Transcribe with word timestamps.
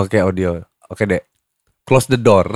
Oke 0.00 0.16
audio. 0.16 0.64
Oke 0.88 1.04
dek. 1.04 1.28
Close 1.84 2.08
the 2.08 2.16
door. 2.16 2.48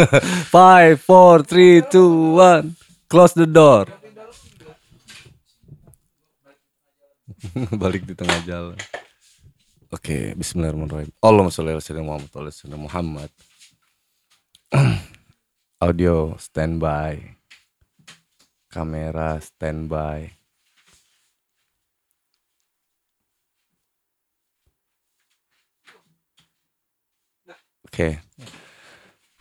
Five, 0.54 1.02
four, 1.02 1.42
three, 1.42 1.82
two, 1.90 2.38
one. 2.38 2.78
Close 3.10 3.34
the 3.34 3.50
door. 3.50 3.90
Balik 7.82 8.06
di 8.06 8.14
tengah 8.14 8.38
jalan. 8.46 8.78
Oke, 9.90 10.38
Bismillahirrahmanirrahim. 10.38 11.10
Allahumma 11.18 11.50
sholli 11.50 11.74
ala 11.74 11.82
sayyidina 11.82 12.06
Muhammad 12.06 12.30
wa 12.30 12.40
ala 12.46 12.78
Muhammad. 12.78 13.30
Audio 15.90 16.38
standby. 16.38 17.18
Kamera 18.70 19.42
standby. 19.42 20.41
Oke. 27.92 28.24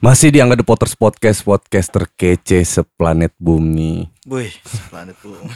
Masih 0.04 0.28
di 0.28 0.44
Angga 0.44 0.60
The 0.60 0.68
Potters 0.68 0.92
Podcast, 0.92 1.48
podcast 1.48 1.88
terkece 1.88 2.60
seplanet 2.68 3.32
bumi. 3.40 4.12
Wih, 4.28 4.52
planet 4.92 5.16
bumi. 5.24 5.48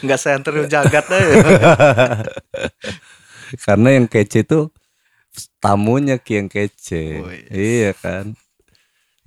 Enggak 0.00 0.16
center 0.16 0.56
jagat 0.72 1.04
deh. 1.04 1.20
Karena 3.68 3.92
yang 3.92 4.08
kece 4.08 4.40
itu 4.40 4.72
tamunya 5.60 6.16
ki 6.16 6.40
yang 6.40 6.48
kece. 6.48 7.20
Oh, 7.20 7.28
yes. 7.28 7.52
Iya 7.52 7.90
kan. 7.92 8.32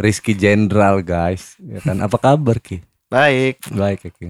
Rizky 0.01 0.33
Jenderal 0.33 1.05
guys, 1.05 1.53
ya 1.61 1.85
kan. 1.85 2.01
Apa 2.01 2.17
kabar 2.17 2.57
Ki? 2.57 2.81
Baik. 3.13 3.61
Baik 3.69 4.09
ya 4.09 4.11
Ki. 4.17 4.25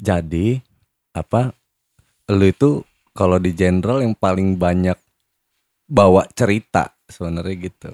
Jadi 0.00 0.64
apa? 1.12 1.52
Lu 2.32 2.48
itu 2.48 2.87
kalau 3.18 3.42
di 3.42 3.50
Jenderal 3.50 4.06
yang 4.06 4.14
paling 4.14 4.54
banyak 4.54 4.94
bawa 5.90 6.22
cerita 6.30 6.94
sebenarnya 7.10 7.66
gitu. 7.66 7.90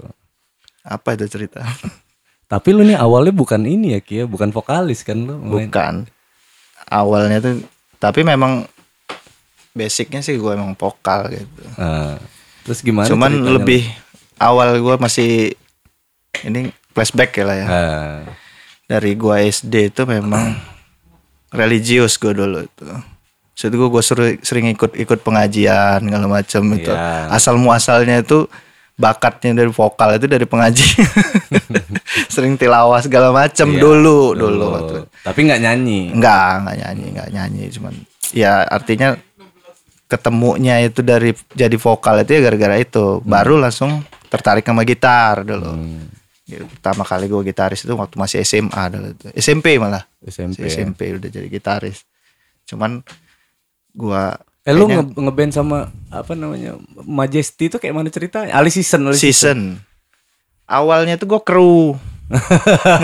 Apa 0.84 1.16
itu 1.16 1.24
cerita? 1.32 1.64
Tapi 2.52 2.68
lu 2.76 2.84
nih 2.84 3.00
awalnya 3.00 3.32
bukan 3.32 3.64
ini 3.64 3.96
ya 3.96 4.00
Ki 4.04 4.20
ya, 4.20 4.24
bukan 4.28 4.52
vokalis 4.52 5.00
kan 5.00 5.16
lu 5.16 5.40
main. 5.40 5.72
Bukan. 5.72 5.94
Awalnya 6.92 7.40
tuh 7.40 7.64
tapi 7.96 8.20
memang 8.20 8.68
basicnya 9.72 10.20
sih 10.20 10.36
gue 10.36 10.52
emang 10.52 10.76
vokal 10.76 11.32
gitu. 11.32 11.64
Nah, 11.80 12.20
terus 12.68 12.84
gimana? 12.84 13.08
Cuman 13.08 13.32
lebih 13.32 13.88
awal 14.36 14.76
gue 14.76 14.96
masih 15.00 15.56
ini 16.44 16.68
flashback 16.92 17.32
ya 17.40 17.44
lah 17.48 17.56
ya. 17.56 17.66
Ah, 17.66 18.18
Dari 18.84 19.16
gua 19.16 19.40
SD 19.40 19.88
itu 19.88 20.04
memang 20.04 20.52
religius 21.58 22.20
gue 22.20 22.36
dulu 22.36 22.60
itu. 22.60 23.13
Saat 23.54 23.70
itu 23.70 23.86
gue 23.86 24.02
sering, 24.02 24.36
sering 24.42 24.66
ikut 24.74 24.98
ikut 24.98 25.18
pengajian 25.22 26.02
segala 26.02 26.26
macam 26.26 26.62
itu. 26.74 26.90
Iya. 26.90 27.30
Asal 27.30 27.54
muasalnya 27.56 28.26
itu 28.26 28.50
bakatnya 28.94 29.62
dari 29.62 29.70
vokal 29.70 30.18
itu 30.18 30.26
dari 30.26 30.46
pengajian. 30.46 31.06
sering 32.34 32.58
tilawah 32.58 32.98
segala 32.98 33.30
macam 33.30 33.68
iya, 33.70 33.78
dulu 33.78 34.34
dulu 34.34 34.64
waktu. 34.74 34.94
Tapi 35.22 35.38
nggak 35.46 35.60
nyanyi. 35.62 36.00
Enggak, 36.10 36.66
enggak 36.66 36.76
nyanyi, 36.82 37.04
enggak 37.14 37.28
nyanyi, 37.30 37.64
cuman 37.70 37.94
ya 38.34 38.66
artinya 38.66 39.14
ketemunya 40.10 40.82
itu 40.82 41.00
dari 41.02 41.30
jadi 41.54 41.76
vokal 41.78 42.26
itu 42.26 42.38
ya 42.38 42.40
gara-gara 42.42 42.76
itu. 42.78 43.22
Baru 43.22 43.58
langsung 43.62 44.02
tertarik 44.26 44.66
sama 44.66 44.82
gitar 44.82 45.46
dulu. 45.46 45.70
Hmm, 45.70 46.10
Gitu. 46.44 46.64
Pertama 46.76 47.08
kali 47.08 47.24
gue 47.24 47.40
gitaris 47.40 47.88
itu 47.88 47.96
waktu 47.96 48.20
masih 48.20 48.44
SMA 48.44 48.82
dulu 48.92 49.08
itu. 49.16 49.26
SMP 49.32 49.80
malah. 49.80 50.04
SMP. 50.28 50.68
SMP 50.68 51.00
udah 51.16 51.30
jadi 51.32 51.48
gitaris. 51.48 52.04
Cuman 52.68 53.00
gua 53.94 54.36
Eh 54.62 54.72
lu 54.72 54.88
nge- 54.88 55.12
ngeband 55.14 55.52
sama 55.52 55.78
apa 56.08 56.32
namanya 56.32 56.74
Majesty 56.98 57.68
itu 57.68 57.76
kayak 57.76 57.92
mana 57.92 58.08
ceritanya? 58.08 58.48
Ali 58.50 58.68
Season, 58.68 59.04
Ali 59.04 59.14
season. 59.14 59.76
Awalnya 60.64 61.14
tuh 61.14 61.28
gue 61.28 61.40
kru. 61.40 61.92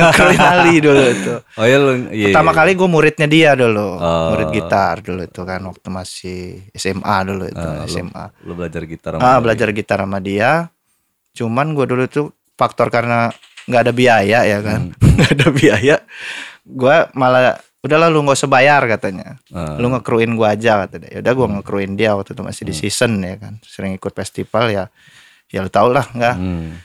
Ngekruin 0.01 0.41
Ali 0.41 0.81
dulu 0.81 0.97
itu. 1.05 1.35
Oh 1.55 1.65
iya 1.65 1.77
lu 1.77 1.93
iya. 2.09 2.33
Pertama 2.33 2.51
iya. 2.51 2.57
kali 2.57 2.71
gue 2.73 2.89
muridnya 2.89 3.29
dia 3.29 3.51
dulu, 3.53 3.89
Oh. 3.95 4.33
murid 4.33 4.49
gitar 4.51 4.99
dulu 4.99 5.21
itu 5.21 5.41
kan 5.43 5.61
waktu 5.63 5.89
masih 5.89 6.41
SMA 6.73 7.17
dulu 7.23 7.45
itu 7.45 7.61
Ah, 7.61 7.77
lu- 7.77 7.85
SMA. 7.87 8.25
lu 8.41 8.53
belajar 8.55 8.83
gitar 8.85 9.11
sama 9.15 9.23
Ah 9.23 9.39
belajar 9.39 9.69
gitar 9.71 9.99
sama 10.01 10.19
dia. 10.19 10.73
Cuman 11.31 11.67
gue 11.71 11.85
dulu 11.85 12.05
tuh 12.07 12.27
faktor 12.55 12.89
karena 12.89 13.29
nggak 13.67 13.83
ada 13.85 13.93
biaya 13.93 14.41
ya 14.43 14.59
kan, 14.61 14.91
Hmm. 14.91 15.13
nggak 15.15 15.31
ada 15.31 15.47
biaya. 15.53 15.97
Gue 16.65 16.97
malah 17.13 17.61
udahlah 17.81 18.07
lu 18.07 18.21
nggak 18.21 18.37
usah 18.37 18.47
bayar 18.47 18.85
katanya. 18.87 19.41
Ah. 19.49 19.75
Lu 19.75 19.89
ngekruin 19.89 20.33
gue 20.33 20.45
aja 20.45 20.85
kata 20.85 20.97
dia. 20.99 21.11
Yaudah 21.17 21.33
gue 21.33 21.47
ngekruin 21.55 21.93
dia 21.95 22.13
waktu 22.13 22.33
itu 22.33 22.43
masih 22.43 22.63
di 22.63 22.73
Hmm. 22.73 22.81
season 22.81 23.13
ya 23.21 23.35
kan, 23.37 23.55
sering 23.63 23.93
ikut 23.93 24.13
festival 24.13 24.69
ya. 24.69 24.85
Ya 25.49 25.61
lu 25.61 25.69
tau 25.69 25.89
lah 25.89 26.05
nggak 26.07 26.37
Hmm. 26.37 26.77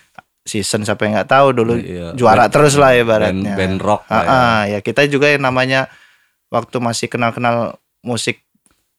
season 0.42 0.82
siapa 0.82 1.04
yang 1.04 1.16
nggak 1.16 1.32
tahu 1.32 1.48
dulu 1.52 1.74
Iya. 1.76 2.14
juara 2.14 2.46
Band- 2.46 2.54
terus 2.54 2.74
lah 2.76 2.92
Band, 2.92 3.02
ibaratnya. 3.02 3.54
band 3.56 3.78
rock 3.80 4.02
Ah, 4.06 4.14
lah 4.14 4.24
ya. 4.64 4.72
ya 4.72 4.80
kita 4.80 5.02
juga 5.06 5.28
yang 5.28 5.42
namanya 5.42 5.90
waktu 6.48 6.78
masih 6.78 7.08
kenal-kenal 7.08 7.76
musik 8.00 8.46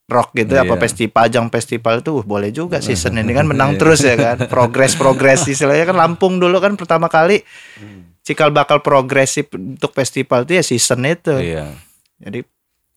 rock 0.06 0.34
gitu 0.34 0.54
apa 0.54 0.68
Iya. 0.68 0.80
festival 0.80 1.20
ajang 1.24 1.46
festival 1.48 1.94
itu 1.98 2.10
uh, 2.12 2.22
boleh 2.22 2.50
juga 2.50 2.78
season 2.78 3.14
ini 3.16 3.30
kan 3.30 3.42
menang 3.44 3.74
terus 3.80 4.02
ya 4.02 4.14
kan 4.14 4.46
progres 4.46 4.94
progres 4.94 5.42
istilahnya 5.44 5.82
kan 5.84 5.94
Lampung 5.96 6.36
dulu 6.36 6.58
kan 6.58 6.74
pertama 6.74 7.06
kali 7.06 7.42
cikal 8.22 8.50
bakal 8.50 8.78
progresif 8.80 9.46
untuk 9.50 9.90
festival 9.92 10.42
itu 10.42 10.52
ya 10.52 10.64
season 10.64 11.02
itu 11.04 11.30
Iya. 11.32 11.70
Jadi 12.16 12.40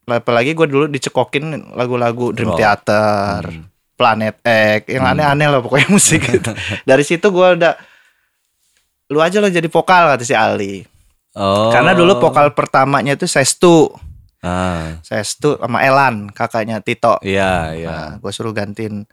apalagi 0.08 0.52
gue 0.52 0.66
dulu 0.66 0.86
dicekokin 0.88 1.46
lagu-lagu 1.72 2.32
Dream 2.32 2.52
Rock. 2.52 2.60
Theater 2.60 3.42
Hmm. 3.46 3.66
Planet 3.94 4.40
X 4.80 4.88
yang 4.88 5.04
aneh-aneh 5.06 5.48
lah 5.48 5.60
pokoknya 5.60 5.92
musik 5.94 6.24
gitu 6.32 6.56
dari 6.82 7.04
situ 7.04 7.28
gue 7.28 7.48
udah 7.54 7.76
lu 9.10 9.20
aja 9.20 9.38
lo 9.38 9.48
jadi 9.48 9.66
vokal 9.66 10.10
kata 10.10 10.24
si 10.24 10.32
Ali 10.32 10.86
Oh. 11.30 11.70
karena 11.70 11.94
dulu 11.94 12.18
vokal 12.20 12.52
pertamanya 12.52 13.14
itu 13.14 13.28
Sestu 13.28 13.94
Ah, 14.40 14.98
Sestu 15.00 15.60
sama 15.60 15.84
Elan 15.84 16.26
kakaknya 16.28 16.80
Tito 16.80 17.20
iya, 17.22 17.70
iya. 17.72 17.88
nah, 17.88 18.10
gue 18.18 18.32
suruh 18.32 18.50
gantiin 18.50 19.04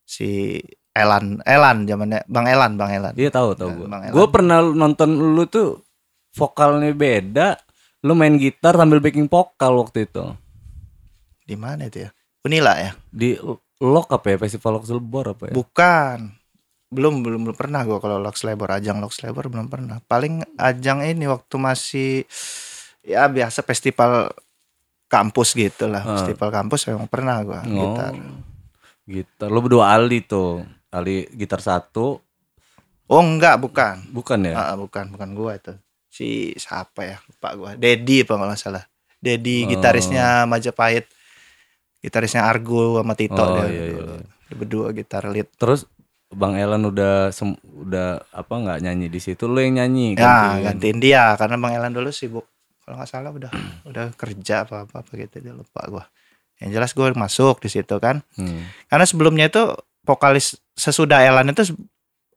si 0.00 0.56
Elan 0.90 1.42
Elan 1.42 1.84
zamannya 1.84 2.24
Bang 2.24 2.46
Elan 2.46 2.74
Bang 2.74 2.88
Elan 2.88 3.12
Iya 3.12 3.28
tahu 3.28 3.52
tahu 3.52 3.68
Nah, 3.68 3.76
gue. 3.76 3.86
Elan. 4.00 4.10
Gue 4.10 4.26
pernah 4.28 4.58
nonton 4.64 5.12
lu 5.12 5.44
tuh 5.44 5.82
vokalnya 6.30 6.88
beda. 6.90 7.48
Lu 8.00 8.12
main 8.12 8.34
gitar 8.34 8.74
sambil 8.74 8.98
backing 8.98 9.26
vokal 9.26 9.74
waktu 9.78 10.04
itu. 10.04 10.24
di 11.42 11.56
mana 11.56 11.84
itu 11.84 12.04
ya 12.04 12.10
Unila 12.44 12.76
ya 12.76 12.92
Di 13.08 13.40
Lock 13.78 14.12
apa 14.12 14.26
ya? 14.28 14.36
Festival 14.38 14.76
Lock 14.76 14.84
Silbor 14.84 15.24
apa 15.28 15.48
ya? 15.48 15.54
bukan 15.54 16.36
belum 16.88 17.20
belum 17.20 17.40
belum 17.42 17.56
pernah 17.56 17.82
gue 17.82 17.96
kalau 17.96 18.16
Lux 18.16 18.40
Labor 18.42 18.68
ajang 18.70 18.96
Lux 18.98 19.20
Labor 19.20 19.48
belum 19.48 19.68
pernah 19.68 20.00
paling 20.02 20.40
ajang 20.56 21.00
ini 21.02 21.24
waktu 21.24 21.54
masih 21.54 22.24
ya 23.00 23.24
biasa 23.26 23.60
festival 23.60 24.32
kampus 25.06 25.52
gitu 25.52 25.84
lah 25.84 26.00
Ah. 26.00 26.12
festival 26.16 26.48
kampus 26.50 26.84
memang 26.84 27.04
pernah 27.06 27.40
gue 27.40 27.60
Oh, 27.66 27.72
gitar 27.74 28.12
Gitar. 29.04 29.48
Lu 29.48 29.60
berdua 29.60 29.88
Ali 29.90 30.20
tuh. 30.20 30.60
Ali 30.88 31.24
gitar 31.30 31.60
satu. 31.60 32.20
oh 33.06 33.22
enggak 33.22 33.56
bukan 33.56 34.04
Bukan 34.10 34.44
ya? 34.44 34.52
Ah, 34.54 34.76
bukan 34.76 35.08
bukan 35.08 35.32
gua 35.32 35.56
itu 35.56 35.72
si 36.18 36.28
siapa 36.54 37.06
ya? 37.06 37.16
Lupa 37.22 37.48
gua. 37.54 37.70
Dedi 37.74 38.26
apa 38.26 38.34
nggak 38.34 38.58
salah 38.58 38.82
Dedi 39.16 39.62
Oh. 39.62 39.70
gitarisnya 39.70 40.42
Majapahit. 40.44 41.06
Gitarisnya 41.98 42.42
Argo 42.42 42.98
sama 42.98 43.14
Tito 43.14 43.34
Oh, 43.34 43.58
dia, 43.58 43.66
iya, 43.66 43.84
iya, 43.88 44.02
iya. 44.16 44.22
Dia 44.48 44.54
berdua 44.54 44.90
gitar 44.90 45.26
lead. 45.26 45.50
Terus 45.54 45.86
Bang 46.28 46.54
Elan 46.54 46.84
udah 46.84 47.30
sem- 47.30 47.56
udah 47.64 48.20
apa 48.30 48.54
nggak 48.54 48.78
nyanyi 48.80 49.08
di 49.08 49.18
situ? 49.18 49.46
Lu 49.46 49.58
yang 49.58 49.78
nyanyi 49.78 50.12
ya 50.12 50.20
gantiin. 50.20 50.62
gantiin 50.62 50.98
dia. 50.98 51.24
Karena 51.34 51.56
Bang 51.56 51.74
Elan 51.74 51.90
dulu 51.90 52.10
sibuk. 52.10 52.46
Kalau 52.82 52.98
nggak 52.98 53.10
salah 53.10 53.30
udah 53.30 53.50
udah 53.84 54.06
kerja 54.14 54.62
apa 54.62 54.86
apa, 54.86 55.02
apa 55.02 55.10
gitu 55.14 55.40
dia 55.40 55.52
lupa 55.52 55.82
gua. 55.88 56.04
Yang 56.58 56.70
jelas 56.74 56.90
gua 56.92 57.10
masuk 57.12 57.58
di 57.58 57.68
situ 57.68 57.96
kan. 57.98 58.22
Hmm. 58.34 58.62
karena 58.86 59.04
sebelumnya 59.04 59.46
itu 59.46 59.62
vokalis 60.02 60.54
sesudah 60.72 61.20
Elan 61.20 61.50
itu 61.50 61.74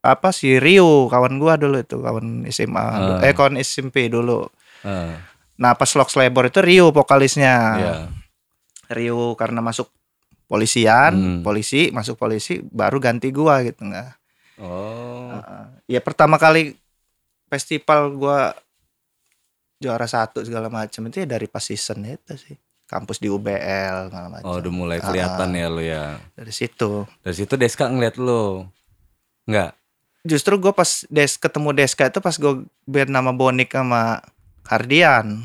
apa 0.02 0.34
si 0.34 0.58
Rio 0.58 1.06
kawan 1.08 1.38
gua 1.38 1.56
dulu 1.56 1.78
itu 1.78 1.98
kawan 1.98 2.50
SMA 2.50 2.82
Ah. 2.82 3.22
eh 3.22 3.32
kawan 3.32 3.58
SMP 3.58 4.10
dulu 4.10 4.50
Ah, 4.82 5.14
nah 5.56 5.78
pas 5.78 5.94
Lox 5.94 6.18
Labor 6.18 6.50
itu 6.50 6.58
Rio 6.58 6.90
vokalisnya 6.90 7.54
iya. 7.78 7.94
Rio 8.90 9.38
karena 9.38 9.62
masuk 9.62 9.94
polisian, 10.46 11.14
Hmm. 11.14 11.40
polisi 11.42 11.88
masuk 11.90 12.18
polisi 12.18 12.60
baru 12.60 13.00
ganti 13.00 13.30
gua 13.30 13.62
gitu 13.62 13.88
nggak. 13.88 14.10
Oh. 14.60 15.32
Heeh. 15.32 15.64
Ya 15.88 16.00
pertama 16.02 16.36
kali 16.36 16.76
festival 17.48 18.12
gua 18.12 18.52
juara 19.78 20.06
satu 20.06 20.42
segala 20.42 20.68
macam 20.68 21.08
itu 21.08 21.22
ya 21.22 21.28
dari 21.30 21.46
pas 21.46 21.64
season 21.64 22.04
itu 22.04 22.36
sih. 22.36 22.58
Kampus 22.84 23.18
di 23.18 23.32
UBL 23.32 24.12
segala 24.12 24.28
macam. 24.28 24.46
Oh, 24.46 24.60
udah 24.60 24.74
mulai 24.74 25.00
kelihatan 25.00 25.56
ya 25.56 25.68
lu 25.72 25.80
ya. 25.80 26.20
Dari 26.36 26.52
situ. 26.52 27.08
Dari 27.24 27.36
situ 27.38 27.54
Deska 27.56 27.88
ngeliat 27.88 28.20
lu. 28.20 28.68
Enggak. 29.48 29.72
Justru 30.22 30.62
gua 30.62 30.74
pas 30.76 31.06
des 31.10 31.32
ketemu 31.38 31.70
Deska 31.74 32.10
itu 32.10 32.20
pas 32.22 32.36
gua 32.38 32.62
band 32.86 33.10
nama 33.10 33.32
Bonik 33.34 33.74
sama 33.74 34.22
Hardian. 34.66 35.44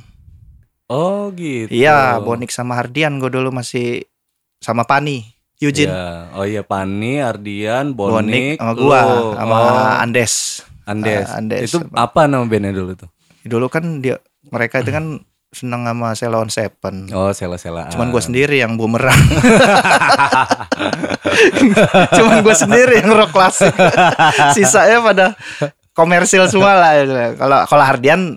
Oh, 0.86 1.32
gitu. 1.34 1.72
Iya, 1.72 2.22
Bonik 2.22 2.52
sama 2.52 2.78
Hardian 2.78 3.18
gua 3.18 3.32
dulu 3.32 3.50
masih 3.50 4.04
sama 4.60 4.84
Pani. 4.84 5.36
Eugene 5.56 5.88
Iya. 5.88 6.36
Oh 6.36 6.44
iya 6.44 6.60
Pani, 6.60 7.16
Ardian, 7.16 7.96
Bonik 7.96 8.12
Bonik, 8.12 8.56
sama 8.60 8.72
gua 8.76 8.98
lu. 9.08 9.24
sama 9.32 9.56
Oh, 9.56 10.04
Andes 10.04 10.34
Andes. 10.84 11.26
Ah, 11.32 11.40
Andes. 11.40 11.68
Itu 11.72 11.78
apa 11.96 12.28
nama 12.28 12.44
bandnya 12.44 12.76
dulu 12.76 12.92
tuh? 12.92 13.10
dulu 13.46 13.70
kan 13.70 14.02
dia 14.02 14.18
mereka 14.50 14.82
itu 14.82 14.90
kan 14.90 15.22
seneng 15.56 15.82
sama 15.82 16.12
Ceylon 16.12 16.46
Seven 16.46 17.08
Oh 17.10 17.30
sela-sela. 17.30 17.88
cuman 17.88 18.08
gue 18.08 18.20
sendiri 18.20 18.56
yang 18.58 18.76
bumerang 18.76 19.16
cuman 22.12 22.36
gue 22.40 22.54
sendiri 22.54 23.00
yang 23.00 23.10
rock 23.12 23.32
klasik 23.32 23.72
sisanya 24.54 25.00
pada 25.00 25.26
komersil 25.92 26.44
semua 26.46 26.76
lah 26.76 26.92
kalau 27.34 27.58
kalau 27.64 27.84
Hardian 27.84 28.36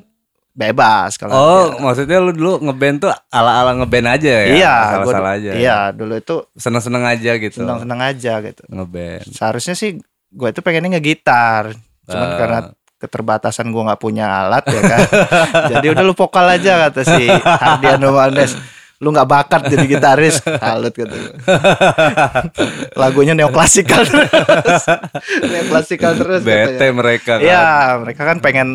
bebas 0.52 1.16
kalau 1.16 1.32
Oh 1.32 1.44
Hardian. 1.68 1.82
maksudnya 1.82 2.18
lu 2.20 2.32
dulu 2.32 2.54
ngeband 2.62 2.98
tuh 3.00 3.12
ala-ala 3.30 3.76
ngeband 3.76 4.08
aja 4.10 4.28
ya? 4.28 4.44
iya 4.50 4.76
Salah-salah 4.94 5.32
aja. 5.36 5.52
iya 5.54 5.78
dulu 5.90 6.14
itu 6.16 6.36
Seneng-seneng 6.54 7.04
aja 7.06 7.32
gitu. 7.38 7.60
senang 7.60 8.00
aja 8.00 8.34
gitu 8.42 8.64
Ngeband. 8.66 9.28
seharusnya 9.30 9.74
sih 9.74 10.00
gue 10.30 10.48
itu 10.48 10.60
pengennya 10.60 10.96
ngegitar 10.96 11.74
cuman 12.06 12.26
Ah. 12.26 12.38
karena 12.38 12.60
keterbatasan 13.00 13.68
gue 13.68 13.80
nggak 13.82 13.98
punya 13.98 14.28
alat 14.44 14.64
ya 14.66 14.82
kan 14.82 15.00
jadi 15.72 15.88
udah 15.90 16.04
lu 16.04 16.14
vokal 16.14 16.46
aja 16.46 16.86
kata 16.86 17.02
si 17.02 17.26
Hardian 17.28 17.98
sama 17.98 18.28
Andes 18.28 18.54
lu 19.00 19.10
nggak 19.10 19.26
bakat 19.26 19.62
jadi 19.66 19.86
gitaris 19.88 20.44
halut 20.60 20.92
gitu 20.92 21.16
lagunya 23.00 23.34
neoklasikal 23.34 24.04
terus 24.04 24.84
neoklasikal 25.52 26.12
terus 26.16 26.42
Bete 26.44 26.76
katanya. 26.78 26.94
mereka 26.94 27.34
kan. 27.34 27.40
Iya 27.42 27.66
mereka 27.98 28.22
kan 28.26 28.38
pengen 28.40 28.70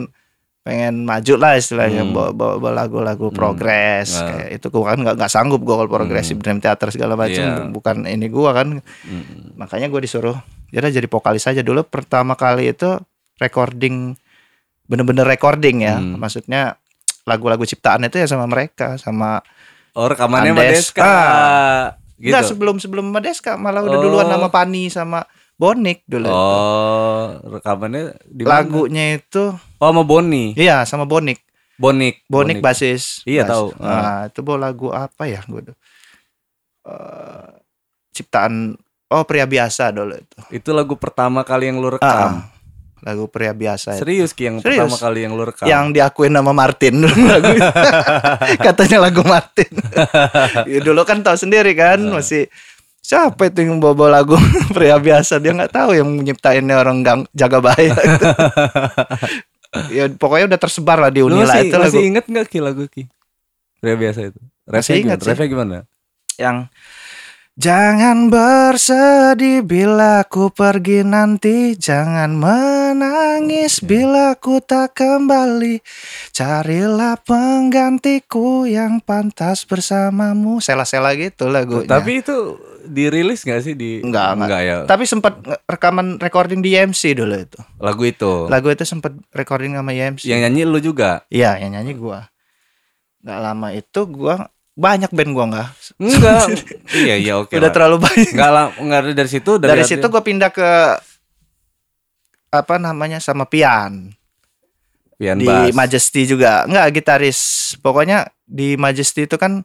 pengen 0.64 1.04
maju 1.04 1.34
lah 1.36 1.52
istilahnya 1.54 2.02
Hmm. 2.02 2.16
bawa, 2.16 2.30
bawa, 2.32 2.54
bawa 2.56 2.72
lagu-lagu 2.74 3.28
progres 3.28 4.16
Nah. 4.16 4.32
kayak 4.32 4.48
itu 4.54 4.66
gua 4.70 4.84
kan 4.88 4.98
nggak 4.98 5.14
nggak 5.14 5.28
sanggup 5.30 5.60
gua 5.60 5.74
kalau 5.78 5.92
progresif 5.92 6.40
dream 6.40 6.56
theater 6.56 6.88
segala 6.88 7.14
macam 7.14 7.44
Iya. 7.44 7.68
bukan 7.68 8.08
ini 8.08 8.26
gua 8.26 8.56
kan 8.56 8.80
Mm. 8.80 9.60
makanya 9.60 9.86
gue 9.86 10.00
disuruh 10.00 10.40
ya 10.70 10.80
udah 10.80 10.88
jadi 10.90 11.04
vokalis 11.04 11.44
aja 11.44 11.60
dulu 11.60 11.84
pertama 11.84 12.32
kali 12.32 12.72
itu 12.72 12.96
recording 13.36 14.14
bener-bener 14.84 15.24
recording 15.24 15.80
ya 15.80 15.96
Hmm. 15.96 16.16
maksudnya 16.16 16.76
lagu-lagu 17.24 17.62
ciptaan 17.62 18.02
itu 18.02 18.16
ya 18.16 18.26
sama 18.26 18.44
mereka 18.44 18.94
sama 18.96 19.40
Oh 19.94 20.04
rekamannya 20.04 20.50
Andes. 20.50 20.90
Madeska. 20.90 21.00
Ah. 21.00 21.84
Gitu. 22.14 22.30
enggak 22.30 22.42
sebelum 22.46 22.76
sebelum 22.76 23.06
Madeska 23.08 23.54
malah 23.54 23.80
udah 23.80 23.96
Oh. 23.96 24.02
duluan 24.02 24.26
nama 24.26 24.46
Pani 24.46 24.86
sama 24.86 25.22
Bonik 25.54 26.02
dulu 26.04 26.26
Oh, 26.26 27.26
rekamannya 27.48 28.18
di 28.24 28.42
lagunya 28.42 29.16
itu 29.16 29.54
Oh, 29.76 29.88
sama 29.88 30.02
Boni. 30.02 30.52
iya 30.54 30.82
sama 30.82 31.04
Bonik 31.04 31.42
Bonik. 31.74 32.22
Bonik 32.26 32.58
basis 32.60 33.22
Iya, 33.24 33.42
Bas- 33.42 33.50
tahu. 33.50 33.66
nah 33.76 34.26
itu 34.26 34.40
bawa 34.40 34.58
lagu 34.64 34.90
apa 34.90 35.24
ya 35.24 35.42
gue 35.42 35.62
tuh 35.64 35.76
Eh, 36.84 37.48
ciptaan 38.12 38.76
oh 39.08 39.24
pria 39.24 39.42
biasa 39.44 39.88
dulu 39.88 40.14
itu 40.14 40.36
Itu 40.52 40.70
lagu 40.70 40.94
pertama 40.94 41.40
kali 41.40 41.66
yang 41.66 41.78
lu 41.78 41.88
rekam. 41.88 42.04
Ah, 42.04 42.52
lagu 43.04 43.28
pria 43.28 43.52
biasa 43.52 44.00
itu. 44.00 44.00
Serius 44.00 44.32
Ki 44.32 44.48
yang 44.48 44.56
Serius. 44.64 44.88
pertama 44.88 44.96
kali 44.96 45.28
yang 45.28 45.32
lu 45.36 45.44
rekam. 45.44 45.68
yang 45.68 45.92
diakuin 45.92 46.32
nama 46.32 46.56
Martin 46.56 47.04
dulu 47.04 47.14
lagu 47.36 47.52
katanya 48.66 48.98
lagu 49.04 49.20
Martin 49.22 49.68
ya, 50.72 50.80
dulu 50.80 51.04
kan 51.04 51.20
tahu 51.20 51.36
sendiri 51.36 51.76
kan 51.76 52.00
masih 52.00 52.48
siapa 53.04 53.52
itu 53.52 53.60
yang 53.60 53.76
bawa 53.76 54.08
lagu 54.08 54.40
pria 54.72 54.96
biasa 54.96 55.36
dia 55.36 55.52
nggak 55.52 55.76
tahu 55.76 55.92
yang 55.92 56.08
nyiptainnya 56.24 56.80
orang 56.80 57.04
gang 57.04 57.20
jaga 57.36 57.60
bahaya 57.60 57.92
gitu. 57.92 58.26
ya 59.92 60.04
pokoknya 60.16 60.56
udah 60.56 60.60
tersebar 60.64 60.96
lah 60.96 61.12
di 61.12 61.20
Lu 61.20 61.28
Unila 61.28 61.44
masih, 61.52 61.68
itu 61.68 61.76
lagu 61.76 61.92
masih 61.92 62.02
inget 62.08 62.24
gak 62.24 62.46
Ki 62.48 62.58
lagu 62.64 62.88
Ki? 62.88 63.04
Ria 63.84 64.00
biasa 64.00 64.32
itu. 64.32 64.40
Masih 64.64 64.96
Refnya 64.96 64.96
gimana? 64.96 65.20
sih. 65.20 65.28
Refnya 65.28 65.48
gimana? 65.52 65.76
yang 66.34 66.56
Jangan 67.54 68.34
bersedih 68.34 69.62
bila 69.62 70.26
ku 70.26 70.50
pergi 70.50 71.06
nanti. 71.06 71.78
Jangan 71.78 72.34
menangis 72.34 73.78
bila 73.78 74.34
ku 74.34 74.58
tak 74.58 74.98
kembali. 74.98 75.78
Carilah 76.34 77.14
penggantiku 77.22 78.66
yang 78.66 78.98
pantas 78.98 79.62
bersamamu. 79.70 80.58
Sela-sela 80.58 81.14
gitu 81.14 81.46
lagunya. 81.46 81.86
Tapi 81.86 82.26
itu 82.26 82.58
dirilis 82.90 83.46
gak 83.46 83.62
sih? 83.62 83.78
Di 83.78 84.02
Enggak, 84.02 84.34
enggak. 84.34 84.60
ya. 84.66 84.76
Tapi 84.90 85.06
sempat 85.06 85.38
rekaman 85.70 86.18
recording 86.18 86.58
di 86.58 86.74
IMC 86.74 87.14
dulu 87.14 87.38
itu. 87.38 87.62
Lagu 87.78 88.02
itu. 88.02 88.50
Lagu 88.50 88.66
itu 88.66 88.82
sempat 88.82 89.14
recording 89.30 89.78
sama 89.78 89.94
IMC 89.94 90.26
Yang 90.26 90.40
nyanyi 90.50 90.62
lu 90.66 90.82
juga. 90.82 91.22
Iya 91.30 91.54
yang 91.62 91.78
nyanyi 91.78 91.94
gua. 91.94 92.26
Gak 93.22 93.38
lama 93.38 93.70
itu 93.70 94.10
gua 94.10 94.50
Banyak 94.74 95.10
band 95.10 95.30
gua 95.30 95.44
nggak 95.46 95.68
Enggak. 95.96 96.44
iya 97.06 97.14
iya 97.14 97.32
oke. 97.38 97.54
Udah 97.54 97.70
lah. 97.70 97.74
terlalu 97.74 97.96
banyak 98.02 98.30
Enggak 98.34 98.50
lah, 98.50 98.66
enggak 98.74 98.98
ada 99.00 99.10
dari 99.14 99.30
situ 99.30 99.50
dari, 99.56 99.70
dari, 99.70 99.82
situ 99.86 100.02
gue 100.04 100.18
pindah 100.20 100.50
ke 100.50 100.70
apa 102.50 102.74
namanya 102.78 103.18
sama 103.18 103.44
Pian 103.44 104.14
Pian 105.14 105.38
di 105.38 105.46
bass. 105.46 105.74
Majesty 105.74 106.22
juga 106.24 106.62
nggak 106.64 106.86
gitaris 106.92 107.38
pokoknya 107.78 108.30
di 108.42 108.74
Majesty 108.74 109.26
itu 109.26 109.34
kan 109.34 109.62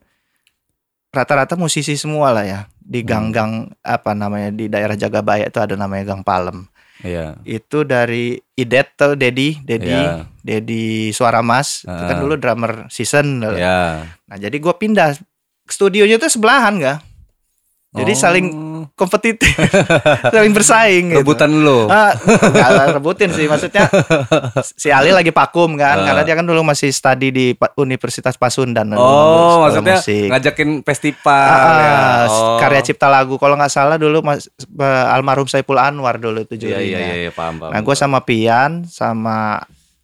rata-rata 1.09 1.53
musisi 1.53 1.93
semua 1.93 2.29
lah 2.29 2.45
ya 2.45 2.59
di 2.79 3.01
Hmm. 3.01 3.09
gang-gang 3.31 3.51
apa 3.81 4.13
namanya 4.13 4.49
di 4.49 4.65
daerah 4.65 4.93
Jagabaya 4.93 5.45
itu 5.45 5.57
ada 5.57 5.73
namanya 5.73 6.05
Gang 6.07 6.21
Palem 6.21 6.65
Iya. 6.99 7.39
itu 7.45 7.81
dari 7.81 8.35
Idet 8.53 8.93
tuh 8.93 9.13
Dedi 9.13 9.57
Dedi 9.59 9.89
Iya. 9.89 10.25
Dedi 10.49 10.85
Suara 11.11 11.39
Mas 11.39 11.85
itu 11.85 12.03
kan 12.03 12.17
Ah. 12.17 12.19
dulu 12.19 12.33
drummer 12.35 12.89
season 12.89 13.45
Iya. 13.45 14.01
nah 14.25 14.35
jadi 14.35 14.55
gue 14.55 14.73
pindah 14.73 15.13
studionya 15.63 16.17
tuh 16.17 16.27
sebelahan 16.27 16.73
gak 16.75 16.99
jadi 17.91 18.11
Oh. 18.11 18.17
saling 18.19 18.47
kompetitif 18.91 19.49
saling 20.33 20.51
bersaing 20.51 21.09
gitu. 21.09 21.19
rebutan 21.19 21.51
lu. 21.51 21.83
Ah, 21.85 22.13
nggak 22.15 22.95
rebutin 22.95 23.29
sih 23.29 23.43
maksudnya 23.43 23.89
si 24.71 24.87
Ali 24.87 25.09
lagi 25.09 25.29
vakum 25.29 25.73
kan 25.73 25.97
Ah. 25.97 26.05
karena 26.05 26.21
dia 26.21 26.33
kan 26.33 26.43
dulu 26.43 26.61
masih 26.63 26.89
studi 26.89 27.29
di 27.29 27.45
Universitas 27.75 28.35
Pasundan 28.35 28.93
Oh, 28.93 29.63
maksudnya 29.63 29.97
musik. 29.97 30.27
ngajakin 30.27 30.69
festival 30.81 31.49
Ah, 31.49 31.59
ya. 31.75 31.91
ah, 31.91 32.23
Oh. 32.25 32.57
karya 32.57 32.81
cipta 32.83 33.07
lagu 33.07 33.35
kalau 33.35 33.55
nggak 33.55 33.69
salah 33.69 33.95
dulu 33.95 34.21
mas 34.21 34.47
eh, 34.59 34.85
almarhum 35.09 35.45
Saipul 35.45 35.75
Anwar 35.75 36.15
dulu 36.15 36.41
itu 36.41 36.55
Iya 36.55 36.61
jurinya. 36.77 36.79
iya 36.79 36.99
iya 37.01 37.15
iya, 37.19 37.31
paham 37.31 37.57
paham. 37.57 37.71
Nah 37.71 37.81
gue 37.81 37.95
sama 37.95 38.21
Pian 38.21 38.85
sama 38.85 39.59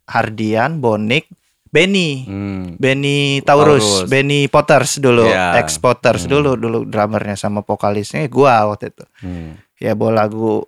Hardian 0.06 0.80
Bonik 0.80 1.28
Benny 1.68 2.24
Hmm. 2.24 2.80
Benny 2.80 3.42
Taurus, 3.42 3.84
Taurus. 3.84 4.08
Benny 4.08 4.48
Potters 4.48 4.96
dulu, 4.98 5.28
Iya. 5.28 5.60
ex 5.60 5.76
Potters 5.76 6.24
Hmm. 6.24 6.32
dulu, 6.32 6.52
dulu 6.56 6.80
drummernya 6.84 7.36
sama 7.36 7.62
vokalisnya 7.62 8.24
gua 8.28 8.64
waktu 8.66 8.90
itu. 8.90 9.04
Hmm. 9.20 9.60
Ya 9.76 9.92
bawa 9.92 10.24
lagu 10.24 10.64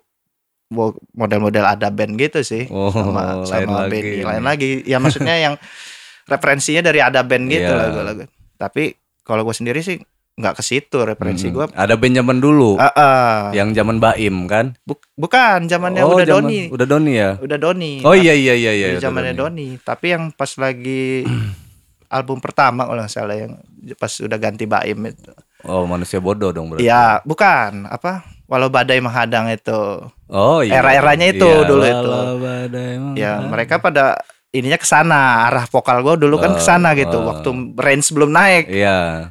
model-model 1.14 1.64
ada 1.64 1.88
band 1.88 2.12
gitu 2.14 2.44
sih 2.44 2.68
Oh, 2.68 2.92
sama 2.92 3.40
lain 3.40 3.48
sama 3.48 3.78
lagi 3.80 3.90
Benny 3.90 4.12
ini. 4.14 4.24
lain 4.24 4.44
lagi. 4.44 4.68
Ya 4.84 5.00
maksudnya 5.00 5.32
yang 5.34 5.54
referensinya 6.28 6.84
dari 6.84 7.00
ada 7.00 7.24
band 7.24 7.48
gitu 7.48 7.64
Iya. 7.64 7.88
lagu-lagu. 7.88 8.28
Tapi 8.54 8.92
kalau 9.24 9.42
gue 9.42 9.56
sendiri 9.56 9.80
sih 9.80 9.96
nggak 10.38 10.54
ke 10.54 10.62
situ 10.62 11.02
referensi 11.02 11.50
Hmm. 11.50 11.54
gua. 11.54 11.66
Ada 11.74 11.98
band 11.98 12.14
zaman 12.14 12.38
dulu 12.38 12.78
Ah, 12.78 12.94
ah. 12.94 13.38
yang 13.50 13.74
zaman 13.74 13.98
Baim 13.98 14.46
kan? 14.46 14.78
Buk- 14.86 15.10
bukan 15.12 15.66
zamannya 15.66 16.00
oh, 16.00 16.14
udah 16.14 16.24
zaman- 16.24 16.46
Doni. 16.46 16.60
Udah 16.70 16.86
Doni 16.86 17.12
ya? 17.12 17.30
Udah 17.36 17.58
Doni. 17.58 17.92
Oh 18.02 18.14
iya 18.14 18.32
iya 18.32 18.54
iya 18.54 18.72
iya. 18.72 18.88
Zamannya 18.96 19.34
Doni. 19.34 19.76
Tapi 19.76 20.06
yang 20.08 20.30
pas 20.30 20.54
lagi 20.54 21.26
album 22.08 22.38
pertama 22.38 22.86
kalau 22.86 23.02
nggak 23.02 23.10
salah 23.10 23.34
yang 23.34 23.58
pas 23.94 24.12
udah 24.14 24.38
ganti 24.38 24.64
Baim 24.64 25.02
itu. 25.04 25.34
Oh, 25.60 25.82
manusia 25.84 26.22
bodoh 26.22 26.48
dong 26.48 26.70
berarti. 26.70 26.86
Ya, 26.86 27.18
bukan 27.22 27.84
apa? 27.84 28.22
Walau 28.46 28.70
badai 28.70 29.02
menghadang 29.02 29.50
itu. 29.50 30.06
Oh 30.26 30.62
iya. 30.62 30.78
Era-eranya 30.78 31.28
itu 31.28 31.44
Iya, 31.44 31.66
dulu 31.66 31.82
itu. 31.84 32.10
badai 32.38 32.92
Ya, 33.12 33.42
mereka 33.42 33.76
pada 33.76 34.16
ininya 34.48 34.78
ke 34.78 34.86
sana, 34.86 35.44
arah 35.44 35.66
vokal 35.66 36.00
gue 36.00 36.24
dulu 36.24 36.38
kan 36.38 36.54
ke 36.54 36.62
sana 36.62 36.94
gitu. 36.94 37.18
Oh. 37.18 37.28
Waktu 37.28 37.50
range 37.74 38.08
belum 38.08 38.30
naik. 38.30 38.70
Iya. 38.70 39.28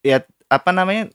Ya, 0.00 0.22
apa 0.46 0.70
namanya? 0.70 1.10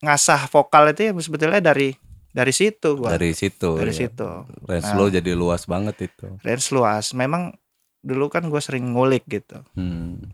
ngasah 0.00 0.48
vokal 0.48 0.96
itu 0.96 1.10
ya 1.10 1.12
sebetulnya 1.20 1.60
dari 1.60 1.92
dari 2.32 2.52
situ 2.56 2.96
gua. 2.96 3.12
Dari 3.12 3.36
situ. 3.36 3.76
Dari 3.76 3.92
iya. 3.92 4.00
situ. 4.08 4.28
Range 4.64 4.88
Nah. 4.88 4.96
lo 4.96 5.04
jadi 5.12 5.30
luas 5.36 5.68
banget 5.68 6.08
itu. 6.08 6.26
Range 6.40 6.66
luas. 6.72 7.12
Memang 7.12 7.52
dulu 8.00 8.32
kan 8.32 8.48
gue 8.48 8.60
sering 8.64 8.96
ngulik 8.96 9.28
gitu. 9.28 9.60
Hmm. 9.76 10.32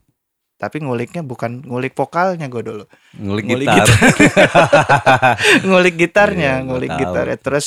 Tapi 0.54 0.80
nguliknya 0.80 1.26
bukan 1.26 1.66
ngulik 1.66 1.98
vokalnya 1.98 2.46
gue 2.46 2.62
dulu. 2.62 2.84
Ngulik, 3.18 3.44
Ngulik 3.50 3.66
gitar. 3.68 3.88
ngulik 5.66 5.94
gitarnya, 5.98 6.62
Iya, 6.62 6.64
ngulik 6.64 6.90
tahu. 6.94 7.00
gitarnya 7.02 7.38
terus 7.42 7.66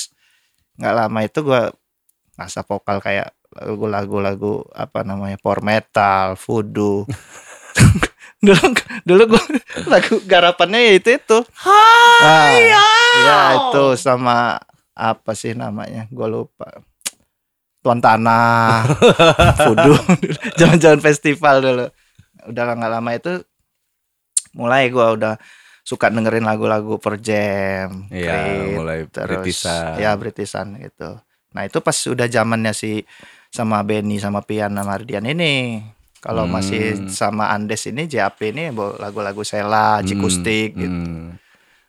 nggak 0.80 0.96
lama 0.96 1.20
itu 1.28 1.40
gua 1.44 1.62
ngasah 2.40 2.64
vokal 2.64 3.04
kayak 3.04 3.36
lagu-lagu 3.92 4.64
apa 4.72 5.04
namanya 5.04 5.36
power 5.36 5.60
metal, 5.60 6.40
voodoo. 6.40 7.04
dulu 8.40 8.66
dulu 9.04 9.24
gua 9.36 9.44
lagu 9.92 10.16
garapannya 10.24 10.80
ya 10.80 10.94
itu 10.96 11.10
itu. 11.20 11.40
Ah, 11.68 12.56
ya 13.26 13.38
itu 13.60 13.86
sama 14.00 14.60
apa 14.96 15.32
sih 15.36 15.56
namanya? 15.56 16.08
Gua 16.12 16.28
lupa. 16.32 16.84
Tuan 17.80 18.04
Tanah, 18.04 18.84
voodoo, 19.64 19.96
jalan-jalan 20.60 21.00
festival 21.00 21.64
dulu. 21.64 21.86
Udah 22.52 22.76
nggak 22.76 22.92
lama 22.92 23.12
itu 23.16 23.40
mulai 24.52 24.92
gua 24.92 25.16
udah 25.16 25.34
suka 25.88 26.12
dengerin 26.12 26.44
lagu-lagu 26.44 27.00
per 27.00 27.18
jam, 27.24 28.06
Creed, 28.12 28.78
mulai 28.78 29.08
terus 29.10 29.42
Britishan. 29.42 29.96
ya 29.98 30.12
Britishan 30.20 30.68
gitu. 30.76 31.18
Nah 31.56 31.66
itu 31.66 31.80
pas 31.82 31.96
udah 31.96 32.28
zamannya 32.30 32.76
si 32.76 33.02
sama 33.50 33.82
Benny 33.82 34.22
sama 34.22 34.44
Pian 34.46 34.70
sama 34.76 35.00
Ardian 35.00 35.26
ini. 35.26 35.82
Kalau 36.20 36.44
Hmm. 36.44 36.54
masih 36.54 36.84
sama 37.08 37.48
Andes 37.48 37.88
ini 37.88 38.04
JAP 38.04 38.52
ini 38.52 38.70
lagu-lagu 38.76 39.40
Sela, 39.42 40.04
Cikustik, 40.04 40.76
gitu. 40.76 40.92
Hmm, 40.92 41.40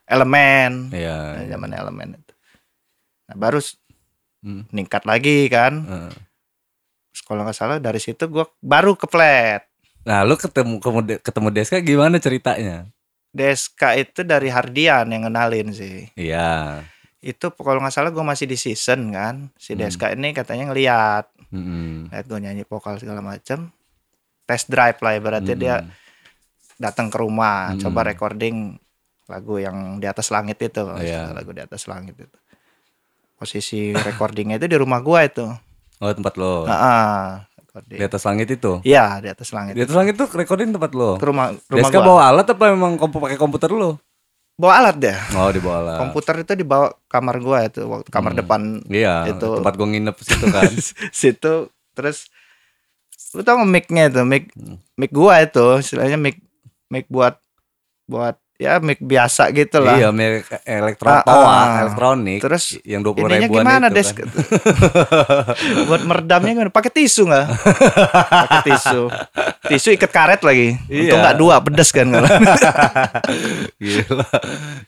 Elemen, 0.06 0.90
Iya. 0.90 1.18
Nah, 1.34 1.44
zaman 1.48 1.70
Elemen 1.70 2.08
itu. 2.14 2.32
Nah, 3.26 3.36
baru 3.36 3.58
Hmm. 4.40 4.64
ningkat 4.70 5.02
lagi 5.04 5.46
kan. 5.46 5.82
Terus 7.10 7.22
Kalau 7.22 7.42
nggak 7.42 7.54
salah 7.54 7.78
dari 7.78 7.98
situ 7.98 8.26
gua 8.26 8.46
baru 8.58 8.94
ke 8.94 9.06
flat. 9.06 9.66
Nah, 10.00 10.22
lu 10.22 10.34
ketemu 10.34 10.78
ketemu, 11.18 11.48
Deska 11.50 11.78
gimana 11.78 12.16
ceritanya? 12.16 12.86
Deska 13.30 13.94
itu 13.94 14.22
dari 14.22 14.50
Hardian 14.50 15.06
yang 15.06 15.26
kenalin 15.26 15.70
sih. 15.70 16.06
Iya. 16.14 16.82
Itu 17.18 17.52
kalau 17.52 17.78
nggak 17.78 17.92
salah 17.92 18.10
gue 18.10 18.24
masih 18.24 18.46
di 18.46 18.56
season 18.56 19.10
kan. 19.10 19.50
Si 19.54 19.74
Hmm. 19.74 19.84
Deska 19.84 20.10
ini 20.10 20.32
katanya 20.32 20.70
ngeliat, 20.70 21.28
Mm-mm. 21.52 22.08
lihat 22.08 22.24
gue 22.26 22.38
nyanyi 22.40 22.62
vokal 22.64 22.96
segala 22.96 23.20
macem. 23.20 23.70
Test 24.50 24.66
drive 24.66 24.98
lah 24.98 25.14
ibaratnya 25.14 25.54
dia 25.54 25.74
Mm-mm. 25.78 25.94
datang 26.76 27.06
ke 27.06 27.16
rumah, 27.16 27.70
Hmm. 27.70 27.78
coba 27.80 28.02
recording 28.04 28.74
lagu 29.24 29.56
yang 29.56 29.76
di 29.96 30.04
atas 30.04 30.28
langit 30.28 30.58
itu, 30.58 30.82
Iya. 30.92 31.30
lagu 31.30 31.50
di 31.50 31.62
atas 31.62 31.86
langit 31.86 32.18
itu. 32.18 32.38
Posisi 33.36 33.94
recordingnya 33.94 34.58
itu 34.58 34.66
di 34.66 34.74
rumah 34.74 34.98
gua 34.98 35.22
itu. 35.22 35.46
Oh, 35.96 36.10
tempat 36.10 36.34
lo. 36.34 36.66
Ah, 36.66 37.46
recording. 37.56 37.94
Di 37.94 38.04
atas 38.04 38.22
langit 38.22 38.48
itu. 38.50 38.72
Iya 38.82 39.16
di 39.18 39.28
atas 39.28 39.48
langit. 39.50 39.72
Di 39.72 39.82
atas 39.82 39.94
langit 39.94 40.14
tuh 40.14 40.28
recording 40.28 40.68
tempat 40.70 40.90
lo. 40.92 41.14
Ke 41.14 41.24
rumah 41.24 41.54
rumah 41.54 41.78
Deska 41.78 41.98
gua. 42.00 42.06
bawa 42.10 42.22
alat 42.28 42.46
apa 42.48 42.64
memang 42.68 42.96
kompu 42.96 43.16
pakai 43.16 43.36
komputer 43.36 43.70
lo? 43.70 43.96
Bawa 44.58 44.72
alat 44.76 44.96
deh. 44.98 45.16
Oh, 45.32 45.48
dibawa 45.48 45.76
alat. 45.80 45.98
Komputer 46.02 46.34
itu 46.38 46.52
dibawa 46.54 46.90
kamar 47.06 47.36
gua 47.38 47.64
itu, 47.64 47.80
kamar 48.08 48.34
Hmm. 48.34 48.40
depan 48.40 48.60
Iya, 48.88 49.30
itu. 49.30 49.48
tempat 49.56 49.74
gua 49.74 49.88
nginep 49.88 50.16
situ 50.18 50.46
kan. 50.50 50.68
situ 51.14 51.54
terus 51.92 52.28
lu 53.34 53.42
tau 53.46 53.62
mic-nya 53.62 54.10
itu 54.10 54.22
mic 54.26 54.50
Hmm. 54.58 54.76
mic 54.98 55.10
gua 55.14 55.42
itu 55.46 55.64
istilahnya 55.82 56.18
mic 56.18 56.42
mic 56.90 57.06
buat 57.06 57.38
buat 58.10 58.36
ya 58.60 58.76
mic 58.76 59.00
biasa 59.00 59.48
gitu 59.50 59.80
lah 59.80 59.96
Iya, 59.96 60.08
merek 60.10 60.44
elektro 60.62 61.08
Ah, 61.08 61.24
toa, 61.24 61.40
ah. 61.40 61.68
elektronik. 61.80 62.38
Terus 62.38 62.76
yang 62.82 63.00
20 63.00 63.24
ininya 63.24 63.38
ribuan 63.42 63.64
gimana 63.64 63.86
itu 63.86 63.96
des 63.96 64.08
kan. 64.12 64.28
buat 65.88 66.02
meredamnya 66.02 66.52
gimana 66.52 66.68
pakai 66.68 66.92
tisu 66.92 67.24
nggak 67.24 67.46
pakai 68.36 68.60
tisu 68.66 69.00
tisu 69.66 69.88
ikat 69.92 70.10
karet 70.10 70.40
lagi 70.40 70.76
Iya. 70.86 71.00
untung 71.08 71.20
nggak 71.20 71.36
dua 71.36 71.54
pedes 71.58 71.88
kan 71.88 72.06
Gila. 73.80 74.26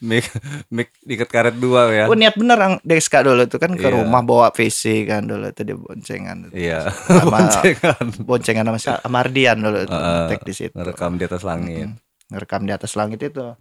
Mik 0.01 0.25
mik 0.69 0.89
diikat 1.01 1.29
karet 1.31 1.57
dua 1.57 1.89
ya. 1.89 2.05
Gua 2.05 2.15
niat 2.15 2.35
bener 2.35 2.59
ang 2.59 2.75
Deska 2.83 3.23
dulu 3.23 3.41
itu 3.43 3.57
kan 3.57 3.73
ke 3.73 3.83
Iya. 3.83 3.95
rumah 3.95 4.21
bawa 4.21 4.49
PC 4.51 4.83
kan 5.07 5.25
dulu 5.25 5.49
itu 5.49 5.63
di 5.63 5.73
boncengan 5.73 6.53
Iya. 6.53 6.93
Sama- 6.93 7.31
Boncengan. 7.33 8.05
boncengan 8.21 8.65
sama 8.67 8.79
si 8.79 8.89
Mardian 9.09 9.57
dulu 9.59 9.79
itu 9.81 9.95
Heeh. 9.95 10.27
tek 10.29 10.41
di 10.43 10.53
situ 10.53 10.75
Ngerekam 10.75 11.17
di 11.17 11.25
atas 11.25 11.43
langit. 11.43 11.89
Mm, 11.89 11.97
ngerekam 12.33 12.65
di 12.65 12.73
atas 12.73 12.97
langit 12.97 13.21
itu. 13.21 13.53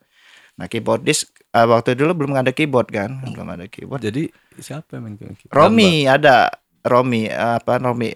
Nah 0.56 0.66
keyboardis 0.68 1.28
eh, 1.52 1.68
waktu 1.68 1.94
dulu 1.94 2.26
belum 2.26 2.40
ada 2.40 2.56
keyboard 2.56 2.88
kan, 2.90 3.20
belum 3.28 3.48
ada 3.52 3.66
keyboard. 3.68 4.02
Jadi 4.02 4.32
siapa 4.58 4.98
yang 4.98 5.12
main 5.12 5.16
keyboard? 5.20 5.52
Romi 5.52 6.08
ada 6.08 6.50
Romi 6.82 7.28
apa 7.30 7.78
Romi 7.78 8.10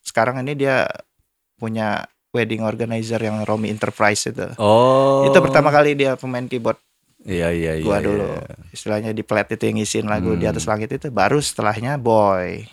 sekarang 0.00 0.40
ini 0.40 0.56
dia 0.56 0.88
punya 1.58 2.06
wedding 2.30 2.62
organizer 2.62 3.18
yang 3.18 3.42
Romi 3.42 3.68
Enterprise 3.68 4.30
itu. 4.30 4.46
Oh. 4.56 5.26
Itu 5.26 5.38
pertama 5.42 5.68
kali 5.68 5.98
dia 5.98 6.14
pemain 6.14 6.46
keyboard 6.46 6.78
Iya 7.26 7.50
iya 7.50 7.72
iya. 7.76 7.84
gua 7.84 7.98
iya. 7.98 8.06
dulu. 8.06 8.26
Istilahnya 8.70 9.10
di 9.10 9.26
plat 9.26 9.50
itu 9.50 9.58
yang 9.60 9.76
ngisiin 9.82 10.06
lagu 10.06 10.38
di 10.38 10.46
Hmm. 10.46 10.54
atas 10.54 10.64
langit 10.70 10.94
itu 10.94 11.10
baru 11.10 11.42
setelahnya 11.42 11.98
Boy. 11.98 12.64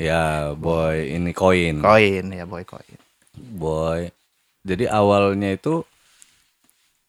Ya, 0.00 0.56
boy 0.56 1.12
ini 1.12 1.36
koin. 1.36 1.84
Koin 1.84 2.24
ya 2.32 2.48
Boy 2.48 2.64
Koin. 2.64 2.96
Boy. 3.36 4.08
Jadi 4.64 4.88
awalnya 4.88 5.52
itu 5.52 5.84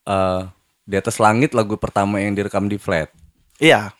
eh 0.04 0.42
di 0.82 0.96
atas 0.98 1.22
langit 1.22 1.54
lagu 1.54 1.78
pertama 1.78 2.18
yang 2.18 2.34
direkam 2.34 2.66
di 2.66 2.74
flat. 2.76 3.08
Iya, 3.62 3.94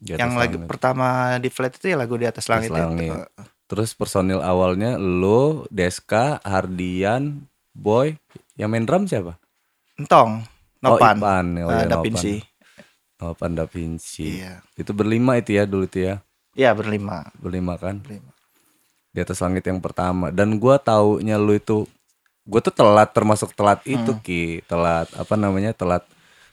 Di 0.00 0.16
atas 0.16 0.20
yang 0.24 0.32
lagu 0.34 0.56
langit. 0.56 0.68
pertama 0.68 1.06
di 1.36 1.48
flat 1.52 1.76
itu 1.76 1.92
ya 1.92 1.96
lagu 2.00 2.16
di 2.16 2.24
atas 2.24 2.48
langit. 2.48 2.72
itu. 2.72 2.76
langit. 2.76 3.12
Terus 3.68 3.92
personil 3.92 4.40
awalnya 4.40 4.96
lo, 4.96 5.64
Deska, 5.68 6.40
Hardian, 6.42 7.44
Boy, 7.72 8.16
yang 8.56 8.72
main 8.72 8.84
drum 8.84 9.04
siapa? 9.04 9.36
Entong, 9.96 10.44
Nopan, 10.80 11.16
Oh, 11.16 11.24
Ipan. 11.24 11.46
Oh, 11.62 11.70
eh, 11.72 11.76
iya, 11.80 11.84
Da. 11.88 11.96
Vinci. 12.00 12.34
Nopan 13.16 13.52
Da 13.54 13.64
Vinci. 13.64 14.40
Iya. 14.40 14.60
Itu 14.74 14.92
berlima 14.92 15.36
itu 15.36 15.52
ya 15.54 15.64
dulu 15.64 15.84
itu 15.84 16.04
ya. 16.04 16.20
Iya 16.52 16.72
berlima. 16.72 17.28
Berlima 17.38 17.76
kan? 17.76 18.00
Berlima. 18.00 18.32
Di 19.08 19.20
atas 19.20 19.40
langit 19.40 19.64
yang 19.64 19.80
pertama. 19.80 20.28
Dan 20.28 20.56
gua 20.56 20.76
taunya 20.76 21.36
lu 21.36 21.54
itu 21.54 21.84
gue 22.42 22.60
tuh 22.60 22.70
telat 22.70 23.10
termasuk 23.10 23.52
telat 23.52 23.78
itu 23.84 24.10
Hmm. 24.10 24.20
Ki. 24.20 24.60
Telat 24.64 25.06
apa 25.12 25.34
namanya? 25.34 25.70
Telat 25.70 26.02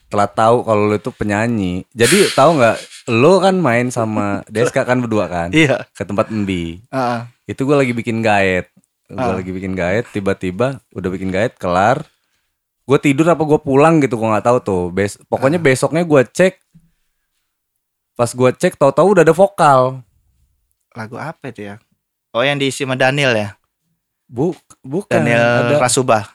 telat 0.06 0.32
tahu 0.32 0.62
kalau 0.62 0.86
lu 0.86 0.94
itu 0.94 1.10
penyanyi. 1.10 1.86
Jadi 1.90 2.30
tahu 2.30 2.56
nggak? 2.56 2.76
Lu 3.10 3.38
kan 3.38 3.54
main 3.54 3.88
sama 3.88 4.40
Deska 4.50 4.82
kan 4.82 4.98
berdua 4.98 5.26
kan? 5.26 5.48
Iya. 5.50 5.86
Ke 5.90 6.02
tempat 6.02 6.28
Embi. 6.28 6.82
Heeh. 6.86 7.20
itu 7.46 7.60
gue 7.60 7.74
lagi 7.74 7.90
bikin 7.90 8.22
gaet 8.22 8.70
gue 9.06 9.18
Ah. 9.18 9.34
lagi 9.34 9.50
bikin 9.50 9.74
gaet 9.74 10.06
tiba-tiba 10.06 10.78
udah 10.90 11.10
bikin 11.10 11.34
gaet 11.34 11.58
kelar 11.58 12.06
gue 12.80 12.98
tidur 13.00 13.26
apa 13.26 13.42
gue 13.42 13.58
pulang 13.58 13.98
gitu 13.98 14.14
gue 14.14 14.22
nggak 14.24 14.46
tahu 14.46 14.58
tuh 14.62 14.82
Bes 14.88 15.18
pokoknya 15.26 15.58
Ah. 15.58 15.64
besoknya 15.64 16.06
gue 16.06 16.22
cek 16.24 16.62
pas 18.14 18.30
gue 18.30 18.50
cek 18.52 18.76
tahu-tahu 18.76 19.18
udah 19.18 19.22
ada 19.24 19.32
vokal 19.32 19.98
lagu 20.90 21.16
apa 21.16 21.50
itu 21.50 21.66
ya? 21.66 21.82
Oh 22.30 22.42
yang 22.42 22.54
diisi 22.54 22.82
sama 22.82 22.94
Daniel 22.94 23.30
ya? 23.32 23.58
Bu 24.30 24.54
bukan 24.86 25.10
Daniel 25.10 25.66
ada 25.66 25.82
Rasubah. 25.82 26.30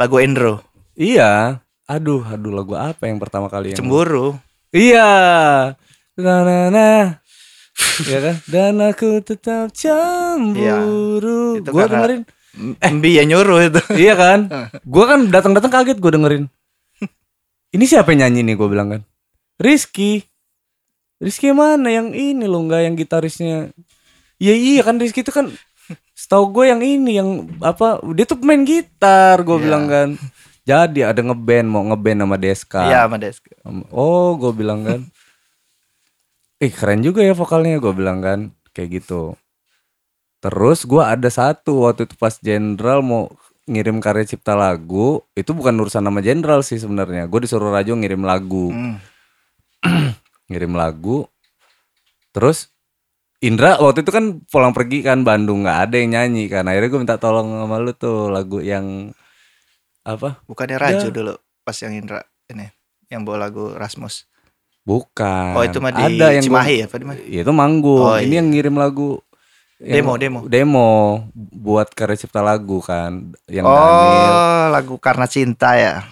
Lagu 0.00 0.16
Endro. 0.18 0.64
iya. 0.96 1.60
Aduh 1.84 2.24
aduh 2.24 2.48
lagu 2.48 2.72
apa 2.80 3.04
yang 3.04 3.20
pertama 3.20 3.52
kali 3.52 3.76
yang 3.76 3.84
Cemburu. 3.84 4.40
iya. 4.72 5.12
Nah 6.16 6.40
nah 6.40 6.64
nah 6.72 7.04
ya 8.08 8.18
kan? 8.24 8.36
Dan 8.48 8.80
aku 8.80 9.20
tetap 9.20 9.68
cemburu. 9.76 11.60
Itu 11.60 11.68
gue 11.68 11.84
dengerin 11.84 12.22
Mbi 12.80 13.10
yang 13.18 13.28
nyuruh 13.28 13.60
itu. 13.68 13.80
iya 14.02 14.14
kan? 14.14 14.46
Gue 14.94 15.04
kan 15.10 15.26
datang-datang 15.26 15.74
kaget 15.74 15.98
gue 15.98 16.12
dengerin. 16.14 16.44
Ini 17.74 17.84
siapa 17.90 18.14
yang 18.14 18.30
nyanyi 18.30 18.46
nih? 18.46 18.54
Gue 18.54 18.70
bilang 18.70 18.88
kan. 18.94 19.02
Rizky. 19.58 20.22
Rizky 21.18 21.50
mana? 21.50 21.90
Yang 21.90 22.14
ini 22.14 22.46
loh 22.46 22.62
nggak 22.62 22.82
yang 22.86 22.94
gitarisnya. 22.94 23.74
Iya 24.38 24.54
iya 24.54 24.80
kan 24.86 25.02
Rizky 25.02 25.26
itu 25.26 25.34
kan 25.34 25.50
setahu 26.24 26.56
gue 26.56 26.64
yang 26.72 26.80
ini 26.80 27.20
yang 27.20 27.28
apa 27.60 28.00
dia 28.16 28.24
tuh 28.24 28.40
main 28.40 28.64
gitar 28.64 29.44
gue 29.44 29.60
Iya. 29.60 29.62
bilang 29.62 29.84
kan. 29.86 30.08
Jadi 30.64 31.04
ada 31.04 31.20
ngeband 31.20 31.68
mau 31.68 31.84
ngeband 31.84 32.24
sama 32.24 32.36
Deska. 32.40 32.80
Iya 32.88 33.04
sama 33.04 33.20
Deska. 33.20 33.52
oh 33.92 34.32
gue 34.34 34.52
bilang 34.56 34.80
kan. 34.80 35.00
Ih 36.56 36.72
keren 36.72 37.04
juga 37.04 37.20
ya 37.20 37.36
vokalnya 37.36 37.76
gue 37.76 37.92
bilang 37.92 38.24
kan. 38.24 38.40
Kayak 38.72 39.04
gitu. 39.04 39.36
Terus 40.40 40.84
gue 40.84 41.00
ada 41.00 41.28
satu 41.28 41.84
waktu 41.84 42.08
itu 42.08 42.16
pas 42.16 42.36
Jenderal 42.36 43.04
mau 43.04 43.28
ngirim 43.64 43.96
karya 43.96 44.28
cipta 44.28 44.52
lagu 44.52 45.24
itu 45.32 45.52
bukan 45.52 45.72
urusan 45.76 46.00
nama 46.00 46.20
Jenderal 46.20 46.64
sih 46.64 46.76
sebenarnya. 46.76 47.28
Gue 47.28 47.44
disuruh 47.44 47.68
Rajo 47.68 47.92
ngirim 47.92 48.24
lagu. 48.24 48.72
Hmm. 48.72 48.96
ngirim 50.48 50.72
lagu. 50.72 51.28
Terus 52.32 52.72
Indra 53.44 53.76
waktu 53.76 54.00
itu 54.00 54.08
kan 54.08 54.24
pulang 54.44 54.72
pergi 54.72 54.98
kan 55.00 55.20
Bandung 55.20 55.62
nggak 55.62 55.78
ada 55.84 55.96
yang 55.96 56.10
nyanyi 56.12 56.48
kan 56.48 56.64
akhirnya 56.64 56.88
gue 56.88 57.00
minta 57.00 57.16
tolong 57.16 57.44
sama 57.54 57.76
lu 57.76 57.92
tuh 57.92 58.28
lagu 58.28 58.58
yang 58.58 59.12
apa 60.02 60.40
Bukannya 60.44 60.76
Raju 60.76 61.06
Ya. 61.06 61.12
dulu 61.12 61.34
pas 61.60 61.76
yang 61.76 61.92
Indra 61.94 62.20
ini 62.46 62.68
yang 63.06 63.22
bawa 63.22 63.44
lagu 63.44 63.72
Rasmus. 63.72 64.24
bukan 64.82 65.56
Oh 65.56 65.62
itu 65.62 65.78
mah 65.78 65.90
di 65.90 66.02
ada 66.14 66.26
yang 66.30 66.44
gua- 66.44 66.60
Cimahi 66.60 66.74
ya? 66.76 66.84
Apa 66.84 66.96
di 66.98 67.06
mana? 67.06 67.18
Ya, 67.22 67.40
itu 67.40 67.52
manggung. 67.52 68.04
Oh, 68.04 68.16
Ini 68.16 68.28
iya. 68.28 68.36
yang 68.36 68.48
ngirim 68.48 68.74
lagu 68.74 69.16
yang- 69.78 69.96
Demo, 69.98 70.12
demo. 70.14 70.38
Demo 70.44 70.88
buat 71.34 71.88
karya 71.90 72.16
cipta 72.18 72.40
lagu 72.40 72.80
kan 72.80 73.12
yang 73.46 73.64
oh 73.64 73.72
Daniel 73.72 74.36
lagu 74.70 74.94
Karena 74.98 75.24
Cinta 75.24 75.72
ya. 75.74 76.04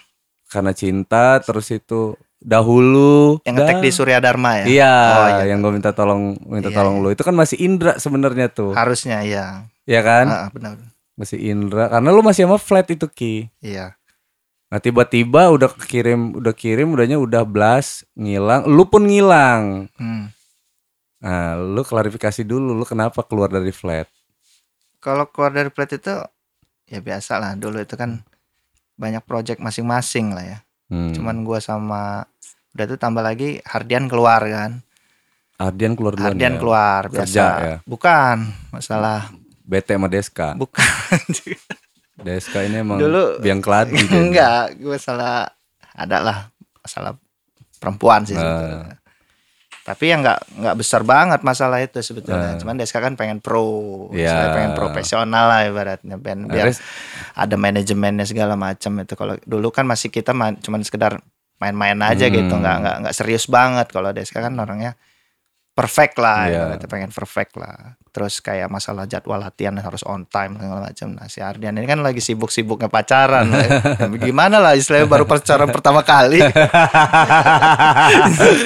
karena 0.47 0.73
cinta 0.73 1.37
terus 1.39 1.69
itu 1.69 2.13
dahulu 2.43 3.39
Yang 3.47 3.55
ngetek 3.57 3.79
di 3.81 3.91
Surya 3.95 4.19
Dharma 4.19 4.63
ya. 4.63 4.65
Iya, 4.67 4.95
Oh, 4.99 5.27
iya. 5.41 5.45
yang 5.55 5.63
gue 5.63 5.73
minta 5.73 5.95
tolong 5.95 6.37
minta 6.45 6.69
Iya, 6.69 6.77
tolong 6.83 7.01
iya. 7.01 7.03
lu 7.07 7.09
itu 7.15 7.23
kan 7.23 7.35
masih 7.35 7.57
Indra 7.63 7.97
sebenarnya 7.97 8.51
tuh. 8.51 8.75
Harusnya 8.75 9.23
iya. 9.23 9.67
Ya 9.87 10.01
kan? 10.03 10.27
Ah, 10.29 10.49
benar. 10.51 10.79
Masih 11.15 11.39
Indra 11.39 11.87
karena 11.89 12.09
lu 12.11 12.21
masih 12.21 12.45
sama 12.45 12.59
flat 12.59 12.91
itu 12.91 13.07
Ki. 13.07 13.47
Iya. 13.63 13.95
Nah, 14.73 14.81
tiba-tiba 14.81 15.53
udah 15.53 15.69
kirim 15.85 16.41
udah 16.41 16.55
kirim 16.57 16.97
udahnya 16.97 17.21
udah 17.21 17.45
blast 17.45 18.09
ngilang, 18.17 18.65
lu 18.65 18.89
pun 18.89 19.05
ngilang. 19.05 19.93
Hmm. 20.01 20.33
Nah, 21.21 21.55
lu 21.61 21.85
klarifikasi 21.85 22.43
dulu 22.43 22.73
lu 22.75 22.85
kenapa 22.89 23.21
keluar 23.23 23.53
dari 23.53 23.71
flat? 23.71 24.09
Kalau 24.99 25.29
keluar 25.29 25.53
dari 25.53 25.69
plat 25.69 25.93
itu 25.93 26.15
ya 26.89 26.99
biasa 27.05 27.39
lah 27.39 27.53
dulu 27.55 27.79
itu 27.85 27.95
kan 27.95 28.25
banyak 28.97 29.23
project 29.29 29.61
masing-masing 29.61 30.33
lah 30.33 30.45
ya. 30.45 30.59
Hmm. 30.93 31.17
Cuman 31.17 31.41
gua 31.41 31.57
sama 31.57 32.29
udah 32.77 32.85
tuh 32.85 33.01
tambah 33.01 33.25
lagi 33.25 33.65
Hardian 33.65 34.07
keluar 34.07 34.45
kan. 34.45 34.85
Ardian 35.57 35.97
keluar 35.97 36.13
duluan 36.13 36.37
Hardian 36.37 36.55
ya? 36.55 36.61
keluar 36.61 37.01
biasa. 37.09 37.19
Kerja 37.25 37.47
ya? 37.57 37.77
Bukan 37.89 38.37
masalah 38.69 39.33
Bete 39.63 39.97
sama 39.97 40.13
Deska. 40.13 40.53
bukan. 40.53 40.85
Deska 42.27 42.61
ini 42.63 42.85
emang 42.85 43.01
Dulu- 43.01 43.41
biang 43.41 43.59
keladi. 43.59 43.97
Enggak, 44.13 44.77
gue 44.77 44.99
salah 45.01 45.49
ada 45.93 46.19
lah 46.21 46.39
masalah 46.79 47.17
perempuan 47.79 48.23
sih 48.23 48.37
sebetulnya. 48.37 49.01
Tapi 49.83 50.15
yang 50.15 50.23
nggak 50.23 50.63
nggak 50.63 50.77
besar 50.79 51.03
banget 51.03 51.43
masalah 51.43 51.83
itu 51.83 51.99
sebetulnya. 51.99 52.55
Ah. 52.55 52.59
Cuman 52.59 52.79
Deska 52.79 53.03
kan 53.03 53.19
pengen 53.19 53.43
pro, 53.43 53.67
saya 54.15 54.55
pengen 54.55 54.73
profesional 54.79 55.51
lah 55.51 55.67
ibaratnya, 55.67 56.17
ben 56.17 56.47
biar 56.47 56.71
Akhirnya- 56.71 56.87
ada 57.35 57.57
manajemennya 57.59 58.23
segala 58.23 58.55
macam 58.55 58.95
itu. 59.03 59.15
Kalau 59.19 59.35
dulu 59.43 59.75
kan 59.75 59.83
masih 59.83 60.15
kita 60.15 60.31
cuman 60.33 60.81
sekedar 60.87 61.19
main-main 61.59 61.99
aja 61.99 62.31
Hmm. 62.31 62.35
gitu, 62.35 62.55
nggak 62.55 62.77
nggak 62.79 62.97
nggak 63.03 63.15
serius 63.15 63.51
banget. 63.51 63.91
Kalau 63.91 64.15
Deska 64.15 64.39
kan 64.39 64.55
orangnya 64.55 64.95
perfect 65.73 66.17
lah, 66.17 66.45
Iya. 66.45 66.53
ibaratnya 66.63 66.87
pengen 66.87 67.11
perfect 67.11 67.55
lah. 67.55 67.95
Terus 68.09 68.39
kayak 68.39 68.69
masalah 68.69 69.05
jadwal 69.05 69.39
latihan 69.39 69.73
harus 69.75 70.03
on 70.03 70.23
time 70.27 70.55
segala 70.55 70.85
macam. 70.85 71.07
Nah 71.11 71.27
si 71.27 71.41
Ardian 71.41 71.73
ini 71.73 71.83
kan 71.83 71.99
lagi 71.99 72.19
sibuk-sibuknya 72.19 72.87
pacaran. 72.87 73.47
Ya, 73.99 74.07
Gimana 74.21 74.59
lah 74.59 74.75
istilahnya 74.75 75.07
baru 75.07 75.25
pacaran 75.25 75.67
pertama 75.67 76.03
kali. 76.03 76.39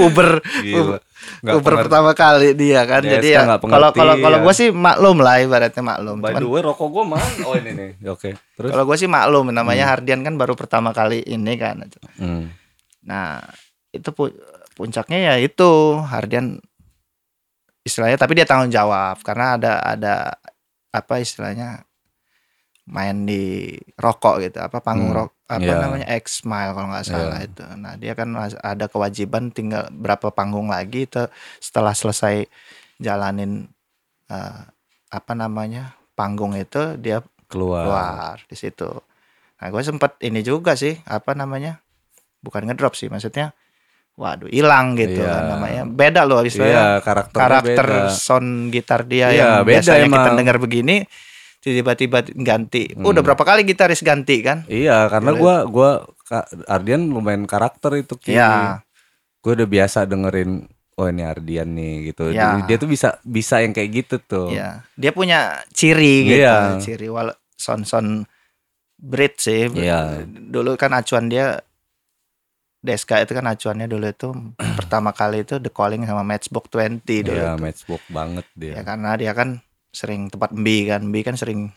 Uber, 0.00 0.40
Gila. 0.42 0.98
Nggak 1.36 1.52
Uber 1.52 1.64
pengerti. 1.64 1.82
pertama 1.82 2.10
kali 2.12 2.46
dia 2.54 2.80
kan. 2.84 3.00
Deska 3.00 3.12
Jadi 3.12 3.26
ya 3.28 3.40
kalau 3.56 3.88
kalau 3.90 4.14
kalau 4.16 4.36
gue 4.40 4.52
sih 4.52 4.68
maklum 4.70 5.16
lah 5.20 5.34
ibaratnya 5.38 5.80
maklum. 5.80 6.16
By 6.18 6.32
Cuman 6.32 6.40
the 6.40 6.48
way 6.48 6.60
rokok 6.62 6.88
gue 6.88 7.04
mana? 7.04 7.26
Oh 7.42 7.54
ini 7.54 7.70
nih. 7.72 7.88
Oke. 8.14 8.34
Terus? 8.52 8.68
kalau 8.70 8.82
gue 8.84 8.96
sih 8.96 9.06
maklum 9.06 9.44
namanya 9.48 9.84
Hardian 9.88 10.20
kan 10.22 10.34
baru 10.34 10.52
pertama 10.54 10.90
kali 10.90 11.22
ini 11.22 11.52
kan. 11.54 11.82
Hmm. 12.16 12.50
Nah, 13.02 13.38
itu 13.90 14.08
pu- 14.10 14.34
puncaknya 14.72 15.18
ya 15.22 15.32
itu 15.38 16.00
Hardian 16.00 16.58
istilahnya 17.87 18.19
tapi 18.19 18.35
dia 18.35 18.47
tanggung 18.49 18.73
jawab 18.75 19.23
karena 19.23 19.55
ada 19.57 19.73
ada 19.81 20.14
apa 20.90 21.14
istilahnya 21.23 21.87
main 22.87 23.26
di 23.26 23.75
rokok 23.99 24.38
gitu 24.47 24.59
apa 24.62 24.78
panggung 24.78 25.11
Hmm, 25.11 25.19
rok 25.19 25.31
apa 25.47 25.62
iya. 25.62 25.75
namanya 25.75 26.07
X 26.23 26.43
Smile 26.43 26.71
kalau 26.71 26.87
nggak 26.90 27.07
salah 27.07 27.38
Iya. 27.43 27.47
itu. 27.47 27.64
Nah, 27.78 27.95
dia 27.99 28.12
kan 28.14 28.31
ada 28.62 28.87
kewajiban 28.87 29.50
tinggal 29.50 29.90
berapa 29.90 30.31
panggung 30.31 30.71
lagi 30.71 31.07
itu 31.07 31.26
setelah 31.59 31.95
selesai 31.95 32.47
jalanin 32.99 33.66
eh, 34.31 34.61
apa 35.11 35.33
namanya 35.35 35.95
panggung 36.14 36.55
itu 36.55 36.95
dia 36.99 37.23
Keluar. 37.50 37.83
keluar 37.87 38.37
di 38.47 38.57
situ. 38.59 38.90
Nah, 39.59 39.66
gue 39.71 39.83
sempet 39.83 40.19
ini 40.23 40.43
juga 40.43 40.75
sih, 40.75 40.99
apa 41.07 41.35
namanya? 41.35 41.78
Bukan 42.43 42.66
ngedrop 42.66 42.95
sih, 42.99 43.07
maksudnya, 43.11 43.55
waduh, 44.16 44.49
hilang 44.49 44.96
gitu 44.96 45.20
Iya. 45.20 45.28
kan 45.30 45.42
namanya. 45.52 45.82
Beda 45.85 46.25
loh 46.25 46.40
istilahnya. 46.40 46.99
karakternya 46.99 47.37
karakter 47.38 47.87
beda. 47.87 48.11
sound 48.11 48.50
gitar 48.68 49.04
dia 49.04 49.28
Iya, 49.28 49.37
yang 49.37 49.50
beda 49.62 49.68
biasanya 49.85 50.06
kita 50.08 50.20
emang. 50.25 50.37
dengar 50.37 50.56
begini, 50.56 50.96
tiba-tiba 51.61 52.18
ganti. 52.32 52.82
Hmm. 52.90 53.04
Udah 53.04 53.20
berapa 53.20 53.42
kali 53.42 53.62
gitaris 53.62 54.00
ganti 54.00 54.40
kan? 54.40 54.64
Iya 54.66 55.06
karena 55.06 55.30
Gila. 55.30 55.40
gua 55.40 55.54
gua 55.66 55.90
Ardian 56.66 57.06
lumayan 57.06 57.44
karakter 57.44 57.92
itu 57.96 58.16
Ki. 58.16 58.32
Iya. 58.32 58.82
Gue 59.38 59.54
udah 59.54 59.68
biasa 59.68 60.02
dengerin 60.04 60.66
oh 60.96 61.06
ini 61.06 61.23
Ardian 61.23 61.70
nih 61.70 62.11
gitu. 62.11 62.30
Iya. 62.30 62.64
Dia 62.64 62.76
tuh 62.76 62.88
bisa 62.88 63.20
bisa 63.20 63.61
yang 63.61 63.70
kayak 63.70 63.90
gitu 63.94 64.16
tuh. 64.18 64.49
Iya. 64.50 64.82
Dia 64.94 65.11
punya 65.11 65.61
ciri 65.70 66.26
gitu, 66.26 66.40
Iya. 66.40 66.80
ciri 66.80 67.06
wal 67.06 67.30
sound-sound 67.54 68.26
Brit 68.96 69.37
sih. 69.37 69.68
Iya. 69.68 70.25
Dulu 70.26 70.75
kan 70.75 70.94
acuan 70.94 71.28
dia 71.28 71.61
Deska 72.87 73.19
itu 73.19 73.35
kan 73.35 73.45
acuannya 73.45 73.85
dulu 73.85 74.07
itu 74.07 74.28
pertama 74.78 75.11
kali 75.11 75.43
itu 75.43 75.59
The 75.59 75.69
Calling 75.69 76.07
sama 76.07 76.23
Matchbox 76.23 76.71
20 76.71 77.02
dulu. 77.02 77.35
Iya, 77.35 77.52
itu. 77.52 77.61
matchbook 77.61 78.03
banget 78.07 78.46
dia. 78.55 78.79
Ya 78.79 78.83
karena 78.83 79.11
dia 79.14 79.33
kan 79.33 79.59
sering 79.90 80.31
tempat 80.31 80.55
Mbi 80.55 80.87
kan. 80.87 81.03
Mbi 81.03 81.20
kan 81.20 81.35
sering 81.35 81.75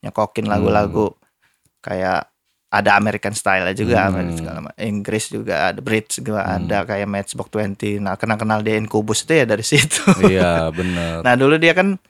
nyekokin 0.00 0.44
Hmm. 0.44 0.52
lagu-lagu 0.52 1.14
kayak 1.78 2.26
ada 2.68 2.96
American 2.96 3.32
style 3.32 3.68
juga, 3.72 4.02
Hmm. 4.02 4.16
American 4.16 4.34
segala 4.34 4.58
Inggris 4.76 5.24
juga 5.28 5.54
ada, 5.68 5.78
Brits 5.78 6.18
juga 6.18 6.40
Hmm. 6.42 6.64
ada 6.64 6.78
kayak 6.82 7.04
Matchbox 7.06 7.46
20. 7.48 8.00
Nah, 8.00 8.16
kenal-kenal 8.16 8.60
dia 8.60 8.74
Incubus 8.74 9.22
itu 9.22 9.32
ya 9.34 9.44
dari 9.44 9.62
situ. 9.68 10.02
iya, 10.26 10.66
bener. 10.68 11.20
nah, 11.20 11.36
dulu 11.36 11.54
dia 11.56 11.72
kan 11.72 12.00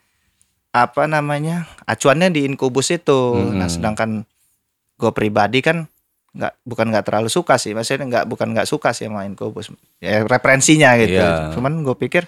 apa 0.71 1.05
namanya? 1.05 1.68
acuannya 1.85 2.33
di 2.33 2.47
Incubus 2.47 2.88
itu. 2.88 3.37
Hmm. 3.37 3.59
Nah, 3.59 3.68
sedangkan 3.68 4.25
gue 4.95 5.11
pribadi 5.11 5.61
kan 5.61 5.90
nggak 6.33 6.53
bukan 6.64 6.87
nggak 6.88 7.05
terlalu 7.05 7.29
suka 7.29 7.55
sih 7.57 7.73
maksudnya 7.73 8.03
nggak 8.03 8.25
bukan 8.25 8.49
nggak 8.51 8.64
suka 8.64 8.90
sih 8.90 9.05
sama 9.05 9.25
Incubus 9.25 9.68
ya 9.99 10.25
referensinya 10.25 10.97
gitu 10.97 11.21
Iya. 11.21 11.53
cuman 11.53 11.85
gue 11.85 11.92
pikir 11.95 12.25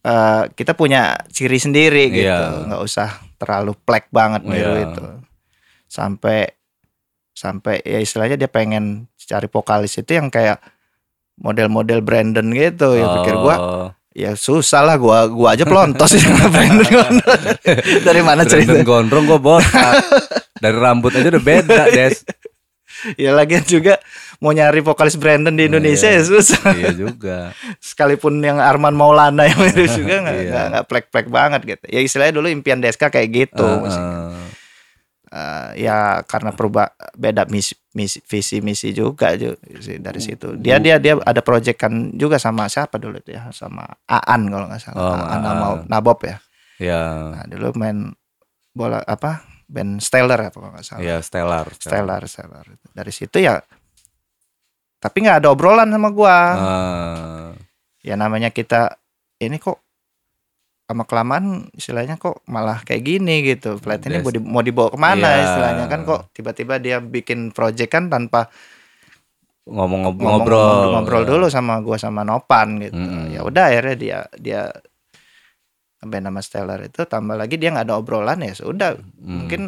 eh 0.00 0.42
kita 0.52 0.72
punya 0.72 1.14
ciri 1.28 1.58
sendiri 1.58 2.10
gitu 2.10 2.26
Iya. 2.26 2.66
nggak 2.66 2.82
usah 2.82 3.08
terlalu 3.36 3.74
plek 3.76 4.10
banget 4.10 4.42
niru 4.42 4.74
Iya. 4.74 4.84
itu 4.86 5.02
sampai 5.86 6.50
sampai 7.30 7.78
ya 7.80 7.98
istilahnya 7.98 8.34
dia 8.34 8.50
pengen 8.50 9.06
cari 9.14 9.46
vokalis 9.46 9.94
itu 9.94 10.10
yang 10.12 10.26
kayak 10.26 10.58
model-model 11.36 12.02
Brandon 12.02 12.50
gitu 12.50 12.94
ya 12.94 13.06
pikir 13.20 13.34
gua 13.36 13.56
Oh, 13.56 13.88
ya 14.10 14.34
susah 14.34 14.82
lah 14.82 14.98
gua 14.98 15.26
gua 15.26 15.54
aja 15.54 15.62
pelontos 15.62 16.10
ya 16.10 16.26
Brandon 16.44 16.82
Gondrong. 16.90 17.46
dari 18.02 18.20
mana 18.20 18.42
cerita 18.42 18.74
Brandon 18.74 18.82
Gondrong 18.82 19.24
gue 19.24 19.38
botak. 19.38 19.94
Dari 20.58 20.74
rambut 20.74 21.14
aja 21.14 21.30
udah 21.30 21.38
beda, 21.38 21.86
Des. 21.86 22.26
ya 23.20 23.30
lagian 23.30 23.62
juga 23.62 23.98
mau 24.38 24.50
nyari 24.50 24.78
vokalis 24.80 25.14
Brandon 25.14 25.50
di 25.50 25.66
Indonesia 25.66 26.06
Iya. 26.06 26.18
ya 26.18 26.22
susah 26.24 26.62
iya 26.78 26.90
juga. 26.92 27.50
sekalipun 27.78 28.38
yang 28.38 28.58
Arman 28.58 28.92
Maulana 28.92 29.44
yang 29.44 29.58
mirip 29.58 29.90
juga 29.98 30.14
nggak 30.20 30.36
Iya. 30.40 30.62
nggak 30.68 30.84
plek-plek 30.86 31.26
banget 31.26 31.60
gitu 31.66 31.84
ya 31.86 32.00
istilahnya 32.00 32.34
dulu 32.34 32.46
impian 32.46 32.78
Deska 32.78 33.08
kayak 33.08 33.28
gitu 33.30 33.66
maksudnya. 33.78 34.46
Eh, 35.28 35.84
ya 35.84 36.24
karena 36.24 36.50
perubah 36.50 36.88
beda 37.12 37.44
misi, 37.44 37.76
misi 37.92 38.16
visi 38.22 38.58
misi 38.58 38.90
juga 38.90 39.36
ju- 39.36 39.60
sih 39.76 40.00
dari 40.00 40.18
situ 40.18 40.56
dia 40.56 40.80
dia 40.80 40.96
dia 40.96 41.20
ada 41.20 41.38
proyekan 41.38 42.16
juga 42.16 42.40
sama 42.40 42.64
siapa 42.64 42.96
dulu 42.96 43.20
itu 43.20 43.36
ya 43.36 43.52
sama 43.52 43.84
Aan 44.06 44.48
kalau 44.48 44.64
nggak 44.64 44.80
salah 44.80 44.96
Oh, 44.96 45.20
Aan 45.20 45.44
Aan. 45.44 45.84
Nabob 45.84 46.24
ya 46.24 46.40
Ya, 46.78 47.02
nah 47.28 47.44
dulu 47.44 47.76
main 47.76 48.16
bola 48.70 49.02
apa 49.02 49.44
band 49.68 50.00
Stellar 50.00 50.40
apa 50.42 50.56
nggak 50.56 50.80
salah 50.82 51.00
ya 51.00 51.16
stellar. 51.20 51.68
Stellar 51.70 52.22
Stellar 52.24 52.64
dari 52.90 53.12
situ 53.12 53.36
ya 53.36 53.60
tapi 54.98 55.22
nggak 55.22 55.38
ada 55.38 55.48
obrolan 55.48 55.86
sama 55.86 56.08
gua 56.08 56.36
Ah, 56.50 57.48
ya 58.00 58.16
namanya 58.16 58.48
kita 58.48 58.96
ini 59.38 59.56
kok 59.56 59.78
sama 60.82 61.04
kelamaan 61.04 61.68
istilahnya 61.70 62.16
kok 62.16 62.40
malah 62.44 62.80
kayak 62.80 63.04
gini 63.04 63.44
gitu 63.44 63.76
flat 63.76 64.00
ini 64.02 64.18
mau, 64.18 64.32
di- 64.32 64.40
mau 64.42 64.62
dibawa 64.62 64.88
ke 64.88 64.98
mana 64.98 65.28
Iya. 65.28 65.44
istilahnya 65.44 65.84
kan 65.86 66.00
kok 66.02 66.32
tiba-tiba 66.32 66.74
dia 66.78 66.96
bikin 66.98 67.52
project 67.52 67.92
kan 67.92 68.08
tanpa 68.08 68.48
ngomong 69.62 70.08
ngomong- 70.08 70.24
ngobrol. 70.40 70.96
ngobrol 70.96 71.24
dulu 71.28 71.46
sama 71.46 71.76
gua 71.78 71.94
sama 71.94 72.24
Nopan 72.24 72.80
gitu 72.80 72.96
Mm-mm. 72.96 73.28
ya 73.30 73.44
udah 73.44 73.68
akhirnya 73.68 73.94
dia 73.94 74.18
dia 74.34 74.60
band 76.00 76.24
nama 76.24 76.38
Stellar 76.38 76.78
itu 76.80 77.02
tambah 77.02 77.34
lagi 77.34 77.54
dia 77.54 77.70
nggak 77.70 77.84
ada 77.84 77.96
obrolan 77.96 78.38
ya 78.40 78.52
sudah 78.52 78.94
Hmm. 78.94 79.42
mungkin 79.42 79.62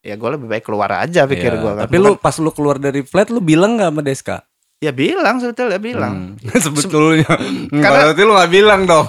ya 0.00 0.14
gue 0.14 0.30
lebih 0.30 0.48
baik 0.48 0.62
keluar 0.62 0.90
aja 0.92 1.24
pikir 1.24 1.48
Iya, 1.50 1.58
gua 1.58 1.72
kan 1.74 1.82
Tapi 1.84 1.96
lu 1.96 2.10
pas 2.16 2.34
lu 2.34 2.50
keluar 2.50 2.76
dari 2.76 3.00
flat 3.00 3.28
lu 3.28 3.38
bilang 3.38 3.74
nggak 3.74 3.88
sama 3.88 4.02
Deska? 4.02 4.38
ya 4.76 4.90
bilang 4.90 5.38
sebetulnya 5.38 5.78
bilang 5.78 6.36
Hmm. 6.36 6.60
Sebetulnya. 6.60 7.24
Karena- 7.70 8.04
Berarti 8.04 8.20
lu 8.20 8.32
gak 8.34 8.52
bilang 8.52 8.80
dong. 8.84 9.06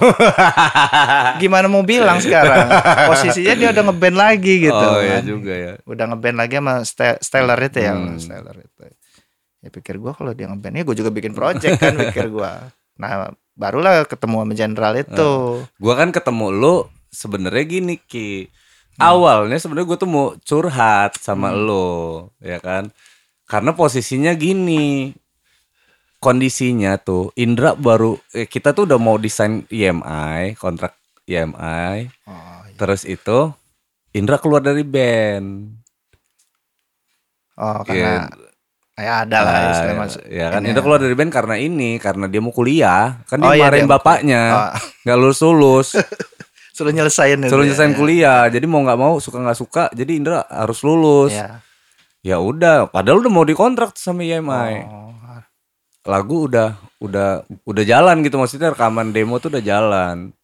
gimana 1.38 1.66
mau 1.66 1.82
bilang 1.82 2.16
sekarang 2.16 2.64
posisinya 3.06 3.54
dia 3.54 3.68
udah 3.70 3.84
ngeband 3.84 4.16
lagi 4.16 4.54
gitu 4.62 4.72
oh 4.72 4.98
iya 4.98 5.20
kan. 5.20 5.22
juga 5.26 5.52
ya. 5.52 5.72
udah 5.82 6.04
ngeband 6.08 6.36
lagi 6.36 6.54
sama 6.56 6.74
Ste- 6.82 7.20
Stellar 7.20 7.58
itu 7.60 7.78
ya 7.78 7.92
Hmm. 7.92 8.16
Stellar 8.16 8.56
itu 8.56 8.82
ya 9.58 9.68
pikir 9.68 9.98
gua 9.98 10.12
kalau 10.12 10.30
dia 10.30 10.46
ngeband 10.46 10.74
ya 10.74 10.82
gue 10.82 10.96
juga 10.96 11.10
bikin 11.10 11.32
project 11.32 11.76
kan 11.76 11.92
pikir 12.08 12.30
gua 12.30 12.70
nah 12.96 13.28
barulah 13.56 14.04
ketemu 14.04 14.44
sama 14.44 14.52
Jenderal 14.54 14.94
itu 15.00 15.32
Gua 15.80 15.94
kan 15.96 16.12
ketemu 16.12 16.52
lu 16.52 16.76
sebenarnya 17.08 17.64
gini 17.64 17.96
Ki. 17.96 18.52
Awalnya 18.96 19.60
sebenarnya 19.60 19.92
gue 19.92 19.98
tuh 20.00 20.08
mau 20.08 20.26
curhat 20.40 21.20
sama 21.20 21.52
Hmm. 21.52 21.68
lu, 21.68 21.88
ya 22.40 22.56
kan? 22.60 22.88
Karena 23.44 23.76
posisinya 23.76 24.32
gini. 24.32 25.12
Kondisinya 26.16 26.96
tuh 26.96 27.28
Indra 27.36 27.76
baru 27.76 28.16
eh, 28.32 28.48
kita 28.48 28.72
tuh 28.72 28.88
udah 28.88 28.96
mau 28.96 29.20
desain 29.20 29.68
IMI, 29.68 30.56
kontrak 30.56 30.96
IMI. 31.28 32.08
oh, 32.24 32.60
iya. 32.64 32.72
Terus 32.80 33.04
itu 33.04 33.52
Indra 34.16 34.40
keluar 34.40 34.64
dari 34.64 34.80
band. 34.80 35.76
oh 37.56 37.80
karena 37.84 38.28
ya 38.28 38.32
ada 38.96 39.38
lah 39.44 39.52
Ah, 39.52 39.70
istilah 39.70 39.96
masuk 39.98 40.22
ya 40.24 40.46
kan 40.48 40.64
ini 40.64 40.72
Indra 40.72 40.80
keluar 40.80 41.00
dari 41.00 41.12
band 41.12 41.28
karena 41.28 41.54
ini, 41.54 42.00
karena 42.00 42.24
dia 42.26 42.40
mau 42.40 42.48
kuliah. 42.48 43.20
Kan 43.28 43.44
dia 43.44 43.48
Oh, 43.48 43.52
iya, 43.52 43.68
dia 43.68 43.84
bapaknya, 43.84 44.42
Oh, 44.48 44.68
nggak 45.04 45.16
lulus 45.16 45.40
lulus. 45.40 45.88
suruh 46.76 46.92
nyelesain 46.92 47.36
itu 47.36 47.48
Suruh 47.48 47.64
ya. 47.64 47.72
nyelesain 47.72 47.92
kuliah. 47.92 48.42
Jadi 48.48 48.64
mau 48.64 48.80
nggak 48.80 48.96
mau 48.96 49.16
suka 49.16 49.36
nggak 49.38 49.58
suka, 49.58 49.84
jadi 49.92 50.12
Indra 50.12 50.44
harus 50.46 50.80
lulus. 50.80 51.32
ya. 51.32 51.60
Ya 52.20 52.36
udah, 52.36 52.88
padahal 52.88 53.20
udah 53.20 53.30
mau 53.30 53.44
dikontrak 53.44 53.94
sama 53.94 54.20
EMI. 54.20 54.72
Oh. 54.84 55.12
Lagu 56.04 56.46
udah 56.46 56.76
udah 56.96 57.42
udah 57.64 57.84
jalan 57.84 58.22
gitu 58.22 58.36
maksudnya 58.36 58.72
rekaman 58.72 59.10
demo 59.10 59.36
tuh 59.36 59.52
udah 59.52 59.60
jalan. 59.60 60.35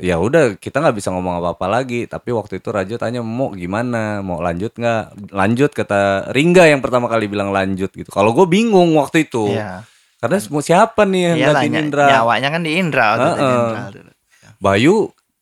Ya 0.00 0.16
udah 0.16 0.56
kita 0.56 0.80
nggak 0.80 0.96
bisa 0.96 1.12
ngomong 1.12 1.44
apa-apa 1.44 1.68
lagi. 1.68 2.08
Tapi 2.08 2.32
waktu 2.32 2.56
itu 2.56 2.72
Rajo 2.72 2.96
tanya 2.96 3.20
mau 3.20 3.52
gimana, 3.52 4.24
mau 4.24 4.40
lanjut 4.40 4.72
nggak? 4.72 5.28
Lanjut 5.28 5.70
kata 5.70 6.32
Ringga 6.32 6.64
yang 6.66 6.80
pertama 6.80 7.04
kali 7.04 7.28
bilang 7.28 7.52
lanjut 7.52 7.92
gitu. 7.92 8.08
Kalau 8.08 8.32
gue 8.32 8.48
bingung 8.48 8.96
waktu 8.96 9.28
itu, 9.28 9.52
Iya. 9.52 9.84
karena 10.16 10.40
mau 10.48 10.64
siapa 10.64 11.04
nih 11.04 11.20
yang 11.20 11.36
Iyalah, 11.36 11.52
gantiin 11.60 11.76
Indra? 11.84 12.04
Nyawanya 12.08 12.48
kan 12.48 12.60
di 12.64 12.72
Indra 12.74 13.04
waktu 13.12 13.28
di 13.28 13.36
Heeh. 13.36 13.52
Indra 13.60 13.82
dulu. 13.92 14.12
Bayu 14.56 14.94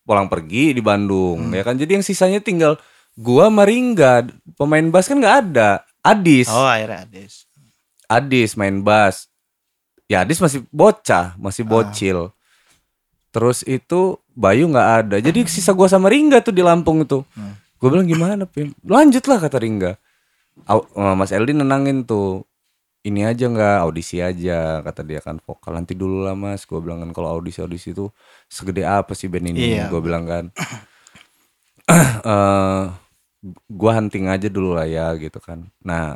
pulang 0.03 0.27
pergi 0.27 0.75
di 0.75 0.83
Bandung 0.83 1.39
Hmm. 1.47 1.55
ya 1.55 1.63
kan 1.63 1.79
jadi 1.79 1.95
yang 1.95 2.03
sisanya 2.03 2.43
tinggal 2.43 2.75
gua 3.15 3.47
sama 3.47 3.63
Ringga 3.63 4.27
pemain 4.59 4.83
bass 4.91 5.07
kan 5.07 5.23
nggak 5.23 5.37
ada 5.47 5.71
Adis 6.03 6.51
Oh, 6.51 6.67
akhirnya 6.67 7.07
Adis. 7.07 7.47
Adis 8.11 8.59
main 8.59 8.83
bass 8.83 9.31
ya 10.05 10.27
Adis 10.27 10.43
masih 10.43 10.67
bocah 10.69 11.39
masih 11.39 11.63
Ah. 11.63 11.71
bocil 11.71 12.19
terus 13.33 13.65
itu 13.65 14.21
Bayu 14.33 14.69
nggak 14.69 14.89
ada. 15.05 15.17
Jadi 15.19 15.45
sisa 15.49 15.73
gua 15.73 15.89
sama 15.89 16.09
Ringga 16.13 16.41
tuh 16.45 16.55
di 16.55 16.63
Lampung 16.65 17.05
itu. 17.05 17.25
Hmm. 17.35 17.59
gue 17.83 17.91
bilang 17.91 18.07
gimana 18.07 18.47
Pim? 18.47 18.71
Lanjut 18.87 19.27
lah 19.27 19.43
kata 19.43 19.59
Ringga. 19.59 19.99
Eh, 20.71 21.15
Mas 21.19 21.35
Eldi 21.35 21.51
nenangin 21.51 22.07
tuh 22.07 22.47
ini 23.03 23.27
aja 23.27 23.51
nggak 23.51 23.83
audisi 23.83 24.23
aja 24.23 24.79
kata 24.87 25.03
dia 25.03 25.19
kan 25.19 25.43
vokal 25.43 25.75
nanti 25.75 25.99
dulu 25.99 26.23
lah 26.23 26.39
mas. 26.39 26.63
Gue 26.63 26.79
bilang 26.79 27.03
kan 27.03 27.11
kalau 27.11 27.35
audisi 27.35 27.59
audisi 27.59 27.91
itu 27.91 28.07
segede 28.47 28.87
apa 28.87 29.19
sih 29.19 29.27
band 29.27 29.51
ini? 29.51 29.75
Iya. 29.75 29.91
gue 29.91 30.01
bilang 30.01 30.25
kan 30.31 30.45
eh 32.31 32.83
gue 33.67 33.91
hunting 33.91 34.31
aja 34.31 34.47
dulu 34.47 34.79
lah 34.79 34.87
ya 34.87 35.11
gitu 35.19 35.43
kan. 35.43 35.67
Nah 35.83 36.15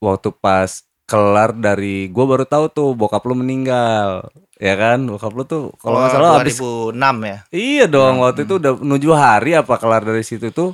waktu 0.00 0.32
pas 0.32 0.80
kelar 1.04 1.52
dari 1.52 2.08
gue 2.08 2.24
baru 2.24 2.48
tahu 2.48 2.72
tuh 2.72 2.88
bokap 2.96 3.28
lu 3.28 3.36
meninggal 3.36 4.32
ya 4.62 4.74
kan 4.78 5.02
bokap 5.10 5.32
lu 5.34 5.42
tuh 5.42 5.74
kalau 5.82 5.98
nggak 5.98 6.10
Oh, 6.10 6.14
salah 6.14 6.30
habis 6.38 6.54
2006 6.54 7.16
ya. 7.26 7.38
Iya 7.50 7.84
dong, 7.90 8.14
waktu 8.22 8.46
itu 8.46 8.54
udah 8.62 8.72
menuju 8.78 9.08
hari 9.10 9.50
apa 9.58 9.74
kelar 9.74 10.06
dari 10.06 10.22
situ 10.22 10.54
tuh. 10.54 10.70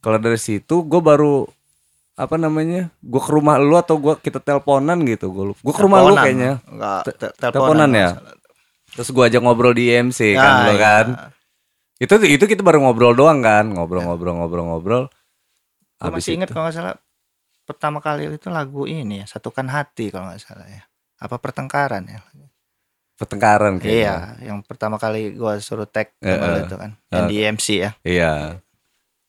Kelar 0.00 0.24
dari 0.24 0.40
situ 0.40 0.86
gue 0.86 1.00
baru 1.04 1.44
apa 2.16 2.40
namanya? 2.40 2.88
Gue 3.04 3.20
ke 3.20 3.28
rumah 3.28 3.60
lu 3.60 3.76
atau 3.76 4.00
gua 4.00 4.16
kita 4.16 4.40
teleponan 4.40 5.04
gitu. 5.04 5.28
Gue 5.28 5.52
gue 5.52 5.74
ke 5.74 5.82
rumah 5.84 6.00
lu 6.00 6.16
kayaknya. 6.16 6.64
Enggak, 6.64 7.00
Te- 7.04 7.16
te- 7.20 7.34
teleponan 7.36 7.90
ya? 7.92 8.08
nggak 8.16 8.16
salah. 8.16 8.34
Terus 8.96 9.08
gue 9.12 9.24
ajak 9.28 9.40
ngobrol 9.44 9.74
di 9.76 9.92
IMC 9.92 10.20
kan 10.32 10.52
Ah, 10.56 10.64
lu 10.64 10.72
iya. 10.72 10.80
kan. 10.80 11.06
Itu 12.00 12.16
itu 12.24 12.44
kita 12.44 12.64
baru 12.64 12.80
ngobrol 12.80 13.12
doang 13.12 13.44
kan, 13.44 13.68
ngobrol-ngobrol-ngobrol-ngobrol. 13.68 15.12
Gue 15.12 16.00
Habis 16.00 16.24
masih 16.24 16.32
inget 16.40 16.48
kalau 16.48 16.68
nggak 16.68 16.76
salah 16.76 16.96
pertama 17.68 17.98
kali 18.00 18.32
itu 18.32 18.48
lagu 18.48 18.88
ini 18.88 19.20
ya, 19.20 19.26
Satukan 19.28 19.68
Hati 19.68 20.08
kalau 20.08 20.32
nggak 20.32 20.40
salah 20.40 20.64
ya. 20.64 20.84
Apa 21.16 21.36
pertengkaran 21.36 22.04
ya? 22.08 22.20
Pertengkaran 23.16 23.80
kayaknya. 23.80 23.96
Iya, 23.96 24.16
yang 24.52 24.58
pertama 24.62 24.96
kali 24.96 25.32
gua 25.32 25.56
suruh 25.58 25.88
tag 25.88 26.12
eh. 26.20 26.36
itu 26.62 26.76
kan. 26.76 26.92
Yang 27.08 27.24
Eh. 27.24 27.28
di 27.28 27.36
MC 27.42 27.66
ya, 27.80 27.90
Iya. 28.00 28.32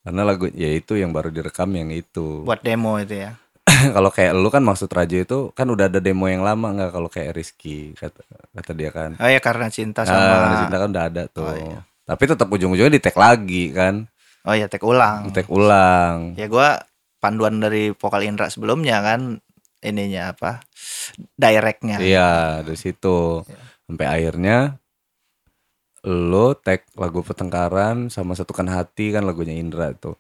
Karena 0.04 0.22
lagu 0.24 0.48
ya 0.48 0.72
itu 0.72 0.96
yang 0.96 1.12
baru 1.12 1.28
direkam 1.28 1.68
yang 1.72 1.92
itu. 1.92 2.44
buat 2.44 2.64
demo 2.64 2.96
itu 2.96 3.16
ya. 3.18 3.36
kalau 3.96 4.08
kayak 4.08 4.32
lu 4.32 4.48
kan 4.48 4.64
maksud 4.64 4.88
Rajo 4.88 5.18
itu 5.20 5.40
kan 5.52 5.68
udah 5.68 5.92
ada 5.92 6.00
demo 6.00 6.32
yang 6.32 6.40
lama 6.40 6.72
nggak 6.72 6.92
kalau 6.96 7.12
kayak 7.12 7.36
Rizky 7.36 7.92
kata 7.94 8.24
kata 8.56 8.72
dia 8.72 8.92
kan. 8.96 9.20
Oh 9.20 9.28
ya 9.28 9.44
karena 9.44 9.68
cinta 9.68 10.02
Ah, 10.02 10.08
sama 10.08 10.24
Karena 10.24 10.56
cinta 10.64 10.78
kan 10.80 10.90
udah 10.96 11.06
ada 11.06 11.24
tuh. 11.28 11.44
Oh, 11.44 11.52
iya. 11.54 11.80
Tapi 12.08 12.24
tetap 12.24 12.48
ujung-ujungnya 12.48 12.96
di 12.96 13.04
tag 13.04 13.20
lagi 13.20 13.76
kan. 13.76 14.08
Oh 14.48 14.56
ya 14.56 14.72
tag 14.72 14.80
ulang. 14.80 15.28
Tag 15.36 15.52
ulang. 15.52 16.40
Ya 16.40 16.48
gua 16.48 16.80
panduan 17.20 17.60
dari 17.60 17.92
vokal 17.92 18.24
Indra 18.24 18.48
sebelumnya 18.48 19.04
kan 19.04 19.44
ininya 19.84 20.32
apa? 20.32 20.64
Directnya. 21.36 22.00
Iya, 22.00 22.64
dari 22.64 22.80
situ. 22.80 23.44
Iya. 23.44 23.60
Sampai 23.88 24.06
akhirnya 24.08 24.76
lo 26.04 26.54
tag 26.60 26.84
lagu 27.00 27.24
pertengkaran 27.24 28.12
sama 28.12 28.36
satukan 28.36 28.68
hati 28.68 29.16
kan 29.16 29.24
lagunya 29.24 29.56
Indra 29.56 29.96
itu. 29.96 30.14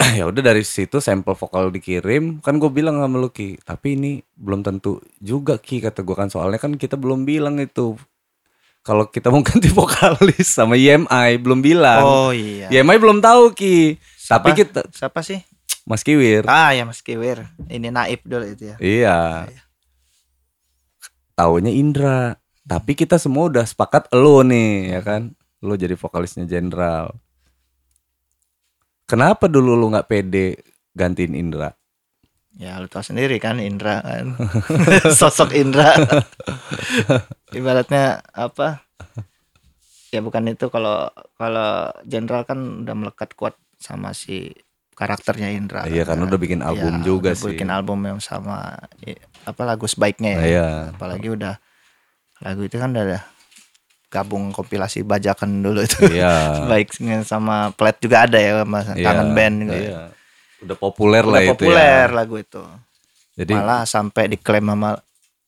ya 0.18 0.24
udah 0.26 0.42
dari 0.42 0.64
situ 0.64 0.98
sampel 0.98 1.36
vokal 1.36 1.68
dikirim 1.68 2.40
kan 2.40 2.56
gue 2.56 2.72
bilang 2.72 2.98
sama 2.98 3.20
lu 3.20 3.28
Ki 3.28 3.60
tapi 3.60 4.00
ini 4.00 4.24
belum 4.32 4.64
tentu 4.64 4.98
juga 5.20 5.60
Ki 5.60 5.78
kata 5.84 6.00
gue 6.00 6.16
kan 6.16 6.32
soalnya 6.32 6.56
kan 6.56 6.74
kita 6.80 6.96
belum 6.96 7.28
bilang 7.28 7.60
itu 7.60 8.00
kalau 8.80 9.12
kita 9.12 9.28
mau 9.28 9.44
ganti 9.46 9.68
vokalis 9.68 10.48
sama 10.48 10.80
IMI 10.80 11.36
belum 11.36 11.60
bilang 11.60 12.00
Oh 12.00 12.32
iya. 12.32 12.72
IMI 12.72 12.96
belum 12.96 13.20
tahu 13.20 13.52
Ki 13.52 14.00
tapi 14.24 14.54
Siapa? 14.54 14.58
kita 14.58 14.80
Siapa 14.88 15.20
sih? 15.20 15.44
Mas 15.84 16.00
Kiwir 16.06 16.46
Ah 16.46 16.70
ya 16.72 16.86
Mas 16.86 17.02
Kiwir. 17.02 17.50
Ini 17.66 17.90
Naib 17.90 18.22
dulu 18.24 18.46
itu 18.46 18.72
ya. 18.72 18.76
Iya. 18.78 19.18
Taunya 21.40 21.72
Indra. 21.72 22.36
Tapi 22.68 22.92
kita 22.92 23.16
semua 23.16 23.48
udah 23.48 23.64
sepakat 23.64 24.12
lo 24.12 24.44
nih, 24.44 24.92
ya 24.92 25.00
kan? 25.00 25.32
Lo 25.64 25.72
jadi 25.72 25.96
vokalisnya 25.96 26.44
Jenderal. 26.44 27.16
Kenapa 29.08 29.48
dulu 29.48 29.72
lu 29.72 29.88
nggak 29.88 30.04
pede 30.04 30.60
gantiin 30.92 31.32
Indra? 31.32 31.72
Ya 32.60 32.76
lu 32.76 32.92
tahu 32.92 33.00
sendiri 33.00 33.40
kan 33.40 33.56
Indra 33.56 34.04
kan. 34.04 34.36
Sosok 35.18 35.56
Indra. 35.56 35.96
Ibaratnya 37.56 38.20
apa? 38.36 38.84
Ya 40.12 40.20
bukan 40.20 40.44
itu 40.44 40.68
kalau 40.68 41.08
kalau 41.40 41.88
Jenderal 42.04 42.44
kan 42.44 42.84
udah 42.84 42.92
melekat 42.92 43.32
kuat 43.32 43.56
sama 43.80 44.12
si 44.12 44.52
karakternya 44.92 45.56
Indra. 45.56 45.88
Iya 45.88 46.04
kan 46.04 46.20
udah 46.20 46.36
bikin 46.36 46.60
album 46.60 47.00
Ya, 47.00 47.04
juga 47.08 47.32
udah 47.32 47.40
sih. 47.40 47.56
Bikin 47.56 47.72
album 47.72 48.04
yang 48.04 48.20
sama 48.20 48.76
apa 49.44 49.62
lagu 49.64 49.86
sebaiknya 49.88 50.36
ya. 50.36 50.42
Iya. 50.44 50.68
Apalagi 50.96 51.28
udah 51.32 51.54
lagu 52.40 52.64
itu 52.64 52.76
kan 52.80 52.92
udah 52.92 53.04
ada 53.04 53.20
gabung 54.10 54.50
kompilasi 54.50 55.06
bajakan 55.06 55.62
dulu 55.62 55.86
itu. 55.86 56.02
Iya. 56.10 56.34
Sebaiknya 56.64 57.22
sama 57.22 57.70
plat 57.72 57.96
juga 58.02 58.26
ada 58.26 58.36
ya 58.36 58.66
Mas. 58.66 58.90
Iya, 58.90 59.06
Kangen 59.06 59.30
band 59.32 59.54
juga. 59.64 59.76
Iya. 59.78 60.00
Udah 60.60 60.76
populer 60.76 61.24
Udah 61.24 61.32
lah 61.32 61.40
itu 61.46 61.50
populer 61.54 62.06
ya. 62.10 62.12
lagu 62.12 62.36
itu. 62.36 62.62
Jadi 63.38 63.54
Malah 63.56 63.82
sampai 63.88 64.24
diklaim 64.28 64.66
sama 64.66 64.90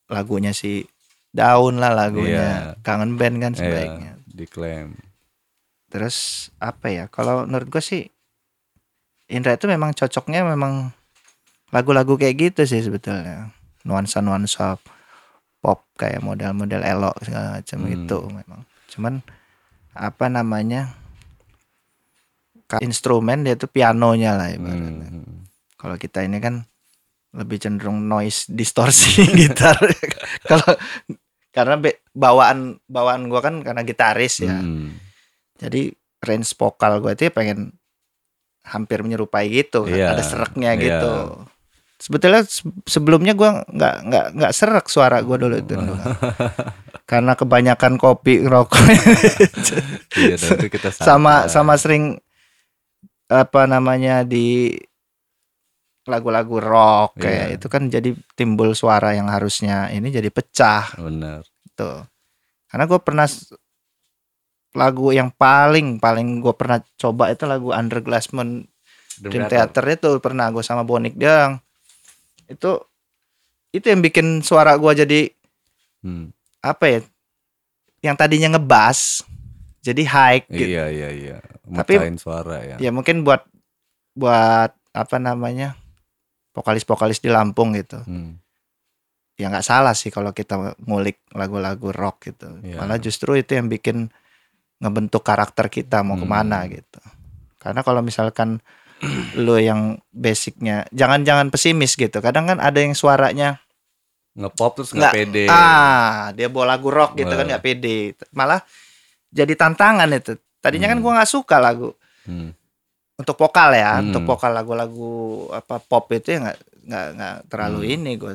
lagunya 0.09 0.55
si 0.55 0.87
Daun 1.29 1.77
lah 1.77 1.91
lagunya. 1.91 2.77
Iya. 2.77 2.81
Kangen 2.81 3.19
band 3.19 3.35
kan 3.43 3.51
iya, 3.53 3.59
sebaiknya. 3.59 4.11
diklaim. 4.33 4.97
Terus 5.91 6.49
apa 6.57 6.89
ya? 6.89 7.05
Kalau 7.11 7.45
menurut 7.45 7.69
gue 7.69 7.83
sih 7.83 8.09
Indra 9.29 9.55
itu 9.55 9.65
memang 9.69 9.93
cocoknya 9.93 10.45
memang 10.45 10.93
lagu-lagu 11.73 12.17
kayak 12.17 12.35
gitu 12.37 12.61
sih 12.69 12.85
sebetulnya. 12.85 13.49
Nuansa-nuansa 13.83 14.79
pop 15.63 15.87
kayak 15.95 16.23
model-model 16.23 16.83
elok 16.83 17.15
segala 17.23 17.59
macam 17.59 17.79
Hmm. 17.83 17.95
itu 17.95 18.19
memang. 18.27 18.61
Cuman 18.91 19.13
apa 19.95 20.25
namanya? 20.27 20.81
Instrumen 22.81 23.45
dia 23.45 23.53
itu 23.53 23.69
pianonya 23.69 24.33
lah 24.33 24.49
ibaratnya. 24.49 25.07
Hmm. 25.07 25.45
Kalau 25.77 25.95
kita 25.99 26.25
ini 26.25 26.41
kan 26.41 26.65
lebih 27.33 27.61
cenderung 27.61 28.09
noise 28.09 28.49
distorsi 28.49 29.21
gitar. 29.39 29.77
Kalau 30.49 30.73
karena 31.53 31.77
bawaan 32.17 32.81
bawaan 32.89 33.29
gua 33.29 33.45
kan 33.45 33.61
karena 33.61 33.85
gitaris 33.85 34.41
ya. 34.41 34.57
Hmm. 34.57 34.97
Jadi 35.61 35.93
range 36.23 36.55
vokal 36.57 37.03
gue 37.03 37.11
itu 37.13 37.23
ya 37.29 37.33
pengen 37.35 37.75
hampir 38.63 39.03
menyerupai 39.03 39.51
gitu, 39.51 39.83
kan. 39.83 39.91
Iya, 39.91 40.15
ada 40.15 40.23
sereknya 40.23 40.71
iya. 40.73 40.81
gitu. 40.81 41.13
Sebetulnya 41.95 42.43
se- 42.43 42.63
sebelumnya 42.83 43.31
gua 43.31 43.63
nggak 43.65 43.95
nggak 44.03 44.25
nggak 44.35 44.53
serak 44.53 44.85
suara 44.85 45.19
gua 45.19 45.37
dulu 45.37 45.55
itu. 45.55 45.73
dulu. 45.73 45.93
Karena 47.03 47.33
kebanyakan 47.33 47.95
kopi 47.95 48.41
rokok 48.41 48.79
Iya, 50.15 50.35
itu 50.55 50.67
kita 50.67 50.89
sama 50.89 51.47
sama 51.47 51.75
sering 51.75 52.15
apa 53.27 53.65
namanya 53.65 54.21
di 54.21 54.71
lagu-lagu 56.03 56.59
rock 56.59 57.15
kayak 57.17 57.45
Iya. 57.45 57.55
itu 57.55 57.67
kan 57.67 57.87
jadi 57.87 58.11
timbul 58.33 58.71
suara 58.73 59.15
yang 59.15 59.27
harusnya 59.27 59.87
ini 59.89 60.11
jadi 60.11 60.27
pecah 60.27 60.91
benar. 60.97 61.47
gitu. 61.63 62.03
Karena 62.67 62.83
gue 62.85 62.99
pernah 62.99 63.27
lagu 64.73 65.13
yang 65.13 65.31
paling 65.31 65.95
paling 65.97 66.41
gue 66.41 66.51
pernah 66.51 66.83
coba 66.97 67.29
itu 67.29 67.45
lagu 67.45 67.69
Underglass 67.69 68.33
Moon 68.33 68.67
Dream 69.15 69.45
Theater 69.47 69.85
itu 69.87 70.09
pernah 70.19 70.49
gue 70.49 70.59
sama 70.59 70.81
Bonik 70.81 71.15
Dang 71.15 71.62
itu 72.45 72.71
itu 73.69 73.85
yang 73.85 73.99
bikin 73.99 74.39
suara 74.39 74.75
gue 74.75 74.93
jadi 74.95 75.21
Hmm. 75.99 76.35
apa 76.59 76.85
ya 76.85 76.99
yang 78.01 78.15
tadinya 78.15 78.53
ngebas 78.53 79.23
jadi 79.79 80.03
high 80.03 80.39
gitu. 80.45 80.67
Iya, 80.69 80.85
iya, 80.87 81.09
iya. 81.09 81.37
Tapi- 81.65 81.95
Mecahin 81.95 82.17
suara 82.17 82.59
ya. 82.61 82.75
ya 82.77 82.91
mungkin 82.91 83.23
buat 83.23 83.47
buat 84.13 84.71
apa 84.91 85.17
namanya 85.17 85.79
vokalis-vokalis 86.51 87.17
di 87.17 87.27
Lampung 87.27 87.73
gitu 87.73 87.97
Hmm. 87.99 88.37
ya 89.33 89.49
nggak 89.49 89.65
salah 89.65 89.95
sih 89.95 90.11
kalau 90.11 90.29
kita 90.29 90.77
ngulik 90.79 91.23
lagu-lagu 91.31 91.89
rock 91.89 92.27
gitu 92.27 92.61
Iya. 92.61 92.77
malah 92.77 92.99
justru 92.99 93.33
itu 93.33 93.55
yang 93.55 93.65
bikin 93.65 94.11
ngebentuk 94.77 95.23
karakter 95.23 95.65
kita 95.67 96.03
mau 96.03 96.13
Hmm. 96.13 96.23
ke 96.23 96.27
mana 96.27 96.59
gitu 96.67 96.99
karena 97.57 97.81
kalau 97.81 98.03
misalkan 98.03 98.59
lu 99.35 99.59
yang 99.59 99.99
basicnya 100.09 100.87
jangan-jangan 100.91 101.49
pesimis 101.49 101.95
gitu. 101.95 102.17
Kadang 102.19 102.47
kan 102.47 102.57
ada 102.59 102.79
yang 102.79 102.95
suaranya 102.95 103.59
Ngepop 104.33 104.81
terus 104.81 104.89
nggak 104.97 105.13
pede. 105.13 105.45
Ah, 105.45 106.33
dia 106.33 106.49
bawa 106.49 106.73
lagu 106.73 106.89
rock 106.89 107.13
gitu 107.13 107.29
kan 107.29 107.45
Wah. 107.45 107.49
nggak 107.53 107.63
pede. 107.63 108.17
Malah 108.33 108.65
jadi 109.29 109.53
tantangan 109.53 110.09
itu. 110.09 110.33
Tadinya 110.57 110.89
kan 110.89 110.97
Hmm. 110.97 111.05
gua 111.05 111.11
nggak 111.21 111.29
suka 111.29 111.61
lagu 111.61 111.93
Hmm. 112.25 112.49
untuk 113.13 113.37
vokal 113.37 113.77
ya, 113.77 114.01
Hmm. 114.01 114.09
untuk 114.09 114.25
vokal 114.25 114.49
lagu-lagu 114.49 115.13
apa 115.53 115.77
pop 115.77 116.09
itu 116.09 116.33
ya 116.33 116.49
nggak 116.49 116.57
nggak 116.83 117.07
nggak 117.13 117.35
terlalu 117.45 117.79
Hmm. 117.85 117.93
ini 117.93 118.11
gue. 118.17 118.33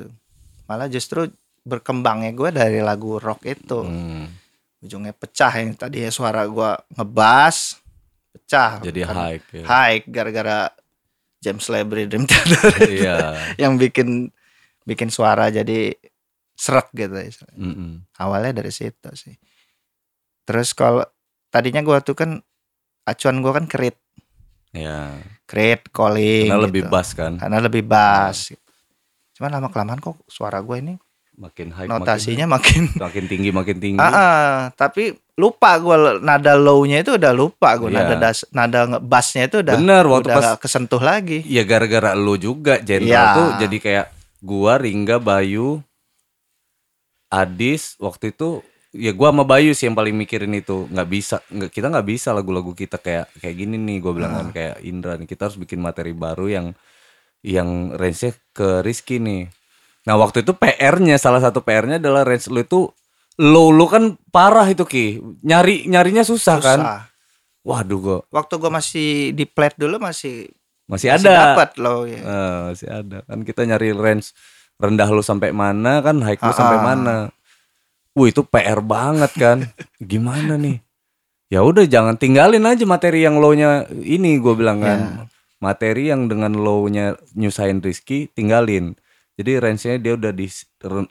Malah 0.71 0.87
justru 0.87 1.27
berkembangnya 1.67 2.31
gue 2.31 2.51
dari 2.55 2.79
lagu 2.79 3.19
rock 3.19 3.43
itu. 3.51 3.83
Hmm. 3.83 4.31
Ujungnya 4.79 5.11
pecah 5.11 5.51
yang 5.59 5.75
tadi 5.75 6.07
ya 6.07 6.15
suara 6.15 6.47
gua 6.47 6.79
ngebas 6.95 7.75
pecah. 8.39 8.79
Jadi 8.81 9.01
Karena- 9.03 9.27
high. 9.29 9.39
ya. 9.51 9.65
high 9.65 9.99
gara-gara 10.05 10.59
James 11.39 11.67
Labrie 11.67 12.07
Dream 12.07 12.25
Theater 12.25 12.63
Iya. 12.89 13.17
yang 13.57 13.75
bikin 13.75 14.31
bikin 14.83 15.07
suara 15.09 15.47
jadi 15.49 15.95
serak 16.55 16.91
gitu 16.91 17.15
istilahnya. 17.15 17.55
Mm-mm. 17.57 17.91
awalnya 18.17 18.57
dari 18.57 18.71
situ 18.71 19.07
sih 19.13 19.39
terus 20.43 20.73
kalau 20.73 21.07
tadinya 21.49 21.79
gua 21.81 22.01
tuh 22.01 22.15
kan 22.15 22.43
acuan 23.05 23.39
gua 23.39 23.55
kan 23.55 23.67
krit 23.67 23.95
Ya. 24.69 25.15
krit 25.45 25.87
calling 25.89 26.49
Karena 26.49 26.65
lebih 26.65 26.83
gitu. 26.83 26.91
bass 26.91 27.09
kan. 27.13 27.37
karena 27.37 27.59
lebih 27.59 27.83
bass 27.83 28.51
cuman 29.33 29.51
lama 29.53 29.69
kelamaan 29.69 29.97
kok 29.99 30.19
suara 30.27 30.59
gue 30.59 30.77
ini 30.77 30.95
Makin 31.39 31.71
high 31.71 31.87
notasinya 31.87 32.51
makin 32.51 32.91
makin, 32.91 32.99
makin 33.07 33.25
tinggi 33.31 33.51
makin 33.55 33.77
tinggi. 33.79 34.03
ah 34.03 34.11
ah, 34.11 34.55
tapi 34.75 35.15
lupa 35.39 35.79
gue 35.79 35.95
nada 36.19 36.59
low-nya 36.59 37.01
itu 37.01 37.15
udah 37.15 37.31
lupa 37.31 37.79
gue 37.79 37.95
Iya. 37.95 38.03
nada 38.03 38.15
das 38.19 38.43
nada 38.51 38.99
bass-nya 38.99 39.47
itu 39.47 39.63
udah 39.63 39.79
Bener 39.79 40.03
waktu 40.05 40.27
udah 40.27 40.35
pas 40.35 40.49
kesentuh 40.59 40.99
lagi. 40.99 41.47
Ya 41.47 41.63
gara-gara 41.63 42.11
lu 42.13 42.35
juga 42.35 42.83
jenderal 42.83 43.07
Iya. 43.07 43.37
tuh 43.39 43.49
jadi 43.63 43.77
kayak 43.79 44.07
gua 44.39 44.83
Ringga 44.83 45.19
Bayu 45.19 45.79
Adis 47.29 47.95
waktu 48.01 48.33
itu 48.33 48.65
ya 48.91 49.13
gua 49.13 49.29
sama 49.31 49.45
Bayu 49.45 49.77
sih 49.77 49.85
yang 49.87 49.95
paling 49.95 50.17
mikirin 50.17 50.51
itu. 50.57 50.89
Nggak 50.89 51.09
bisa 51.09 51.37
nggak 51.47 51.71
kita 51.71 51.87
nggak 51.87 52.09
bisa 52.09 52.29
lagu-lagu 52.33 52.73
kita 52.73 52.97
kayak 52.97 53.29
kayak 53.39 53.55
gini 53.55 53.77
nih 53.77 53.97
gua 54.01 54.13
bilang 54.17 54.33
kan 54.35 54.49
kayak 54.51 54.81
Indra 54.81 55.15
nih. 55.15 55.29
Kita 55.29 55.47
harus 55.47 55.55
bikin 55.55 55.79
materi 55.79 56.11
baru 56.11 56.49
yang 56.49 56.67
yang 57.45 57.95
range-nya 57.95 58.35
ke 58.51 58.83
Rizky 58.83 59.21
nih 59.21 59.47
nah 60.09 60.17
waktu 60.17 60.41
itu 60.41 60.57
PR-nya 60.57 61.21
salah 61.21 61.45
satu 61.45 61.61
PR-nya 61.61 62.01
adalah 62.01 62.25
range 62.25 62.49
lu 62.49 62.65
itu 62.65 62.89
low 63.37 63.69
lu 63.69 63.85
kan 63.85 64.17
parah 64.33 64.65
itu 64.65 64.89
ki. 64.89 65.21
Nyari 65.45 65.85
nyarinya 65.85 66.25
susah, 66.25 66.57
kan? 66.59 66.81
Susah 66.81 67.01
waduh 67.69 67.99
gua. 68.01 68.19
Waktu 68.33 68.55
gue 68.57 68.71
masih 68.73 69.09
di 69.37 69.45
plat 69.45 69.77
dulu 69.77 70.01
masih 70.01 70.49
masih 70.89 71.13
masih 71.13 71.29
ada. 71.29 71.53
dapat 71.53 71.71
low 71.77 72.09
ya. 72.09 72.21
Eh, 72.25 72.59
masih 72.73 72.89
ada. 72.89 73.19
Kan 73.29 73.45
kita 73.45 73.69
nyari 73.69 73.93
range 73.93 74.33
rendah 74.81 75.09
lu 75.13 75.21
sampai 75.21 75.53
mana 75.53 76.01
kan 76.01 76.17
high 76.25 76.41
lu 76.41 76.55
sampai 76.57 76.79
Ah, 76.79 76.83
ah. 76.83 76.87
mana. 76.89 77.17
Wih 78.17 78.33
itu 78.33 78.41
PR 78.49 78.81
banget 78.81 79.33
kan. 79.37 79.59
Gimana 80.01 80.57
nih? 80.57 80.81
Ya 81.53 81.61
udah 81.61 81.85
jangan 81.85 82.17
tinggalin 82.17 82.65
aja 82.65 82.85
materi 82.85 83.25
yang 83.25 83.41
low-nya 83.41 83.89
ini 83.93 84.41
gue 84.41 84.55
bilang 84.57 84.81
kan. 84.81 84.99
Ya. 84.99 85.25
materi 85.59 86.07
yang 86.07 86.31
dengan 86.31 86.55
low-nya 86.55 87.19
nyusahin 87.35 87.83
Rizky 87.83 88.31
tinggalin 88.31 88.95
jadi 89.39 89.63
range-nya 89.63 90.03
dia 90.03 90.19
udah 90.19 90.35
di 90.35 90.51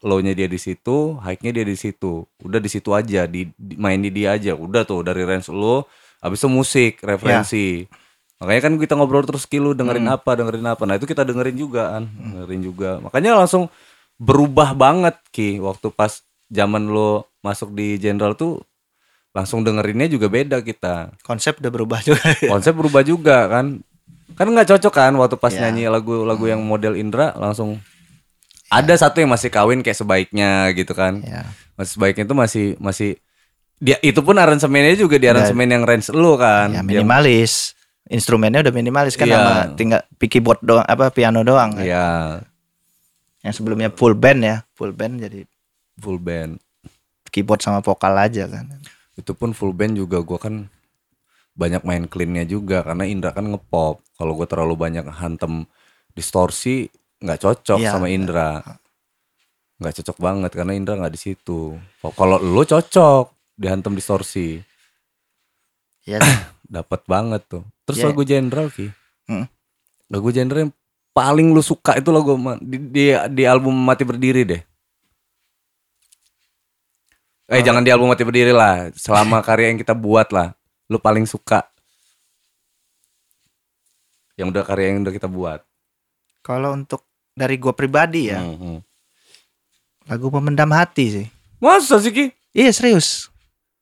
low-nya 0.03 0.35
dia 0.35 0.51
di 0.51 0.59
situ 0.59 1.15
high-nya 1.15 1.51
dia 1.55 1.63
di 1.63 1.79
situ. 1.79 2.27
Udah 2.43 2.59
di 2.59 2.67
situ 2.67 2.91
aja 2.91 3.23
di, 3.23 3.47
di- 3.55 3.79
main 3.79 4.03
di 4.03 4.11
dia 4.11 4.35
aja. 4.35 4.51
Udah 4.51 4.83
tuh 4.83 4.99
dari 4.99 5.23
range 5.23 5.47
lo 5.47 5.87
habis 6.19 6.43
itu 6.43 6.51
musik 6.51 6.99
referensi. 6.99 7.87
Makanya 8.43 8.61
kan 8.67 8.73
kita 8.75 8.93
ngobrol 8.99 9.23
terus 9.23 9.47
lu 9.55 9.71
dengerin 9.71 10.11
apa 10.11 10.35
dengerin 10.35 10.67
apa. 10.67 10.83
Nah 10.83 10.99
itu 10.99 11.07
kita 11.07 11.23
dengerin 11.23 11.55
juga 11.55 11.95
kan 11.95 12.03
dengerin 12.03 12.61
juga. 12.61 12.89
Makanya 12.99 13.39
langsung 13.39 13.71
berubah 14.19 14.75
banget 14.75 15.15
ki. 15.31 15.63
Waktu 15.63 15.87
pas 15.95 16.19
zaman 16.51 16.91
lo 16.91 17.31
masuk 17.39 17.71
di 17.71 17.95
general 17.95 18.35
tuh 18.35 18.59
langsung 19.31 19.63
dengerinnya 19.63 20.11
juga 20.11 20.27
beda 20.27 20.59
kita. 20.59 21.15
Konsep 21.23 21.63
udah 21.63 21.71
berubah 21.71 22.03
juga. 22.03 22.27
Konsep 22.51 22.75
berubah 22.75 23.07
juga 23.07 23.47
kan. 23.47 23.79
Kan 24.35 24.51
nggak 24.51 24.67
cocok 24.75 24.91
kan 24.93 25.15
waktu 25.15 25.39
pas 25.39 25.55
Ya. 25.55 25.71
nyanyi 25.71 25.87
lagu-lagu 25.87 26.43
yang 26.43 26.59
model 26.59 26.99
Indra 26.99 27.31
langsung 27.39 27.79
ada 28.69 28.93
satu 28.93 29.17
yang 29.17 29.29
masih 29.29 29.47
kawin 29.47 29.79
kayak 29.79 29.95
sebaiknya 29.95 30.49
gitu 30.71 30.91
kan 30.91 31.19
ya. 31.19 31.47
masih 31.73 31.91
sebaiknya 31.93 32.23
itu 32.23 32.35
masih 32.35 32.65
masih 32.77 33.11
dia 33.77 33.95
itu 34.01 34.19
pun 34.19 34.33
aransemennya 34.33 34.97
juga 34.97 35.15
di 35.15 35.25
aransemen 35.25 35.69
yang 35.69 35.83
range 35.83 36.09
lu 36.09 36.35
kan 36.35 36.71
ya 36.71 36.81
Dia- 36.81 36.99
minimalis 36.99 37.77
instrumennya 38.07 38.63
udah 38.63 38.73
minimalis 38.73 39.13
kan 39.13 39.27
Iya. 39.27 39.35
sama 39.35 39.53
tinggal 39.75 40.01
keyboard 40.17 40.59
doang 40.61 40.83
apa 40.83 41.11
piano 41.11 41.43
doang 41.43 41.75
kan. 41.75 41.83
Iya, 41.83 42.07
yang 43.41 43.53
sebelumnya 43.53 43.91
full 43.91 44.15
band 44.15 44.39
ya 44.41 44.55
full 44.71 44.91
band 44.91 45.19
jadi 45.19 45.43
full 45.97 46.17
band. 46.17 46.57
keyboard 47.27 47.59
sama 47.59 47.79
vokal 47.79 48.15
aja 48.15 48.47
kan 48.47 48.71
Itu 49.13 49.35
pun 49.35 49.51
full 49.51 49.71
band 49.71 49.93
juga 49.95 50.21
gua 50.21 50.39
kan 50.39 50.71
banyak 51.53 51.83
main 51.83 52.05
cleannya 52.05 52.45
juga 52.45 52.81
karena 52.81 53.03
Indra 53.03 53.29
kan 53.29 53.45
ngepop. 53.45 53.99
Kalau 54.13 54.33
gua 54.33 54.45
terlalu 54.45 54.77
banyak 54.77 55.05
hantem 55.11 55.67
distorsi 56.13 56.87
nggak 57.17 57.39
cocok 57.41 57.79
Iya, 57.81 57.91
sama 57.93 58.07
Indra. 58.09 58.61
Nggak 59.77 59.93
cocok 60.01 60.17
banget 60.17 60.51
karena 60.53 60.73
Indra 60.73 60.93
nggak 60.97 61.13
di 61.13 61.21
situ. 61.21 61.77
Kalau 62.01 62.37
lu 62.37 62.61
cocok 62.61 63.33
dihantem 63.57 63.93
distorsi, 63.93 64.61
ya 66.05 66.21
dapat 66.65 67.01
banget 67.05 67.41
tuh. 67.49 67.63
Terus 67.85 68.01
Iya. 68.01 68.07
lagu 68.09 68.21
Jenderal 68.21 68.67
Ki. 68.69 68.87
Hmm. 69.25 69.45
Lagu 70.09 70.29
Jenderal 70.29 70.69
yang 70.69 70.73
paling 71.13 71.49
lu 71.49 71.61
suka 71.61 71.97
itu 71.97 72.09
lagu 72.13 72.37
di, 72.61 72.77
di, 72.77 73.03
di 73.33 73.43
album 73.45 73.73
Mati 73.73 74.05
Berdiri 74.05 74.45
deh. 74.45 74.61
Eh 77.47 77.63
jangan 77.63 77.79
di 77.81 77.89
album 77.89 78.11
Mati 78.11 78.27
Berdiri 78.27 78.51
lah. 78.51 78.91
Selama 78.93 79.39
karya 79.39 79.71
yang 79.71 79.79
kita 79.79 79.95
buat 79.95 80.29
lah. 80.35 80.51
Lu 80.91 80.99
paling 80.99 81.23
suka. 81.23 81.63
Yang 84.35 84.47
udah 84.53 84.63
karya 84.67 84.85
yang 84.93 85.01
udah 85.01 85.15
kita 85.15 85.25
buat. 85.25 85.61
kalau 86.45 86.71
untuk 86.71 87.03
dari 87.37 87.61
gua 87.61 87.77
pribadi 87.77 88.33
ya. 88.33 88.41
Hmm, 88.41 88.57
hmm. 88.57 88.77
lagu 90.09 90.33
pemendam 90.33 90.71
hati 90.73 91.05
sih. 91.13 91.25
Masa 91.61 92.01
sih 92.01 92.09
Ki? 92.09 92.25
iya 92.51 92.73
serius. 92.73 93.29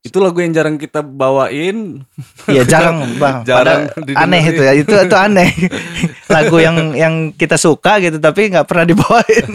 Itu 0.04 0.22
lagu 0.22 0.38
yang 0.38 0.52
jarang 0.52 0.76
kita 0.76 1.00
bawain. 1.00 2.04
Iya 2.52 2.62
jarang 2.62 3.02
bang. 3.22 3.42
Jarang 3.42 3.90
aneh 4.14 4.42
itu 4.44 4.62
ya. 4.62 4.72
Itu 4.76 4.92
itu 4.92 5.16
aneh. 5.26 5.50
Lagu 6.28 6.60
yang 6.60 6.92
yang 6.92 7.14
kita 7.32 7.56
suka 7.56 7.98
gitu 7.98 8.20
tapi 8.20 8.52
nggak 8.52 8.68
pernah 8.68 8.84
dibawain. 8.84 9.46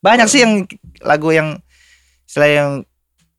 Banyak 0.00 0.26
sih 0.26 0.40
yang 0.42 0.64
lagu 1.04 1.30
yang 1.30 1.60
selain 2.24 2.54
yang 2.56 2.72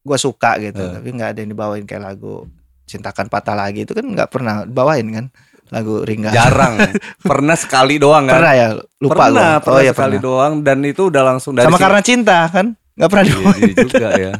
gua 0.05 0.17
suka 0.17 0.57
gitu 0.61 0.79
Eh. 0.81 0.91
tapi 0.95 1.07
nggak 1.11 1.29
ada 1.35 1.39
yang 1.43 1.51
dibawain 1.51 1.85
kayak 1.89 2.05
lagu 2.13 2.45
cintakan 2.85 3.27
patah 3.27 3.57
lagi. 3.57 3.83
Itu 3.83 3.91
kan 3.97 4.05
nggak 4.05 4.29
pernah 4.31 4.63
bawain 4.63 5.07
kan 5.11 5.25
lagu 5.71 6.03
ringga 6.03 6.29
Jarang. 6.29 6.75
Pernah 7.23 7.55
sekali 7.55 7.95
doang 7.95 8.27
kan? 8.27 8.35
pernah 8.35 8.53
ya 8.53 8.67
lupa 8.99 9.13
pernah, 9.23 9.31
gua. 9.55 9.63
pernah 9.63 9.71
oh 9.71 9.81
iya 9.81 9.91
sekali 9.91 10.17
pernah 10.17 10.21
doang 10.21 10.53
dan 10.61 10.77
itu 10.83 11.01
udah 11.07 11.23
langsung 11.25 11.55
dari 11.55 11.63
sama 11.63 11.73
situ- 11.73 11.85
karena 11.87 12.01
cinta 12.01 12.37
kan 12.45 12.65
nggak 12.91 13.09
pernah 13.09 13.23
Iya, 13.23 13.31
dibawain 13.33 13.61
iya 13.63 13.75
juga 13.81 14.09
ya. 14.13 14.33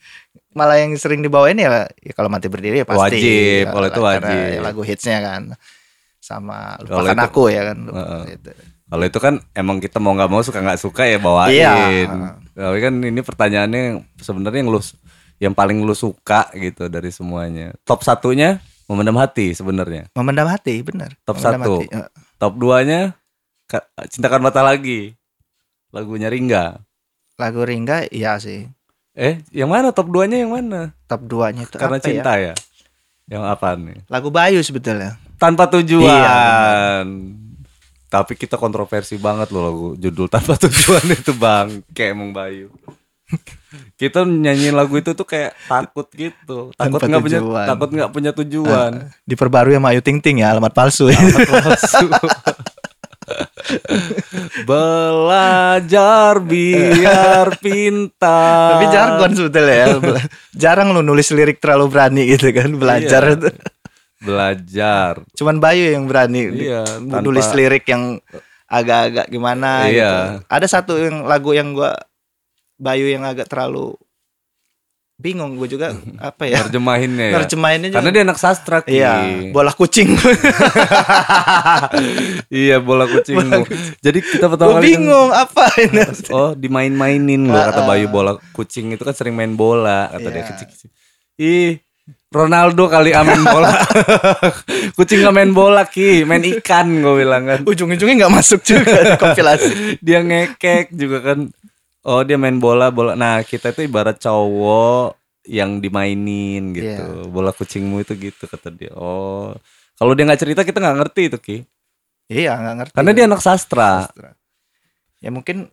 malah 0.58 0.76
yang 0.76 0.92
sering 0.94 1.20
dibawain 1.20 1.56
ya, 1.56 1.68
ya 1.88 2.12
kalau 2.12 2.28
mati 2.28 2.44
berdiri 2.44 2.76
ya 2.76 2.84
pasti 2.84 3.00
Wajib, 3.16 3.64
kalau 3.70 3.86
itu 3.86 4.00
wajib. 4.00 4.28
ya 4.50 4.60
lagu 4.60 4.82
hitsnya 4.82 5.18
kan 5.22 5.42
sama 6.18 6.76
lupakan 6.82 7.14
itu- 7.14 7.24
aku 7.24 7.42
ya 7.48 7.62
kan 7.64 7.78
Heeh. 7.84 8.22
Gitu. 8.32 8.50
Kalau 8.84 9.04
itu 9.06 9.18
kan 9.18 9.34
emang 9.52 9.78
kita 9.78 9.96
mau 9.96 10.12
nggak 10.12 10.28
mau 10.28 10.40
suka 10.40 10.60
nggak 10.60 10.76
suka 10.76 11.02
ya 11.04 11.16
bawain. 11.16 11.56
Iya. 11.56 11.72
Tapi 12.52 12.78
kan 12.78 12.94
ini 13.00 13.20
pertanyaannya 13.20 13.82
sebenarnya 14.18 14.60
yang 14.60 14.68
lu 14.68 14.80
yang 15.38 15.52
paling 15.52 15.80
lu 15.80 15.96
suka 15.96 16.52
gitu 16.52 16.86
dari 16.86 17.08
semuanya. 17.08 17.72
Top 17.82 18.02
satunya 18.02 18.60
memendam 18.92 19.16
hati 19.16 19.50
sebenarnya. 19.50 20.12
memendam 20.12 20.46
hati 20.46 20.78
bener 20.80 21.16
Top 21.22 21.36
Memendam 21.36 21.60
satu. 21.60 21.74
hati. 21.80 21.86
Top 22.36 22.54
duanya 22.54 23.16
Ka- 23.64 23.88
cintakan 24.06 24.42
mata 24.42 24.60
lagi. 24.60 25.16
Lagunya 25.88 26.28
Ringga. 26.28 26.84
lagu 27.34 27.60
ringga 27.60 28.06
iya 28.06 28.36
sih 28.36 28.68
Eh, 29.12 29.40
yang 29.50 29.66
mana 29.66 29.90
top 29.90 30.08
duanya 30.08 30.36
yang 30.36 30.52
mana? 30.52 30.92
top 31.04 31.20
2 31.22 31.50
nya 31.50 31.62
itu 31.62 31.74
Karena 31.74 31.96
apa 31.96 32.00
ya? 32.00 32.06
cinta 32.06 32.32
ya. 32.34 32.54
Yang 33.26 33.42
apa 33.46 33.68
nih? 33.74 33.98
lagu 34.06 34.28
Bayu 34.28 34.60
sebetulnya 34.60 35.16
Tanpa 35.36 35.66
tujuan. 35.68 36.06
Iya, 36.06 37.02
Tapi 38.06 38.32
kita 38.34 38.54
kontroversi 38.54 39.16
banget 39.16 39.48
loh 39.48 39.62
lagu 39.62 39.86
judul 39.96 40.28
tanpa 40.28 40.56
tujuan 40.60 41.02
itu 41.10 41.32
bang, 41.34 41.68
kayak 41.90 42.12
emang 42.12 42.30
Bayu. 42.30 42.68
kita 43.94 44.22
nyanyiin 44.22 44.72
lagu 44.72 44.94
itu 44.94 45.12
tuh 45.12 45.24
kayak 45.24 45.56
takut 45.64 46.06
gitu, 46.10 46.70
takut 46.74 47.00
nggak 47.00 47.22
punya, 47.22 47.40
takut 47.64 47.88
nggak 47.88 48.10
punya 48.10 48.30
tujuan. 48.34 48.92
diperbarui 49.22 49.72
sama 49.72 49.90
Ayu 49.90 50.00
Ting 50.00 50.18
Ting 50.18 50.40
ya 50.40 50.50
alamat 50.50 50.72
palsu 50.72 51.08
Amat 51.08 51.46
palsu. 51.46 52.06
Belajar 55.02 56.38
biar 56.38 57.46
pintar. 57.58 58.68
tapi 58.74 58.84
jargon 58.88 59.30
sebetulnya 59.32 59.74
ya 59.74 59.86
jarang 60.62 60.90
lu 60.90 61.00
nulis 61.00 61.30
lirik 61.30 61.58
terlalu 61.58 61.86
berani 61.88 62.22
gitu 62.28 62.50
kan 62.50 62.70
belajar 62.72 63.22
Iya. 63.32 63.50
belajar. 64.22 65.12
Cuman 65.34 65.58
Bayu 65.58 65.90
yang 65.90 66.06
berani 66.06 66.46
Iya, 66.52 66.86
tanpa- 66.86 67.18
nulis 67.20 67.42
lirik 67.52 67.82
yang 67.84 68.22
agak-agak 68.64 69.26
gimana 69.26 69.84
Iya. 69.84 69.90
gitu. 69.90 70.46
Ada 70.46 70.66
satu 70.70 70.94
yang 70.94 71.24
lagu 71.24 71.50
yang 71.50 71.74
gua 71.74 71.98
Bayu 72.82 73.06
yang 73.06 73.22
agak 73.22 73.46
terlalu 73.46 73.94
bingung 75.14 75.54
gue 75.54 75.70
juga 75.70 75.94
apa 76.20 76.44
ya 76.44 76.66
Terjemahinnya 76.66 77.26
ya. 77.28 77.34
nerjemahinnya 77.38 77.88
juga 77.88 77.96
Karena 77.96 78.10
dia 78.10 78.22
anak 78.24 78.36
sastra 78.36 78.82
iya 78.84 79.14
bola 79.48 79.70
kucing 79.70 80.18
iya 82.52 82.76
bola 82.78 83.06
kucingmu. 83.06 83.62
Jadi 83.98 84.18
kita 84.20 84.46
pertama 84.48 84.72
kali 84.72 84.80
kan- 84.80 84.86
bingung 84.88 85.30
apa 85.30 85.64
ini 85.78 86.00
Oh, 86.34 86.52
dimain-mainin 86.54 87.42
loh 87.44 87.62
kata. 87.62 87.82
Bayu 87.84 88.06
bola 88.08 88.34
kucing 88.50 88.90
itu 88.90 89.02
kan 89.02 89.14
sering 89.14 89.32
main 89.32 89.54
bola 89.54 90.10
kata 90.10 90.26
dia 90.26 90.34
Iya. 90.34 90.48
kecil-kecil. 90.48 90.88
Ih, 91.38 91.72
Ronaldo 92.28 92.88
kali 92.88 93.12
amin 93.12 93.42
bola. 93.42 93.70
kucing 94.94 95.22
gak 95.22 95.32
main 95.32 95.52
bola 95.52 95.86
ki, 95.86 96.24
main 96.24 96.42
ikan 96.42 96.98
gue 96.98 97.14
bilang 97.16 97.42
kan. 97.44 97.60
ujung-ujungnya 97.62 98.26
nggak 98.26 98.34
masuk 98.34 98.60
juga 98.62 99.14
kompilasi 99.16 99.98
Dia 99.98 100.20
ngekek 100.20 100.90
juga 100.90 101.18
kan. 101.22 101.38
Oh 102.02 102.26
dia 102.26 102.34
main 102.34 102.58
bola 102.58 102.90
bola. 102.90 103.14
Nah 103.14 103.46
kita 103.46 103.70
itu 103.70 103.86
ibarat 103.86 104.18
cowok 104.18 105.14
yang 105.46 105.78
dimainin 105.78 106.74
gitu. 106.74 107.26
Iya. 107.26 107.30
Bola 107.30 107.50
kucingmu 107.54 108.02
itu 108.02 108.14
gitu 108.18 108.46
kata 108.46 108.70
dia. 108.74 108.90
Oh 108.98 109.54
kalau 109.94 110.12
dia 110.18 110.26
nggak 110.26 110.40
cerita 110.42 110.60
kita 110.66 110.82
nggak 110.82 110.98
ngerti 110.98 111.22
itu 111.30 111.38
ki. 111.38 111.56
iya 112.32 112.58
nggak 112.58 112.76
ngerti 112.82 112.94
Karena 112.96 113.10
dia 113.14 113.24
anak 113.30 113.40
sastra. 113.42 114.06
Sastra. 114.08 114.30
ya 115.22 115.30
mungkin 115.30 115.70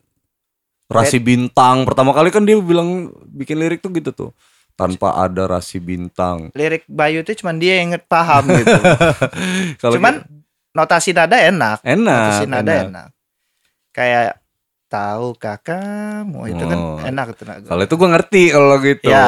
Rasi 0.90 1.22
bintang 1.22 1.86
pertama 1.86 2.18
kali 2.18 2.34
kan 2.34 2.42
dia 2.42 2.58
bilang 2.58 3.14
bikin 3.30 3.62
lirik 3.62 3.78
tuh 3.78 3.94
gitu 3.94 4.10
tuh 4.10 4.32
tanpa 4.74 5.22
ada 5.22 5.46
rasi 5.46 5.78
bintang. 5.78 6.50
lirik 6.58 6.82
Bayu 6.90 7.22
itu 7.22 7.38
cuman 7.46 7.62
dia 7.62 7.78
yang 7.78 7.94
paham 8.10 8.50
gitu 8.50 8.74
Kalau 9.86 9.94
cuman 9.98 10.26
notasi 10.74 11.14
nada 11.14 11.38
enak 11.38 11.86
enak, 11.86 12.10
notasi 12.10 12.46
nada 12.50 12.72
enak. 12.74 12.86
enak, 12.90 13.08
kayak 13.94 14.42
tahu 14.90 15.38
kakakmu 15.38 16.50
itu 16.50 16.64
kan 16.66 16.76
Oh. 16.76 16.98
enak 17.00 17.32
itu 17.32 17.44
Nak. 17.46 17.58
Kalau 17.64 17.82
itu 17.82 17.94
gue 17.94 18.10
ngerti 18.10 18.44
kalau 18.50 18.76
gitu. 18.80 19.08
ya 19.08 19.26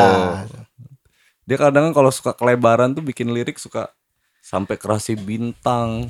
Dia 1.43 1.57
kadang 1.57 1.91
kalau 1.91 2.09
suka 2.09 2.31
kelebaran 2.31 2.91
tuh 2.91 3.01
bikin 3.01 3.29
lirik 3.29 3.55
suka 3.55 3.93
sampai 4.39 4.75
ke 4.75 4.85
rasi 4.85 5.13
bintang. 5.13 6.09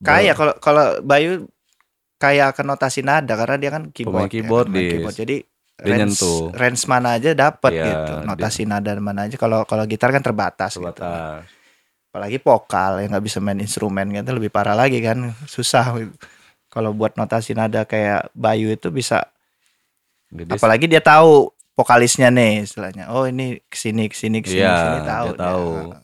kayak 0.00 0.34
kalau 0.34 0.54
kalau 0.56 0.84
Bayu 1.00 1.46
kayak 2.16 2.52
akan 2.52 2.64
notasi 2.68 3.00
nada 3.00 3.34
karena 3.34 3.56
dia 3.56 3.70
kan 3.70 3.82
keyboard, 3.88 4.26
Pemain 4.26 4.32
keyboard, 4.32 4.66
ya, 4.68 4.78
yes. 4.78 4.90
keyboard. 4.90 5.16
jadi 5.16 5.36
Dia 5.74 5.86
range, 5.88 5.98
nyentuh. 6.14 6.40
range 6.52 6.82
mana 6.86 7.08
aja 7.12 7.30
dapat 7.32 7.72
Iya, 7.72 7.84
gitu 7.84 8.12
notasi 8.24 8.62
nada 8.62 8.90
mana 8.96 9.26
aja 9.26 9.36
kalau 9.36 9.62
kalau 9.62 9.82
gitar 9.84 10.10
kan 10.10 10.20
terbatas, 10.20 10.74
gitu. 10.74 10.82
Sebatas. 10.82 11.46
apalagi 12.08 12.38
vokal 12.38 13.00
yang 13.00 13.10
nggak 13.10 13.24
bisa 13.24 13.38
main 13.38 13.56
instrumen 13.56 14.04
gitu 14.10 14.30
lebih 14.30 14.48
parah 14.48 14.74
lagi 14.74 15.00
kan 15.00 15.18
susah 15.44 15.96
gitu. 15.98 16.12
Kalau 16.72 16.96
buat 16.96 17.12
notasi 17.20 17.52
nada 17.52 17.84
kayak 17.84 18.32
Bayu 18.32 18.72
itu 18.72 18.88
bisa 18.88 19.28
Jadi 20.32 20.56
apalagi 20.56 20.88
dia 20.88 21.04
tahu 21.04 21.52
vokalisnya 21.76 22.32
nih 22.32 22.64
istilahnya 22.64 23.12
oh 23.12 23.28
ini 23.28 23.60
ke 23.68 23.76
sini 23.76 24.08
ke 24.08 24.16
sini 24.16 24.40
ke 24.40 24.48
sini 24.48 24.64
Iya, 24.64 24.72
ke 24.72 24.80
sini 24.80 24.98
tahu 25.04 25.26
dia 25.28 25.36
tahu. 25.38 25.68
dia. 25.68 26.00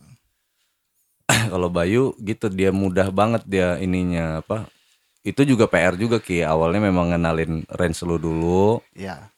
kalau 1.52 1.68
Bayu 1.72 2.12
gitu 2.20 2.46
dia 2.52 2.68
mudah 2.68 3.08
banget 3.08 3.42
dia 3.48 3.80
ininya 3.80 4.44
apa? 4.44 4.68
Itu 5.24 5.44
juga 5.44 5.68
PR 5.68 5.96
juga 5.96 6.20
Ki. 6.20 6.40
Awalnya 6.40 6.88
memang 6.88 7.12
ngenalin 7.12 7.64
range 7.68 8.00
lu 8.04 8.16
dulu. 8.16 8.80
ya 8.96 9.28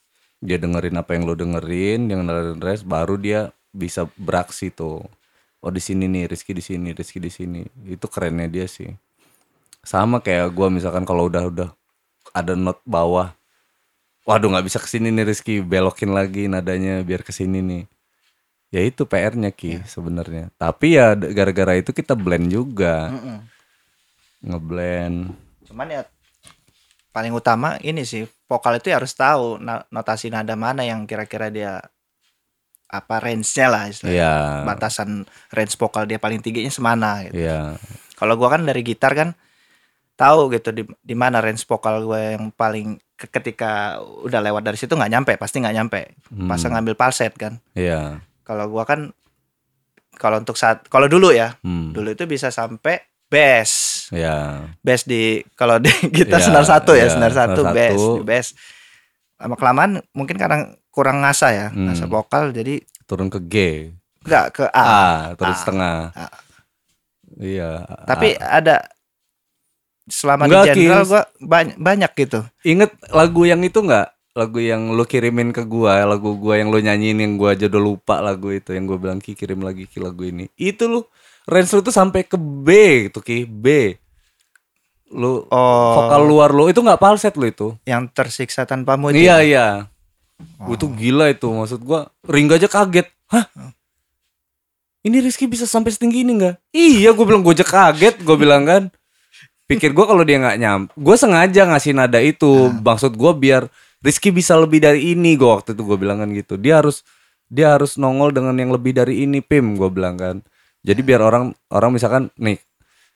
dia 0.40 0.56
dengerin 0.56 0.96
apa 0.96 1.12
yang 1.14 1.28
lo 1.28 1.36
dengerin, 1.36 2.08
dia 2.08 2.16
ngenalin 2.16 2.58
range, 2.64 2.82
baru 2.88 3.20
dia 3.20 3.52
bisa 3.70 4.08
beraksi 4.16 4.72
tuh. 4.72 5.04
Oh 5.60 5.68
di 5.68 5.78
sini 5.84 6.08
nih, 6.08 6.24
Rizky 6.32 6.56
di 6.56 6.64
sini, 6.64 6.96
Rizky 6.96 7.20
di 7.20 7.28
sini. 7.28 7.60
Itu 7.84 8.08
kerennya 8.08 8.48
dia 8.48 8.64
sih. 8.64 8.88
Sama 9.90 10.22
kayak 10.22 10.54
gua 10.54 10.70
misalkan 10.70 11.02
kalau 11.02 11.26
udah 11.26 11.50
udah 11.50 11.68
ada 12.30 12.54
not 12.54 12.78
bawah, 12.86 13.34
waduh 14.22 14.46
nggak 14.54 14.70
bisa 14.70 14.78
ke 14.78 14.86
sini 14.86 15.10
nih 15.10 15.26
Rizky, 15.26 15.58
belokin 15.58 16.14
lagi 16.14 16.46
nadanya 16.46 17.02
biar 17.02 17.26
ke 17.26 17.34
sini 17.34 17.58
nih. 17.58 17.82
Ya 18.70 18.86
itu 18.86 19.02
PR-nya 19.02 19.50
Ki 19.50 19.82
sebenarnya. 19.82 20.54
Tapi 20.54 20.94
ya 20.94 21.18
gara-gara 21.18 21.74
itu 21.74 21.90
kita 21.90 22.14
blend 22.14 22.54
juga, 22.54 23.10
Mm-mm. 23.10 23.38
ngeblend. 24.46 25.34
cuman 25.66 25.86
ya 25.86 26.02
paling 27.14 27.30
utama 27.30 27.78
ini 27.82 28.02
sih 28.02 28.26
vokal 28.50 28.78
itu 28.78 28.90
ya 28.90 28.98
harus 28.98 29.14
tahu 29.14 29.58
notasi 29.90 30.30
nada 30.30 30.54
mana 30.58 30.82
yang 30.82 31.06
kira-kira 31.06 31.46
dia 31.50 31.82
apa 32.90 33.22
range-nya 33.22 33.66
lah 33.70 33.84
istilahnya. 33.90 34.18
Iya. 34.18 34.34
batasan 34.66 35.26
range 35.50 35.74
vokal 35.74 36.06
dia 36.06 36.22
paling 36.22 36.38
tingginya 36.42 36.70
semana 36.70 37.26
gitu. 37.26 37.42
Iya. 37.42 37.74
Kalau 38.14 38.38
gua 38.38 38.54
kan 38.54 38.62
dari 38.62 38.86
gitar 38.86 39.14
kan 39.18 39.34
tahu 40.20 40.52
gitu 40.52 40.68
di 40.70 40.82
di 40.84 41.14
mana 41.14 41.40
range 41.40 41.64
vokal 41.64 42.04
gue 42.04 42.36
yang 42.36 42.52
paling 42.52 42.88
ke- 43.10 43.30
ketika 43.30 43.96
udah 44.20 44.38
lewat 44.38 44.60
dari 44.62 44.76
situ 44.76 44.92
nggak 44.92 45.08
nyampe 45.10 45.32
pasti 45.34 45.58
nggak 45.58 45.72
nyampe 45.74 46.00
Hmm. 46.28 46.44
masa 46.46 46.68
ngambil 46.68 46.92
falset 46.94 47.32
kan 47.32 47.56
Iya. 47.72 48.20
kalau 48.42 48.68
gua 48.68 48.84
kan 48.84 49.16
kalau 50.12 50.36
untuk 50.36 50.54
saat 50.54 50.84
kalau 50.86 51.06
dulu 51.06 51.30
ya 51.30 51.56
Hmm. 51.60 51.90
dulu 51.90 52.10
itu 52.10 52.24
bisa 52.26 52.48
sampai 52.50 53.00
bass 53.26 53.70
Iya. 54.10 54.68
bass 54.78 55.02
di 55.04 55.40
kalau 55.50 55.78
di 55.78 55.88
gitar 56.12 56.36
Iya, 56.36 56.46
senar 56.46 56.64
satu 56.64 56.92
ya 56.92 57.06
iya, 57.06 57.08
senar 57.08 57.32
satu 57.32 57.60
senar 57.62 57.72
bass 57.72 57.94
satu. 57.94 58.12
di 58.12 58.22
bass 58.22 58.46
lama 59.36 59.54
kelamaan 59.54 59.90
mungkin 60.12 60.36
karena 60.36 60.58
kurang 60.90 61.22
ngasah 61.22 61.50
ya 61.50 61.66
Hmm. 61.68 61.88
ngasah 61.88 62.06
vokal 62.06 62.52
jadi 62.52 62.84
Turun 63.06 63.26
ke 63.26 63.40
G. 63.42 63.54
nggak 64.20 64.46
ke 64.52 64.64
A 64.68 64.84
A, 64.84 65.00
terus 65.32 65.56
A. 65.56 65.58
setengah. 65.58 65.96
A. 66.12 66.26
Iya. 67.32 67.88
tapi 68.04 68.34
A. 68.34 68.60
ada 68.60 68.84
selama 70.08 70.48
Enggak, 70.48 70.64
di 70.72 70.86
general 70.86 71.04
gua 71.04 71.22
banyak 71.38 71.76
banyak 71.76 72.12
gitu 72.16 72.40
inget 72.64 72.90
lagu 73.10 73.42
yang 73.44 73.60
itu 73.60 73.82
nggak? 73.82 74.08
Lagu 74.30 74.62
yang 74.62 74.94
lu 74.94 75.02
kirimin 75.02 75.50
ke 75.50 75.66
gua, 75.66 76.06
lagu 76.06 76.38
gua 76.38 76.54
yang 76.54 76.70
lu 76.70 76.78
nyanyiin 76.78 77.18
yang 77.18 77.34
gua 77.34 77.58
aja 77.58 77.66
udah 77.66 77.82
lupa 77.82 78.22
lagu 78.22 78.54
itu 78.54 78.70
yang 78.70 78.86
gua 78.86 78.94
bilang 78.94 79.18
Ki 79.18 79.34
kirim 79.34 79.58
lagi 79.58 79.90
Ki 79.90 79.98
lagu 79.98 80.22
ini. 80.22 80.46
Itu 80.54 80.86
lu 80.86 81.02
range 81.50 81.74
lu 81.74 81.82
tuh 81.82 81.90
sampai 81.90 82.22
ke 82.22 82.38
B 82.38 82.68
gitu 83.10 83.18
Ki, 83.26 83.42
B. 83.42 83.98
Lu 85.10 85.50
oh 85.50 85.92
vokal 85.98 86.22
luar 86.22 86.54
lu 86.54 86.70
itu 86.70 86.78
nggak 86.78 87.02
falset 87.02 87.34
lu 87.34 87.50
itu. 87.50 87.74
yang 87.82 88.06
tersiksa 88.06 88.62
tanpamu 88.62 89.10
Iya 89.10 89.18
itu 89.18 89.18
ya? 89.18 89.36
iya. 89.42 89.66
Wah, 90.62 90.78
Itu 90.78 90.86
gila 90.94 91.26
itu 91.34 91.50
maksud 91.50 91.82
gua. 91.82 92.06
Ringga 92.22 92.62
aja 92.62 92.70
kaget. 92.70 93.10
Hah? 93.34 93.50
Ini 95.00 95.24
Rizky 95.24 95.48
bisa 95.48 95.64
sampai 95.64 95.90
setinggi 95.90 96.22
ini 96.22 96.36
nggak? 96.36 96.56
Iya, 96.76 97.16
gue 97.16 97.24
bilang 97.24 97.40
gue 97.40 97.56
aja 97.56 97.64
kaget. 97.64 98.20
Gue 98.20 98.36
bilang 98.36 98.68
kan. 98.68 98.82
Pikir 99.70 99.94
gua 99.94 100.10
kalau 100.10 100.26
dia 100.26 100.42
nggak 100.42 100.58
nyam, 100.58 100.80
gue 100.90 101.14
sengaja 101.14 101.62
ngasih 101.70 101.94
nada 101.94 102.18
itu. 102.18 102.74
Maksud 102.82 103.14
gua 103.14 103.30
biar 103.30 103.70
Rizky 104.02 104.34
bisa 104.34 104.58
lebih 104.58 104.82
dari 104.82 105.14
ini. 105.14 105.38
Gue 105.38 105.46
waktu 105.46 105.76
itu 105.78 105.82
gue 105.86 105.94
bilang 105.94 106.18
kan 106.18 106.28
gitu. 106.34 106.58
Dia 106.58 106.82
harus 106.82 107.06
dia 107.46 107.76
harus 107.78 107.94
nongol 107.94 108.34
dengan 108.34 108.56
yang 108.58 108.74
lebih 108.74 108.96
dari 108.96 109.22
ini, 109.22 109.38
Pim. 109.38 109.78
Gue 109.78 109.86
bilang 109.92 110.18
kan. 110.18 110.42
Jadi 110.82 111.00
biar 111.06 111.20
orang 111.22 111.52
orang 111.70 111.90
misalkan 111.94 112.32
nih 112.34 112.58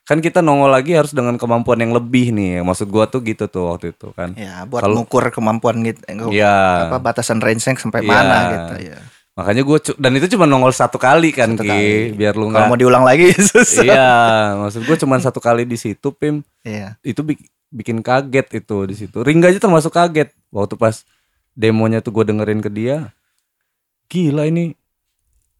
kan 0.05 0.21
kita 0.21 0.45
nongol 0.45 0.69
lagi 0.69 0.93
harus 0.93 1.17
dengan 1.17 1.41
kemampuan 1.41 1.81
yang 1.81 1.97
lebih 1.97 2.29
nih. 2.31 2.61
Maksud 2.61 2.93
gua 2.93 3.09
tuh 3.09 3.25
gitu 3.25 3.49
tuh 3.49 3.73
waktu 3.75 3.97
itu 3.97 4.13
kan. 4.13 4.37
ya 4.37 4.69
buat 4.69 4.85
Kalau- 4.85 5.01
mengukur 5.03 5.25
kemampuan 5.33 5.81
gitu 5.83 6.01
Iya. 6.31 6.87
apa 6.93 7.01
batasan 7.01 7.41
range 7.41 7.65
sampai 7.65 8.05
Iya. 8.05 8.09
mana 8.13 8.37
gitu 8.53 8.75
ya 8.95 8.99
Makanya 9.35 9.63
gue 9.63 9.79
dan 9.97 10.13
itu 10.13 10.31
cuma 10.31 10.45
nongol 10.45 10.71
satu 10.71 10.95
kali 10.95 11.29
kan 11.29 11.53
Satu 11.53 11.63
Ki, 11.63 11.69
kali. 11.69 12.15
biar 12.15 12.33
lu 12.33 12.49
kalau 12.49 12.65
mau 12.65 12.69
nggak. 12.71 12.81
diulang 12.81 13.03
lagi 13.03 13.35
susah 13.51 13.83
Iya, 13.83 14.11
maksud 14.57 14.83
gue 14.83 14.97
cuma 14.97 15.19
satu 15.19 15.39
kali 15.39 15.63
di 15.63 15.75
situ, 15.75 16.09
Pim. 16.11 16.47
iya 16.63 16.95
Itu 17.01 17.21
bik- 17.21 17.43
bikin 17.69 17.99
kaget 17.99 18.47
itu 18.55 18.77
di 18.85 18.95
situ. 18.95 19.19
Ringga 19.19 19.51
aja 19.51 19.59
termasuk 19.59 19.91
kaget 19.91 20.31
waktu 20.49 20.75
pas 20.75 21.03
demonya 21.51 21.99
tuh 21.99 22.11
gue 22.13 22.25
dengerin 22.25 22.59
ke 22.59 22.71
dia. 22.71 23.11
Gila 24.07 24.47
ini, 24.47 24.71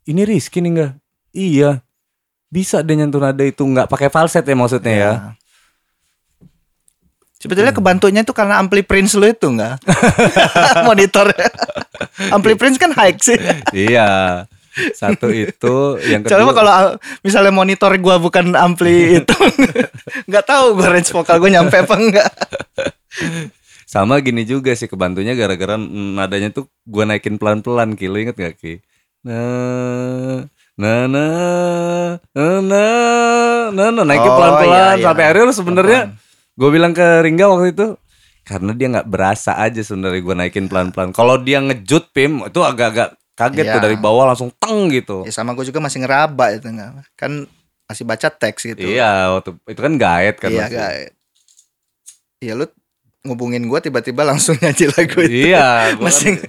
ini 0.05 0.23
Rizky 0.23 0.59
nih 0.59 0.71
enggak? 0.71 0.93
Iya, 1.31 1.83
bisa 2.47 2.79
dia 2.79 2.95
nyentuh 2.95 3.19
nada 3.19 3.43
itu 3.43 3.61
nggak 3.61 3.89
pakai 3.89 4.07
falset 4.07 4.43
ya 4.43 4.55
maksudnya 4.55 4.93
ya? 4.93 5.03
Iya. 5.03 5.15
Sebetulnya 7.37 7.73
kebantunya 7.73 8.23
itu 8.23 8.31
karena 8.31 8.57
ampli 8.57 8.81
Prince 8.81 9.19
lu 9.19 9.27
itu 9.27 9.51
enggak? 9.51 9.83
Monitor. 10.87 11.29
Ampli 12.31 12.55
Prince 12.61 12.79
kan 12.79 12.95
high 12.95 13.17
sih. 13.19 13.39
iya, 13.75 14.45
satu 14.95 15.31
itu, 15.31 15.77
yang 16.11 16.27
kedua. 16.27 16.51
kalau 16.51 16.73
uh, 16.73 16.93
misalnya 17.23 17.55
monitor 17.55 17.95
gua 18.03 18.19
bukan 18.19 18.55
ampli 18.59 19.07
itu 19.23 19.39
nggak 20.29 20.45
tahu 20.47 20.75
gua 20.79 20.99
range 20.99 21.11
vokal 21.15 21.39
gua 21.39 21.51
nyampe 21.51 21.77
apa 21.79 21.95
enggak. 21.95 22.31
Sama 23.87 24.19
gini 24.19 24.43
juga 24.43 24.75
sih 24.75 24.91
kebantunya 24.91 25.39
gara-gara 25.39 25.79
nadanya 25.79 26.51
tuh 26.51 26.67
gua 26.83 27.07
naikin 27.07 27.39
pelan-pelan 27.39 27.95
Ki, 27.95 28.11
lu 28.11 28.19
inget 28.19 28.35
gak 28.35 28.59
Ki? 28.59 28.83
Nah, 29.25 30.45
nah, 30.75 31.07
nah, 31.07 32.19
nah, 32.35 32.59
nah, 32.61 33.71
nah, 33.71 33.89
nah, 33.95 34.05
naikin 34.05 34.31
Oh, 34.31 34.37
pelan-pelan 34.37 34.75
iya, 34.75 34.87
iya. 34.99 35.05
sampai 35.07 35.23
akhirnya 35.31 35.45
lu 35.47 35.55
sebenarnya 35.55 36.01
gue 36.55 36.69
bilang 36.71 36.95
ke 36.95 37.03
Ringga 37.27 37.47
waktu 37.51 37.75
itu 37.75 37.87
karena 38.45 38.71
dia 38.71 38.87
nggak 38.91 39.09
berasa 39.09 39.57
aja 39.57 39.81
sebenarnya 39.81 40.21
gue 40.21 40.35
naikin 40.37 40.67
pelan-pelan. 40.67 41.11
Kalau 41.11 41.37
dia 41.37 41.59
ngejut 41.59 42.13
Pim 42.13 42.45
itu 42.45 42.61
agak-agak 42.61 43.17
kaget 43.33 43.67
tuh 43.67 43.73
Iya. 43.73 43.83
dari 43.83 43.97
bawah 43.97 44.25
langsung 44.27 44.53
teng 44.55 44.87
gitu. 44.89 45.25
Ya 45.25 45.33
sama 45.33 45.53
gua 45.53 45.63
juga 45.63 45.81
masih 45.81 45.99
ngeraba 45.99 46.53
itu 46.53 46.69
enggak. 46.69 47.03
Kan 47.15 47.49
masih 47.85 48.03
baca 48.03 48.29
teks 48.29 48.65
gitu 48.65 48.81
Iya, 48.81 49.29
waktu 49.31 49.57
itu 49.67 49.77
kan 49.79 49.95
gaet 49.95 50.37
kan. 50.39 50.49
iya 50.49 50.65
masih. 50.65 50.73
guys 50.75 51.11
iya 52.39 52.53
lu 52.55 52.65
ngubungin 53.23 53.65
gua 53.65 53.77
tiba-tiba 53.79 54.21
langsung 54.23 54.57
nyanyi 54.63 54.89
lagu 54.89 55.19
itu 55.19 55.49
Iya, 55.49 55.69
gua 55.95 56.05
masih 56.07 56.33
kan, 56.39 56.49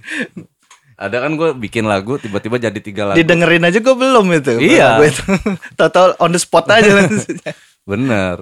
ada 0.95 1.17
kan 1.19 1.31
gue 1.33 1.49
bikin 1.57 1.83
lagu 1.83 2.15
tiba-tiba 2.15 2.55
jadi 2.57 2.79
tiga 2.79 3.03
lagu. 3.05 3.17
didengerin 3.17 3.63
aja 3.63 3.79
gua 3.79 3.95
belum 3.95 4.25
itu 4.33 4.53
Iya. 4.59 4.95
itu 5.01 5.23
total 5.79 6.15
on 6.19 6.31
the 6.31 6.39
spot 6.39 6.67
aja. 6.67 7.03
Bener. 7.89 8.39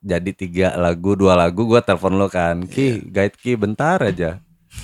Jadi 0.00 0.30
tiga 0.32 0.76
lagu, 0.76 1.16
dua 1.16 1.34
lagu 1.34 1.64
gue 1.64 1.80
telepon 1.80 2.14
lo 2.14 2.28
kan. 2.28 2.62
Ki, 2.64 3.00
guide 3.02 3.36
Ki 3.36 3.56
bentar 3.56 3.98
aja. 4.00 4.38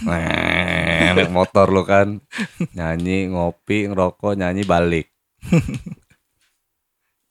Naik 0.05 1.29
motor 1.29 1.69
lo 1.69 1.83
kan. 1.83 2.21
Nyanyi, 2.73 3.31
ngopi, 3.31 3.89
ngerokok, 3.89 4.37
nyanyi 4.37 4.63
balik. 4.63 5.09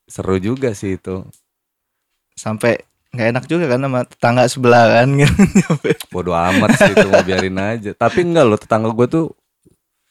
Seru 0.07 0.39
juga 0.39 0.71
sih 0.71 0.95
itu. 0.95 1.23
sampai 2.37 2.77
nggak 3.17 3.27
enak 3.33 3.45
juga 3.49 3.65
kan 3.65 3.81
sama 3.81 3.99
tetangga 4.05 4.43
sebelah 4.45 4.85
kan. 5.01 5.09
Bodoh 6.13 6.37
amat 6.37 6.77
sih 6.77 6.93
itu 6.93 7.07
mau 7.09 7.25
biarin 7.25 7.57
aja. 7.57 7.91
Tapi 7.91 8.21
enggak 8.21 8.45
loh 8.45 8.59
tetangga 8.61 8.93
gue 8.93 9.07
tuh 9.09 9.25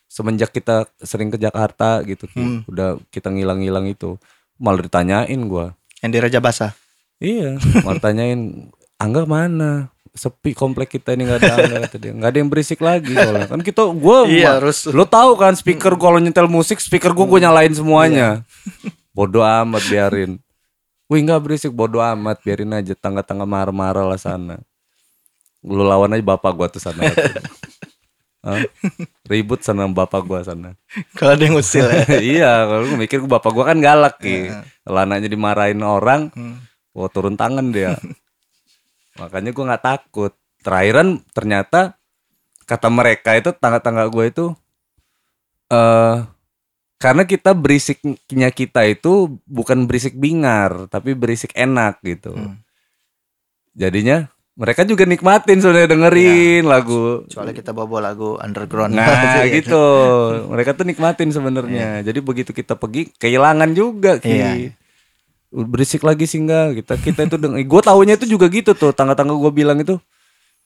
semenjak 0.07 0.51
kita 0.51 0.90
sering 0.99 1.30
ke 1.30 1.38
Jakarta 1.38 2.03
gitu 2.03 2.26
Ki, 2.26 2.40
Hmm. 2.40 2.61
udah 2.66 2.99
kita 3.11 3.30
ngilang-ngilang 3.30 3.86
itu 3.86 4.16
malah 4.57 4.80
ditanyain 4.80 5.36
gua 5.44 5.76
yang 6.01 6.09
di 6.09 6.16
Raja 6.16 6.40
Basah 6.40 6.72
Iya, 7.16 7.56
malah 7.80 7.96
tanyain 7.98 8.68
Angga 8.96 9.24
mana? 9.24 9.88
Sepi 10.10 10.52
komplek 10.52 10.88
kita 10.90 11.12
ini 11.12 11.24
nggak 11.24 11.38
ada 11.38 11.52
Angga 11.54 11.76
kata 11.82 11.96
dia. 11.98 12.12
Nggak 12.12 12.30
ada 12.30 12.38
yang 12.38 12.48
berisik 12.48 12.80
lagi 12.80 13.12
soalnya. 13.12 13.46
Kan 13.46 13.60
kita 13.60 13.84
gua 13.90 14.24
Iya, 14.30 14.48
ma- 14.50 14.56
harus- 14.58 14.88
lo 14.88 15.04
tahu 15.04 15.36
kan 15.36 15.52
speaker 15.52 15.92
kalau 15.94 16.16
nyetel 16.16 16.44
musik 16.46 16.76
speaker 16.78 17.12
gua 17.12 17.26
gua 17.26 17.40
nyalain 17.42 17.72
semuanya. 17.72 18.40
Bodoh 19.16 19.44
amat 19.44 19.84
biarin. 19.86 20.40
Wih 21.06 21.20
nggak 21.22 21.40
berisik 21.40 21.70
bodoh 21.70 22.02
amat 22.02 22.42
biarin 22.42 22.74
aja 22.74 22.92
tangga-tangga 22.92 23.44
marah-marah 23.44 24.04
lah 24.04 24.16
sana. 24.16 24.58
Lu 25.60 25.80
lawan 25.80 26.10
aja 26.10 26.24
bapak 26.26 26.52
gua 26.52 26.66
tuh 26.66 26.80
sana. 26.80 27.00
Hah? 28.42 28.60
Ribut 29.24 29.60
sana 29.60 29.84
sama 29.84 29.94
bapak 29.96 30.20
gua 30.22 30.40
sana. 30.40 30.74
kalau 31.12 31.32
ada 31.32 31.42
yang 31.42 31.56
usil 31.56 31.82
ya 31.82 32.04
iya, 32.18 32.52
kalau 32.62 32.82
gua 32.86 32.98
mikir 32.98 33.18
bapak 33.22 33.50
gua 33.50 33.64
kan 33.66 33.78
galak 33.78 34.18
ki. 34.18 34.48
Kalau 34.82 34.98
anaknya 34.98 35.28
dimarahin 35.28 35.80
orang, 35.80 36.28
Hmm. 36.32 36.60
Wah 36.97 37.12
turun 37.12 37.36
tangan 37.36 37.68
dia. 37.68 37.92
Makanya 39.20 39.53
gue 39.53 39.64
nggak 39.68 39.84
takut. 39.84 40.32
Terakhiran 40.64 41.20
ternyata 41.36 42.01
kata 42.64 42.88
mereka 42.90 43.36
itu 43.36 43.53
tangga-tangga 43.55 44.09
gue 44.11 44.24
itu 44.26 44.47
eh 45.68 46.16
karena 46.97 47.22
kita 47.28 47.53
berisiknya 47.53 48.49
kita 48.51 48.88
itu 48.88 49.36
bukan 49.44 49.84
berisik 49.84 50.16
bingar 50.16 50.88
tapi 50.88 51.12
berisik 51.12 51.53
enak 51.53 52.01
gitu. 52.01 52.32
Hmm. 52.32 52.59
Jadinya 53.76 54.32
mereka 54.57 54.88
juga 54.88 55.05
nikmatin 55.05 55.61
sebenarnya 55.61 55.92
dengerin 55.92 56.64
lagu. 56.64 57.28
soalnya 57.28 57.53
kita 57.53 57.76
bawa 57.76 58.01
lagu 58.01 58.40
underground 58.40 58.97
Nah 58.97 59.44
Iya. 59.44 59.61
gitu. 59.61 59.84
Mereka 60.49 60.72
tuh 60.72 60.88
nikmatin 60.88 61.28
sebenarnya. 61.28 62.01
Jadi 62.01 62.18
begitu 62.24 62.57
kita 62.57 62.72
pergi 62.72 63.12
kehilangan 63.20 63.70
juga 63.76 64.16
ki. 64.16 64.32
Iya. 64.32 64.53
Berisik 65.57 66.04
lagi 66.04 66.28
sih 66.28 66.36
enggak. 66.36 66.84
Kita 66.84 66.94
kita 67.00 67.20
itu 67.24 67.36
denger. 67.40 67.64
Gue 67.64 67.80
taunya 67.80 68.20
itu 68.20 68.28
juga 68.28 68.52
gitu 68.52 68.76
tuh. 68.76 68.92
Tangga-tangga 68.92 69.32
gue 69.32 69.52
bilang 69.54 69.80
itu 69.80 69.96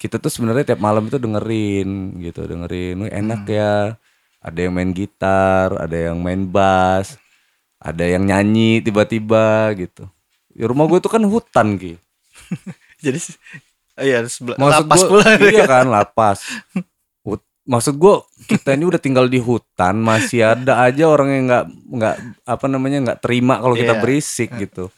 kita 0.00 0.18
tuh 0.18 0.32
sebenarnya 0.32 0.74
tiap 0.74 0.80
malam 0.82 1.06
itu 1.06 1.16
dengerin 1.16 2.18
gitu 2.18 2.42
dengerin. 2.42 3.06
Wih, 3.06 3.12
enak 3.14 3.46
ya. 3.46 3.94
Ada 4.40 4.66
yang 4.66 4.72
main 4.72 4.90
gitar 4.90 5.76
ada 5.76 5.92
yang 5.92 6.16
main 6.16 6.48
bass 6.48 7.20
ada 7.76 8.04
yang 8.04 8.24
nyanyi 8.24 8.80
tiba-tiba 8.80 9.72
gitu. 9.76 10.08
Ya 10.52 10.68
rumah 10.68 10.84
gue 10.84 10.98
tuh 10.98 11.12
kan 11.12 11.20
hutan 11.24 11.76
ki. 11.76 11.96
Jadi 13.04 13.20
iya 14.00 14.24
sebelah 14.24 14.56
lapas 14.60 15.00
gua- 15.04 15.08
pula. 15.08 15.28
Iya 15.36 15.64
kan 15.64 15.86
lapas. 15.96 16.40
Maksud 17.62 17.94
gue 17.94 18.14
kita 18.46 18.72
ini 18.72 18.84
udah 18.84 18.96
tinggal 18.96 19.26
di 19.26 19.36
hutan 19.36 19.96
masih 19.96 20.42
ada 20.44 20.80
aja 20.80 21.04
orang 21.04 21.28
yang 21.30 21.44
nggak 21.46 21.64
nggak 21.92 22.16
apa 22.44 22.66
namanya 22.66 22.98
nggak 23.02 23.20
terima 23.20 23.56
kalau 23.56 23.74
kita 23.74 23.94
Iya. 23.94 24.00
berisik 24.00 24.50
gitu. 24.56 24.88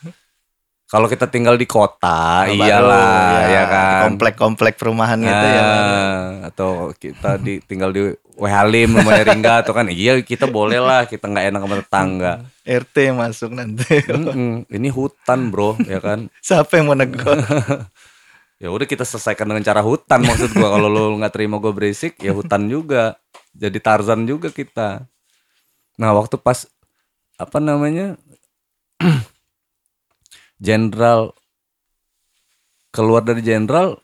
Kalau 0.86 1.08
kita 1.08 1.24
tinggal 1.24 1.56
di 1.56 1.64
kota, 1.64 2.44
Baru, 2.44 2.52
iyalah 2.52 3.48
ya, 3.48 3.64
kan. 3.64 4.00
komplek-komplek 4.06 4.76
perumahan 4.76 5.16
gitu 5.16 5.32
ya 5.48 5.62
Nah, 5.64 6.20
atau 6.44 6.70
kita 6.92 7.40
di 7.40 7.58
tinggal 7.60 7.90
di 7.90 8.12
Wehalim 8.32 8.92
rumahnya 8.94 9.24
Ringga 9.26 9.54
atau 9.60 9.72
kan 9.72 9.88
iya 9.88 10.20
kita 10.20 10.44
boleh 10.46 10.76
lah 10.76 11.04
kita 11.04 11.26
nggak 11.26 11.46
enak 11.48 11.60
sama 11.60 11.76
tetangga. 11.78 12.32
RT 12.62 12.96
masuk 13.10 13.50
nanti 13.52 14.04
Mm-mm, 14.04 14.68
ini 14.68 14.88
hutan 14.88 15.48
bro 15.48 15.80
ya 15.82 15.96
kan. 15.98 16.28
siapa 16.44 16.76
yang 16.76 16.86
mau 16.86 16.96
ya 18.62 18.70
udah 18.70 18.86
kita 18.86 19.02
selesaikan 19.02 19.50
dengan 19.50 19.66
cara 19.66 19.82
hutan 19.82 20.22
maksud 20.22 20.54
gua. 20.54 20.78
Kalau 20.78 20.86
lu 20.86 21.18
nggak 21.18 21.34
terima 21.34 21.58
gua 21.58 21.74
berisik 21.74 22.14
ya 22.22 22.30
hutan 22.30 22.70
juga. 22.70 23.18
Jadi 23.50 23.82
Tarzan 23.82 24.22
juga 24.22 24.54
kita. 24.54 25.02
Nah 25.98 26.10
waktu 26.14 26.38
pas 26.38 26.70
apa 27.34 27.58
namanya 27.58 28.14
jenderal 30.62 31.34
keluar 32.94 33.26
dari 33.26 33.42
jenderal 33.42 33.98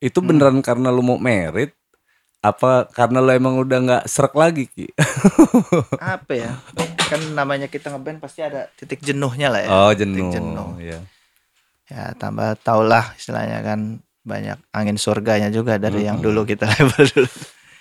itu 0.00 0.24
beneran 0.24 0.64
karena 0.64 0.88
lu 0.88 1.04
mau 1.04 1.20
merit 1.20 1.76
apa 2.40 2.88
karena 2.88 3.20
lu 3.20 3.30
emang 3.36 3.60
udah 3.60 3.78
nggak 3.84 4.04
serak 4.08 4.32
lagi 4.32 4.64
ki? 4.64 4.96
Apa 6.00 6.32
ya? 6.32 6.50
Kan 7.04 7.36
namanya 7.36 7.68
kita 7.68 7.92
ngeband 7.92 8.16
pasti 8.16 8.40
ada 8.40 8.64
titik 8.80 9.04
jenuhnya 9.04 9.52
lah 9.52 9.60
ya. 9.60 9.68
Oh 9.68 9.90
Titik 9.92 10.08
jenuh, 10.08 10.32
jenuh. 10.32 10.70
ya 10.80 10.98
ya 11.84 12.12
tambah 12.14 12.56
tau 12.58 12.80
lah 12.80 13.12
istilahnya 13.14 13.60
kan 13.60 13.80
banyak 14.20 14.56
angin 14.70 14.96
surganya 14.96 15.48
juga 15.48 15.76
dari 15.76 16.02
yang 16.02 16.16
Mm-mm. 16.16 16.26
dulu 16.26 16.40
kita 16.44 16.64
label 16.72 17.04
dulu 17.06 17.30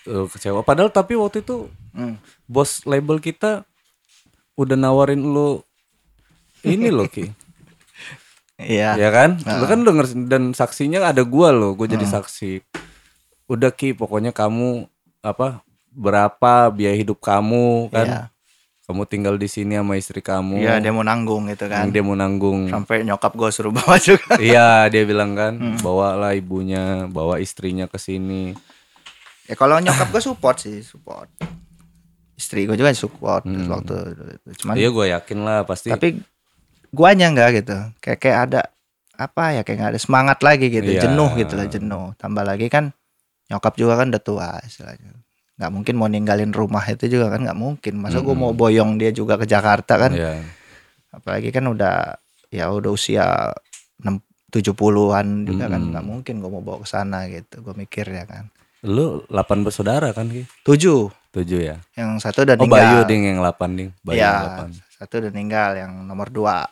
Lu 0.03 0.27
kecewa 0.27 0.59
padahal 0.61 0.89
tapi 0.89 1.15
waktu 1.15 1.39
itu 1.39 1.71
Hmm. 1.93 2.17
bos 2.43 2.83
label 2.83 3.17
kita 3.17 3.63
udah 4.53 4.73
nawarin 4.73 5.21
lu 5.21 5.61
ini 6.63 6.89
loh 6.89 7.05
Ki. 7.05 7.29
iya 8.57 8.95
ya 8.95 9.09
kan? 9.09 9.37
Lu 9.37 9.63
Ah. 9.63 9.69
kan 9.69 9.79
denger 9.81 10.07
dan 10.25 10.43
saksinya 10.51 11.05
ada 11.05 11.21
gua 11.21 11.51
loh, 11.51 11.73
gua 11.73 11.85
jadi 11.85 12.01
saksi. 12.03 12.65
Udah 13.45 13.69
Ki, 13.69 13.93
pokoknya 13.93 14.31
kamu 14.31 14.89
apa 15.21 15.61
berapa 15.89 16.51
biaya 16.69 16.95
hidup 16.95 17.19
kamu 17.19 17.87
kan? 17.89 18.07
Iya. 18.07 18.21
Kamu 18.83 19.03
tinggal 19.05 19.35
di 19.35 19.47
sini 19.47 19.73
sama 19.73 19.95
istri 19.95 20.19
kamu. 20.19 20.59
Iya, 20.59 20.75
dia 20.77 20.91
mau 20.91 21.01
nanggung 21.01 21.47
gitu 21.47 21.65
kan 21.65 21.87
dia 21.87 21.99
mau 21.99 22.13
nanggung. 22.13 22.67
sampai 22.67 23.01
nyokap 23.01 23.31
gue 23.31 23.49
suruh 23.49 23.71
bawa 23.71 23.95
juga 23.97 24.35
iya, 24.43 24.85
dia 24.87 25.03
bilang 25.03 25.31
kan, 25.33 25.55
Hmm. 25.55 25.79
bawalah 25.79 26.31
ibunya, 26.33 27.07
bawa 27.07 27.39
istrinya 27.39 27.85
ke 27.85 27.95
sini. 27.95 28.51
ya 29.43 29.55
kalau 29.55 29.75
nyokap 29.77 30.07
gue 30.09 30.19
support 30.21 30.55
sih 30.57 30.79
support 30.79 31.27
istri 32.33 32.63
gue 32.63 32.73
juga 32.73 32.91
support 32.91 33.43
Hmm. 33.43 33.67
waktu 33.67 33.95
itu 34.35 34.49
cuman 34.59 34.75
Iya, 34.75 34.89
gua 34.89 35.05
yakin 35.09 35.39
lah 35.41 35.63
pasti. 35.63 35.87
tapi 35.87 36.19
guanya 36.89 37.27
enggak 37.27 37.49
gitu 37.57 37.75
kayak 37.99 38.19
kayak 38.19 38.39
ada 38.41 38.61
apa 39.13 39.43
ya 39.51 39.61
kayak 39.61 39.77
nggak 39.77 39.91
ada 39.91 40.01
semangat 40.01 40.39
lagi 40.39 40.67
gitu 40.67 40.89
Iya. 40.89 41.05
jenuh 41.05 41.31
gitu 41.35 41.53
lah 41.53 41.67
jenuh 41.67 42.11
tambah 42.15 42.41
lagi 42.41 42.67
kan 42.67 42.91
nyokap 43.47 43.73
juga 43.75 43.95
kan 43.95 44.09
udah 44.09 44.21
tua 44.21 44.49
istilahnya 44.59 45.11
nggak 45.63 45.71
mungkin 45.71 45.95
mau 45.95 46.05
ninggalin 46.05 46.51
rumah 46.51 46.83
itu 46.83 47.07
juga 47.07 47.31
kan 47.31 47.39
nggak 47.41 47.55
mungkin 47.55 47.93
masa 47.97 48.19
gue 48.19 48.27
Mm-mm. 48.27 48.35
mau 48.37 48.51
boyong 48.51 48.99
dia 48.99 49.09
juga 49.09 49.39
ke 49.39 49.47
Jakarta 49.47 49.95
kan 49.97 50.11
Iya. 50.11 50.43
apalagi 51.09 51.49
kan 51.49 51.63
udah 51.65 52.19
ya 52.49 52.67
udah 52.67 52.91
usia 52.91 53.47
6 54.03 54.19
70-an 54.51 55.27
juga 55.43 55.65
kan 55.65 55.79
Mm-mm. 55.79 55.91
nggak 55.91 56.05
mungkin 56.05 56.35
gue 56.37 56.49
mau 56.49 56.59
bawa 56.59 56.83
ke 56.83 56.87
sana 56.89 57.25
gitu 57.25 57.61
gue 57.61 57.73
mikir 57.73 58.03
ya 58.05 58.23
kan 58.23 58.51
Lu 58.83 59.23
8 59.25 59.39
bersaudara 59.63 60.11
kan 60.11 60.27
Ki? 60.27 60.43
tujuh 60.61 61.07
7 61.31 61.39
ya. 61.57 61.79
yang 61.95 62.19
satu 62.19 62.43
udah 62.43 62.53
Oh, 62.53 62.67
Bayu 62.67 63.07
ding 63.07 63.23
yang 63.23 63.39
8 63.39 63.55
ding. 63.73 63.89
Bayu 64.03 64.19
ya 64.19 64.43
yang 64.59 64.75
8. 64.75 64.99
satu 64.99 65.13
udah 65.17 65.31
meninggal 65.31 65.69
yang 65.73 65.91
nomor 66.03 66.27
dua 66.27 66.67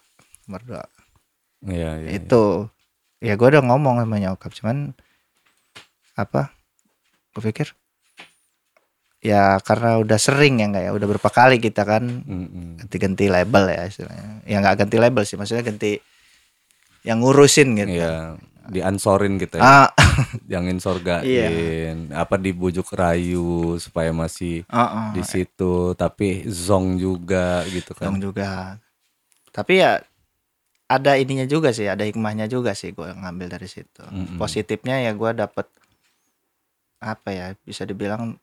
nomor 0.46 0.62
dua 0.62 0.84
Iya, 1.64 1.98
iya. 1.98 2.06
iya. 2.06 2.20
itu 2.20 2.68
ya 3.18 3.34
gue 3.34 3.48
udah 3.48 3.64
ngomong 3.64 4.02
sama 4.02 4.18
nyokap 4.18 4.52
cuman 4.52 4.92
apa 6.14 6.52
gue 7.32 7.42
pikir 7.44 7.72
ya 9.22 9.62
karena 9.62 10.02
udah 10.02 10.18
sering 10.18 10.58
ya 10.58 10.66
nggak 10.68 10.84
ya 10.90 10.92
udah 10.92 11.08
berapa 11.08 11.30
kali 11.30 11.62
kita 11.62 11.86
kan 11.86 12.02
Mm-mm. 12.04 12.82
ganti-ganti 12.82 13.30
label 13.30 13.70
ya 13.70 13.86
istilahnya 13.86 14.42
ya 14.44 14.58
nggak 14.58 14.76
ganti 14.82 14.98
label 14.98 15.24
sih 15.24 15.38
maksudnya 15.38 15.62
ganti 15.62 16.02
yang 17.02 17.22
ngurusin 17.22 17.78
gitu 17.78 17.98
Iya, 17.98 18.38
diansorin 18.66 19.38
gitu 19.38 19.58
ya. 19.58 19.62
ah 19.62 19.90
yang 20.54 20.66
insorgain, 20.66 21.26
Iya. 21.26 21.50
apa 22.14 22.38
dibujuk 22.38 22.90
rayu 22.94 23.78
supaya 23.78 24.10
masih 24.10 24.66
uh-uh. 24.66 25.14
di 25.14 25.22
situ, 25.22 25.94
tapi 25.94 26.46
zong 26.46 26.98
juga 26.98 27.62
gitu 27.70 27.94
kan. 27.94 28.14
juga 28.18 28.78
tapi 29.50 29.82
ya 29.82 30.00
ada 30.88 31.16
ininya 31.16 31.44
juga 31.44 31.70
sih 31.72 31.86
ada 31.86 32.04
hikmahnya 32.04 32.46
juga 32.46 32.72
sih 32.72 32.92
gue 32.92 33.06
ngambil 33.06 33.52
dari 33.52 33.68
situ 33.68 34.02
Mm-mm. 34.04 34.38
positifnya 34.38 34.98
ya 35.00 35.12
gue 35.12 35.32
dapet 35.32 35.68
apa 37.00 37.30
ya 37.30 37.46
bisa 37.62 37.84
dibilang 37.84 38.38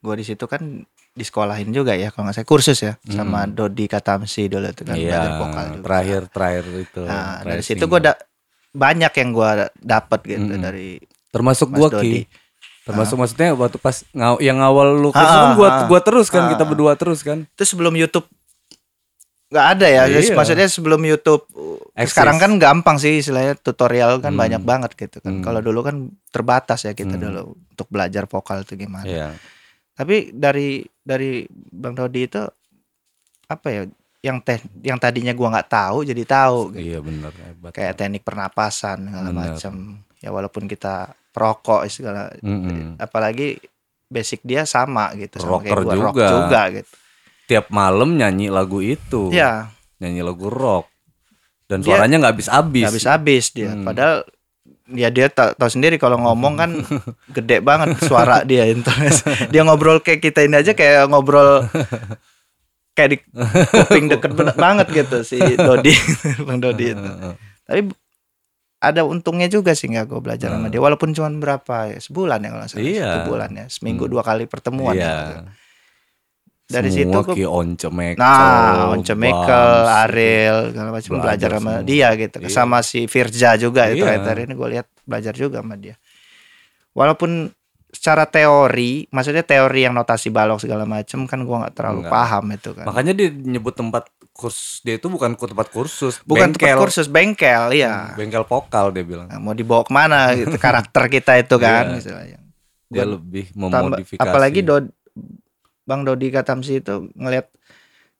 gue 0.00 0.14
di 0.16 0.24
situ 0.24 0.44
kan 0.44 0.62
di 1.10 1.20
sekolahin 1.20 1.68
juga 1.70 1.92
ya 1.92 2.08
kalau 2.08 2.24
nggak 2.24 2.36
saya 2.36 2.46
kursus 2.46 2.78
ya 2.78 2.96
sama 3.04 3.44
Hmm. 3.44 3.52
Dodi 3.52 3.84
Katamsi 3.84 4.46
dulu 4.46 4.66
itu 4.66 4.82
kan 4.82 4.94
Iya, 4.94 5.10
belajar 5.10 5.30
vokal 5.36 5.64
juga. 5.66 5.82
terakhir 5.82 6.20
terakhir 6.28 6.64
itu. 6.80 7.00
Nah, 7.02 7.34
dari 7.42 7.62
situ 7.62 7.84
gue 7.84 8.00
banyak 8.72 9.12
yang 9.12 9.28
gue 9.30 9.50
dapat 9.76 10.20
gitu 10.24 10.44
Mm-mm. 10.46 10.62
dari 10.62 10.88
termasuk 11.28 11.68
Dodi. 11.68 12.00
Ki. 12.00 12.20
Termasuk 12.80 13.16
maksudnya 13.16 13.52
waktu 13.52 13.76
pas 13.76 14.02
ngaw 14.10 14.40
yang 14.40 14.58
awal 14.58 14.96
lu 14.96 15.10
kursus 15.10 15.20
Ah, 15.28 15.52
kan 15.52 15.52
gua 15.54 15.68
ah, 15.68 15.80
gua 15.84 16.00
terus 16.00 16.26
kan 16.26 16.42
ah, 16.42 16.50
kita 16.50 16.64
ah. 16.64 16.68
berdua 16.68 16.92
terus 16.96 17.20
kan. 17.20 17.44
itu 17.44 17.64
sebelum 17.66 17.92
YouTube 17.92 18.24
nggak 19.50 19.66
ada 19.68 19.86
ya 19.86 20.02
Iya. 20.06 20.30
maksudnya 20.32 20.64
sebelum 20.64 21.02
YouTube 21.02 21.42
Eksis. 21.92 22.14
sekarang 22.14 22.38
kan 22.38 22.54
gampang 22.56 22.96
sih 22.96 23.18
istilahnya 23.18 23.58
tutorial 23.58 24.18
kan 24.18 24.30
Hmm. 24.30 24.40
banyak 24.40 24.62
banget 24.62 24.90
gitu 24.94 25.18
kan 25.18 25.38
Hmm. 25.38 25.42
kalau 25.42 25.58
dulu 25.58 25.82
kan 25.82 25.96
terbatas 26.30 26.82
ya 26.82 26.94
kita 26.94 27.14
Hmm. 27.14 27.22
dulu 27.22 27.40
untuk 27.58 27.86
belajar 27.86 28.24
vokal 28.24 28.62
itu 28.62 28.78
gimana 28.78 29.02
Iya. 29.04 29.34
Tapi 29.92 30.30
dari 30.30 30.68
dari 31.00 31.44
Bang 31.50 31.92
Dodi 31.92 32.22
itu 32.22 32.42
apa 33.46 33.66
ya 33.68 33.82
yang 34.20 34.38
teh 34.38 34.56
yang 34.80 34.96
tadinya 34.96 35.32
gua 35.32 35.48
nggak 35.50 35.70
tahu 35.70 35.98
jadi 36.04 36.22
tahu 36.22 36.58
gitu. 36.72 36.80
Iya 36.86 36.98
benar 37.00 37.32
hebat. 37.32 37.70
kayak 37.72 37.94
teknik 37.94 38.22
pernapasan 38.22 39.08
segala 39.08 39.30
macam 39.30 39.72
ya 40.18 40.28
walaupun 40.28 40.64
kita 40.64 41.08
perokok 41.30 41.86
segala 41.86 42.28
Mm-mm. 42.38 42.96
apalagi 42.96 43.56
basic 44.06 44.42
dia 44.42 44.62
sama 44.64 45.14
gitu 45.14 45.38
sama 45.38 45.56
Rocker 45.56 45.72
kayak 45.72 45.80
gua 45.80 45.94
rock 45.96 46.14
juga. 46.14 46.28
juga 46.28 46.62
gitu 46.74 46.92
Tiap 47.46 47.66
malam 47.68 48.14
nyanyi 48.14 48.46
lagu 48.46 48.78
itu. 48.78 49.26
ya 49.28 49.66
Nyanyi 49.98 50.22
lagu 50.22 50.46
rock. 50.46 50.86
Dan 51.66 51.82
suaranya 51.82 52.18
nggak 52.18 52.34
habis-habis. 52.36 52.84
habis-habis 52.86 53.44
dia 53.50 53.70
Hmm. 53.72 53.82
padahal 53.82 54.22
ya 54.92 55.08
dia 55.08 55.26
ta- 55.26 55.52
tahu 55.52 55.68
sendiri 55.68 55.96
kalau 55.96 56.16
ngomong 56.16 56.54
kan 56.54 56.70
gede 57.36 57.58
banget 57.58 57.98
suara 58.00 58.42
dia 58.42 58.64
internet 58.64 59.22
dia 59.48 59.62
ngobrol 59.62 59.98
kayak 59.98 60.20
kita 60.20 60.42
ini 60.42 60.56
aja 60.56 60.72
kayak 60.72 61.06
ngobrol 61.06 61.66
kayak 62.92 63.08
di 63.08 63.18
kuping 63.70 64.06
deket 64.08 64.30
banget 64.54 64.86
gitu 64.90 65.22
si 65.22 65.38
Dodi 65.54 65.94
bang 66.46 66.58
Dodi 66.58 66.86
itu 66.90 67.08
tapi 67.62 67.80
ada 68.78 69.04
untungnya 69.04 69.44
juga 69.44 69.72
sih 69.72 69.86
nggak 69.86 70.06
gue 70.06 70.20
belajar 70.20 70.50
sama 70.50 70.66
dia 70.66 70.80
walaupun 70.80 71.12
cuma 71.12 71.28
berapa 71.30 71.92
ya 71.92 71.98
sebulan 71.98 72.40
ya 72.40 72.48
kalau 72.50 72.66
salah 72.66 72.80
Iya. 72.82 73.04
satu 73.06 73.20
bulan 73.28 73.50
ya 73.52 73.64
seminggu 73.68 74.04
Hmm. 74.04 74.12
dua 74.12 74.22
kali 74.22 74.44
pertemuan 74.44 74.96
Iya. 74.96 75.04
ya. 75.04 75.40
Dari 76.70 76.86
Semua 76.88 77.20
situ 77.20 77.34
Ki 77.34 77.44
Once 77.44 77.86
Nah, 78.14 78.94
Once 78.94 79.10
Bams, 79.10 79.86
Ariel, 80.06 80.70
segala 80.70 80.88
macam 80.92 81.10
Belajar 81.10 81.26
belajar 81.26 81.50
sama 81.52 81.70
semua. 81.72 81.82
dia 81.84 82.08
gitu. 82.14 82.36
Iya. 82.38 82.48
Sama 82.48 82.78
si 82.80 83.00
Firja 83.04 83.50
juga 83.56 83.82
itu 83.86 84.00
Iya. 84.00 84.22
terakhir 84.22 84.46
ini 84.46 84.54
gue 84.54 84.68
lihat 84.70 84.86
belajar 85.02 85.34
juga 85.34 85.58
sama 85.60 85.74
dia. 85.74 85.98
Walaupun 86.90 87.50
secara 87.88 88.22
teori, 88.24 89.06
maksudnya 89.08 89.42
teori 89.42 89.82
yang 89.82 89.92
notasi 89.92 90.28
balok 90.28 90.58
segala 90.58 90.86
macam 90.86 91.26
kan 91.26 91.42
gua 91.42 91.56
nggak 91.60 91.74
terlalu 91.74 92.00
Enggak. 92.00 92.12
paham 92.12 92.44
itu 92.48 92.70
kan. 92.70 92.84
Makanya 92.86 93.12
dia 93.12 93.28
nyebut 93.30 93.74
tempat 93.74 94.04
kurs 94.30 94.58
dia 94.80 94.94
itu 94.94 95.06
bukan 95.06 95.34
tempat 95.34 95.68
kursus, 95.68 96.22
Bukan 96.22 96.50
tempat 96.50 96.70
bengkel. 96.70 96.78
kursus 96.78 97.06
bengkel, 97.06 97.62
iya. 97.72 98.14
Bengkel 98.14 98.42
vokal 98.42 98.90
dia 98.90 99.02
bilang. 99.02 99.26
Nah, 99.26 99.38
mau 99.38 99.52
dibawa 99.52 99.82
ke 99.82 99.90
mana 99.90 100.30
gitu 100.32 100.54
karakter 100.56 101.10
kita 101.10 101.34
itu 101.36 101.56
kan 101.56 101.90
Iya. 101.90 101.98
istilahnya. 101.98 102.38
Dia 102.86 103.02
Gua 103.02 103.14
lebih 103.16 103.44
tambah- 103.52 103.70
memodifikasi. 103.84 104.22
apalagi 104.22 104.60
Dod, 104.62 104.84
Bang 105.90 106.06
Dodi 106.06 106.30
Katamsi 106.30 106.78
itu 106.78 107.10
ngelihat 107.18 107.50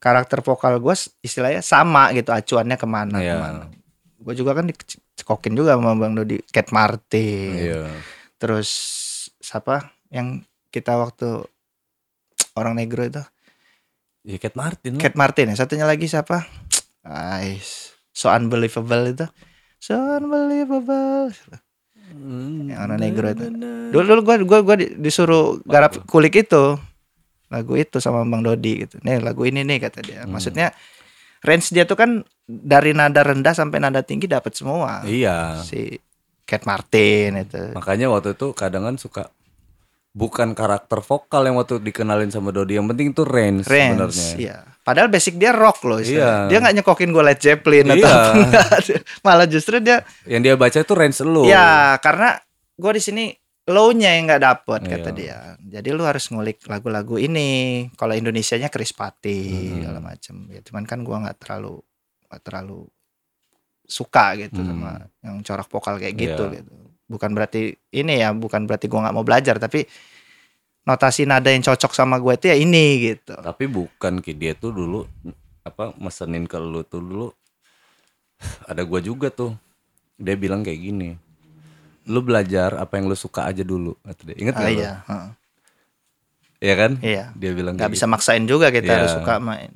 karakter 0.03 0.43
vokal 0.43 0.83
gue 0.83 0.95
istilahnya 1.23 1.63
sama 1.63 2.11
gitu 2.11 2.35
acuannya 2.35 2.75
ke 2.75 2.87
mana 2.89 3.17
Iya. 3.23 3.31
ke 3.31 3.39
mana. 3.39 3.65
Gue 4.19 4.35
juga 4.35 4.53
kan 4.53 4.67
dicekokin 4.67 5.55
juga 5.55 5.79
sama 5.79 5.95
Bang 5.95 6.19
Dodi 6.19 6.43
Cat 6.45 6.75
Martin. 6.75 7.55
Iya. 7.55 7.87
Terus 8.37 8.69
siapa 9.39 9.87
yang 10.11 10.43
kita 10.69 10.99
waktu 10.99 11.47
orang 12.53 12.75
negro 12.75 13.07
itu? 13.07 13.23
Ya 14.27 14.37
Cat 14.37 14.59
Martin. 14.59 14.99
Cat 14.99 15.15
Martin 15.15 15.55
ya. 15.55 15.57
Satunya 15.57 15.87
lagi 15.87 16.05
siapa? 16.05 16.43
Ais, 17.01 17.97
so 18.13 18.29
unbelievable 18.29 19.09
itu. 19.09 19.25
So 19.79 19.97
unbelievable. 19.97 21.33
Hmm. 22.11 22.69
Yang 22.69 22.81
orang 22.83 22.99
negro 22.99 23.27
itu. 23.31 23.45
Dulu 23.89 24.03
dulu 24.05 24.21
gue 24.45 24.59
gua 24.61 24.77
di- 24.77 24.93
disuruh 24.99 25.63
garap 25.65 25.97
kulik 26.05 26.37
itu 26.37 26.77
lagu 27.51 27.75
itu 27.75 27.99
sama 27.99 28.23
Bang 28.23 28.41
Dodi 28.41 28.87
gitu. 28.87 28.97
Nih 29.03 29.19
lagu 29.19 29.43
ini 29.43 29.61
nih 29.61 29.83
kata 29.83 30.01
dia. 30.01 30.23
Hmm. 30.23 30.33
Maksudnya 30.33 30.71
range 31.43 31.71
dia 31.71 31.83
tuh 31.83 31.95
kan 31.95 32.23
dari 32.47 32.95
nada 32.95 33.21
rendah 33.21 33.53
sampai 33.53 33.79
nada 33.79 34.01
tinggi 34.01 34.25
dapat 34.25 34.55
semua. 34.55 35.03
Iya. 35.03 35.59
Si 35.61 35.99
Cat 36.47 36.63
Martin 36.65 37.43
itu. 37.43 37.75
Makanya 37.75 38.07
waktu 38.09 38.35
itu 38.35 38.55
kadang 38.55 38.83
kan 38.83 38.97
suka 38.97 39.31
bukan 40.11 40.53
karakter 40.53 40.99
vokal 40.99 41.47
yang 41.47 41.55
waktu 41.55 41.79
dikenalin 41.79 42.31
sama 42.31 42.51
Dodi. 42.51 42.75
Yang 42.75 42.87
penting 42.91 43.07
itu 43.11 43.23
range, 43.23 43.67
Range, 43.67 43.95
sebenarnya. 43.99 44.31
iya. 44.37 44.57
Padahal 44.81 45.07
basic 45.07 45.39
dia 45.39 45.55
rock 45.55 45.87
loh. 45.87 46.01
Iya. 46.01 46.47
Dia 46.47 46.59
nggak 46.59 46.75
nyekokin 46.79 47.11
gue 47.11 47.23
Led 47.23 47.39
Zeppelin 47.39 47.87
atau 47.89 47.99
Iya. 47.99 48.11
apa. 48.11 48.33
nggak 48.47 48.67
ada. 48.73 48.95
Malah 49.23 49.47
justru 49.47 49.77
dia, 49.79 50.03
Yang 50.27 50.43
dia 50.43 50.55
baca 50.57 50.79
itu 50.81 50.95
range 50.95 51.19
lu. 51.23 51.47
ya 51.47 51.95
karena 51.99 52.39
gue 52.75 52.93
di 52.95 53.03
sini 53.03 53.25
low-nya 53.71 54.19
yang 54.19 54.27
nggak 54.27 54.43
dapet 54.43 54.81
kata 54.85 55.11
Iya. 55.11 55.17
dia. 55.17 55.39
Jadi 55.79 55.89
lu 55.95 56.03
harus 56.03 56.27
ngulik 56.29 56.61
lagu-lagu 56.67 57.17
ini. 57.17 57.87
Kalau 57.95 58.13
Indonesianya 58.13 58.69
Chris 58.69 58.91
Patti 58.91 59.39
Hmm. 59.47 59.81
segala 59.81 59.99
macam. 60.03 60.35
Ya, 60.51 60.61
cuman 60.61 60.85
kan 60.85 61.01
gua 61.01 61.23
nggak 61.23 61.39
terlalu 61.39 61.79
nggak 62.27 62.43
terlalu 62.43 62.87
suka 63.85 64.39
gitu 64.39 64.59
Hmm. 64.59 64.69
sama 64.71 64.93
yang 65.23 65.37
corak 65.41 65.67
vokal 65.67 65.95
kayak 65.97 66.15
gitu 66.15 66.45
Iya. 66.47 66.55
gitu. 66.61 66.75
Bukan 67.07 67.31
berarti 67.35 67.61
ini 67.91 68.15
ya, 68.19 68.31
bukan 68.31 68.67
berarti 68.67 68.87
gua 68.87 69.07
nggak 69.07 69.17
mau 69.17 69.27
belajar, 69.27 69.59
tapi 69.59 69.83
notasi 70.81 71.27
nada 71.27 71.51
yang 71.51 71.61
cocok 71.61 71.93
sama 71.93 72.17
gue 72.17 72.35
itu 72.35 72.47
ya 72.49 72.57
ini 72.57 72.87
gitu. 73.13 73.35
Tapi 73.37 73.65
bukan 73.67 74.19
Ki 74.19 74.33
dia 74.33 74.55
tuh 74.55 74.73
dulu 74.73 75.05
apa 75.61 75.93
mesenin 75.97 76.49
ke 76.49 76.57
lu 76.57 76.81
tuh 76.83 77.05
dulu 77.05 77.29
ada 78.65 78.83
gua 78.83 78.99
juga 78.99 79.29
tuh. 79.29 79.53
Dia 80.17 80.35
bilang 80.35 80.61
kayak 80.61 80.81
gini. 80.81 81.09
Lu 82.07 82.21
belajar 82.21 82.73
apa 82.75 82.97
yang 82.97 83.07
lu 83.07 83.15
suka 83.15 83.45
aja 83.45 83.61
dulu. 83.61 83.93
kata 84.01 84.23
dia. 84.25 84.37
Ingat 84.39 84.55
Ah, 84.55 84.61
gak 84.61 84.69
lu? 84.69 84.79
iya. 84.79 84.93
Iya 86.61 86.75
kan? 86.77 86.93
iya. 87.01 87.25
Dia 87.35 87.51
bilang 87.53 87.75
Nggak 87.75 87.91
bisa 87.91 88.05
maksain 88.05 88.45
juga 88.45 88.69
kita 88.69 88.85
Iya. 88.87 88.97
harus 89.01 89.13
suka 89.17 89.37
main. 89.39 89.71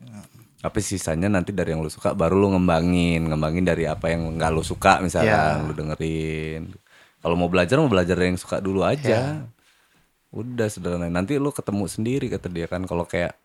tapi 0.57 0.81
sisanya 0.81 1.29
nanti 1.29 1.53
dari 1.53 1.77
yang 1.77 1.85
lu 1.85 1.93
suka 1.93 2.17
baru 2.17 2.41
lu 2.41 2.57
ngembangin 2.57 3.29
ngembangin 3.29 3.69
dari 3.69 3.85
apa 3.85 4.09
yang 4.09 4.41
nggak 4.41 4.49
lu 4.49 4.65
suka 4.65 4.97
misalnya 4.99 5.61
Iya. 5.61 5.61
lu 5.61 5.77
dengerin 5.77 6.73
kalau 7.21 7.37
mau 7.37 7.53
belajar 7.53 7.77
mau 7.77 7.93
belajar 7.93 8.17
dari 8.17 8.33
yang 8.33 8.41
suka 8.41 8.65
dulu 8.65 8.81
aja 8.81 9.45
udah 10.33 10.65
sederhana 10.65 11.13
nanti 11.13 11.37
lu 11.37 11.53
ketemu 11.53 11.85
sendiri 11.85 12.33
kata 12.33 12.49
dia 12.49 12.65
kan 12.65 12.81
kalau 12.89 13.05
kayak 13.05 13.37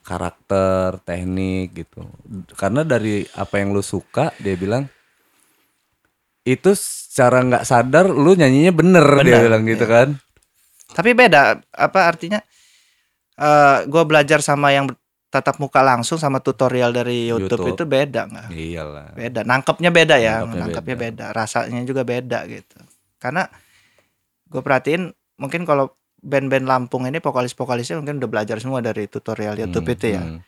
karakter 0.00 0.96
teknik 1.02 1.76
gitu 1.76 2.08
karena 2.54 2.82
dari 2.82 3.28
apa 3.36 3.60
yang 3.60 3.76
lu 3.76 3.84
suka 3.84 4.32
dia 4.38 4.56
bilang 4.56 4.88
itu 6.46 6.70
secara 6.72 7.42
nggak 7.42 7.64
sadar 7.64 8.06
lu 8.06 8.32
nyanyinya 8.32 8.70
bener, 8.70 9.02
dia 9.02 9.18
Bener, 9.20 9.42
bilang 9.44 9.62
gitu 9.66 9.82
iya. 9.82 9.92
kan 9.92 10.08
Tapi 10.88 11.10
beda 11.12 11.40
apa 11.68 12.00
artinya? 12.06 12.38
eh 13.36 13.78
gue 13.84 14.02
belajar 14.02 14.40
sama 14.40 14.72
yang 14.72 14.88
tatap 15.28 15.58
muka 15.58 15.84
langsung 15.84 16.16
sama 16.16 16.40
tutorial 16.40 16.94
dari 16.94 17.28
YouTube, 17.28 17.68
YouTube. 17.68 17.74
itu 17.74 17.84
beda 17.84 18.20
nggak? 18.24 18.46
iyalah 18.48 19.12
Beda, 19.12 19.40
nangkepnya 19.42 19.90
beda 19.90 20.16
ya, 20.16 20.40
Nangkepnya 20.40 20.60
nangkepnya 20.62 20.96
beda. 20.96 21.24
beda. 21.28 21.36
rasanya 21.36 21.80
juga 21.84 22.02
beda 22.02 22.38
gitu. 22.46 22.78
Karena 23.18 23.44
gue 24.46 24.62
perhatiin 24.62 25.02
mungkin 25.36 25.66
kalau 25.66 25.92
band-band 26.16 26.64
Lampung 26.64 27.04
ini 27.04 27.18
vokalis-vokalisnya 27.18 28.00
mungkin 28.00 28.16
udah 28.16 28.30
belajar 28.30 28.56
semua 28.56 28.80
dari 28.80 29.04
tutorial 29.04 29.58
YouTube 29.58 29.84
Hmm, 29.84 29.94
itu 29.94 30.06
ya. 30.08 30.22
hmm. 30.22 30.38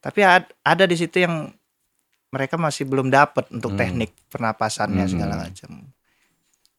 Tapi 0.00 0.20
ad- 0.22 0.54
ada 0.62 0.84
di 0.84 0.96
situ 0.96 1.16
yang 1.18 1.52
mereka 2.34 2.58
masih 2.58 2.82
belum 2.84 3.08
dapat 3.08 3.46
untuk 3.48 3.72
Hmm. 3.72 3.78
teknik 3.78 4.10
pernapasannya 4.26 5.00
Hmm. 5.00 5.12
segala 5.12 5.34
macam. 5.38 5.70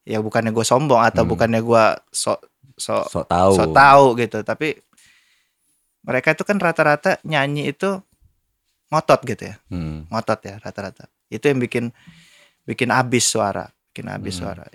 Ya 0.03 0.19
bukannya 0.19 0.51
gue 0.51 0.61
sombong 0.63 0.99
atau 1.01 1.23
Hmm. 1.23 1.31
bukannya 1.31 1.61
gue 1.61 1.83
sok 2.11 2.39
sok 2.75 3.03
sok 3.07 3.25
tahu 3.25 3.51
so 3.55 3.63
tahu 3.71 4.05
gitu 4.17 4.43
tapi 4.43 4.75
mereka 6.03 6.35
itu 6.35 6.43
kan 6.43 6.59
rata-rata 6.59 7.17
nyanyi 7.23 7.71
itu 7.71 8.03
ngotot 8.87 9.23
gitu 9.23 9.43
ya 9.45 9.55
Hmm. 9.67 10.03
ngotot 10.05 10.39
ya 10.41 10.59
rata-rata 10.59 11.07
itu 11.27 11.41
yang 11.41 11.57
bikin 11.57 11.89
bikin 12.63 12.91
habis 12.91 13.25
suara 13.25 13.65
bikin 13.89 14.05
habis 14.07 14.35
Hmm. 14.35 14.43
suara 14.43 14.65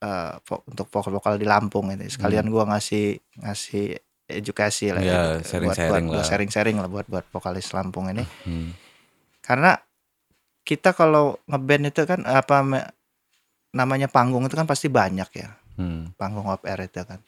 Eh, 0.00 0.32
vo- 0.48 0.64
untuk 0.64 0.88
vokal 0.88 1.12
vokal 1.12 1.34
di 1.36 1.44
Lampung 1.44 1.92
ini 1.92 2.08
sekalian 2.08 2.48
gua 2.48 2.64
ngasih 2.66 3.20
ngasih 3.36 4.00
edukasi 4.24 4.88
lah 4.88 4.96
Hmm. 4.96 5.04
Ya, 5.04 5.12
ya, 5.12 5.20
buat- 5.20 5.44
sharing-sharing 5.44 5.92
buat, 6.00 6.08
buat 6.08 6.16
lah. 6.16 6.24
sharing-sharing 6.24 6.76
lah 6.78 6.88
buat 6.88 7.06
buat 7.06 7.24
vokalis 7.28 7.68
Lampung 7.72 8.08
ini 8.08 8.24
Hmm. 8.40 8.72
karena 9.40 9.76
kita 10.70 10.94
kalau 10.94 11.34
ngeband 11.44 11.84
itu 11.84 12.02
kan 12.04 12.22
apa 12.22 12.62
namanya 13.70 14.06
panggung 14.06 14.42
itu 14.42 14.54
kan 14.54 14.64
pasti 14.64 14.86
banyak 14.86 15.30
ya 15.32 15.50
Hmm. 15.74 16.12
panggung 16.14 16.44
off 16.44 16.60
air 16.62 16.84
itu 16.84 17.00
kan. 17.00 17.18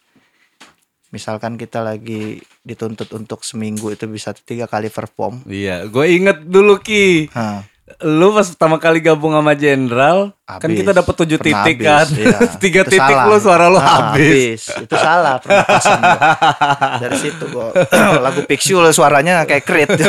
Misalkan 1.09 1.53
kita 1.55 1.81
lagi 1.81 2.37
dituntut 2.61 3.09
untuk 3.11 3.41
seminggu 3.41 3.89
itu 3.89 4.05
bisa 4.05 4.29
tiga 4.31 4.65
kali 4.65 4.87
perform. 4.87 5.41
Iya, 5.43 5.85
gue 5.85 6.05
inget 6.07 6.41
dulu 6.41 6.77
Ki. 6.77 7.27
Nah, 7.29 7.65
Lu 7.99 8.31
pas 8.31 8.47
pertama 8.47 8.77
kali 8.77 8.97
gabung 8.97 9.35
sama 9.35 9.53
Jenderal, 9.53 10.31
kan 10.47 10.65
kita 10.65 10.95
dapat 10.95 11.13
tujuh 11.15 11.35
Pernah 11.35 11.67
titik 11.67 11.77
habis, 11.81 11.85
kan. 11.85 12.07
iya. 12.15 12.37
Tiga 12.63 12.81
Itu 12.81 12.89
titik 12.89 13.11
salah. 13.11 13.25
lu 13.27 13.37
suara 13.37 13.65
lu 13.67 13.75
Ah, 13.75 13.85
habis. 14.09 14.61
Itu 14.71 14.95
salah 14.95 15.35
pernapasan 15.37 15.99
gua. 15.99 16.19
Dari 17.03 17.17
situ 17.19 17.43
gua 17.49 17.67
lagu 18.25 18.39
Pixul 18.45 18.87
suaranya 18.89 19.43
kayak 19.43 19.63
Creed. 19.63 19.89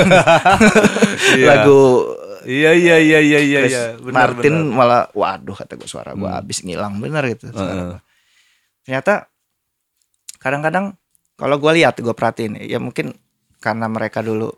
Iya. 1.35 1.47
Lagu 1.51 1.81
Iya 2.45 2.71
iya 2.73 2.97
iya 2.97 3.19
iya 3.19 3.41
iya 3.41 3.61
Chris 3.61 3.73
iya. 3.73 3.85
Benar, 3.97 4.15
Martin 4.33 4.55
benar. 4.63 4.75
malah 4.75 5.03
waduh 5.11 5.53
kata 5.53 5.75
gue 5.75 5.85
suara 5.85 6.13
gue 6.13 6.23
Hmm. 6.23 6.37
habis 6.37 6.61
ngilang 6.61 6.97
bener 6.97 7.25
gitu. 7.29 7.49
suara 7.51 7.73
gua. 7.75 7.99
Ternyata 8.83 9.15
kadang-kadang 10.37 10.95
kalau 11.35 11.57
gue 11.57 11.73
lihat 11.75 11.97
gue 11.97 12.13
perhatiin 12.13 12.61
ya 12.61 12.77
mungkin 12.77 13.17
karena 13.59 13.87
mereka 13.87 14.21
dulu 14.21 14.53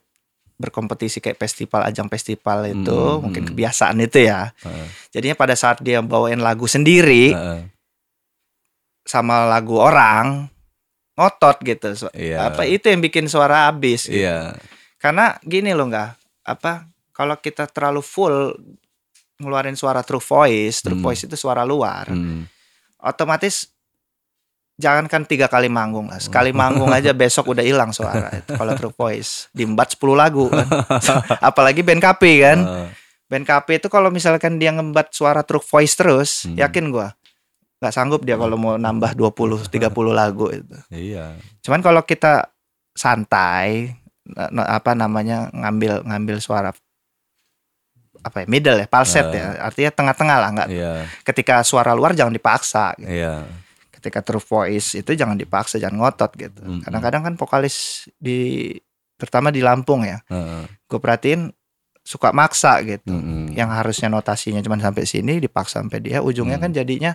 berkompetisi 0.56 1.20
kayak 1.20 1.36
festival 1.36 1.84
ajang 1.84 2.08
festival 2.08 2.64
itu 2.64 2.90
Hmm, 2.90 3.22
mungkin 3.22 3.42
hmm. 3.44 3.50
kebiasaan 3.50 3.96
itu 4.00 4.24
ya. 4.24 4.50
Heeh. 4.58 4.86
Jadinya 5.12 5.36
pada 5.36 5.52
saat 5.52 5.78
dia 5.78 6.00
bawain 6.00 6.40
lagu 6.40 6.64
sendiri 6.64 7.30
Heeh. 7.30 7.60
sama 9.02 9.46
lagu 9.46 9.76
orang 9.76 10.48
ngotot 11.14 11.56
gitu. 11.62 11.88
Iya. 12.12 12.50
Apa 12.50 12.64
itu 12.64 12.88
yang 12.88 13.00
bikin 13.00 13.24
suara 13.26 13.68
habis? 13.68 14.04
gitu. 14.04 14.20
Iya. 14.20 14.56
Karena 14.96 15.36
gini 15.40 15.70
loh 15.70 15.86
nggak 15.86 16.10
apa 16.44 16.88
kalau 17.16 17.40
kita 17.40 17.64
terlalu 17.66 18.04
full 18.04 18.52
ngeluarin 19.36 19.72
suara 19.72 20.04
true 20.04 20.20
voice, 20.20 20.80
true 20.80 20.96
Hmm. 20.96 21.04
voice 21.04 21.24
itu 21.24 21.32
suara 21.34 21.64
luar, 21.64 22.08
Hmm. 22.08 22.44
otomatis 23.00 23.72
jangankan 24.76 25.24
tiga 25.24 25.48
kali 25.48 25.72
manggung 25.72 26.12
lah, 26.12 26.20
sekali 26.20 26.52
manggung 26.52 26.92
aja 26.92 27.16
besok 27.16 27.48
udah 27.48 27.64
hilang 27.64 27.92
suara 27.92 28.28
itu 28.30 28.52
kalau 28.52 28.76
true 28.76 28.92
voice, 28.92 29.48
diembat 29.50 29.96
10 29.96 30.12
lagu 30.12 30.52
kan, 30.52 30.68
apalagi 31.48 31.80
band 31.80 32.00
KP 32.00 32.22
kan, 32.44 32.58
Heeh. 32.60 32.88
band 33.26 33.44
KP 33.44 33.80
itu 33.80 33.88
kalau 33.88 34.12
misalkan 34.12 34.60
dia 34.60 34.72
ngembat 34.72 35.12
suara 35.12 35.40
true 35.40 35.64
voice 35.64 35.96
terus, 35.96 36.44
Hmm. 36.44 36.60
yakin 36.60 36.92
gua 36.92 37.16
nggak 37.76 37.92
sanggup 37.92 38.24
dia 38.24 38.40
kalau 38.40 38.56
mau 38.56 38.76
nambah 38.76 39.12
20 39.12 39.68
30 39.68 40.12
lagu 40.16 40.48
itu. 40.48 40.76
Iya. 40.88 41.36
Cuman 41.60 41.84
kalau 41.84 42.00
kita 42.00 42.48
santai 42.96 43.92
apa 44.58 44.96
namanya 44.96 45.52
ngambil 45.52 46.00
ngambil 46.02 46.36
suara 46.40 46.72
apa 48.26 48.42
ya 48.42 48.46
middle 48.46 48.76
ya 48.76 48.86
falset 48.86 49.22
Ah. 49.22 49.32
ya 49.32 49.46
artinya 49.62 49.90
tengah-tengah 49.92 50.36
lah 50.36 50.50
nggak 50.52 50.68
Iya. 50.68 50.92
ketika 51.22 51.62
suara 51.62 51.92
luar 51.92 52.10
jangan 52.12 52.30
dipaksa 52.30 52.92
gitu. 52.96 53.06
Iya. 53.08 53.46
ketika 53.88 54.20
true 54.20 54.38
voice 54.40 54.94
itu 54.94 55.10
jangan 55.12 55.34
dipaksa 55.34 55.78
jangan 55.78 55.96
ngotot 55.96 56.34
gitu 56.34 56.60
Mm-mm. 56.60 56.82
kadang-kadang 56.82 57.22
kan 57.22 57.34
vokalis 57.34 57.76
di 58.16 58.70
terutama 59.14 59.48
di 59.48 59.62
Lampung 59.62 60.02
ya 60.02 60.20
Heeh. 60.26 60.62
gue 60.84 60.98
perhatiin 60.98 61.48
suka 62.02 62.30
maksa 62.30 62.82
gitu 62.82 63.08
Mm-mm. 63.08 63.50
yang 63.50 63.66
harusnya 63.68 64.06
notasinya 64.06 64.60
cuma 64.60 64.76
sampai 64.76 65.02
sini 65.02 65.38
dipaksa 65.38 65.82
sampai 65.82 65.98
dia 65.98 66.18
ujungnya 66.20 66.54
Hmm. 66.56 66.66
kan 66.66 66.72
jadinya 66.72 67.12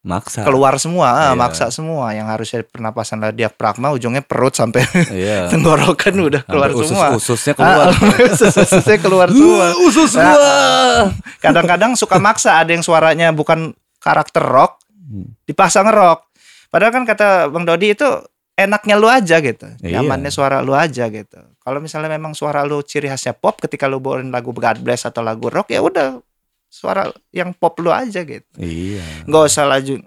maksa. 0.00 0.40
keluar 0.42 0.80
semua 0.80 1.08
ah, 1.12 1.20
Iya. 1.32 1.36
maksa 1.36 1.66
semua 1.68 2.12
yang 2.16 2.24
harusnya 2.26 2.64
pernapasan 2.64 3.20
diafragma 3.36 3.92
ujungnya 3.92 4.24
perut 4.24 4.56
sampai 4.56 4.80
Iya. 5.12 5.46
tenggorokan 5.52 6.14
udah 6.16 6.42
keluar 6.48 6.72
Sampai 6.72 6.88
semua 6.88 7.06
Usus-ususnya 7.16 7.52
keluar. 7.52 7.86
Ah, 7.86 7.92
usus-ususnya 8.34 8.96
keluar 8.98 9.28
semua. 9.28 9.66
usus 9.84 10.10
Nah. 10.16 11.12
Kadang-kadang 11.44 11.92
suka 11.96 12.16
maksa 12.16 12.60
ada 12.60 12.72
yang 12.72 12.80
suaranya 12.80 13.28
bukan 13.30 13.72
karakter 14.00 14.40
rock 14.42 14.80
Hmm. 15.10 15.26
dipaksa 15.42 15.82
ngerok. 15.82 16.22
Padahal 16.70 16.94
kan 16.94 17.02
kata 17.02 17.50
Bang 17.50 17.66
Dodi 17.66 17.98
itu 17.98 18.06
enaknya 18.54 18.94
lu 18.94 19.10
aja 19.10 19.42
gitu. 19.42 19.66
Iya. 19.82 19.98
Nyamannya 19.98 20.30
suara 20.30 20.62
lu 20.62 20.70
aja 20.70 21.10
gitu. 21.10 21.34
Kalau 21.58 21.82
misalnya 21.82 22.06
memang 22.06 22.30
suara 22.30 22.62
lu 22.62 22.78
ciri 22.80 23.10
khasnya 23.10 23.34
pop 23.34 23.58
ketika 23.58 23.90
lu 23.90 23.98
bawain 23.98 24.30
lagu 24.30 24.54
God 24.54 24.78
Bless 24.80 25.02
atau 25.02 25.20
lagu 25.20 25.50
rock 25.50 25.74
ya 25.74 25.82
udah 25.82 26.22
suara 26.70 27.04
yang 27.28 27.50
pop 27.50 27.74
lu 27.76 27.90
aja 27.90 28.22
gitu. 28.22 28.46
Iya. 28.56 29.26
Nggak 29.26 29.42
usah 29.44 29.66
laju 29.66 29.98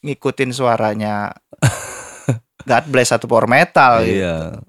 ngikutin 0.00 0.50
suaranya 0.50 1.34
God 2.62 2.84
Bless 2.88 3.10
atau 3.10 3.26
power 3.26 3.44
metal 3.44 4.02
gitu. 4.02 4.22
Iya. 4.22 4.62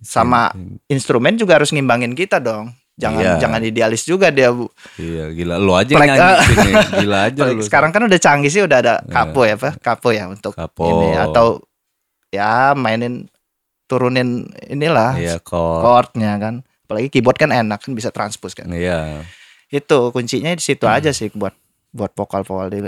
Sama 0.00 0.52
instrumen 0.86 1.36
juga 1.36 1.56
harus 1.56 1.70
ngimbangin 1.70 2.12
kita 2.12 2.36
dong. 2.38 2.72
Jangan 2.94 3.20
Iya. 3.20 3.32
jangan 3.38 3.60
idealis 3.60 4.02
juga 4.02 4.30
dia 4.30 4.48
Bu. 4.48 4.70
Iya, 4.96 5.28
gila 5.30 5.56
lu 5.56 5.72
aja 5.72 5.92
Plek- 5.92 6.06
yang 6.06 6.16
nyanyi 6.16 6.46
sini. 6.48 6.72
Gila 7.00 7.18
aja 7.22 7.40
lu. 7.44 7.60
Sekarang 7.60 7.90
kan 7.90 8.02
udah 8.02 8.16
canggih 8.16 8.48
sih 8.48 8.62
udah 8.62 8.78
ada 8.78 8.94
Iya. 8.98 9.10
kapo 9.10 9.40
ya, 9.42 9.54
apa? 9.54 9.70
Kapo 9.76 10.08
ya 10.08 10.24
untuk 10.26 10.52
Kapo. 10.52 10.84
ini 10.86 11.08
atau 11.12 11.60
ya 12.30 12.72
mainin 12.72 13.26
turunin 13.84 14.46
inilah 14.64 15.18
Iya, 15.18 15.36
kok. 15.38 15.82
chordnya 15.82 16.38
kan. 16.38 16.54
Apalagi 16.84 17.08
keyboard 17.10 17.36
kan 17.36 17.50
enak 17.50 17.76
kan 17.78 17.92
bisa 17.92 18.08
transpose 18.08 18.54
kan. 18.54 18.68
Iya. 18.68 19.20
Itu 19.66 20.10
kuncinya 20.10 20.50
di 20.50 20.60
situ 20.60 20.84
Hmm. 20.84 20.96
aja 20.96 21.10
sih 21.10 21.28
buat 21.30 21.54
buat 21.90 22.12
vokal-vokal 22.12 22.68
di 22.68 22.80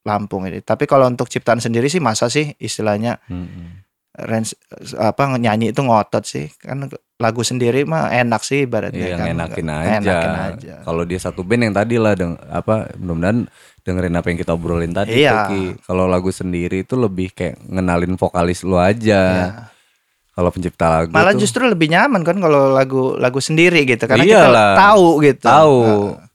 Lampung 0.00 0.44
ini. 0.44 0.60
Tapi 0.60 0.84
kalau 0.84 1.04
untuk 1.04 1.26
ciptaan 1.26 1.58
sendiri 1.58 1.84
sih 1.86 1.98
masa 1.98 2.26
sih 2.26 2.56
istilahnya 2.56 3.20
Mm-mm. 3.26 3.84
range 4.16 4.56
apa 4.96 5.36
nyanyi 5.36 5.68
itu 5.68 5.78
ngotot 5.78 6.24
sih 6.24 6.48
kan 6.56 6.88
lagu 7.14 7.42
sendiri 7.42 7.84
mah 7.84 8.08
enak 8.08 8.40
sih 8.40 8.64
ibaratnya 8.64 9.04
Iya, 9.04 9.16
kan. 9.16 9.26
enakin 9.28 9.68
aja. 9.68 9.90
Enakin 10.00 10.32
aja. 10.32 10.74
Kalau 10.80 11.02
dia 11.04 11.20
satu 11.20 11.42
band 11.42 11.62
yang 11.62 11.74
tadi 11.76 12.00
lah 12.00 12.14
deng 12.14 12.34
apa 12.40 12.88
mudah-mudahan 12.96 13.46
dengerin 13.82 14.16
apa 14.16 14.26
yang 14.26 14.38
kita 14.38 14.52
obrolin 14.52 14.90
tadi 14.90 15.12
Iya. 15.18 15.50
Kalau 15.82 16.08
lagu 16.08 16.30
sendiri 16.30 16.82
itu 16.82 16.94
lebih 16.94 17.30
kayak 17.30 17.60
ngenalin 17.62 18.16
vokalis 18.16 18.64
lu 18.64 18.74
aja. 18.74 19.20
Ya. 19.20 19.48
Kalau 20.38 20.54
pencipta 20.54 20.86
lagu 20.86 21.10
Malah 21.10 21.34
tuh 21.34 21.42
justru 21.42 21.66
lebih 21.66 21.90
nyaman 21.90 22.22
kan 22.22 22.38
kalau 22.38 22.70
lagu 22.70 23.18
lagu 23.18 23.42
sendiri 23.42 23.82
gitu 23.82 24.06
karena 24.06 24.22
kita 24.22 24.46
Iyalah. 24.46 24.74
tahu 24.78 25.06
gitu. 25.20 25.42
tahu 25.42 25.78
Nah, 25.82 26.26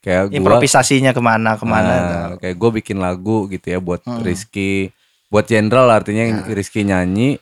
kayak 0.00 0.22
gua 0.24 0.36
improvisasinya 0.40 1.12
ke 1.12 1.20
mana 1.20 1.60
ke 1.60 1.66
mana. 1.68 1.94
Nah, 1.94 2.40
kayak 2.40 2.56
gue 2.56 2.70
bikin 2.80 2.96
lagu 2.96 3.44
gitu 3.46 3.68
ya 3.68 3.76
buat 3.76 4.00
Hmm. 4.02 4.24
Rizky 4.24 4.88
buat 5.28 5.44
jenderal 5.44 5.84
artinya 5.86 6.24
yang 6.24 6.48
Rizky 6.48 6.80
nyanyi 6.82 7.36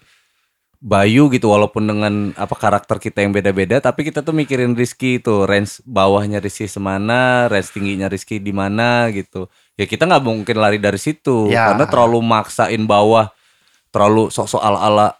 Bayu 0.77 1.29
gitu 1.29 1.53
walaupun 1.53 1.85
dengan 1.85 2.33
apa 2.35 2.57
karakter 2.57 2.97
kita 2.97 3.21
yang 3.21 3.31
beda-beda 3.31 3.79
tapi 3.79 4.01
kita 4.01 4.25
tuh 4.25 4.33
mikirin 4.33 4.73
Rizky 4.73 5.21
itu 5.21 5.45
range 5.45 5.85
bawahnya 5.85 6.41
Rizky 6.41 6.65
semana 6.65 7.45
range 7.47 7.69
tingginya 7.71 8.09
Rizky 8.09 8.41
di 8.41 8.49
mana 8.49 9.13
gitu 9.13 9.45
ya 9.77 9.85
kita 9.85 10.09
nggak 10.09 10.25
mungkin 10.25 10.57
lari 10.57 10.81
dari 10.81 10.97
situ 10.97 11.53
Ya. 11.53 11.69
karena 11.69 11.85
terlalu 11.85 12.25
maksain 12.25 12.81
bawah 12.83 13.29
terlalu 13.93 14.33
sok-sok 14.33 14.57
ala-ala 14.59 15.20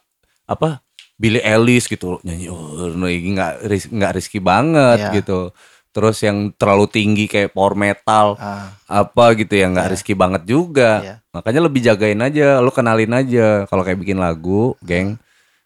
apa 0.51 0.83
Billy 1.15 1.39
Ellis 1.39 1.87
gitu 1.87 2.19
nyanyi 2.27 2.51
oh 2.51 2.91
ini 3.07 3.39
nggak 3.39 3.53
nggak 3.95 4.13
Rizky 4.19 4.43
banget 4.43 4.99
Ya. 4.99 5.13
gitu 5.15 5.55
terus 5.91 6.23
yang 6.23 6.55
terlalu 6.55 6.87
tinggi 6.87 7.27
kayak 7.27 7.51
power 7.51 7.75
metal 7.75 8.39
Ah, 8.39 8.71
apa 8.87 9.35
gitu 9.35 9.55
ya 9.55 9.67
nggak 9.67 9.87
Iya. 9.87 9.93
riski 9.93 10.15
banget 10.15 10.43
juga 10.47 11.03
Iya. 11.03 11.15
makanya 11.31 11.61
lebih 11.67 11.81
jagain 11.83 12.19
aja 12.19 12.59
lu 12.59 12.71
kenalin 12.71 13.11
aja 13.11 13.67
kalau 13.67 13.83
kayak 13.83 13.99
bikin 13.99 14.19
lagu 14.19 14.79
geng 14.83 15.19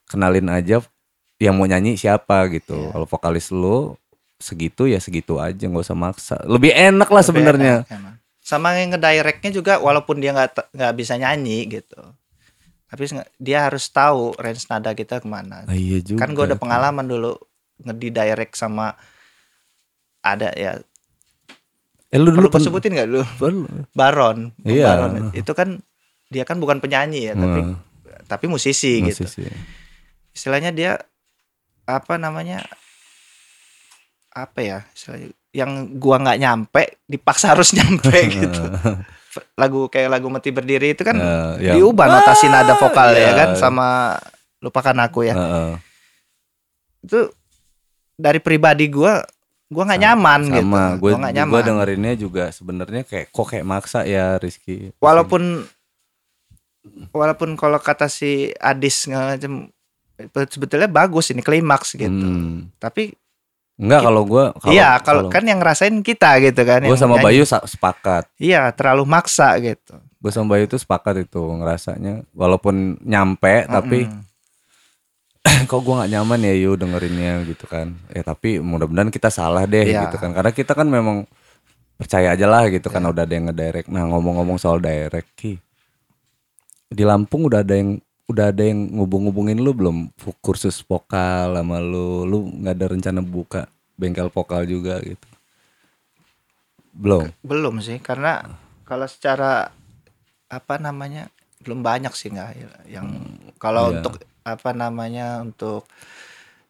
kenalin 0.09 0.49
aja 0.49 0.80
yang 1.37 1.55
mau 1.55 1.68
nyanyi 1.68 2.01
siapa 2.01 2.49
gitu 2.49 2.72
Iya. 2.72 2.91
kalau 2.93 3.07
vokalis 3.07 3.53
lu 3.53 3.97
segitu 4.41 4.89
ya 4.89 4.97
segitu 4.97 5.37
aja 5.37 5.61
nggak 5.61 5.85
usah 5.85 5.97
maksa 5.97 6.37
lebih 6.45 6.72
enak 6.72 7.09
lah 7.09 7.22
sebenarnya. 7.22 7.85
Sama 8.45 8.76
yang 8.76 8.93
ngedirectnya 8.93 9.49
juga 9.49 9.80
walaupun 9.80 10.20
dia 10.20 10.32
nggak 10.32 10.72
nggak 10.72 10.93
bisa 10.97 11.16
nyanyi 11.16 11.64
gitu. 11.70 11.97
Tapi 12.95 13.11
dia 13.42 13.66
harus 13.66 13.90
tahu 13.90 14.38
range 14.38 14.70
nada 14.70 14.95
kita 14.95 15.18
ke 15.18 15.26
mana. 15.26 15.66
Ah, 15.66 15.74
iya 15.74 15.99
juga 15.99 16.22
kan 16.22 16.30
gue 16.30 16.47
ada 16.47 16.55
pengalaman 16.55 17.03
dulu 17.03 17.34
ngedidirect 17.82 18.55
sama 18.55 18.95
ada 20.22 20.55
ya. 20.55 20.78
Eh 22.14 22.18
lu 22.22 22.30
dulu 22.30 22.47
perlu 22.47 22.62
sebutin 22.62 22.95
nggak 22.95 23.09
dulu? 23.11 23.24
Perlu. 23.34 23.66
Baron. 23.90 24.55
Iya. 24.62 24.95
Baron. 24.95 25.34
Itu 25.34 25.59
kan 25.59 25.82
dia 26.30 26.47
kan 26.47 26.62
bukan 26.62 26.78
penyanyi 26.78 27.30
ya 27.30 27.34
tapi 27.34 27.61
Hmm, 27.66 27.74
tapi 28.30 28.47
musisi, 28.47 29.03
gitu. 29.03 29.26
Musisi. 29.26 29.42
istilahnya 30.34 30.70
dia 30.70 30.99
apa 31.86 32.14
namanya 32.18 32.62
apa 34.30 34.59
ya 34.62 34.78
istilahnya 34.90 35.30
yang 35.55 35.95
gua 35.99 36.18
nggak 36.18 36.38
nyampe 36.42 36.82
dipaksa 37.07 37.55
harus 37.55 37.70
nyampe 37.70 38.11
gitu 38.38 38.62
lagu 39.55 39.87
kayak 39.87 40.11
lagu 40.11 40.26
mati 40.26 40.49
berdiri 40.49 40.93
itu 40.93 41.03
kan 41.03 41.14
Eh, 41.14 41.53
yang- 41.64 41.76
diubah 41.76 42.07
notasi 42.07 42.47
nada 42.47 42.74
vokal 42.74 43.12
iya. 43.12 43.30
ya. 43.30 43.32
kan 43.35 43.49
sama 43.55 43.89
lupakan 44.59 44.97
aku 45.01 45.24
ya. 45.24 45.35
Heeh. 45.35 45.70
itu 47.03 47.20
dari 48.14 48.39
pribadi 48.39 48.89
gua 48.89 49.20
gua 49.66 49.82
nggak 49.85 50.01
nyaman 50.01 50.41
gitu 50.49 50.64
sama. 50.64 50.85
gue 50.95 51.03
gua 51.05 51.18
nggak 51.20 51.32
gue 51.32 51.39
nyaman. 51.43 51.62
dengerinnya 51.64 52.14
juga 52.14 52.45
sebenarnya 52.49 53.03
kayak 53.03 53.26
kok 53.28 53.47
kayak 53.47 53.66
maksa 53.66 54.05
ya 54.05 54.39
Rizky? 54.39 54.95
Walaupun 54.99 55.66
walaupun 57.11 57.57
kalau 57.57 57.76
kata 57.78 58.07
si 58.07 58.53
Adis 58.55 59.05
ngacem 59.05 59.68
sebetulnya 60.47 60.87
bagus 60.87 61.28
ini 61.28 61.43
klimaks 61.43 61.93
gitu. 61.93 62.07
Hmm. 62.07 62.70
tapi 62.78 63.16
Enggak 63.75 64.01
kalau 64.03 64.22
gue 64.22 64.45
iya 64.70 65.03
kalau 65.03 65.27
kan 65.27 65.43
yang 65.43 65.59
ngerasain 65.59 65.99
kita 66.01 66.39
gitu 66.39 66.62
kan 66.62 66.81
gue 66.81 66.95
sama 66.95 67.18
nyanyi. 67.18 67.27
Bayu 67.27 67.43
sepakat 67.45 68.31
iya 68.39 68.70
terlalu 68.70 69.03
maksa 69.03 69.59
gitu 69.59 69.99
gue 69.99 70.31
sama 70.31 70.55
Bayu 70.55 70.64
tuh 70.64 70.79
sepakat 70.79 71.27
itu 71.27 71.43
ngerasanya 71.43 72.22
walaupun 72.33 72.97
nyampe 73.03 73.66
tapi 73.66 74.07
Mm-mm. 74.07 74.22
kok 75.68 75.81
gua 75.85 76.01
nggak 76.03 76.12
nyaman 76.16 76.41
ya 76.41 76.55
yuk 76.57 76.81
dengerinnya 76.81 77.45
gitu 77.45 77.68
kan. 77.68 77.93
Eh 78.09 78.25
tapi 78.25 78.57
mudah-mudahan 78.64 79.12
kita 79.12 79.29
salah 79.29 79.68
deh 79.68 79.85
Iya. 79.85 80.09
gitu 80.09 80.16
kan. 80.16 80.33
Karena 80.33 80.51
kita 80.51 80.72
kan 80.72 80.89
memang 80.89 81.29
percaya 82.01 82.33
aja 82.33 82.49
lah 82.49 82.64
gitu 82.72 82.89
kan 82.89 83.05
udah 83.05 83.29
ada 83.29 83.35
yang 83.37 83.53
ngedirect. 83.53 83.93
Nah 83.93 84.09
ngomong-ngomong 84.09 84.57
soal 84.57 84.81
direct 84.81 85.29
Ki. 85.37 85.61
Di 86.89 87.05
Lampung 87.05 87.45
udah 87.45 87.61
ada 87.61 87.77
yang 87.77 88.01
udah 88.25 88.51
ada 88.51 88.62
yang 88.64 88.89
ngubung-ngubungin 88.97 89.61
lu 89.61 89.77
belum 89.77 89.97
kursus 90.41 90.81
vokal 90.81 91.55
sama 91.57 91.79
lu. 91.81 92.25
Lu 92.25 92.39
nggak 92.49 92.75
ada 92.75 92.87
rencana 92.91 93.20
buka 93.20 93.68
bengkel 93.95 94.33
vokal 94.33 94.64
juga 94.64 95.01
gitu. 95.05 95.29
Belum. 96.95 97.29
Belum 97.45 97.83
sih 97.85 97.99
karena 98.01 98.45
kalau 98.87 99.05
secara 99.09 99.68
apa 100.49 100.75
namanya 100.79 101.29
belum 101.64 101.81
banyak 101.81 102.12
sih 102.12 102.29
nggak 102.31 102.51
yang 102.93 103.09
kalau 103.57 103.89
iya. 103.89 103.93
untuk 103.99 104.14
apa 104.45 104.70
namanya 104.77 105.41
untuk 105.41 105.89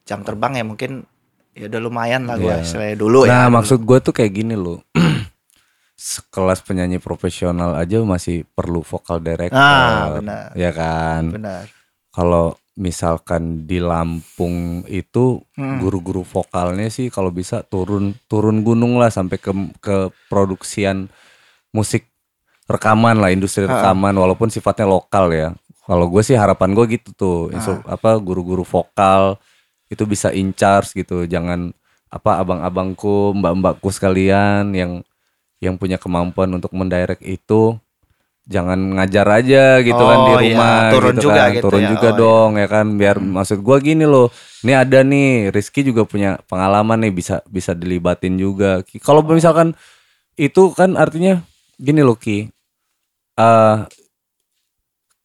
jam 0.06 0.22
terbang 0.22 0.62
ya 0.62 0.64
mungkin 0.64 1.02
ya 1.54 1.66
udah 1.66 1.80
lumayan 1.82 2.30
lah 2.30 2.38
gua 2.38 2.58
Iya. 2.58 2.64
istilahnya 2.66 2.96
dulu 2.98 3.18
nah, 3.26 3.30
ya. 3.30 3.38
dulu. 3.46 3.54
maksud 3.58 3.78
gue 3.82 3.98
tuh 4.02 4.14
kayak 4.14 4.32
gini 4.34 4.54
loh. 4.54 4.78
Sekelas 5.94 6.58
penyanyi 6.58 6.98
profesional 6.98 7.78
aja 7.78 8.02
masih 8.02 8.42
perlu 8.50 8.82
vokal 8.82 9.22
director. 9.22 9.54
Ah, 9.56 10.18
benar. 10.18 10.50
Ya 10.52 10.70
kan? 10.70 11.30
benar. 11.30 11.70
Kalau 12.10 12.54
misalkan 12.74 13.62
di 13.64 13.78
Lampung 13.78 14.82
itu 14.84 15.38
Hmm. 15.54 15.78
guru-guru 15.78 16.26
vokalnya 16.26 16.90
sih 16.90 17.06
kalau 17.06 17.30
bisa 17.30 17.62
turun 17.62 18.18
turun 18.26 18.66
gunung 18.66 18.98
lah 18.98 19.06
sampai 19.06 19.38
ke 19.38 19.54
ke 19.78 19.96
produksian 20.26 21.06
musik 21.70 22.10
rekaman 22.66 23.22
lah 23.22 23.30
industri 23.30 23.62
Ah. 23.64 23.78
rekaman 23.78 24.10
walaupun 24.12 24.50
sifatnya 24.50 24.90
lokal 24.90 25.30
ya. 25.30 25.54
Kalau 25.84 26.10
gue 26.10 26.22
sih 26.24 26.34
harapan 26.34 26.74
gue 26.74 26.98
gitu 26.98 27.14
tuh, 27.14 27.40
Ah. 27.54 27.78
apa 27.86 28.18
guru-guru 28.18 28.66
vokal 28.66 29.38
itu 29.86 30.02
bisa 30.02 30.34
in 30.34 30.50
charge 30.50 30.96
gitu, 30.96 31.22
jangan 31.24 31.70
apa 32.08 32.40
abang-abangku, 32.40 33.36
mbak-mbakku 33.36 33.90
sekalian 33.90 34.74
yang 34.74 35.04
yang 35.58 35.76
punya 35.76 35.96
kemampuan 35.96 36.50
untuk 36.50 36.72
mendirect 36.72 37.20
itu 37.20 37.78
jangan 38.44 38.76
ngajar 38.76 39.24
aja 39.40 39.80
gitu 39.80 39.96
kan 39.96 40.18
di 40.20 40.30
Oh, 40.30 40.36
iya. 40.36 40.52
rumah 40.52 40.74
Turun 40.92 41.14
gitu 41.14 41.24
juga 41.24 41.40
kan. 41.40 41.52
gitu 41.56 41.64
turun 41.64 41.80
ya. 41.80 41.90
juga 41.96 42.04
Oh, 42.04 42.12
iya. 42.12 42.20
dong 42.20 42.50
ya 42.60 42.66
kan 42.68 42.86
biar 42.94 43.16
maksud 43.16 43.58
gua 43.60 43.76
gini 43.80 44.04
loh 44.04 44.28
ini 44.60 44.72
ada 44.72 45.00
nih 45.00 45.48
Rizky 45.48 45.80
juga 45.80 46.04
punya 46.04 46.36
pengalaman 46.44 47.00
nih 47.00 47.12
bisa 47.12 47.40
bisa 47.48 47.72
dilibatin 47.72 48.36
juga 48.36 48.84
kalau 49.00 49.24
misalkan 49.24 49.72
itu 50.36 50.76
kan 50.76 50.92
artinya 50.94 51.40
gini 51.76 52.04
loh 52.04 52.14
Ki 52.14 52.44
eh 53.34 53.76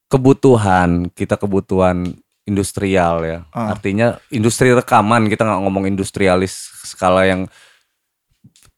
kebutuhan 0.08 1.06
kita 1.12 1.36
kebutuhan 1.36 2.16
industrial 2.42 3.22
ya 3.22 3.38
Ah. 3.52 3.70
artinya 3.70 4.18
industri 4.28 4.72
rekaman 4.72 5.28
kita 5.28 5.44
nggak 5.44 5.60
ngomong 5.62 5.84
industrialis 5.86 6.72
skala 6.82 7.28
yang 7.28 7.46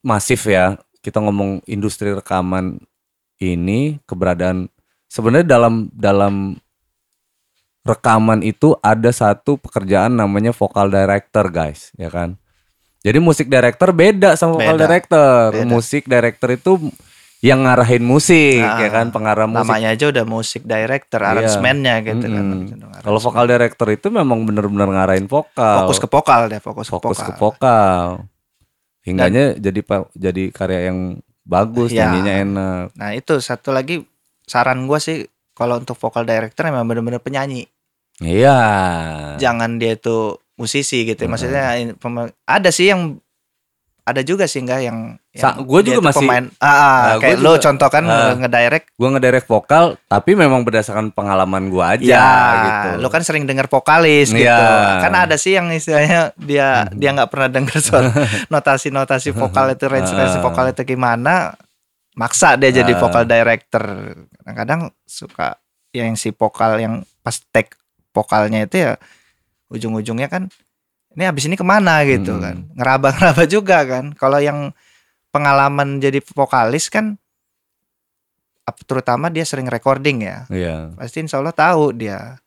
masif 0.03 0.45
ya 0.45 0.77
kita 1.03 1.19
ngomong 1.19 1.67
industri 1.67 2.15
rekaman 2.15 2.79
ini 3.43 3.99
keberadaan 4.07 4.71
sebenarnya 5.11 5.59
dalam 5.59 5.91
dalam 5.91 6.57
rekaman 7.83 8.47
itu 8.47 8.79
ada 8.79 9.11
satu 9.11 9.59
pekerjaan 9.59 10.15
namanya 10.15 10.55
vocal 10.55 10.87
director 10.87 11.51
guys 11.51 11.91
ya 11.99 12.09
kan 12.09 12.39
jadi 13.03 13.19
musik 13.19 13.51
director 13.51 13.91
beda 13.91 14.39
sama 14.39 14.63
vocal 14.63 14.79
Beda. 14.79 14.85
director 14.87 15.47
Beda. 15.51 15.67
musik 15.67 16.03
director 16.07 16.49
itu 16.55 16.73
yang 17.43 17.67
ngarahin 17.67 18.07
musik 18.07 18.63
Nah, 18.63 18.79
ya 18.79 18.89
kan 18.95 19.11
pengarah 19.11 19.51
musik 19.51 19.67
Namanya 19.67 19.99
aja 19.99 20.05
udah 20.15 20.23
musik 20.23 20.63
director, 20.63 21.19
aransemennya 21.19 21.95
gitu 22.07 22.27
kan. 22.31 22.45
Mm-mm. 22.71 23.03
Kalau 23.03 23.19
vokal 23.19 23.45
director 23.51 23.87
itu 23.91 24.07
memang 24.15 24.47
benar-benar 24.47 24.87
ngarahin 24.87 25.27
vokal. 25.27 25.83
fokus 25.83 25.99
ke 25.99 26.07
vokal 26.07 26.47
deh, 26.47 26.63
fokus, 26.63 26.87
fokus 26.87 27.19
ke 27.19 27.35
ke 27.35 27.43
vokal. 27.43 28.31
Hingganya 29.03 29.55
jadi 29.55 29.81
jadi 30.15 30.43
karya 30.51 30.81
yang 30.91 31.19
bagus, 31.43 31.91
Ya. 31.91 32.07
nyanyinya 32.07 32.35
enak. 32.39 32.85
Nah, 32.95 33.11
itu 33.13 33.35
satu 33.39 33.75
lagi 33.75 34.07
saran 34.47 34.87
gua 34.87 35.03
sih 35.03 35.27
kalau 35.53 35.79
untuk 35.79 35.99
vokal 35.99 36.23
director 36.23 36.65
memang 36.65 36.87
bener-bener 36.87 37.19
penyanyi. 37.19 37.67
Iya. 38.23 38.57
Jangan 39.43 39.77
dia 39.77 39.99
itu 39.99 40.39
musisi 40.55 41.03
gitu. 41.03 41.27
Maksudnya 41.27 41.75
ini 41.75 41.93
pema- 41.99 42.31
ada 42.47 42.71
sih 42.71 42.89
yang 42.89 43.19
ada 44.03 44.19
juga 44.21 44.45
sih 44.45 44.59
enggak 44.59 44.83
yang, 44.83 44.99
yang 45.31 45.63
dia 45.63 45.95
juga 45.95 46.11
masih- 46.11 46.19
pemain 46.21 46.45
ah, 46.59 46.67
ah, 46.67 46.99
Nah, 47.09 47.17
kayak 47.19 47.39
lo 47.39 47.55
contoh 47.57 47.87
kan 47.87 48.03
ah. 48.05 48.35
ngedirect 48.35 48.87
Gua 48.93 49.09
ngedirect 49.11 49.47
vokal 49.47 49.95
tapi 50.05 50.35
memang 50.35 50.61
berdasarkan 50.61 51.09
pengalaman 51.09 51.67
gua 51.69 51.95
aja 51.95 52.03
ya 52.03 52.27
gitu. 52.59 52.89
lo 52.99 53.09
kan 53.09 53.23
sering 53.23 53.45
denger 53.45 53.67
vokalis 53.67 54.31
gitu 54.31 54.43
Iya. 54.43 54.99
kan 54.99 55.13
ada 55.15 55.35
sih 55.35 55.55
yang 55.55 55.71
istilahnya 55.71 56.35
dia 56.37 56.91
dia 56.91 57.11
nggak 57.11 57.31
pernah 57.31 57.47
denger 57.49 57.79
soal 57.79 58.11
notasi-notasi 58.53 59.31
vokal 59.31 59.71
itu 59.71 59.87
range-range 59.87 60.35
Ah. 60.35 60.43
vokal 60.43 60.67
itu 60.69 60.83
gimana 60.85 61.55
maksa 62.13 62.55
dia 62.55 62.75
jadi 62.75 62.93
vokal 62.95 63.23
director 63.23 63.85
kadang-kadang 64.37 64.91
suka 65.03 65.63
yang 65.91 66.13
si 66.13 66.29
vokal 66.29 66.77
yang 66.77 66.95
pas 67.21 67.39
take 67.49 67.79
vokalnya 68.11 68.67
itu 68.67 68.83
ya 68.83 68.93
ujung-ujungnya 69.69 70.27
kan 70.27 70.51
ini 71.13 71.25
habis 71.25 71.45
ini 71.45 71.55
ke 71.55 71.63
mana 71.63 72.03
gitu 72.05 72.33
Hmm. 72.33 72.43
kan 72.43 72.57
ngeraba-ngeraba 72.75 73.45
juga 73.47 73.79
kan 73.83 74.13
kalau 74.13 74.39
yang 74.39 74.73
pengalaman 75.29 75.97
jadi 75.97 76.21
vokalis 76.27 76.87
kan 76.87 77.17
terutama 78.85 79.29
dia 79.29 79.43
sering 79.43 79.67
recording 79.67 80.23
ya 80.23 80.47
Iya. 80.49 80.95
pasti 80.95 81.21
insya 81.21 81.39
Allah 81.39 81.53
tahu 81.53 81.93
dia 81.93 82.39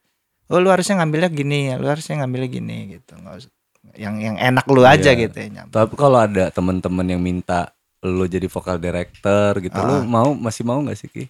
oh 0.47 0.57
lu 0.57 0.69
harusnya 0.69 0.97
ngambilnya 0.97 1.29
gini 1.29 1.69
ya 1.69 1.75
lu 1.75 1.85
harusnya 1.85 2.21
ngambilnya 2.21 2.49
gini 2.51 2.77
gitu 2.91 3.13
nggak 3.13 3.35
usah 3.37 3.51
yang 3.95 4.15
yang 4.17 4.35
enak 4.35 4.65
lu 4.65 4.81
aja 4.81 5.13
Iya. 5.13 5.21
gitu 5.23 5.37
ya. 5.39 5.63
Tapi 5.65 5.93
kalau 5.93 6.17
ada 6.17 6.49
teman-teman 6.49 7.05
yang 7.05 7.21
minta 7.21 7.69
lu 8.01 8.25
jadi 8.25 8.45
vokal 8.45 8.77
director 8.77 9.57
gitu, 9.57 9.77
lu 9.77 9.95
Ah. 9.95 10.03
mau 10.03 10.29
masih 10.33 10.61
mau 10.61 10.77
nggak 10.79 10.93
sih 10.95 11.07
Ki? 11.07 11.25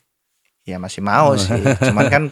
ya 0.64 0.76
masih 0.76 1.00
mau 1.00 1.36
sih 1.36 1.52
cuman 1.88 2.06
kan 2.08 2.24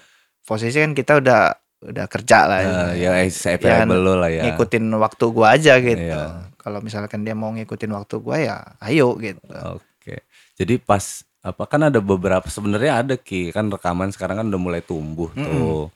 posisi 0.41 0.75
kan 0.75 0.91
kita 0.91 1.21
udah 1.21 1.53
udah 1.83 2.05
kerja 2.07 2.37
lah 2.43 2.59
Eh, 2.93 3.03
ya 3.03 3.11
saya 3.27 3.59
Ya, 3.59 3.83
lu 3.83 4.15
lah 4.15 4.27
ya. 4.27 4.43
ngikutin 4.45 4.87
waktu 4.93 5.25
gua 5.29 5.53
aja 5.53 5.77
gitu 5.77 5.99
Iya. 5.99 6.47
kalau 6.55 6.79
misalkan 6.79 7.21
dia 7.21 7.33
mau 7.33 7.51
ngikutin 7.51 7.91
waktu 7.91 8.15
gua 8.17 8.37
ya 8.37 8.57
ayo 8.81 9.13
gitu 9.15 9.43
Oke. 9.75 10.23
Jadi 10.53 10.77
pas 10.77 11.01
apa 11.39 11.63
kan 11.63 11.83
ada 11.83 11.99
beberapa 11.99 12.45
sebenarnya 12.45 12.99
ada 12.99 13.15
ki 13.15 13.51
kan 13.51 13.67
rekaman 13.67 14.09
sekarang 14.09 14.39
kan 14.39 14.47
udah 14.47 14.61
mulai 14.61 14.79
tumbuh 14.79 15.27
tuh. 15.29 15.91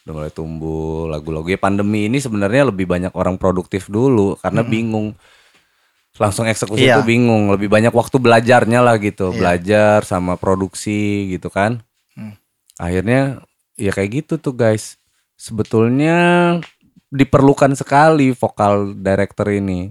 Udah 0.00 0.12
mulai 0.12 0.28
tumbuh 0.28 1.06
lagu-lagu 1.06 1.46
ya 1.46 1.56
pandemi 1.56 2.06
ini 2.06 2.18
sebenarnya 2.18 2.68
lebih 2.68 2.84
banyak 2.84 3.10
orang 3.12 3.34
produktif 3.34 3.86
dulu 3.86 4.34
karena 4.36 4.62
bingung 4.62 5.14
langsung 6.14 6.46
eksekusi 6.46 6.86
itu 6.86 7.02
bingung 7.02 7.50
lebih 7.50 7.66
banyak 7.66 7.90
waktu 7.90 8.16
belajarnya 8.16 8.78
lah 8.78 8.98
gitu 8.98 9.30
Iya. 9.30 9.36
belajar 9.36 9.98
sama 10.04 10.34
produksi 10.34 11.26
gitu 11.28 11.48
kan 11.48 11.82
Hmm. 12.14 12.38
akhirnya 12.76 13.42
ya 13.74 13.90
kayak 13.90 14.22
gitu 14.22 14.38
tuh 14.38 14.54
guys 14.54 14.94
sebetulnya 15.34 16.16
diperlukan 17.08 17.74
sekali 17.74 18.30
vokal 18.30 18.94
director 18.96 19.46
ini 19.48 19.90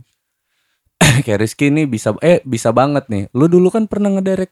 kayak 1.24 1.40
Rizky 1.40 1.68
ini 1.68 1.84
bisa 1.84 2.12
eh 2.20 2.40
bisa 2.42 2.70
banget 2.70 3.08
nih 3.08 3.28
lu 3.32 3.48
dulu 3.48 3.68
kan 3.68 3.86
pernah 3.86 4.10
ngedirect 4.10 4.52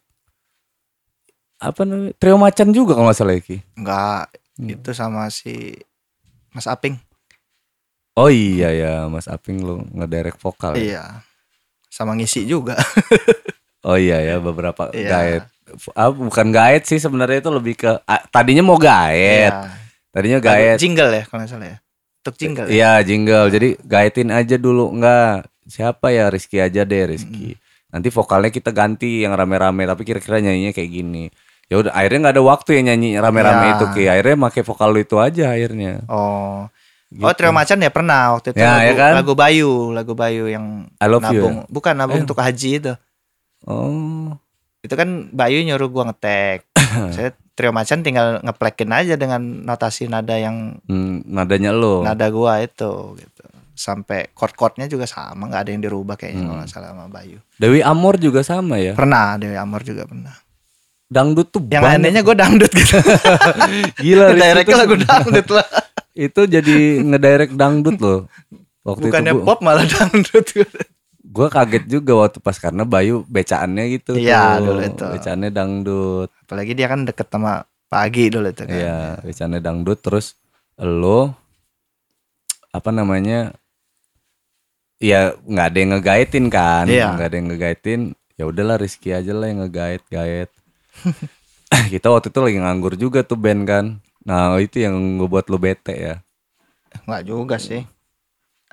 apa 1.58 1.82
namanya 1.84 2.14
trio 2.16 2.36
macan 2.36 2.70
juga 2.72 2.94
kalau 2.94 3.06
nggak 3.06 3.18
salah 3.18 3.36
ya, 3.36 3.42
Ki 3.42 3.58
nggak 3.76 4.24
Hmm. 4.52 4.68
itu 4.68 4.92
sama 4.92 5.32
si 5.32 5.74
Mas 6.52 6.68
Aping 6.68 7.00
oh 8.14 8.28
iya 8.28 8.70
ya 8.70 8.94
Mas 9.08 9.26
Aping 9.26 9.58
lu 9.60 9.88
ngedirect 9.90 10.38
vokal 10.38 10.76
ya? 10.76 10.78
iya 10.78 11.04
sama 11.88 12.14
ngisi 12.14 12.44
juga 12.44 12.76
oh 13.88 13.96
iya 13.96 14.20
ya 14.22 14.36
beberapa 14.38 14.92
Iya. 14.92 15.08
guide 15.10 15.46
ah, 15.94 16.12
bukan 16.12 16.52
guide 16.52 16.84
sih 16.84 17.00
sebenarnya 17.00 17.40
itu 17.40 17.50
lebih 17.50 17.74
ke 17.76 17.92
ah, 18.02 18.22
tadinya 18.28 18.62
mau 18.62 18.76
guide 18.76 19.50
Iya. 19.50 19.81
Tadinya 20.12 20.40
guide 20.40 20.78
jingle 20.78 21.10
ya 21.10 21.24
kalau 21.24 21.40
nggak 21.40 21.50
salah 21.50 21.68
ya 21.68 21.78
untuk 22.22 22.36
jingle 22.38 22.66
ya? 22.66 22.72
Iya 22.72 22.92
jingle. 23.02 23.48
Jadi 23.50 23.68
guidein 23.82 24.30
aja 24.30 24.56
dulu 24.56 24.94
enggak. 24.94 25.50
Siapa 25.66 26.12
ya 26.12 26.30
Rizky 26.30 26.60
aja 26.60 26.84
deh 26.84 27.04
Rizky. 27.08 27.58
Nanti 27.90 28.08
vokalnya 28.08 28.48
kita 28.48 28.70
ganti 28.70 29.24
yang 29.24 29.34
rame-rame 29.34 29.84
tapi 29.84 30.06
kira-kira 30.06 30.38
nyanyinya 30.38 30.70
kayak 30.70 30.92
gini. 30.92 31.34
Ya 31.66 31.80
udah 31.80 31.92
akhirnya 31.92 32.30
nggak 32.30 32.36
ada 32.36 32.44
waktu 32.44 32.70
ya 32.78 32.82
nyanyi 32.84 33.18
rame-rame 33.18 33.66
Ya. 33.66 33.74
itu 33.74 33.86
Ki. 33.90 34.04
Akhirnya 34.06 34.36
pakai 34.44 34.62
vokal 34.62 34.90
lu 34.92 35.00
itu 35.00 35.16
aja 35.18 35.50
akhirnya. 35.50 36.06
Oh. 36.06 36.70
Gitu. 37.10 37.24
Oh, 37.24 37.34
Trio 37.36 37.52
Macan 37.52 37.80
ya 37.80 37.90
pernah 37.90 38.22
waktu 38.32 38.56
itu 38.56 38.60
Ya, 38.60 38.72
lagu, 38.72 38.86
ya 38.86 38.94
kan? 38.96 39.14
lagu 39.20 39.34
Bayu, 39.34 39.72
lagu 39.92 40.14
Bayu 40.14 40.48
yang 40.48 40.88
I 40.96 41.08
love 41.08 41.28
you. 41.28 41.44
nabung. 41.44 41.58
Bukan 41.68 41.94
nabung 41.98 42.20
Eh. 42.20 42.24
untuk 42.24 42.40
haji 42.40 42.72
itu. 42.78 42.94
Oh. 43.68 44.32
Itu 44.80 44.96
kan 44.96 45.28
Bayu 45.30 45.60
nyuruh 45.62 45.88
gua 45.88 46.08
ngetek. 46.08 46.71
Saya 47.16 47.30
Trio 47.52 47.70
Macan 47.70 48.00
tinggal 48.00 48.40
ngeplekin 48.40 48.90
aja 48.90 49.14
dengan 49.14 49.40
notasi 49.62 50.06
nada 50.06 50.34
yang 50.34 50.80
Hmm, 50.84 51.22
nadanya 51.26 51.70
lo. 51.70 52.02
nada 52.02 52.28
gua 52.28 52.60
itu 52.60 52.92
gitu. 53.16 53.44
Sampai 53.74 54.30
chord-chordnya 54.32 54.86
juga 54.86 55.04
sama, 55.04 55.46
nggak 55.46 55.62
ada 55.62 55.72
yang 55.72 55.82
dirubah 55.82 56.16
kayaknya 56.16 56.44
Hmm. 56.44 56.52
kalau 56.52 56.64
salah 56.66 56.90
sama 56.92 57.06
Bayu. 57.08 57.38
Dewi 57.56 57.82
Amor 57.82 58.16
juga 58.16 58.42
sama 58.42 58.78
ya. 58.78 58.94
Pernah 58.94 59.36
Dewi 59.36 59.56
Amor 59.56 59.82
juga 59.82 60.04
pernah. 60.04 60.36
Dangdut 61.08 61.50
tuh 61.50 61.60
Yang 61.66 61.84
banyak. 61.84 62.00
anehnya 62.00 62.22
gue 62.22 62.36
dangdut 62.38 62.72
gitu. 62.72 62.96
Gila 64.00 64.26
Directnya 64.32 64.64
tuh- 64.70 64.80
lagu 64.80 64.96
dangdut 64.98 65.48
lah. 65.52 65.68
itu 66.18 66.42
jadi 66.46 66.76
ngedirect 67.02 67.54
dangdut 67.54 67.98
loh. 67.98 68.20
Waktu 68.82 69.04
Bukannya 69.06 69.32
itu 69.32 69.38
gua, 69.38 69.48
pop 69.48 69.60
malah 69.62 69.86
dangdut. 69.86 70.46
gua 71.24 71.48
kaget 71.48 71.86
juga 71.86 72.12
waktu 72.18 72.40
pas 72.40 72.56
karena 72.56 72.82
Bayu 72.82 73.24
becaannya 73.26 73.84
gitu 73.92 74.16
Iya, 74.16 74.58
dulu 74.58 74.82
itu. 74.82 75.06
Becaannya 75.06 75.50
dangdut. 75.50 76.30
Apalagi 76.52 76.76
dia 76.76 76.92
kan 76.92 77.08
deket 77.08 77.32
sama 77.32 77.64
pagi 77.88 78.28
dulu 78.28 78.52
itu 78.52 78.68
kan. 78.68 78.76
Iya, 78.76 79.00
becaannya 79.24 79.64
dangdut 79.64 80.04
terus 80.04 80.36
lo 80.76 81.32
apa 82.76 82.92
namanya? 82.92 83.56
Ya 85.00 85.32
nggak 85.48 85.68
ada 85.72 85.78
yang 85.80 85.92
ngegaitin 85.96 86.46
kan, 86.52 86.92
Iya. 86.92 87.16
nggak 87.16 87.28
ada 87.32 87.38
yang 87.40 87.48
ngegaitin. 87.56 88.02
Ya 88.36 88.44
udahlah 88.52 88.76
Rizky 88.76 89.16
aja 89.16 89.32
lah 89.32 89.48
yang 89.48 89.64
ngegait 89.64 90.04
gait. 90.12 90.52
Kita 91.96 92.12
waktu 92.12 92.28
itu 92.36 92.40
lagi 92.44 92.60
nganggur 92.60 93.00
juga 93.00 93.24
tuh 93.24 93.40
band 93.40 93.64
kan. 93.64 93.86
Nah 94.28 94.60
itu 94.60 94.84
yang 94.84 95.24
ngebuat 95.24 95.48
lo 95.48 95.56
bete 95.56 95.96
ya. 95.96 96.16
Enggak 97.08 97.24
juga 97.24 97.56
sih. 97.64 97.88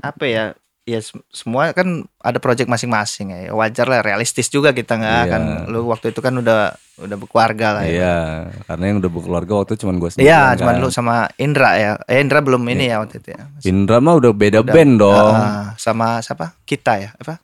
Apa 0.03 0.26
ya? 0.26 0.45
Ya 0.89 1.05
sem- 1.05 1.20
semua 1.28 1.68
kan 1.76 1.84
ada 2.18 2.41
project 2.41 2.64
masing-masing 2.64 3.28
ya. 3.28 3.53
Wajar 3.53 3.84
lah 3.84 4.01
realistis 4.01 4.49
juga 4.49 4.72
kita 4.72 4.97
nggak 4.97 5.20
Iya. 5.20 5.28
kan. 5.28 5.43
Lu 5.68 5.84
waktu 5.84 6.11
itu 6.11 6.24
kan 6.24 6.32
udah 6.32 6.72
udah 6.99 7.16
berkeluarga 7.20 7.76
lah 7.76 7.82
ya. 7.84 7.93
Iya, 7.93 8.16
karena 8.64 8.84
yang 8.89 8.99
udah 8.99 9.11
berkeluarga 9.12 9.53
waktu 9.55 9.70
itu 9.70 9.84
cuman 9.84 9.97
gue 9.99 10.09
sendiri. 10.09 10.26
Iya, 10.26 10.57
cuman 10.57 10.74
lu 10.80 10.89
sama 10.89 11.28
Indra 11.36 11.76
ya. 11.76 12.01
Eh 12.09 12.18
Indra 12.18 12.41
belum 12.41 12.64
ini 12.66 12.89
ya 12.89 13.05
waktu 13.05 13.20
itu 13.20 13.36
ya. 13.36 13.43
Indra 13.62 14.01
mah 14.01 14.16
udah 14.16 14.32
beda 14.32 14.64
band 14.64 14.97
dong. 14.97 15.34
Ah, 15.36 15.76
sama 15.76 16.18
siapa? 16.18 16.57
Kita 16.64 16.97
ya. 16.97 17.12
Apa? 17.14 17.36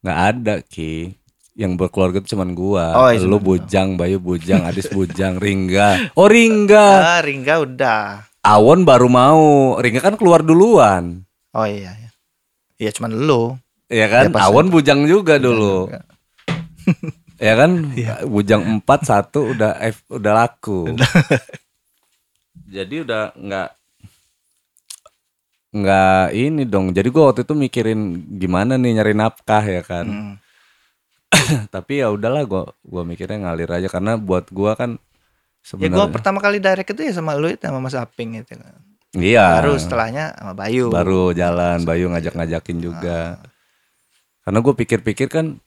nggak 0.00 0.18
ada 0.30 0.54
ki. 0.62 1.16
Yang 1.52 1.72
berkeluarga 1.76 2.20
itu 2.20 2.32
cuman 2.32 2.52
gua. 2.52 2.84
Oh, 2.96 3.08
iya, 3.08 3.20
lu 3.20 3.36
bujang, 3.36 3.96
Bayu 3.96 4.16
bujang, 4.16 4.64
Adis 4.64 4.88
bujang, 4.96 5.36
Ringga. 5.36 6.12
Oh 6.14 6.24
Ringga. 6.24 6.86
Ah, 7.16 7.20
Ringga 7.20 7.60
udah. 7.60 8.28
Awon 8.40 8.84
baru 8.84 9.08
mau. 9.08 9.44
Ringga 9.76 10.00
kan 10.00 10.16
keluar 10.16 10.40
duluan. 10.40 11.24
Oh 11.52 11.64
iya 11.64 11.96
ya. 12.80 12.88
Iya 12.88 12.90
cuman 12.96 13.12
lu. 13.12 13.60
Ya 13.92 14.06
kan? 14.08 14.32
Ya, 14.32 14.40
Awon 14.48 14.72
bujang 14.72 15.04
juga 15.04 15.36
dulu. 15.36 15.92
Juga. 15.92 16.00
Ya 17.40 17.56
kan? 17.56 17.96
Iya. 17.96 18.28
Bujang 18.28 18.84
4 18.84 19.00
satu 19.00 19.56
udah 19.56 19.72
F, 19.80 20.04
udah 20.12 20.32
laku. 20.44 20.92
Jadi 22.76 23.00
udah 23.00 23.32
nggak 23.32 23.68
nggak 25.72 26.26
ini 26.36 26.68
dong. 26.68 26.92
Jadi 26.92 27.08
gua 27.08 27.32
waktu 27.32 27.48
itu 27.48 27.56
mikirin 27.56 28.28
gimana 28.36 28.76
nih 28.76 29.00
nyari 29.00 29.16
nafkah 29.16 29.64
ya 29.64 29.80
kan. 29.80 30.04
Hmm. 30.04 30.34
Tapi 31.74 32.04
ya 32.04 32.12
udahlah 32.12 32.44
gua 32.44 32.76
gua 32.84 33.08
mikirnya 33.08 33.48
ngalir 33.48 33.72
aja 33.72 33.88
karena 33.88 34.20
buat 34.20 34.52
gua 34.52 34.76
kan 34.76 35.00
Ya 35.00 35.88
gua 35.88 36.08
sebenarnya 36.08 36.12
pertama 36.12 36.38
kali 36.44 36.56
direct 36.60 36.92
itu 36.92 37.08
ya 37.08 37.12
sama 37.16 37.36
lu 37.36 37.48
itu 37.48 37.64
sama 37.64 37.80
Mas 37.80 37.96
Aping 37.96 38.36
itu 38.36 38.52
kan. 38.52 38.89
Iya 39.12 39.58
Baru 39.58 39.74
setelahnya 39.74 40.34
sama 40.34 40.54
Bayu. 40.54 40.86
baru 40.88 41.32
jalan 41.32 41.82
Bayu 41.82 42.06
ngajak-ngajakin 42.08 42.78
juga. 42.78 43.42
Karena 44.40 44.58
gue 44.58 44.74
pikir-pikir 44.76 45.26
kan 45.26 45.58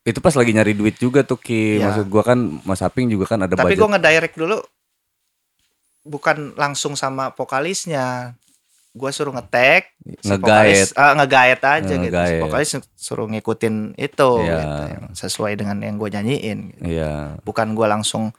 itu 0.00 0.16
pas 0.18 0.32
lagi 0.32 0.50
nyari 0.50 0.72
duit 0.72 0.96
juga 0.96 1.20
tuh 1.20 1.36
Ki. 1.36 1.76
Iya. 1.76 1.84
Maksud 1.86 2.06
gua 2.06 2.24
kan 2.24 2.38
Mas 2.62 2.80
Aping 2.80 3.08
juga 3.08 3.28
kan 3.28 3.40
ada 3.40 3.52
Tapi 3.52 3.76
gua 3.76 3.90
ngedirect 3.90 4.32
dulu 4.34 4.56
bukan 6.02 6.56
langsung 6.56 6.96
sama 6.96 7.30
vokalisnya. 7.30 8.32
Gua 8.90 9.14
suruh 9.14 9.30
ngetek, 9.30 9.94
si 10.18 10.26
Ngegaet. 10.26 10.42
vokalis- 10.90 10.94
ah, 10.98 11.14
ngegaet 11.14 11.60
aja 11.62 11.78
gitu. 11.86 11.94
Si 11.94 12.10
Ngegaet. 12.10 12.42
vokalis 12.42 12.68
suruh 12.96 13.28
ngikutin 13.28 13.94
itu 13.94 14.30
Iya. 14.42 14.56
gitu, 14.58 14.82
yang 14.90 15.04
sesuai 15.14 15.52
dengan 15.54 15.76
yang 15.78 15.94
gue 15.94 16.10
nyanyiin. 16.10 16.58
gitu. 16.74 16.82
Iya. 16.90 17.38
Bukan 17.40 17.72
gua 17.72 17.86
langsung 17.86 18.34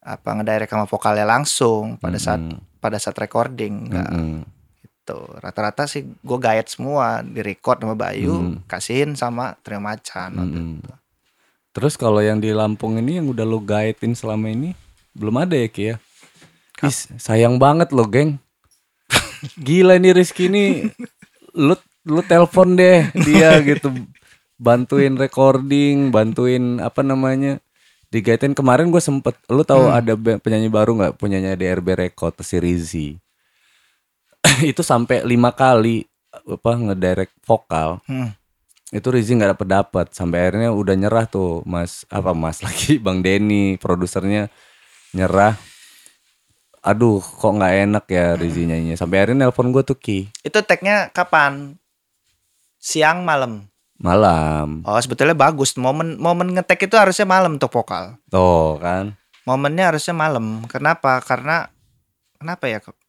apa 0.00 0.28
ngedirect 0.32 0.68
sama 0.68 0.84
vokalnya 0.84 1.22
langsung 1.22 1.96
pada 1.96 2.18
saat 2.18 2.42
Mm-mm. 2.42 2.58
Pada 2.84 3.00
saat 3.00 3.16
recording 3.16 3.88
enggak 3.88 4.12
Mm-mm. 4.12 4.44
gitu. 4.84 5.18
Rata-rata 5.40 5.88
sih 5.88 6.04
gue 6.04 6.38
gaet 6.38 6.68
semua 6.68 7.24
di 7.24 7.40
record 7.40 7.80
sama 7.80 7.96
Bayu, 7.96 8.44
Mm. 8.44 8.68
kasihin 8.68 9.16
sama 9.16 9.56
Trio 9.64 9.80
Macan. 9.80 10.36
Mm-mm. 10.36 10.84
itu. 10.84 10.92
Terus 11.72 11.96
kalau 11.96 12.20
yang 12.20 12.38
di 12.44 12.52
Lampung 12.52 13.00
ini 13.00 13.16
yang 13.16 13.32
udah 13.32 13.42
lo 13.48 13.58
gaetin 13.58 14.12
selama 14.12 14.52
ini 14.52 14.76
belum 15.16 15.40
ada 15.40 15.56
ya 15.56 15.66
Ki 15.72 15.84
ya? 15.90 15.96
Is, 16.84 17.08
sayang 17.16 17.56
banget 17.56 17.90
lo, 17.90 18.04
geng. 18.04 18.36
Gila 19.56 19.96
nih 19.96 20.12
Rizky 20.12 20.52
ini 20.52 20.92
lu 21.56 21.74
lu 22.04 22.20
telepon 22.20 22.76
deh 22.76 23.08
dia 23.24 23.56
gitu 23.64 23.90
bantuin 24.60 25.16
recording, 25.16 26.12
bantuin 26.12 26.78
apa 26.78 27.02
namanya? 27.02 27.58
Digaitin 28.14 28.54
kemarin 28.54 28.88
gue 28.88 29.02
sempet 29.02 29.34
lu 29.50 29.66
tahu 29.66 29.90
ada 29.90 30.14
ba- 30.14 30.38
penyanyi 30.38 30.70
baru 30.70 30.94
nggak 30.94 31.18
punyanya 31.18 31.58
DRB 31.58 31.98
Record 31.98 32.38
si 32.40 32.62
Rizzy. 32.62 33.08
itu 34.62 34.80
sampai 34.80 35.26
lima 35.26 35.50
kali 35.50 36.06
apa 36.30 36.70
ngedirect 36.74 37.34
vokal 37.42 37.98
Hmm. 38.04 38.30
itu 38.90 39.06
Rizzy 39.08 39.34
nggak 39.34 39.58
dapet 39.58 39.68
dapet 39.68 40.06
sampai 40.10 40.38
akhirnya 40.46 40.70
udah 40.70 40.94
nyerah 40.94 41.26
tuh 41.26 41.62
Mas 41.64 42.06
apa 42.06 42.30
Mas 42.30 42.62
lagi 42.62 42.98
Bang 43.04 43.18
Denny 43.18 43.74
produsernya 43.78 44.46
nyerah 45.10 45.58
aduh 46.80 47.18
kok 47.18 47.50
nggak 47.50 47.74
enak 47.88 48.04
ya 48.06 48.36
Rizzy 48.36 48.68
nyanyinya 48.68 48.94
sampai 48.94 49.24
akhirnya 49.24 49.48
nelpon 49.48 49.72
gue 49.72 49.82
tuh 49.82 49.96
Ki 49.96 50.28
Itu 50.44 50.60
tagnya 50.62 51.08
kapan? 51.10 51.80
Siang 52.76 53.24
malam. 53.24 53.64
Malam 53.96 54.82
Oh 54.82 54.98
sebetulnya 54.98 55.32
bagus. 55.32 55.74
Momen 55.74 56.16
momen 56.16 56.50
ngetek 56.50 56.86
itu 56.86 56.94
harusnya 56.94 57.24
malam 57.24 57.54
untuk 57.54 57.70
vokal. 57.70 58.18
tuh 58.26 58.78
kan 58.78 59.14
Momennya 59.44 59.92
harusnya 59.92 60.12
malam. 60.12 60.64
Kenapa? 60.64 61.20
Karena 61.20 61.68
kenapa 62.34 62.64
ya? 62.64 62.80
Padahal 62.80 63.00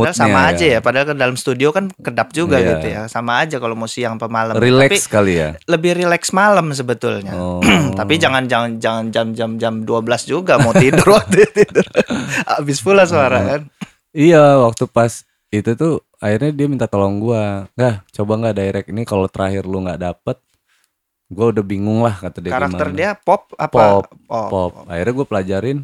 Moodnya 0.00 0.12
sama 0.14 0.40
ya. 0.42 0.48
aja 0.48 0.64
ya. 0.68 0.78
Padahal 0.80 1.06
ke 1.06 1.14
dalam 1.14 1.36
studio 1.36 1.68
kan 1.70 1.92
kedap 1.94 2.32
juga 2.32 2.56
Iya. 2.56 2.68
gitu 2.70 2.86
ya. 2.88 3.00
Sama 3.04 3.40
aja 3.40 3.56
kalau 3.56 3.72
mau 3.72 3.84
siang 3.84 4.16
apa 4.16 4.28
malam. 4.28 4.56
relax 4.56 5.04
Tapi 5.04 5.12
kali 5.12 5.32
ya 5.36 5.48
lebih 5.64 5.92
relax 5.94 6.32
malam 6.32 6.72
sebetulnya. 6.72 7.32
oh. 7.32 7.60
Tapi 8.00 8.16
jangan 8.16 8.44
jangan 8.44 8.80
jangan 8.80 9.04
jam 9.08 9.26
jam 9.32 9.50
jam 9.56 9.74
12 9.84 9.84
juga 10.24 10.56
mau 10.56 10.72
tidur 10.72 11.04
waktu 11.10 11.44
tidur. 11.56 11.84
Habis 12.48 12.80
pula 12.80 13.04
suara 13.04 13.38
kan. 13.46 13.60
iya 14.10 14.56
waktu 14.58 14.88
pas 14.88 15.24
itu 15.48 15.72
tuh 15.72 16.00
akhirnya 16.18 16.50
dia 16.50 16.66
minta 16.66 16.86
tolong 16.90 17.18
gua 17.22 17.66
nggak 17.78 17.94
coba 18.10 18.32
nggak 18.42 18.56
direct 18.58 18.88
ini 18.90 19.02
kalau 19.06 19.26
terakhir 19.30 19.64
lu 19.66 19.82
nggak 19.86 20.00
dapet 20.02 20.36
gua 21.28 21.52
udah 21.52 21.64
bingung 21.64 22.00
lah 22.00 22.16
kata 22.16 22.40
dia 22.40 22.52
Karakter 22.56 22.88
gimana. 22.88 22.98
dia 22.98 23.10
pop 23.14 23.52
apa? 23.60 24.00
Pop, 24.00 24.06
Oh, 24.28 24.48
pop. 24.48 24.72
Akhirnya 24.88 25.12
gue 25.12 25.26
pelajarin. 25.28 25.78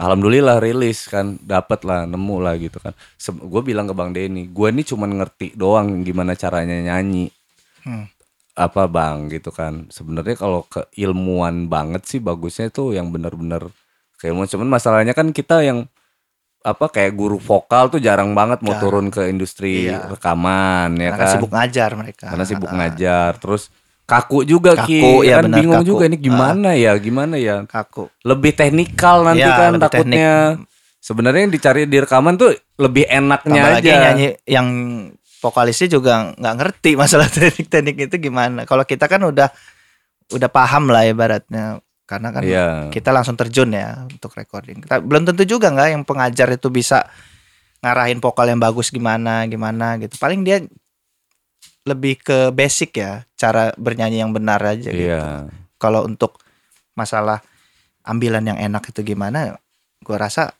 Alhamdulillah 0.00 0.56
rilis 0.58 1.04
kan, 1.04 1.36
dapat 1.44 1.84
lah, 1.84 2.08
nemu 2.08 2.36
lah 2.40 2.56
gitu 2.56 2.80
kan. 2.80 2.96
gue 3.28 3.62
bilang 3.62 3.84
ke 3.84 3.94
Bang 3.94 4.10
Denny, 4.16 4.48
gue 4.48 4.68
ini 4.72 4.82
cuman 4.82 5.20
ngerti 5.20 5.52
doang 5.52 6.00
gimana 6.00 6.32
caranya 6.32 6.80
nyanyi. 6.80 7.28
Hmm. 7.84 8.08
Apa 8.56 8.88
Bang 8.88 9.28
gitu 9.28 9.52
kan. 9.52 9.88
Sebenarnya 9.92 10.36
kalau 10.36 10.64
keilmuan 10.64 11.68
banget 11.68 12.08
sih 12.08 12.20
bagusnya 12.24 12.72
tuh 12.72 12.96
yang 12.96 13.12
benar-benar 13.12 13.68
keilmuan. 14.16 14.48
Cuman 14.48 14.68
masalahnya 14.72 15.12
kan 15.12 15.28
kita 15.32 15.60
yang 15.60 15.88
apa 16.62 16.86
kayak 16.88 17.12
guru 17.12 17.36
vokal 17.36 17.86
tuh 17.88 17.98
jarang 17.98 18.32
banget 18.32 18.58
mau 18.60 18.70
Jarang. 18.70 18.82
turun 18.82 19.06
ke 19.08 19.26
industri 19.26 19.86
Iya. 19.86 20.06
rekaman 20.08 20.94
ya 20.94 21.10
Karena 21.10 21.18
kan. 21.20 21.32
sibuk 21.32 21.50
ngajar 21.50 21.90
mereka. 21.92 22.24
Karena 22.26 22.44
sibuk 22.44 22.68
Ah, 22.68 22.74
ngajar. 22.76 23.30
Terus 23.36 23.62
kaku 24.02 24.38
juga 24.42 24.72
Kaku, 24.74 24.86
Ki. 24.86 25.02
ya 25.24 25.38
kan 25.38 25.44
benar, 25.46 25.58
bingung 25.58 25.80
kaku. 25.80 25.88
juga 25.88 26.02
ini 26.04 26.16
gimana 26.16 26.68
ya, 26.72 26.92
gimana 26.96 27.34
ya 27.34 27.56
Kaku. 27.64 28.10
lebih 28.22 28.52
teknikal 28.52 29.22
nanti 29.22 29.42
Iya, 29.42 29.56
kan 29.56 29.72
takutnya 29.78 30.30
sebenarnya 30.98 31.40
yang 31.42 31.52
dicari 31.52 31.82
di 31.84 31.98
rekaman 31.98 32.34
tuh 32.34 32.50
lebih 32.76 33.04
enaknya 33.04 33.58
Tambah 33.58 33.74
lagi 33.74 33.88
aja 33.88 34.00
nyanyi 34.04 34.28
yang 34.44 34.68
vokalisnya 35.38 35.88
juga 35.90 36.30
nggak 36.32 36.54
ngerti 36.56 36.90
masalah 36.94 37.26
teknik-teknik 37.32 37.96
itu 38.06 38.16
gimana. 38.22 38.62
Kalau 38.62 38.82
kita 38.82 39.06
kan 39.06 39.18
udah 39.20 39.50
udah 40.30 40.48
paham 40.48 40.88
lah 40.88 41.02
ibaratnya 41.02 41.82
karena 42.12 42.28
kan 42.28 42.44
Iya. 42.44 42.92
kita 42.92 43.08
langsung 43.08 43.40
terjun 43.40 43.72
ya 43.72 44.04
untuk 44.04 44.36
recording. 44.36 44.84
Kita, 44.84 45.00
belum 45.00 45.24
tentu 45.24 45.48
juga 45.48 45.72
nggak 45.72 45.88
yang 45.96 46.04
pengajar 46.04 46.52
itu 46.52 46.68
bisa 46.68 47.08
ngarahin 47.80 48.20
vokal 48.20 48.52
yang 48.52 48.60
bagus 48.60 48.92
gimana 48.92 49.48
gimana 49.48 49.96
gitu. 49.96 50.20
Paling 50.20 50.44
dia 50.44 50.60
lebih 51.88 52.20
ke 52.20 52.52
basic 52.52 53.00
ya, 53.00 53.24
cara 53.34 53.72
bernyanyi 53.74 54.20
yang 54.22 54.30
benar 54.30 54.60
aja 54.62 54.92
gitu. 54.92 55.08
iya 55.08 55.48
Kalau 55.80 56.04
untuk 56.06 56.38
masalah 56.94 57.42
ambilan 58.06 58.44
yang 58.44 58.58
enak 58.60 58.92
itu 58.92 59.02
gimana, 59.02 59.56
gua 60.04 60.16
rasa 60.20 60.52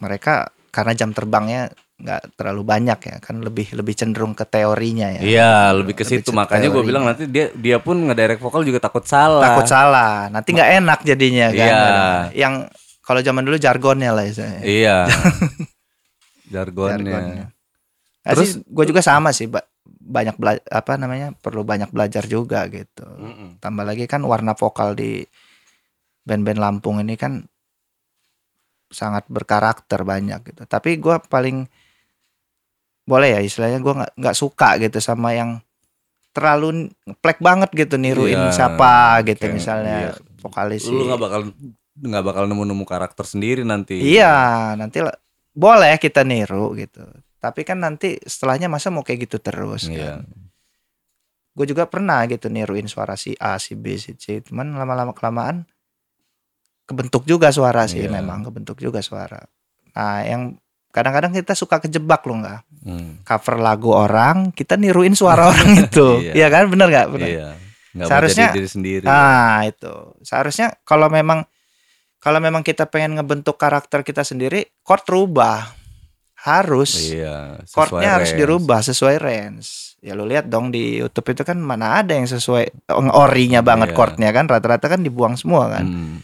mereka 0.00 0.48
karena 0.72 0.96
jam 0.96 1.12
terbangnya 1.12 1.68
nggak 2.02 2.34
terlalu 2.34 2.62
banyak 2.62 2.98
ya, 2.98 3.16
kan 3.18 3.38
lebih 3.38 3.70
lebih 3.72 3.94
cenderung 3.94 4.34
ke 4.34 4.42
teorinya 4.42 5.06
ya. 5.08 5.20
iya 5.22 5.52
lebih 5.70 5.94
ke 5.94 6.02
situ 6.02 6.34
makanya 6.34 6.66
gue 6.66 6.82
bilang 6.82 7.06
nanti 7.06 7.24
dia 7.24 7.54
dia 7.54 7.78
pun 7.78 7.94
ngedirect 7.94 8.42
vokal 8.42 8.62
juga 8.62 8.82
takut 8.82 9.06
salah 9.06 9.38
Takut 9.40 9.66
salah, 9.66 10.26
nanti 10.26 10.50
nggak 10.50 10.70
enak 10.78 10.98
jadinya 11.02 11.46
kan. 11.48 11.62
Iya. 11.62 11.82
Yang 12.34 12.54
kalau 13.00 13.20
zaman 13.20 13.42
dulu 13.42 13.54
jargonnya 13.56 14.10
lah 14.10 14.26
istilahnya. 14.26 14.62
iya 14.62 14.96
jargonnya 16.54 16.98
Jargonnya. 17.06 17.46
Nah, 18.22 18.32
Terus- 18.34 18.62
gue 18.62 18.84
juga 18.84 19.00
sama 19.00 19.30
sih, 19.30 19.46
Ba- 19.46 19.66
banyak 19.82 20.36
bela- 20.36 20.62
apa 20.68 20.94
namanya 20.94 21.30
perlu 21.32 21.62
banyak 21.62 21.90
belajar 21.90 22.22
juga 22.24 22.66
gitu. 22.66 23.02
Mm-mm. 23.02 23.58
Tambah 23.58 23.82
lagi 23.82 24.04
kan 24.04 24.22
warna 24.22 24.52
vokal 24.52 24.92
di 24.92 25.22
band-band 26.22 26.58
Lampung 26.58 26.98
ini 26.98 27.14
kan 27.14 27.42
sangat 28.88 29.24
berkarakter 29.26 30.02
banyak 30.02 30.40
gitu. 30.44 30.62
Tapi 30.64 30.98
gua 30.98 31.18
paling 31.18 31.64
boleh 33.02 33.34
ya 33.34 33.40
istilahnya 33.40 33.78
gua 33.78 33.94
nggak 34.02 34.12
nggak 34.14 34.36
suka 34.36 34.78
gitu 34.78 34.98
sama 34.98 35.34
yang 35.34 35.58
terlalu 36.30 36.88
plek 37.20 37.38
banget 37.38 37.68
gitu 37.72 37.96
niruin 37.96 38.38
Iya, 38.38 38.54
siapa 38.54 39.20
gitu 39.22 39.42
kayak- 39.42 39.52
misalnya 39.52 39.96
iya. 40.00 40.12
vokalis 40.40 40.86
Lu 40.86 41.04
nggak 41.04 41.20
bakal 41.20 41.40
nggak 41.92 42.24
bakal 42.24 42.44
nemu-nemu 42.48 42.84
karakter 42.88 43.22
sendiri 43.22 43.62
nanti. 43.62 44.00
Iya, 44.00 44.72
nanti 44.74 45.04
boleh 45.52 46.00
kita 46.00 46.24
niru 46.24 46.72
gitu. 46.72 47.04
Tapi 47.36 47.60
kan 47.62 47.76
nanti 47.76 48.16
setelahnya 48.18 48.66
masa 48.66 48.88
mau 48.88 49.04
kayak 49.04 49.28
gitu 49.28 49.36
terus 49.38 49.86
Iya. 49.86 50.24
kan. 50.24 50.24
Gue 51.52 51.68
juga 51.68 51.84
pernah 51.84 52.24
gitu 52.24 52.48
niruin 52.48 52.88
suara 52.88 53.12
si 53.12 53.36
A, 53.36 53.60
si 53.60 53.76
B, 53.76 54.00
si 54.00 54.16
C. 54.16 54.40
Cuman 54.40 54.72
lama-lama 54.72 55.12
kelamaan 55.12 55.68
kebentuk 56.88 57.24
juga 57.24 57.52
suara 57.52 57.84
sih 57.84 58.04
Iya. 58.04 58.10
memang 58.14 58.40
kebentuk 58.42 58.78
juga 58.78 59.04
suara. 59.04 59.44
Nah, 59.92 60.24
yang 60.24 60.56
kadang-kadang 60.92 61.32
kita 61.32 61.56
suka 61.56 61.80
kejebak 61.80 62.22
loh 62.22 62.38
nggak? 62.38 62.60
Hmm. 62.84 63.10
Cover 63.24 63.56
lagu 63.56 63.90
orang, 63.90 64.52
kita 64.52 64.76
niruin 64.76 65.16
suara 65.16 65.48
orang 65.50 65.88
itu. 65.88 66.20
Iya. 66.20 66.32
Iya 66.36 66.46
kan? 66.48 66.68
Bener 66.68 66.86
nggak? 66.86 67.06
Bener. 67.08 67.28
Iya. 67.28 67.48
Nggak 67.92 68.08
Seharusnya- 68.08 68.52
diri 68.52 68.68
sendiri. 68.68 69.04
Ah 69.04 69.64
itu 69.64 69.92
seharusnya 70.20 70.76
kalau 70.82 71.08
memang 71.08 71.44
kalau 72.16 72.38
memang 72.38 72.60
kita 72.60 72.86
pengen 72.86 73.16
ngebentuk 73.16 73.56
karakter 73.56 74.00
kita 74.00 74.22
sendiri, 74.22 74.68
chord 74.80 75.02
rubah 75.04 75.74
harus 76.38 77.12
Iya. 77.12 77.62
chordnya 77.64 78.18
harus 78.18 78.32
dirubah 78.32 78.80
sesuai 78.80 79.16
range. 79.16 79.98
Ya 79.98 80.12
lu 80.12 80.26
lihat 80.26 80.46
dong 80.46 80.68
di 80.68 80.98
YouTube 80.98 81.30
itu 81.30 81.42
kan 81.42 81.54
mana 81.56 81.98
ada 81.98 82.12
yang 82.12 82.26
sesuai 82.26 82.90
orinya 83.12 83.62
banget 83.62 83.90
Iya. 83.90 83.96
chordnya 83.96 84.30
kan 84.30 84.46
rata-rata 84.46 84.86
kan 84.86 85.00
dibuang 85.00 85.34
semua 85.36 85.70
kan. 85.70 85.86
Hmm, 85.86 86.18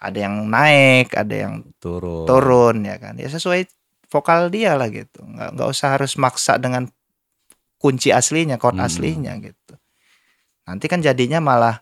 Ada 0.00 0.18
yang 0.24 0.48
naik, 0.48 1.12
ada 1.12 1.34
yang 1.36 1.54
turun. 1.76 2.24
turun 2.24 2.76
ya 2.84 2.96
kan. 2.96 3.20
Ya 3.20 3.28
sesuai 3.28 3.68
vokal 4.10 4.50
dia 4.50 4.74
lah 4.74 4.90
gitu. 4.90 5.22
Nggak 5.22 5.54
nggak 5.54 5.68
usah 5.70 5.96
harus 5.96 6.18
maksa 6.18 6.58
dengan 6.58 6.90
kunci 7.80 8.12
aslinya, 8.12 8.58
chord 8.58 8.76
Hmm. 8.76 8.84
aslinya 8.84 9.32
gitu. 9.40 9.74
Nanti 10.66 10.86
kan 10.86 11.00
jadinya 11.00 11.40
malah 11.40 11.80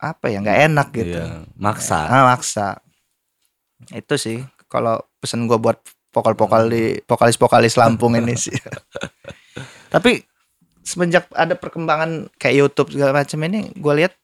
apa 0.00 0.32
ya 0.32 0.40
nggak 0.40 0.60
enak 0.72 0.88
gitu. 0.96 1.20
Iya. 1.20 1.44
Maksa. 1.60 1.98
Ah, 2.08 2.24
maksa. 2.30 2.80
Itu 3.92 4.16
sih 4.16 4.40
kalau 4.70 5.02
pesan 5.20 5.44
gua 5.44 5.60
buat 5.60 5.76
vokal-vokal 6.10 6.66
di 6.66 6.98
vokalis-vokalis 7.04 7.76
Lampung 7.76 8.16
ini 8.16 8.34
sih. 8.34 8.54
Tapi 9.94 10.22
semenjak 10.80 11.28
ada 11.36 11.54
perkembangan 11.54 12.32
kayak 12.40 12.56
YouTube 12.56 12.96
segala 12.96 13.12
macam 13.20 13.38
ini, 13.44 13.70
gua 13.76 13.94
lihat 13.94 14.14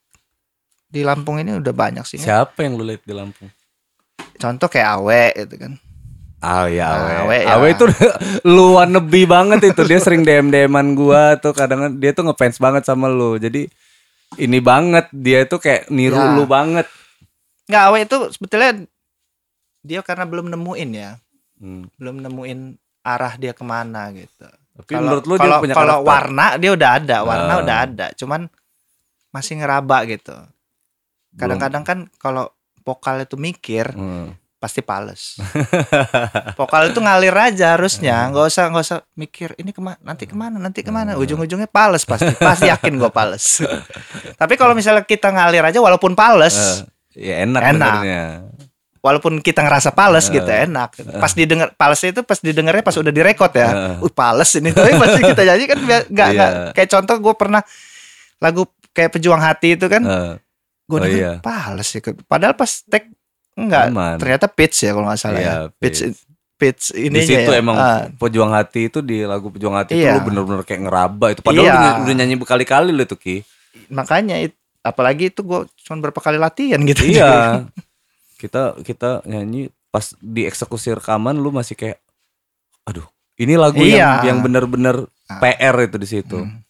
di 0.87 1.03
Lampung 1.03 1.37
ini 1.37 1.59
udah 1.59 1.73
banyak 1.75 2.03
sih. 2.07 2.17
Siapa 2.17 2.63
yang 2.63 2.79
lu 2.79 2.83
lihat 2.87 3.03
di 3.05 3.13
Lampung? 3.13 3.51
Contoh 4.37 4.67
kayak 4.67 4.89
Awe 4.97 5.23
itu 5.35 5.55
kan. 5.59 5.73
Ah 6.37 6.69
ya 6.69 6.85
Awe. 6.93 7.13
Awe, 7.25 7.37
ya. 7.41 7.47
Awe 7.57 7.67
itu 7.73 7.85
lu 8.53 8.77
wannabe 8.77 9.25
banget 9.25 9.73
itu. 9.73 9.81
Dia 9.83 9.97
sering 9.97 10.21
DM 10.21 10.47
DM-an 10.47 10.93
gua 10.93 11.33
tuh 11.35 11.49
kadang 11.51 11.97
dia 11.97 12.13
tuh 12.13 12.29
ngefans 12.29 12.57
banget 12.57 12.85
sama 12.85 13.09
lu. 13.09 13.35
Jadi 13.35 13.65
ini 14.37 14.59
banget 14.59 15.09
dia 15.09 15.43
tuh 15.43 15.57
kayak 15.57 15.89
niru 15.89 16.13
Ya. 16.13 16.35
lu 16.35 16.45
banget. 16.45 16.85
Nggak 17.65 17.83
Awe 17.83 17.97
itu 17.99 18.17
sebetulnya 18.29 18.71
dia 19.81 19.99
karena 20.01 20.23
belum 20.23 20.51
nemuin 20.51 20.89
ya, 20.91 21.11
Hmm. 21.57 21.89
belum 21.95 22.21
nemuin 22.21 22.59
arah 23.01 23.33
dia 23.35 23.55
ke 23.55 23.63
mana 23.63 24.11
gitu. 24.11 24.45
Tapi 24.77 24.93
Kalau 24.93 25.01
menurut 25.09 25.25
lu 25.25 25.33
dia 25.33 25.41
kalau 25.41 25.57
punya 25.57 25.73
kalau 25.73 25.97
warna 26.03 26.45
dia 26.55 26.69
udah 26.69 26.89
ada, 26.95 27.17
warna 27.23 27.53
Ah. 27.55 27.61
udah 27.63 27.77
ada, 27.81 28.05
cuman 28.13 28.45
masih 29.31 29.57
ngeraba 29.57 30.05
gitu. 30.05 30.37
Kadang-kadang 31.33 31.81
kan 31.81 31.99
kalau 32.17 32.51
vokal 32.81 33.21
itu 33.21 33.35
mikir 33.35 33.89
Hmm. 33.89 34.37
Pasti 34.67 34.83
pales. 34.83 35.39
vokal 36.53 36.91
itu 36.91 36.99
ngalir 36.99 37.31
aja 37.31 37.73
harusnya, 37.73 38.27
nggak 38.27 38.45
usah 38.45 38.63
nggak 38.67 38.83
usah 38.83 38.99
mikir 39.13 39.55
ini 39.55 39.71
ke 39.71 39.79
mana, 39.79 39.95
nanti 40.01 40.23
ke 40.23 40.35
mana, 40.35 40.57
nanti 40.57 40.79
ke 40.81 40.91
mana. 40.91 41.15
Hmm. 41.15 41.23
Ujung-ujungnya 41.23 41.65
pales 41.65 42.03
pasti, 42.03 42.35
pasti 42.35 42.67
yakin 42.73 42.93
gue 42.95 43.07
pales. 43.07 43.63
Tapi 44.35 44.53
kalau 44.53 44.75
misalnya 44.75 45.01
kita 45.01 45.29
ngalir 45.29 45.63
aja 45.63 45.79
walaupun 45.79 46.11
pales, 46.11 46.83
Eh, 47.15 47.23
ya 47.23 47.35
enak, 47.41 47.61
Enak. 47.65 47.93
benernya. 47.95 48.23
walaupun 48.97 49.39
kita 49.39 49.63
ngerasa 49.63 49.89
pales 49.91 50.27
Eh. 50.27 50.35
gitu 50.35 50.49
enak. 50.49 50.89
Pas 51.15 51.31
didengar 51.31 51.71
pales 51.73 52.01
itu 52.03 52.21
pas 52.21 52.35
didengarnya 52.37 52.83
pas 52.83 52.91
udah 52.93 53.09
direkod 53.09 53.51
ya. 53.51 53.95
Eh. 53.95 54.03
Uh 54.03 54.11
pales 54.11 54.51
ini 54.53 54.69
tapi 54.69 54.91
pasti 54.93 55.19
kita 55.31 55.41
nyanyi 55.43 55.65
kan 55.65 55.77
nggak 55.79 56.01
nggak 56.11 56.51
kayak 56.75 56.89
contoh 56.91 57.15
gue 57.17 57.33
pernah 57.33 57.61
lagu 58.37 58.67
kayak 58.91 59.15
pejuang 59.15 59.39
hati 59.39 59.73
itu 59.73 59.87
kan 59.87 60.03
Eh, 60.03 60.33
gue 60.85 60.97
Oh, 60.97 61.03
iya. 61.03 61.39
pales 61.39 61.83
sih 61.85 61.99
padahal 62.25 62.53
pas 62.53 62.83
tag 62.83 63.07
enggak 63.57 63.89
aman. 63.89 64.15
ternyata 64.17 64.45
pitch 64.47 64.85
ya 64.85 64.93
kalau 64.93 65.05
nggak 65.05 65.17
salah 65.17 65.39
Iya, 65.39 65.49
ya 65.49 65.55
pitch 65.73 65.99
pitch. 65.99 66.19
pitch 66.55 66.83
Di 66.91 67.09
ini 67.09 67.19
situ 67.21 67.49
ya. 67.49 67.57
emang 67.57 67.75
Ah, 67.75 68.05
pejuang 68.11 68.49
hati 68.49 68.87
itu 68.87 69.01
di 69.01 69.21
lagu 69.21 69.49
pejuang 69.49 69.73
hati 69.73 69.93
itu 69.93 70.05
Iya. 70.05 70.15
lu 70.15 70.21
bener-bener 70.23 70.61
kayak 70.61 70.81
ngeraba 70.83 71.25
itu. 71.29 71.41
Padahal 71.41 71.63
Iya. 71.63 71.73
udah, 71.75 71.93
udah 72.01 72.13
nyanyi 72.15 72.35
berkali-kali 72.35 72.89
lu 72.89 73.03
tuh 73.03 73.15
Ki. 73.15 73.41
makanya 73.89 74.37
it- 74.39 74.57
apalagi 74.79 75.29
itu 75.29 75.41
gue 75.41 75.65
cuma 75.81 75.99
berapa 75.99 76.17
kali 76.17 76.37
latihan 76.37 76.81
gitu 76.81 77.03
Iya. 77.03 77.65
kita 78.41 78.77
kita 78.79 79.21
nyanyi 79.23 79.67
pas 79.87 80.13
di 80.15 80.45
eksekusi 80.45 80.93
rekaman 80.93 81.33
lu 81.33 81.49
masih 81.49 81.73
kayak 81.73 81.97
aduh, 82.83 83.05
ini 83.35 83.53
lagu 83.53 83.77
yang 83.79 84.23
Iya. 84.23 84.29
yang 84.29 84.39
bener-bener 84.39 85.05
Ah. 85.25 85.37
PR 85.37 85.75
itu 85.83 85.97
di 85.97 86.07
situ. 86.07 86.37
Hmm. 86.39 86.61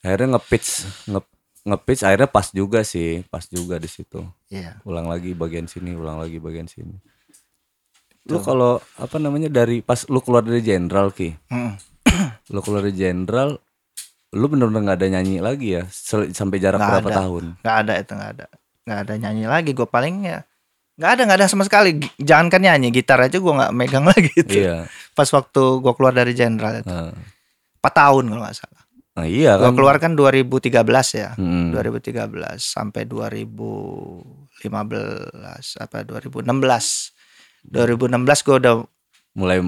Akhirnya 0.00 0.34
nge-pitch 0.34 0.68
nge 1.06 1.20
nge-pitch 1.68 2.02
akhirnya 2.02 2.26
pas 2.26 2.48
juga 2.48 2.80
sih, 2.82 3.20
pas 3.24 3.44
juga 3.44 3.76
di 3.76 3.86
situ. 3.86 4.24
Iya. 4.48 4.80
Ulang 4.82 5.06
lagi 5.06 5.32
bagian 5.32 5.64
sini, 5.64 5.92
ulang 5.92 6.18
lagi 6.18 6.36
bagian 6.36 6.64
sini. 6.64 6.96
Lu 8.28 8.40
kalau 8.40 8.76
apa 8.96 9.16
namanya 9.16 9.48
dari 9.48 9.80
pas 9.80 10.04
lu 10.06 10.20
keluar 10.20 10.44
dari 10.44 10.60
jenderal 10.60 11.12
Ki, 11.12 11.32
Hmm. 11.48 11.76
lu 12.52 12.60
keluar 12.60 12.84
dari 12.84 12.92
jenderal 12.92 13.56
lu 14.28 14.44
bener-bener 14.44 14.84
nggak 14.84 14.98
ada 15.00 15.08
nyanyi 15.08 15.40
lagi 15.40 15.68
ya? 15.72 15.88
Sampai 16.32 16.60
jarak 16.60 16.76
Nggak 16.76 16.92
berapa 17.00 17.08
ada. 17.08 17.18
tahun? 17.24 17.44
Nggak 17.64 17.76
ada 17.80 17.92
itu 17.96 18.12
nggak 18.12 18.30
ada. 18.36 18.46
Nggak 18.84 18.98
ada 19.00 19.14
nyanyi 19.16 19.44
lagi. 19.48 19.70
Gue 19.72 19.88
paling 19.88 20.16
ya 20.24 20.40
nggak 20.98 21.10
ada 21.14 21.22
nggak 21.24 21.38
ada 21.40 21.48
sama 21.48 21.64
sekali. 21.64 21.90
Jangankan 22.20 22.60
nyanyi 22.60 22.88
gitar 22.92 23.16
aja 23.22 23.38
gue 23.38 23.52
nggak 23.54 23.72
megang 23.72 24.04
lagi 24.12 24.28
itu. 24.36 24.60
Iya. 24.60 24.84
Pas 25.16 25.28
waktu 25.32 25.62
gue 25.80 25.92
keluar 25.96 26.12
dari 26.12 26.36
jenderal 26.36 26.84
itu. 26.84 26.92
Empat 27.80 27.92
tahun 27.96 28.24
kalau 28.28 28.42
nggak 28.44 28.56
salah 28.58 28.77
nah 29.18 29.26
iya 29.26 29.58
kan. 29.58 29.74
keluar 29.74 29.98
kan 29.98 30.14
2013 30.14 30.78
ya. 31.12 31.34
Hmm. 31.34 31.74
2013 31.74 32.22
sampai 32.56 33.02
2015 33.02 34.22
apa 35.76 35.96
2016 36.02 36.46
2016 37.66 38.46
gue 38.46 38.56
udah 38.56 38.74
mulai 39.34 39.58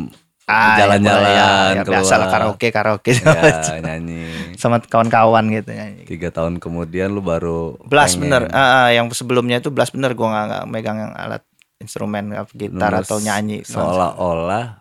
ah, 0.46 0.76
Jalan-jalan, 0.76 1.02
ya, 1.02 1.14
mulai, 1.14 1.34
ya, 1.34 1.46
ya, 1.76 1.82
biasa 1.84 2.14
lah 2.14 2.26
keluar. 2.26 2.30
karaoke 2.32 2.68
karaoke. 2.70 3.12
Ya, 3.14 3.78
nyanyi. 3.84 4.54
sama 4.54 4.78
kawan-kawan 4.78 5.46
gitu 5.48 5.70
nyanyi. 5.70 6.02
Tiga 6.06 6.30
tahun 6.30 6.58
kemudian 6.58 7.10
lu 7.10 7.20
baru 7.20 7.78
Blast 7.84 8.14
pengen. 8.14 8.30
bener. 8.30 8.42
Ah, 8.50 8.86
ah, 8.86 8.88
yang 8.90 9.06
sebelumnya 9.10 9.58
itu 9.58 9.70
blast 9.70 9.90
bener. 9.90 10.14
Gue 10.14 10.26
nggak 10.26 10.66
megang 10.66 10.98
yang 10.98 11.12
alat 11.14 11.42
instrumen 11.78 12.34
gitar 12.50 12.92
Terus 12.92 13.06
atau 13.06 13.18
nyanyi. 13.18 13.62
seolah-olah 13.64 14.79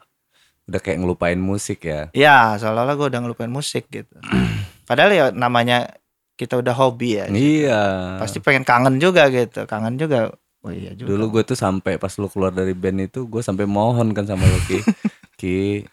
udah 0.69 0.79
kayak 0.79 1.01
ngelupain 1.01 1.41
musik 1.41 1.83
ya? 1.83 2.07
Ya 2.13 2.55
seolah-olah 2.55 2.95
gue 2.95 3.07
udah 3.09 3.19
ngelupain 3.25 3.49
musik 3.49 3.89
gitu. 3.89 4.15
Padahal 4.89 5.11
ya 5.11 5.25
namanya 5.33 5.89
kita 6.33 6.55
udah 6.55 6.71
hobi 6.71 7.19
ya. 7.19 7.25
Iya. 7.27 7.81
Pasti 8.21 8.39
pengen 8.39 8.63
kangen 8.63 9.01
juga 9.01 9.27
gitu. 9.27 9.65
Kangen 9.65 9.99
juga. 9.99 10.31
Oh 10.59 10.71
iya 10.71 10.95
juga. 10.95 11.11
Dulu 11.11 11.39
gue 11.39 11.43
tuh 11.43 11.57
sampai 11.57 11.95
pas 11.95 12.11
lu 12.15 12.27
keluar 12.27 12.51
dari 12.51 12.71
band 12.71 13.11
itu 13.11 13.27
gue 13.27 13.41
sampai 13.43 13.67
mohon 13.67 14.13
kan 14.13 14.23
sama 14.23 14.43
lu 14.43 14.59
ki. 14.63 14.79
Ki 15.39 15.83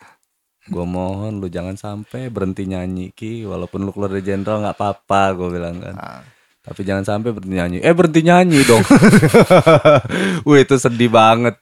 gue 0.67 0.83
mohon 0.83 1.39
lu 1.39 1.47
jangan 1.47 1.75
sampai 1.75 2.31
berhenti 2.31 2.67
nyanyi 2.67 3.11
ki. 3.11 3.47
Walaupun 3.47 3.83
lu 3.83 3.91
keluar 3.91 4.11
dari 4.11 4.23
jenderal 4.23 4.63
nggak 4.63 4.77
apa-apa 4.77 5.23
gue 5.35 5.49
bilang 5.51 5.79
kan. 5.79 5.95
Ah, 5.95 6.21
tapi 6.63 6.83
jangan 6.83 7.07
sampai 7.07 7.31
berhenti 7.31 7.55
nyanyi. 7.55 7.79
Eh 7.79 7.95
berhenti 7.95 8.21
nyanyi 8.27 8.61
dong. 8.67 8.83
Wih 10.51 10.63
itu 10.63 10.75
sedih 10.79 11.11
banget. 11.11 11.55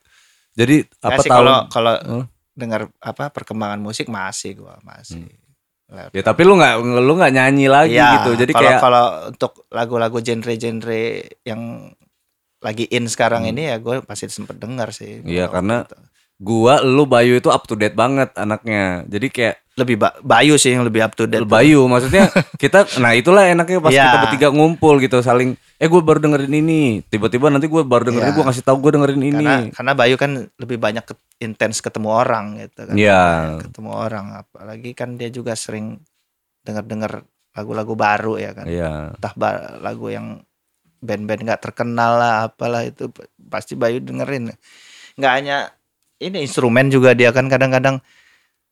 Jadi 0.54 0.86
ya 0.86 1.08
apa 1.08 1.20
sih 1.20 1.28
tahun 1.28 1.44
kalau 1.44 1.56
kalau 1.68 1.94
Hmm. 2.04 2.24
Dengar 2.54 2.86
apa 3.02 3.28
perkembangan 3.34 3.82
musik 3.82 4.06
masih 4.08 4.62
gua 4.62 4.78
masih 4.80 5.26
Lewat- 5.84 6.16
ya 6.16 6.22
tapi 6.24 6.42
lu 6.48 6.56
nggak 6.56 6.74
lu 6.80 7.12
nggak 7.14 7.32
nyanyi 7.34 7.66
lagi 7.68 7.98
Iya, 7.98 8.24
gitu 8.24 8.30
jadi 8.40 8.52
kalau 8.56 8.62
kayak 8.64 8.80
kalau 8.80 9.04
untuk 9.28 9.52
lagu-lagu 9.68 10.18
genre-genre 10.22 11.02
yang 11.44 11.92
lagi 12.64 12.88
in 12.88 13.04
sekarang 13.04 13.44
ini 13.44 13.68
ya 13.68 13.76
gue 13.76 14.00
pasti 14.08 14.24
sempet 14.32 14.56
dengar 14.56 14.88
sih. 14.88 15.20
Hmm. 15.20 15.28
Iya, 15.28 15.52
karena 15.52 15.84
gitu. 15.84 15.96
gua 16.40 16.80
lu 16.80 17.04
Bayu 17.04 17.36
itu 17.36 17.52
up 17.52 17.68
to 17.68 17.76
date 17.76 17.92
banget 17.92 18.32
anaknya 18.40 19.04
jadi 19.04 19.26
kayak 19.28 19.56
lebih 19.74 19.96
ba- 19.96 20.14
Bayu 20.20 20.54
sih 20.54 20.70
yang 20.70 20.82
lebih 20.82 21.02
up 21.02 21.12
to 21.12 21.24
date. 21.24 21.42
Bayu 21.42 21.82
maksudnya 21.84 22.30
kita 22.56 22.86
nah 22.96 23.10
itulah 23.10 23.42
enaknya 23.44 23.78
pas 23.78 23.90
Iya. 23.90 24.04
kita 24.04 24.18
bertiga 24.22 24.48
ngumpul 24.48 24.98
gitu 24.98 25.18
saling 25.18 25.52
eh 25.74 25.84
gue 25.84 25.98
baru 25.98 26.18
dengerin 26.20 26.54
ini 26.54 26.80
tiba-tiba 27.04 27.48
nanti 27.48 27.66
gue 27.66 27.82
baru 27.82 28.04
dengerin 28.04 28.30
Iya. 28.30 28.36
gue 28.36 28.44
ngasih 28.44 28.62
tahu 28.62 28.76
gue 28.80 28.90
dengerin 28.92 29.22
ini 29.24 29.42
Karena 29.42 29.70
karena 29.70 29.92
Bayu 29.92 30.14
kan 30.14 30.30
lebih 30.54 30.78
banyak 30.78 31.04
ke- 31.04 31.18
intens 31.40 31.78
ketemu 31.78 32.08
orang 32.08 32.44
gitu 32.60 32.80
kan. 32.84 32.94
Iya. 32.94 33.22
Ketemu 33.60 33.90
orang 33.90 34.26
apalagi 34.38 34.90
kan 34.92 35.14
dia 35.14 35.28
juga 35.28 35.52
sering 35.54 35.98
dengar-dengar 36.60 37.26
lagu-lagu 37.50 37.94
baru 37.94 38.34
ya 38.36 38.50
kan. 38.52 38.64
iya 38.64 39.10
Entah 39.10 39.34
ba- 39.34 39.78
lagu 39.78 40.06
yang 40.06 40.38
band-band 40.98 41.44
nggak 41.44 41.60
terkenal 41.60 42.16
lah 42.16 42.34
apalah 42.46 42.80
itu 42.80 43.10
pasti 43.44 43.74
Bayu 43.74 44.00
dengerin 44.00 44.48
nggak 45.14 45.32
hanya 45.34 45.68
ini 46.16 46.40
instrumen 46.40 46.88
juga 46.88 47.12
dia 47.12 47.28
kan 47.28 47.44
kadang-kadang 47.44 48.00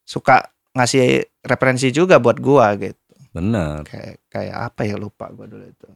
suka 0.01 0.49
ngasih 0.73 1.07
referensi 1.41 1.89
juga 1.89 2.17
buat 2.17 2.37
gua 2.37 2.73
gitu 2.75 2.97
Benar. 3.31 3.85
kayak 3.85 4.25
kayak 4.27 4.57
apa 4.67 4.81
ya 4.83 4.97
lupa 4.97 5.29
gua 5.29 5.45
dulu 5.45 5.63
itu 5.63 5.89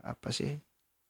apa 0.00 0.28
sih 0.30 0.52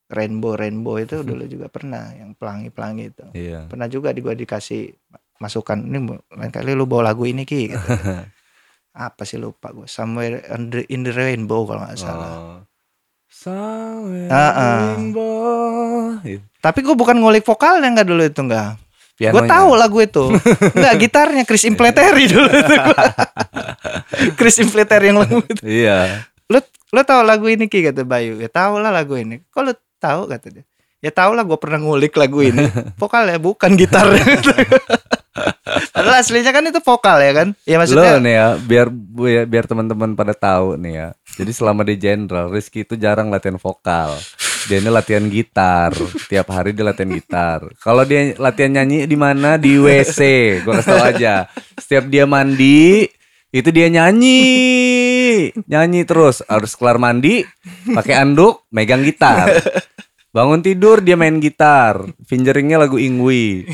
rainbow 0.07 0.53
rainbow 0.53 0.95
itu 0.95 1.19
dulu 1.29 1.43
juga 1.45 1.67
pernah 1.67 2.11
yang 2.11 2.31
pelangi 2.33 2.69
pelangi 2.69 3.03
itu 3.07 3.25
Iya. 3.31 3.67
pernah 3.67 3.85
juga 3.85 4.11
di 4.11 4.19
gua 4.19 4.33
dikasih 4.33 4.91
masukan 5.37 5.79
ini 5.79 5.99
lain 6.29 6.49
kali 6.49 6.71
lu 6.71 6.83
bawa 6.83 7.07
lagu 7.07 7.23
ini 7.23 7.43
ki 7.43 7.61
gitu. 7.69 7.87
apa 8.97 9.21
sih 9.23 9.37
lupa 9.37 9.69
gua 9.69 9.85
somewhere 9.85 10.41
in 10.49 10.63
the, 10.67 10.81
in 10.87 11.01
the 11.01 11.11
rainbow 11.11 11.63
kalau 11.63 11.83
nggak 11.83 11.95
salah 11.95 12.31
Oh. 12.33 12.59
Somewhere 13.27 14.27
Ah, 14.27 14.49
ah. 14.49 14.79
rainbow. 14.89 16.17
Tapi 16.57 16.79
gua 16.81 16.95
bukan 16.95 17.15
ngulik 17.15 17.43
vokalnya 17.43 17.91
nggak 17.91 18.07
dulu 18.07 18.23
itu 18.23 18.41
nggak 18.41 18.86
Gue 19.17 19.33
Pianonya. 19.33 19.49
tahu 19.49 19.69
lagu 19.73 19.97
itu. 19.97 20.25
Enggak, 20.77 20.93
gitarnya 21.01 21.43
Chris 21.43 21.65
Impleteri 21.65 22.29
dulu 22.37 22.49
itu. 22.53 22.75
Chris 24.37 24.61
Impleteri 24.61 25.09
yang 25.09 25.17
lagu 25.17 25.41
itu. 25.41 25.61
Iya. 25.65 26.21
Lu 26.45 26.61
lu 26.93 27.01
tahu 27.01 27.21
lagu 27.25 27.49
ini 27.49 27.65
Ki 27.65 27.81
kata 27.81 28.05
Bayu. 28.05 28.37
Ya 28.37 28.45
tahu 28.45 28.77
lah 28.77 28.93
lagu 28.93 29.17
ini. 29.17 29.41
Kok 29.49 29.61
lu 29.65 29.73
tahu 29.97 30.29
kata 30.29 30.53
dia. 30.53 30.63
Ya 31.01 31.09
tahu 31.09 31.33
lah 31.33 31.41
gue 31.41 31.57
pernah 31.57 31.81
ngulik 31.81 32.13
lagu 32.13 32.45
ini. 32.45 32.69
Vokalnya 33.01 33.41
bukan 33.41 33.73
gitar. 33.73 34.05
Padahal 35.93 36.21
aslinya 36.21 36.53
kan 36.53 36.65
itu 36.65 36.81
vokal 36.81 37.17
ya 37.21 37.33
kan? 37.33 37.47
Ya 37.65 37.77
Lo 37.77 37.85
maksudnya 37.85 38.17
nih 38.21 38.33
ya, 38.33 38.47
biar 38.57 38.87
biar, 38.89 39.43
biar 39.45 39.65
teman-teman 39.69 40.13
pada 40.13 40.33
tahu 40.33 40.77
nih 40.77 40.93
ya. 40.93 41.07
Jadi 41.37 41.51
selama 41.53 41.81
di 41.85 41.93
Jenderal, 41.97 42.49
Rizky 42.49 42.81
itu 42.81 42.97
jarang 42.97 43.29
latihan 43.29 43.61
vokal. 43.61 44.17
Dia 44.67 44.83
ini 44.83 44.91
latihan 44.91 45.25
gitar. 45.31 45.95
Tiap 46.27 46.47
hari 46.51 46.75
dia 46.75 46.83
latihan 46.83 47.07
gitar. 47.09 47.59
Kalau 47.79 48.03
dia 48.03 48.35
latihan 48.35 48.75
nyanyi 48.75 49.07
di 49.07 49.15
mana? 49.15 49.55
Di 49.55 49.79
WC. 49.79 50.19
Gua 50.67 50.83
kasih 50.83 50.91
tau 50.91 51.03
aja. 51.07 51.35
Setiap 51.79 52.11
dia 52.11 52.27
mandi, 52.27 53.07
itu 53.47 53.69
dia 53.71 53.87
nyanyi. 53.87 54.43
Nyanyi 55.65 56.03
terus. 56.03 56.43
Harus 56.45 56.75
kelar 56.75 56.99
mandi, 56.99 57.47
pakai 57.87 58.19
anduk, 58.19 58.67
megang 58.69 59.07
gitar. 59.07 59.47
Bangun 60.35 60.59
tidur 60.59 60.99
dia 60.99 61.15
main 61.15 61.39
gitar. 61.39 62.03
Fingeringnya 62.27 62.77
lagu 62.77 62.99
Ingwi. 62.99 63.65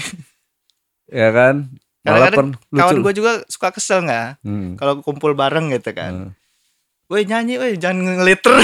Ya 1.09 1.33
kan? 1.33 1.73
Malah 2.03 2.29
pen- 2.35 2.59
kawan 2.69 2.99
gue 2.99 3.13
juga 3.15 3.31
suka 3.47 3.71
kesel 3.73 4.03
nggak? 4.05 4.43
Hmm. 4.43 4.75
Kalau 4.75 4.99
kumpul 5.01 5.33
bareng 5.33 5.71
gitu 5.73 5.89
kan. 5.95 6.13
Hmm. 6.13 6.29
Woi 7.11 7.27
nyanyi, 7.27 7.59
woi 7.59 7.75
jangan 7.75 8.19
ngeliter. 8.19 8.55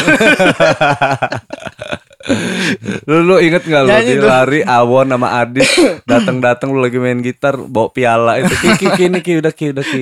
Lu 3.10 3.26
lu 3.26 3.36
inget 3.42 3.66
gak 3.66 3.82
lu 3.86 3.90
Nyanyi 3.90 4.14
tuh. 4.22 4.28
lari 4.30 4.60
Awon 4.62 5.10
sama 5.10 5.42
Adit 5.42 5.70
datang-datang 6.06 6.70
lu 6.70 6.80
lagi 6.82 7.02
main 7.02 7.20
gitar 7.22 7.58
bawa 7.58 7.90
piala 7.90 8.38
itu. 8.38 8.54
Ki 8.54 8.70
ki 8.78 8.88
ki 8.94 9.04
ini 9.10 9.20
ki 9.22 9.34
udah 9.42 9.54
ki 9.54 9.66
udah 9.74 9.86
ki. 9.86 10.02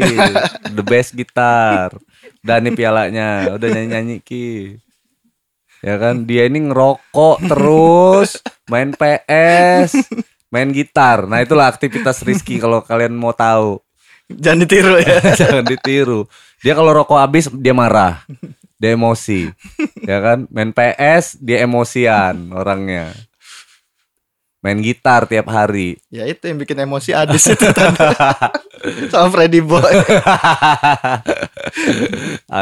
The 0.76 0.84
best 0.84 1.16
gitar. 1.16 1.96
Dan 2.44 2.68
nih 2.68 2.74
pialanya 2.76 3.56
udah 3.56 3.68
nyanyi 3.72 3.88
nyanyi 3.92 4.16
ki. 4.20 4.78
Ya 5.86 5.96
kan? 6.02 6.28
Dia 6.28 6.50
ini 6.50 6.68
ngerokok 6.68 7.38
terus 7.48 8.42
main 8.68 8.92
PS 8.92 9.96
main 10.52 10.70
gitar. 10.72 11.28
Nah 11.28 11.44
itulah 11.44 11.68
aktivitas 11.72 12.24
Rizky 12.24 12.60
kalau 12.60 12.84
kalian 12.84 13.16
mau 13.16 13.32
tahu. 13.32 13.80
Jangan 14.28 14.68
ditiru 14.68 15.00
ya. 15.00 15.24
jangan 15.40 15.64
ditiru. 15.64 16.28
Dia 16.60 16.76
kalau 16.76 16.92
rokok 16.92 17.20
habis 17.20 17.48
dia 17.48 17.72
marah. 17.72 18.24
Dia 18.78 18.94
emosi 18.94 19.50
ya 20.08 20.24
kan 20.24 20.48
main 20.48 20.72
PS 20.72 21.36
dia 21.44 21.68
emosian 21.68 22.56
orangnya 22.56 23.12
main 24.64 24.80
gitar 24.80 25.28
tiap 25.28 25.52
hari 25.52 26.00
Ya 26.08 26.24
itu 26.24 26.48
yang 26.48 26.58
bikin 26.58 26.80
emosi 26.80 27.12
Adis 27.12 27.52
itu. 27.52 27.68
Sama 29.12 29.28
Freddy 29.30 29.60
Boy. 29.60 29.84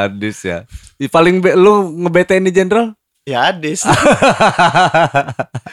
Adis 0.05 0.41
ya 0.41 0.65
paling 1.13 1.39
be- 1.39 1.53
lu 1.53 1.93
ngebetain 2.05 2.41
di 2.41 2.49
jenderal 2.49 2.97
Ya 3.25 3.49
Adis. 3.49 3.81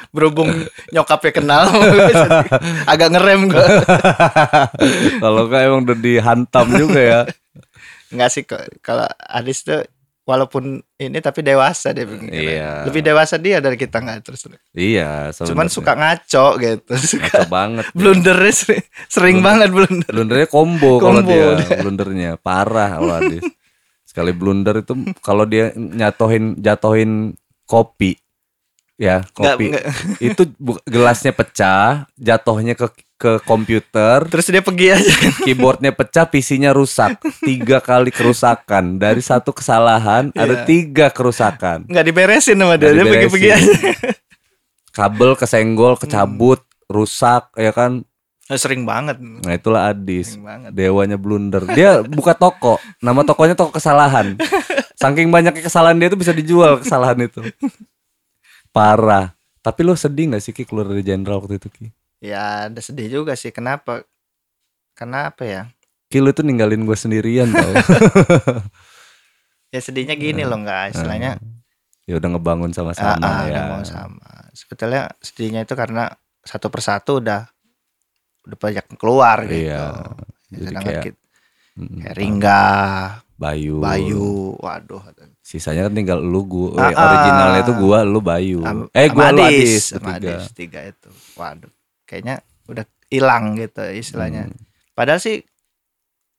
Berhubung 0.09 0.49
nyokapnya 0.89 1.33
kenal, 1.37 1.69
agak 2.93 3.13
ngerem 3.13 3.53
gue. 3.53 3.69
kalau 5.21 5.53
kayak 5.53 5.69
emang 5.69 5.85
udah 5.85 5.99
dihantam 6.01 6.67
juga 6.73 7.01
ya 7.01 7.21
Enggak 8.09 8.31
sih 8.33 8.49
kok. 8.49 8.61
Kalau 8.81 9.05
Adis 9.21 9.69
tuh 9.69 9.85
walaupun 10.33 10.65
ini 10.97 11.19
tapi 11.21 11.45
dewasa 11.45 11.93
dia. 11.93 12.09
Iya. 12.09 12.89
Lebih 12.89 13.05
dewasa 13.05 13.37
dia 13.37 13.61
dari 13.61 13.77
kita 13.77 14.01
nggak 14.01 14.25
terus. 14.25 14.49
iya 14.73 15.29
Cuman 15.29 15.69
sebenarnya. 15.69 15.69
suka 15.69 15.93
ngaco 15.93 16.47
gitu. 16.57 16.93
Suka 17.13 17.29
Ngaco 17.29 17.43
banget 17.47 17.85
blundernya 17.93 18.55
sering, 18.55 18.85
sering 19.07 19.37
banget 19.39 19.69
blunder. 19.69 20.09
blundernya 20.09 20.49
combo 20.49 20.97
kalau 20.97 21.21
Combo, 21.21 21.29
dia 21.29 21.47
dia. 21.59 21.77
blundernya 21.79 22.31
parah 22.37 22.97
kalau 22.97 23.13
Adis 23.15 23.45
sekali 24.03 24.33
blunder 24.33 24.81
itu 24.81 24.93
kalau 25.21 25.45
dia 25.45 25.73
nyatohin 25.73 26.57
jatohin 26.57 27.33
kopi 27.65 28.17
ya 28.95 29.25
kopi 29.31 29.73
nggak. 29.73 29.85
itu 30.21 30.43
bu- 30.57 30.81
gelasnya 30.85 31.33
pecah 31.33 32.05
jatuhnya 32.15 32.73
ke 32.73 32.89
ke 33.23 33.39
komputer 33.41 34.27
Terus 34.27 34.51
dia 34.51 34.59
pergi 34.59 34.91
aja. 34.91 35.15
keyboardnya 35.41 35.91
pecah 35.91 36.27
PC-nya 36.27 36.71
rusak 36.71 37.17
tiga 37.41 37.79
kali 37.79 38.11
kerusakan 38.11 38.99
dari 38.99 39.23
satu 39.23 39.55
kesalahan 39.55 40.35
ada 40.35 40.57
Iya. 40.57 40.67
tiga 40.67 41.07
kerusakan 41.09 41.87
Nggak 41.87 42.05
diberesin 42.05 42.57
sama 42.57 42.75
dia. 42.75 42.91
Dia 42.91 43.07
pergi-pergi 43.07 43.49
aja. 43.49 43.73
kabel 44.91 45.33
kesenggol 45.35 45.95
kecabut 45.97 46.59
rusak 46.85 47.55
ya 47.55 47.71
kan 47.71 48.03
Nah, 48.43 48.59
sering 48.59 48.83
banget. 48.83 49.17
nah 49.17 49.55
itulah 49.55 49.89
Adis. 49.89 50.37
Dewanya 50.69 51.17
blunder. 51.17 51.65
Dia 51.65 52.05
buka 52.05 52.37
toko. 52.37 52.77
Nama 53.01 53.25
tokonya 53.25 53.57
toko 53.57 53.73
kesalahan. 53.73 54.37
Saking 54.93 55.33
banyaknya 55.33 55.63
kesalahan 55.63 55.97
dia 55.97 56.13
itu 56.13 56.21
bisa 56.21 56.37
dijual 56.37 56.77
kesalahan 56.77 57.17
itu. 57.23 57.41
Parah. 58.71 59.33
Tapi 59.59 59.81
lo 59.81 59.95
sedih 59.95 60.29
gak 60.29 60.43
sih 60.43 60.51
Ki 60.51 60.67
keluar 60.67 60.85
dari 60.85 61.01
jenderal 61.01 61.39
waktu 61.39 61.57
itu 61.57 61.71
Ki? 61.71 61.87
Ya 62.23 62.71
ada 62.71 62.79
sedih 62.79 63.11
juga 63.11 63.35
sih. 63.35 63.51
Kenapa? 63.51 64.07
Kenapa 64.95 65.43
ya? 65.43 65.63
Ki 66.07 66.23
lo 66.23 66.31
tuh 66.31 66.47
ninggalin 66.47 66.87
gue 66.87 66.95
sendirian 66.95 67.51
tau. 67.51 67.73
Ya 69.73 69.81
sedihnya 69.81 70.13
gini 70.21 70.45
loh 70.45 70.61
nggak 70.61 70.93
istilahnya 70.93 71.41
ya 72.05 72.21
udah 72.21 72.29
ngebangun 72.37 72.77
sama-sama 72.77 73.25
ah, 73.25 73.41
ah, 73.41 73.45
ya. 73.49 73.63
mau 73.73 73.81
sama. 73.81 74.53
Sebetulnya 74.53 75.09
sedihnya 75.17 75.65
itu 75.65 75.73
karena 75.73 76.13
satu 76.45 76.69
persatu 76.69 77.25
udah 77.25 77.49
udah 78.45 78.59
banyak 78.61 78.85
keluar 79.01 79.49
gitu. 79.49 79.73
Iya. 79.73 79.81
Ya, 79.81 79.89
Jadi 80.53 80.65
sedangkan 80.69 80.85
kayak- 80.93 81.05
kita- 81.09 81.21
Mm, 81.73 82.05
kayak 82.05 82.17
Ringga, 82.21 82.65
Bayu. 83.41 83.81
Bayu, 83.81 84.29
waduh. 84.61 85.01
Sisanya 85.41 85.89
kan 85.89 85.97
tinggal 85.97 86.21
lu 86.21 86.45
gua. 86.45 86.85
Eh, 86.85 86.93
ah. 86.93 87.01
originalnya 87.01 87.61
itu 87.65 87.73
gua, 87.81 87.99
lu 88.05 88.21
Bayu. 88.21 88.61
Am- 88.61 88.93
eh 88.93 89.09
gua 89.09 89.33
lu 89.33 89.41
Adis, 89.41 89.97
Adis. 89.97 90.05
Adis 90.21 90.45
tiga 90.53 90.85
itu. 90.85 91.09
Waduh, 91.33 91.73
kayaknya 92.13 92.45
udah 92.69 92.85
hilang 93.09 93.57
gitu 93.57 93.81
istilahnya. 93.89 94.53
Hmm. 94.53 94.61
Padahal 94.93 95.17
sih 95.19 95.41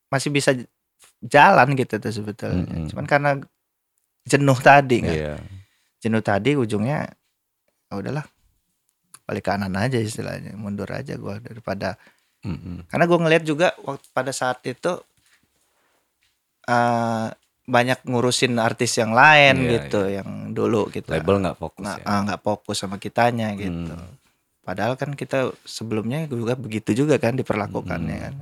masih 0.07 0.29
bisa 0.29 0.53
jalan 1.19 1.73
gitu 1.73 1.97
tuh 1.97 2.13
sebetulnya. 2.13 2.69
Mm-mm. 2.69 2.85
Cuman 2.93 3.05
karena 3.09 3.31
jenuh 4.23 4.59
tadi 4.61 5.01
kan. 5.01 5.09
Iya. 5.09 5.33
Jenuh 5.97 6.21
tadi 6.21 6.53
ujungnya 6.53 7.09
ya 7.89 7.93
udahlah 7.97 8.25
balik 9.23 9.47
kanan 9.47 9.73
aja 9.73 9.97
istilahnya, 9.97 10.53
mundur 10.53 10.85
aja 10.91 11.15
gua 11.15 11.39
daripada 11.39 11.95
Mm-mm. 12.43 12.85
karena 12.91 13.05
gua 13.07 13.19
ngelihat 13.23 13.43
juga 13.47 13.67
waktu 13.81 14.03
pada 14.11 14.35
saat 14.35 14.59
itu 14.67 14.99
eh 16.63 17.27
banyak 17.63 18.03
ngurusin 18.03 18.59
artis 18.59 18.99
yang 18.99 19.15
lain 19.15 19.55
Iya, 19.63 19.69
gitu 19.79 20.01
yang 20.11 20.51
dulu 20.51 20.91
gitu 20.91 21.07
Label 21.07 21.39
nggak 21.39 21.55
fokus 21.55 21.83
nggak 21.87 21.99
ya. 22.03 22.11
ah, 22.11 22.19
nggak 22.27 22.41
fokus 22.43 22.75
sama 22.75 22.99
kitanya 22.99 23.55
gitu 23.55 23.95
Hmm. 23.95 24.11
Padahal 24.63 24.95
kan 24.95 25.11
kita 25.11 25.51
sebelumnya 25.61 26.23
juga 26.25 26.55
begitu 26.55 26.95
juga 26.95 27.15
kan 27.15 27.35
diperlakukannya 27.35 28.15
Hmm. 28.15 28.23
kan 28.23 28.33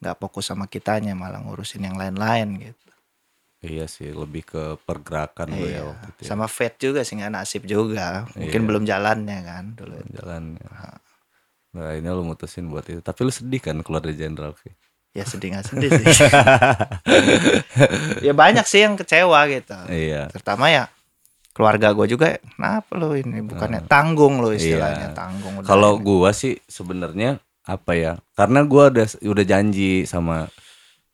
nggak 0.00 0.16
fokus 0.18 0.48
sama 0.48 0.64
kitanya 0.64 1.12
malah 1.12 1.38
ngurusin 1.38 1.84
yang 1.84 1.94
lain-lain 1.94 2.58
gitu 2.62 2.76
Iya 3.60 3.84
sih, 3.84 4.08
lebih 4.08 4.40
ke 4.42 4.62
pergerakan 4.88 5.52
ya 5.52 5.60
Iya. 5.60 5.80
waktu 5.84 6.06
itu. 6.10 6.20
ya. 6.24 6.26
sama 6.26 6.48
Fate 6.48 6.76
juga 6.80 7.00
sih 7.04 7.12
nggak 7.14 7.30
nasib 7.30 7.62
juga 7.64 8.24
mungkin 8.32 8.56
Iya. 8.56 8.66
belum 8.66 8.82
jalannya 8.88 9.38
kan 9.44 9.64
dulu 9.76 9.94
jalan 10.10 10.42
nah 11.70 11.92
ini 11.92 12.08
lu 12.08 12.24
mutusin 12.24 12.66
buat 12.66 12.82
itu 12.88 12.98
tapi 12.98 13.20
lu 13.20 13.30
sedih 13.30 13.60
kan 13.60 13.76
keluar 13.84 14.00
dari 14.00 14.16
jenderal 14.16 14.56
Ki? 14.56 14.72
ya 15.12 15.22
sedih 15.22 15.52
nggak 15.52 15.66
sedih 15.68 15.90
sih 15.92 16.06
ya 18.26 18.32
banyak 18.32 18.64
sih 18.64 18.80
yang 18.80 18.94
kecewa 18.94 19.38
gitu 19.46 19.76
iya 19.90 20.26
terutama 20.30 20.66
ya 20.66 20.86
keluarga 21.50 21.90
gue 21.92 22.06
juga 22.06 22.38
kenapa 22.38 22.94
lo 22.94 23.12
ini? 23.12 23.42
Bukannya 23.42 23.84
tanggung 23.84 24.38
lo 24.38 24.54
istilahnya 24.54 25.10
Iya. 25.10 25.16
tanggung 25.16 25.52
kalau 25.66 25.98
gua 25.98 26.30
sih 26.30 26.56
sebenarnya 26.64 27.42
apa 27.66 27.92
ya 27.94 28.12
karena 28.34 28.64
gua 28.64 28.88
udah 28.88 29.06
udah 29.20 29.44
janji 29.44 30.06
sama 30.06 30.46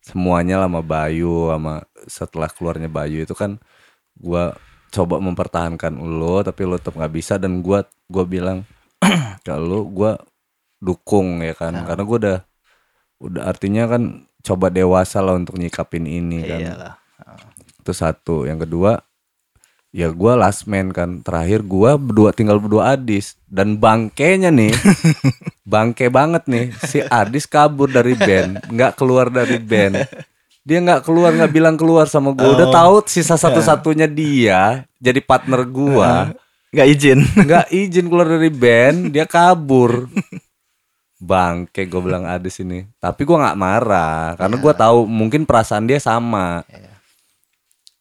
semuanya 0.00 0.62
lah 0.62 0.70
sama 0.70 0.82
Bayu 0.86 1.50
sama 1.50 1.74
setelah 2.06 2.48
keluarnya 2.52 2.86
Bayu 2.86 3.24
itu 3.24 3.34
kan 3.34 3.58
gua 4.14 4.54
coba 4.86 5.18
mempertahankan 5.18 5.92
lo 5.98 6.40
tapi 6.40 6.62
lo 6.62 6.78
tetap 6.78 6.94
nggak 6.96 7.14
bisa. 7.14 7.36
Dan 7.36 7.60
gua 7.60 7.82
gua 8.06 8.24
bilang 8.24 8.62
kalau 9.48 9.84
gua 9.88 10.16
dukung 10.78 11.42
ya 11.42 11.56
kan? 11.56 11.74
Karena 11.84 12.02
gua 12.06 12.16
udah 12.22 12.38
udah 13.16 13.42
artinya 13.48 13.88
kan 13.88 14.02
coba 14.44 14.70
dewasa 14.70 15.18
lah 15.24 15.34
untuk 15.34 15.56
nyikapin 15.58 16.06
ini 16.06 16.44
kan? 16.44 16.60
Iyalah. 16.60 16.94
itu 17.82 17.92
satu. 17.92 18.46
Yang 18.46 18.68
kedua 18.68 19.02
ya 19.94 20.12
gua 20.12 20.36
last 20.36 20.68
man 20.68 20.90
kan. 20.92 21.20
Terakhir 21.22 21.64
gua 21.64 21.96
berdua 21.96 22.30
tinggal 22.34 22.60
berdua 22.60 22.96
Adis. 22.96 23.38
Dan 23.46 23.78
bangkenya 23.78 24.50
nih 24.50 24.74
bangke 25.72 26.10
banget 26.12 26.44
nih. 26.50 26.72
Si 26.84 27.00
Adis 27.02 27.48
kabur 27.48 27.88
dari 27.88 28.12
band 28.12 28.66
nggak 28.68 28.92
keluar 28.98 29.32
dari 29.32 29.56
band. 29.56 30.04
Dia 30.66 30.82
nggak 30.82 31.06
keluar 31.06 31.30
nggak 31.30 31.52
bilang 31.54 31.76
keluar 31.78 32.10
sama 32.10 32.34
gua. 32.34 32.58
Udah 32.58 32.68
tahu 32.74 32.94
sisa 33.06 33.38
satu-satunya 33.38 34.10
dia 34.10 34.84
jadi 34.98 35.20
partner 35.22 35.62
gua. 35.64 36.12
Gak 36.76 36.92
izin. 36.92 37.24
nggak 37.24 37.72
izin 37.72 38.04
keluar 38.10 38.28
dari 38.28 38.52
band 38.52 39.08
dia 39.08 39.24
kabur. 39.24 40.12
Bangke 41.16 41.88
gue 41.88 42.00
bilang 42.04 42.28
Adis 42.28 42.60
ini. 42.60 42.84
Tapi 43.00 43.24
gua 43.24 43.48
nggak 43.48 43.56
marah 43.56 44.36
karena 44.36 44.56
gua 44.60 44.74
tahu 44.76 45.08
mungkin 45.08 45.48
perasaan 45.48 45.88
dia 45.88 45.96
sama 45.96 46.68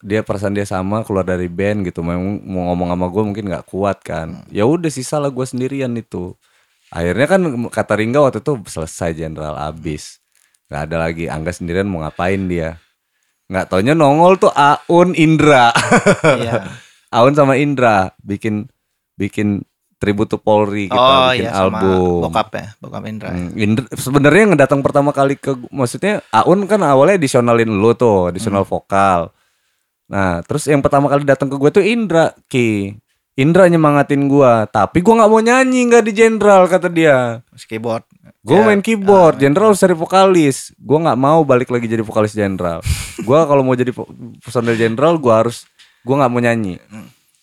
dia 0.05 0.21
perasaan 0.21 0.53
dia 0.53 0.69
sama 0.69 1.01
keluar 1.01 1.25
dari 1.25 1.49
band 1.49 1.89
gitu. 1.89 2.05
Memang 2.05 2.45
mau 2.45 2.69
ngomong 2.71 2.93
sama 2.93 3.05
gue 3.09 3.23
mungkin 3.25 3.45
nggak 3.49 3.65
kuat 3.65 4.05
kan. 4.05 4.45
Ya 4.53 4.69
udah 4.69 4.93
sisa 4.93 5.17
lah 5.17 5.33
gue 5.33 5.41
sendirian 5.41 5.89
itu. 5.97 6.37
Akhirnya 6.93 7.25
kan 7.25 7.41
kata 7.73 7.93
Ringga 7.97 8.21
waktu 8.21 8.45
itu 8.45 8.61
selesai 8.69 9.17
jenderal 9.17 9.57
abis. 9.57 10.21
Nggak 10.69 10.81
ada 10.85 10.95
lagi 11.09 11.25
Angga 11.25 11.49
sendirian 11.49 11.89
mau 11.89 12.05
ngapain 12.05 12.45
dia? 12.45 12.77
Nggak 13.49 13.65
taunya 13.73 13.97
nongol 13.97 14.37
tuh 14.37 14.53
Aun 14.53 15.17
Indra. 15.17 15.73
Iya. 16.45 16.69
Aun 17.09 17.33
sama 17.33 17.57
Indra 17.57 18.13
bikin 18.21 18.69
bikin 19.17 19.65
tribute 19.97 20.29
to 20.29 20.37
Polri 20.37 20.85
kita 20.91 20.99
Oh 20.99 21.31
bikin 21.33 21.47
iya 21.47 21.51
sama 21.55 21.81
album. 21.81 22.29
bokap 22.29 22.49
ya, 22.53 22.67
bokap 22.77 23.03
Indra. 23.09 23.29
Hmm, 23.33 23.51
Indra 23.57 23.85
sebenarnya 23.95 24.41
yang 24.45 24.53
datang 24.53 24.79
pertama 24.85 25.09
kali 25.09 25.33
ke 25.39 25.57
maksudnya 25.73 26.21
Aun 26.29 26.69
kan 26.69 26.83
awalnya 26.85 27.17
edisionalin 27.17 27.69
lu 27.69 27.97
tuh, 27.97 28.29
additional 28.29 28.67
vokal. 28.67 29.34
Nah, 30.05 30.45
terus 30.45 30.69
yang 30.69 30.85
pertama 30.85 31.09
kali 31.09 31.25
datang 31.25 31.49
ke 31.49 31.57
gue 31.57 31.71
tuh 31.73 31.83
Indra, 31.85 32.33
Ki. 32.45 32.93
Indra 33.35 33.67
nyemangatin 33.67 34.31
gua, 34.31 34.63
tapi 34.63 35.03
gua 35.03 35.19
nggak 35.19 35.31
mau 35.31 35.43
nyanyi 35.43 35.91
nggak 35.91 36.07
di 36.07 36.11
jenderal 36.15 36.71
kata 36.71 36.87
dia. 36.87 37.43
Terus 37.51 37.67
keyboard. 37.67 38.07
Gue 38.39 38.55
Ya, 38.55 38.63
main 38.63 38.79
keyboard, 38.79 39.43
jenderal 39.43 39.75
harus 39.75 39.83
cari 39.83 39.91
vokalis. 39.91 40.71
Gua 40.79 41.03
nggak 41.03 41.19
mau 41.19 41.43
balik 41.43 41.67
lagi 41.67 41.83
jadi 41.91 41.99
vokalis 41.99 42.31
jenderal. 42.31 42.79
Gua 43.27 43.43
kalau 43.43 43.59
mau 43.59 43.75
jadi 43.75 43.91
personel 44.39 44.79
jenderal, 44.79 45.19
gua 45.19 45.43
harus 45.43 45.67
gua 46.07 46.23
nggak 46.23 46.31
mau 46.31 46.39
nyanyi. 46.39 46.79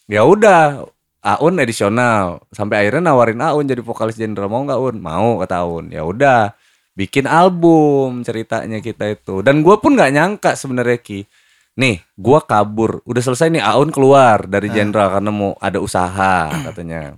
Ya 0.09 0.25
udah, 0.25 0.89
Aun 1.21 1.61
edisional. 1.61 2.41
Sampai 2.57 2.83
akhirnya 2.83 3.13
nawarin 3.13 3.45
Aun 3.45 3.69
jadi 3.69 3.85
vokalis 3.85 4.17
jenderal. 4.17 4.49
Mau 4.49 4.65
nggak 4.65 4.81
Un? 4.81 4.97
Mau 4.97 5.45
kata 5.45 5.61
Aun. 5.61 5.93
Ya 5.93 6.09
udah, 6.09 6.57
bikin 6.97 7.29
album 7.29 8.25
ceritanya 8.25 8.81
kita 8.81 9.13
itu. 9.13 9.45
Dan 9.45 9.61
gua 9.61 9.77
pun 9.77 9.93
nggak 9.93 10.09
nyangka 10.09 10.57
sebenarnya 10.57 10.97
Ki. 11.05 11.29
Nih, 11.79 12.05
gua 12.21 12.45
kabur. 12.45 13.01
Udah 13.09 13.23
selesai 13.25 13.49
nih 13.49 13.65
Aun 13.65 13.89
keluar 13.89 14.45
dari 14.45 14.69
jenderal 14.69 15.09
karena 15.09 15.31
mau 15.33 15.57
ada 15.57 15.81
usaha 15.81 16.49
katanya. 16.69 17.17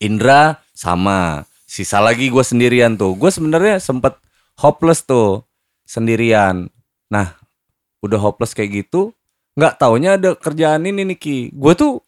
Indra 0.00 0.60
sama. 0.76 1.48
Sisa 1.66 1.98
lagi 1.98 2.30
gue 2.30 2.44
sendirian 2.46 2.94
tuh. 2.94 3.18
Gue 3.18 3.28
sebenarnya 3.28 3.82
sempet 3.82 4.16
hopeless 4.60 5.02
tuh 5.04 5.44
sendirian. 5.84 6.68
Nah, 7.08 7.36
udah 8.02 8.18
hopeless 8.20 8.52
kayak 8.52 8.86
gitu, 8.86 9.14
nggak 9.56 9.78
taunya 9.80 10.18
ada 10.18 10.34
kerjaan 10.34 10.84
ini 10.84 11.06
nih 11.14 11.18
Ki. 11.18 11.38
Gue 11.54 11.72
tuh 11.78 12.02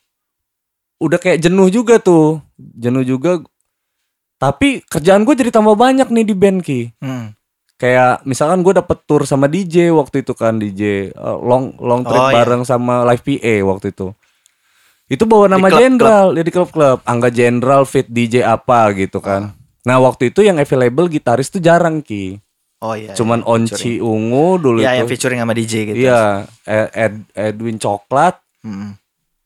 udah 0.99 1.19
kayak 1.19 1.43
jenuh 1.43 1.71
juga 1.71 2.03
tuh, 2.03 2.43
jenuh 2.59 3.07
juga. 3.07 3.43
Tapi 4.39 4.87
kerjaan 4.87 5.27
gue 5.27 5.35
jadi 5.35 5.51
tambah 5.51 5.75
banyak 5.75 6.11
nih 6.11 6.27
di 6.27 6.35
band 6.35 6.61
Ki. 6.63 6.95
Hmm. 7.03 7.38
Kayak 7.79 8.27
misalkan 8.27 8.61
gue 8.61 8.75
dapet 8.75 8.99
tour 9.07 9.23
sama 9.23 9.47
DJ 9.47 9.95
waktu 9.95 10.21
itu 10.21 10.35
kan 10.35 10.59
DJ 10.59 10.83
eh, 11.09 11.39
long 11.39 11.79
long 11.79 12.03
trip 12.03 12.19
Oh, 12.19 12.29
iya. 12.29 12.43
bareng 12.43 12.63
sama 12.63 13.07
Live 13.07 13.23
PA 13.23 13.55
waktu 13.65 13.95
itu. 13.95 14.11
Itu 15.07 15.25
bawa 15.25 15.49
nama 15.49 15.73
jenderal, 15.73 16.35
ya 16.35 16.43
di 16.43 16.51
klub-klub. 16.51 17.01
Angga 17.03 17.31
Jenderal 17.31 17.87
fit 17.87 18.05
DJ 18.05 18.45
apa 18.45 18.93
gitu 18.93 19.23
kan. 19.23 19.57
Nah, 19.81 19.97
waktu 19.99 20.29
itu 20.29 20.45
yang 20.45 20.61
available 20.61 21.09
gitaris 21.09 21.49
tuh 21.49 21.65
jarang 21.65 22.05
Ki. 22.05 22.37
Oh 22.79 22.93
iya. 22.93 23.17
Cuman 23.17 23.41
iya, 23.41 23.49
Onci 23.49 23.93
Ungu 23.99 24.61
dulu 24.61 24.79
Iya, 24.79 25.01
yang 25.01 25.09
itu. 25.09 25.17
featuring 25.17 25.41
sama 25.41 25.57
DJ 25.57 25.75
gitu. 25.87 25.97
Iya, 25.99 26.45
Ed- 26.63 26.93
Ed- 26.93 27.29
Edwin 27.33 27.79
Coklat, 27.79 28.37
Hmm. 28.61 28.99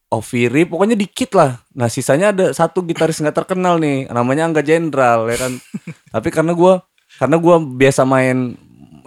Oviri, 0.09 0.67
pokoknya 0.67 0.93
dikit 0.93 1.33
lah. 1.33 1.57
Nah, 1.73 1.89
sisanya 1.89 2.33
ada 2.33 2.51
satu 2.51 2.83
gitaris 2.83 3.17
nggak 3.17 3.33
terkenal 3.35 3.79
nih, 3.79 4.09
namanya 4.09 4.45
Angga 4.45 4.61
Jenderal 4.61 5.25
ya 5.27 5.37
kan. 5.39 5.53
Tapi 6.15 6.29
karena 6.29 6.53
gua 6.53 6.85
karena 7.21 7.37
gua 7.41 7.57
biasa 7.61 8.07
main 8.07 8.55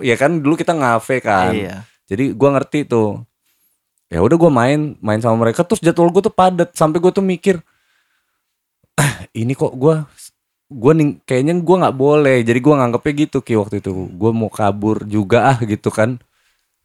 ya 0.04 0.16
kan 0.20 0.42
dulu 0.42 0.60
kita 0.60 0.76
ngafe 0.76 1.24
kan. 1.24 1.54
Iya. 1.56 1.76
Jadi 2.06 2.36
gua 2.36 2.60
ngerti 2.60 2.86
tuh. 2.86 3.24
Ya 4.12 4.22
udah 4.22 4.38
gua 4.38 4.52
main 4.54 4.94
main 5.02 5.20
sama 5.24 5.40
mereka 5.48 5.66
terus 5.66 5.82
jadwal 5.82 6.12
gua 6.14 6.22
tuh 6.26 6.34
padat 6.34 6.74
sampai 6.78 7.02
gua 7.02 7.10
tuh 7.10 7.26
mikir 7.26 7.62
"Ah, 8.96 9.28
ini 9.36 9.52
kok 9.58 9.74
gua 9.76 10.08
gua 10.70 10.94
ning, 10.98 11.22
kayaknya 11.28 11.54
gua 11.62 11.88
nggak 11.88 11.98
boleh. 11.98 12.38
Jadi 12.42 12.60
gua 12.64 12.82
nganggepnya 12.82 13.14
gitu 13.28 13.38
ki 13.42 13.54
waktu 13.60 13.82
itu. 13.84 13.92
Gua 14.16 14.32
mau 14.34 14.50
kabur 14.50 15.04
juga 15.06 15.54
ah 15.54 15.58
gitu 15.62 15.90
kan. 15.94 16.18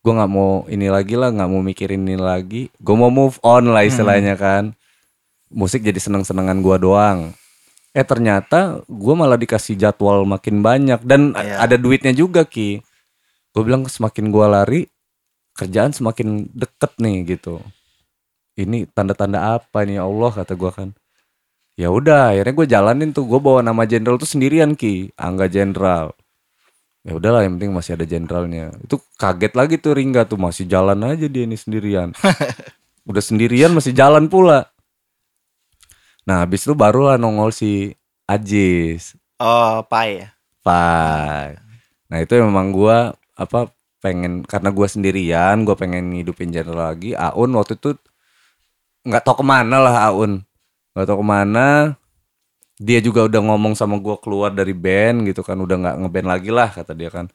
Gua 0.01 0.13
nggak 0.21 0.33
mau 0.33 0.65
ini 0.69 0.89
lagi 0.89 1.15
lah, 1.17 1.29
nggak 1.29 1.49
mau 1.51 1.61
mikirin 1.61 2.05
ini 2.09 2.17
lagi. 2.17 2.73
Gua 2.81 2.97
mau 2.97 3.13
move 3.13 3.37
on 3.45 3.69
lah 3.73 3.85
istilahnya 3.85 4.35
kan. 4.41 4.73
Musik 5.53 5.83
jadi 5.85 5.99
seneng-senengan 6.01 6.61
gua 6.65 6.77
doang. 6.81 7.19
Eh 7.91 8.07
ternyata 8.07 8.87
gua 8.87 9.15
malah 9.19 9.35
dikasih 9.35 9.75
jadwal 9.75 10.23
makin 10.23 10.63
banyak 10.63 11.03
dan 11.03 11.35
Iya. 11.35 11.67
ada 11.67 11.75
duitnya 11.75 12.15
juga 12.15 12.47
ki. 12.47 12.81
Gue 13.51 13.63
bilang 13.67 13.83
semakin 13.91 14.31
gua 14.31 14.47
lari 14.47 14.87
kerjaan 15.59 15.91
semakin 15.91 16.47
deket 16.55 16.95
nih 17.03 17.27
gitu. 17.37 17.59
Ini 18.55 18.87
tanda-tanda 18.95 19.59
apa 19.59 19.83
nih 19.83 19.99
ya 19.99 20.07
Allah 20.07 20.31
kata 20.31 20.55
gua 20.55 20.71
kan. 20.71 20.95
Ya 21.75 21.89
udah 21.91 22.37
akhirnya 22.37 22.55
gue 22.55 22.67
jalanin 22.69 23.11
tuh 23.11 23.25
gue 23.25 23.41
bawa 23.41 23.65
nama 23.65 23.89
jenderal 23.89 24.21
tuh 24.21 24.29
sendirian 24.29 24.77
ki 24.77 25.17
Angga 25.17 25.49
Jenderal. 25.49 26.13
Ya 27.01 27.17
udahlah 27.17 27.41
yang 27.43 27.57
penting 27.57 27.73
masih 27.73 27.97
ada 27.97 28.05
jenderalnya. 28.05 28.77
Itu 28.85 29.01
kaget 29.17 29.57
lagi 29.57 29.81
tuh 29.81 29.97
Ringga 29.97 30.29
tuh 30.29 30.37
masih 30.37 30.69
jalan 30.69 31.01
aja 31.01 31.25
dia 31.27 31.49
ini 31.49 31.57
sendirian. 31.57 32.13
Udah 33.11 33.25
sendirian 33.25 33.73
masih 33.73 33.97
jalan 33.97 34.29
pula. 34.31 34.69
Nah 36.31 36.47
habis 36.47 36.63
itu 36.63 36.79
barulah 36.79 37.19
nongol 37.19 37.51
si 37.51 37.99
Ajis. 38.31 39.19
Oh, 39.43 39.83
Pai 39.91 40.23
ya. 40.23 40.31
Pai. 40.63 41.59
Nah 42.07 42.23
itu 42.23 42.39
memang 42.39 42.71
gua 42.71 43.19
apa 43.35 43.67
pengen 43.99 44.47
karena 44.47 44.71
gua 44.71 44.87
sendirian, 44.87 45.67
gua 45.67 45.75
pengen 45.75 46.15
ngidupin 46.15 46.55
jenderal 46.55 46.95
lagi. 46.95 47.19
Aun 47.19 47.51
waktu 47.59 47.75
itu 47.75 47.99
nggak 49.03 49.27
tahu 49.27 49.43
ke 49.43 49.45
mana 49.45 49.83
lah 49.83 50.07
Aun, 50.07 50.47
nggak 50.95 51.07
tahu 51.11 51.19
ke 51.19 51.27
mana. 51.27 51.99
Dia 52.79 53.03
juga 53.03 53.27
udah 53.27 53.51
ngomong 53.51 53.75
sama 53.75 53.99
gua 53.99 54.15
keluar 54.23 54.55
dari 54.55 54.71
band 54.71 55.27
gitu 55.27 55.43
kan, 55.43 55.59
udah 55.59 55.83
nggak 55.83 55.97
ngeband 55.99 56.29
lagi 56.31 56.51
lah 56.55 56.71
kata 56.71 56.95
dia 56.95 57.11
kan. 57.11 57.27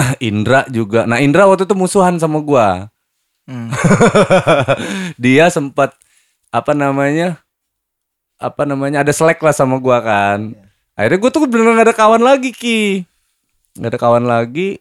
Indra 0.24 0.64
juga. 0.72 1.04
Nah 1.04 1.20
Indra 1.20 1.44
waktu 1.44 1.68
itu 1.68 1.76
musuhan 1.76 2.16
sama 2.16 2.40
gua. 2.40 2.88
Hmm. 3.44 3.68
dia 5.20 5.52
sempat 5.52 5.92
apa 6.48 6.72
namanya 6.72 7.44
apa 8.40 8.64
namanya 8.64 9.04
ada 9.04 9.12
selek 9.12 9.44
lah 9.44 9.52
sama 9.52 9.76
gua 9.76 10.00
kan. 10.00 10.56
Akhirnya 10.96 11.18
gua 11.20 11.30
tuh 11.30 11.44
bener 11.44 11.76
gak 11.76 11.92
ada 11.92 11.96
kawan 11.96 12.24
lagi 12.24 12.50
ki. 12.56 13.04
Nggak 13.76 13.90
ada 13.92 14.00
kawan 14.00 14.24
lagi. 14.24 14.80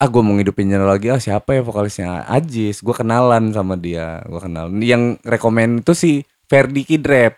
Ah 0.00 0.08
gua 0.08 0.24
mau 0.24 0.32
ngidupin 0.32 0.72
channel 0.72 0.88
lagi. 0.88 1.12
Ah 1.12 1.20
siapa 1.20 1.52
ya 1.52 1.60
vokalisnya? 1.60 2.24
Ajis. 2.24 2.80
Gua 2.80 2.96
kenalan 2.96 3.52
sama 3.52 3.76
dia. 3.76 4.24
Gua 4.24 4.40
kenal 4.40 4.72
yang 4.80 5.20
rekomend 5.28 5.84
itu 5.84 5.92
si 5.92 6.12
Ferdi 6.48 6.88
Kidrep 6.88 7.36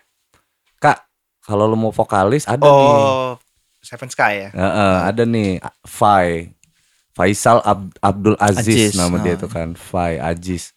kak 0.79 1.03
kalau 1.43 1.67
lo 1.67 1.75
mau 1.75 1.91
vokalis 1.91 2.47
ada 2.47 2.63
nih. 2.63 2.87
Oh, 2.87 3.35
Seven 3.83 4.07
Sky 4.07 4.47
ya. 4.47 4.49
Heeh, 4.55 4.95
ada 5.11 5.23
nih. 5.27 5.59
Fai. 5.83 6.55
Faisal 7.13 7.61
Ab- 7.61 7.93
Abdul 8.01 8.33
Aziz, 8.41 8.95
Aziz, 8.95 8.97
nama 8.97 9.21
dia 9.21 9.37
oh. 9.37 9.45
tuh 9.45 9.51
kan. 9.51 9.75
Fai 9.75 10.17
Aziz 10.17 10.71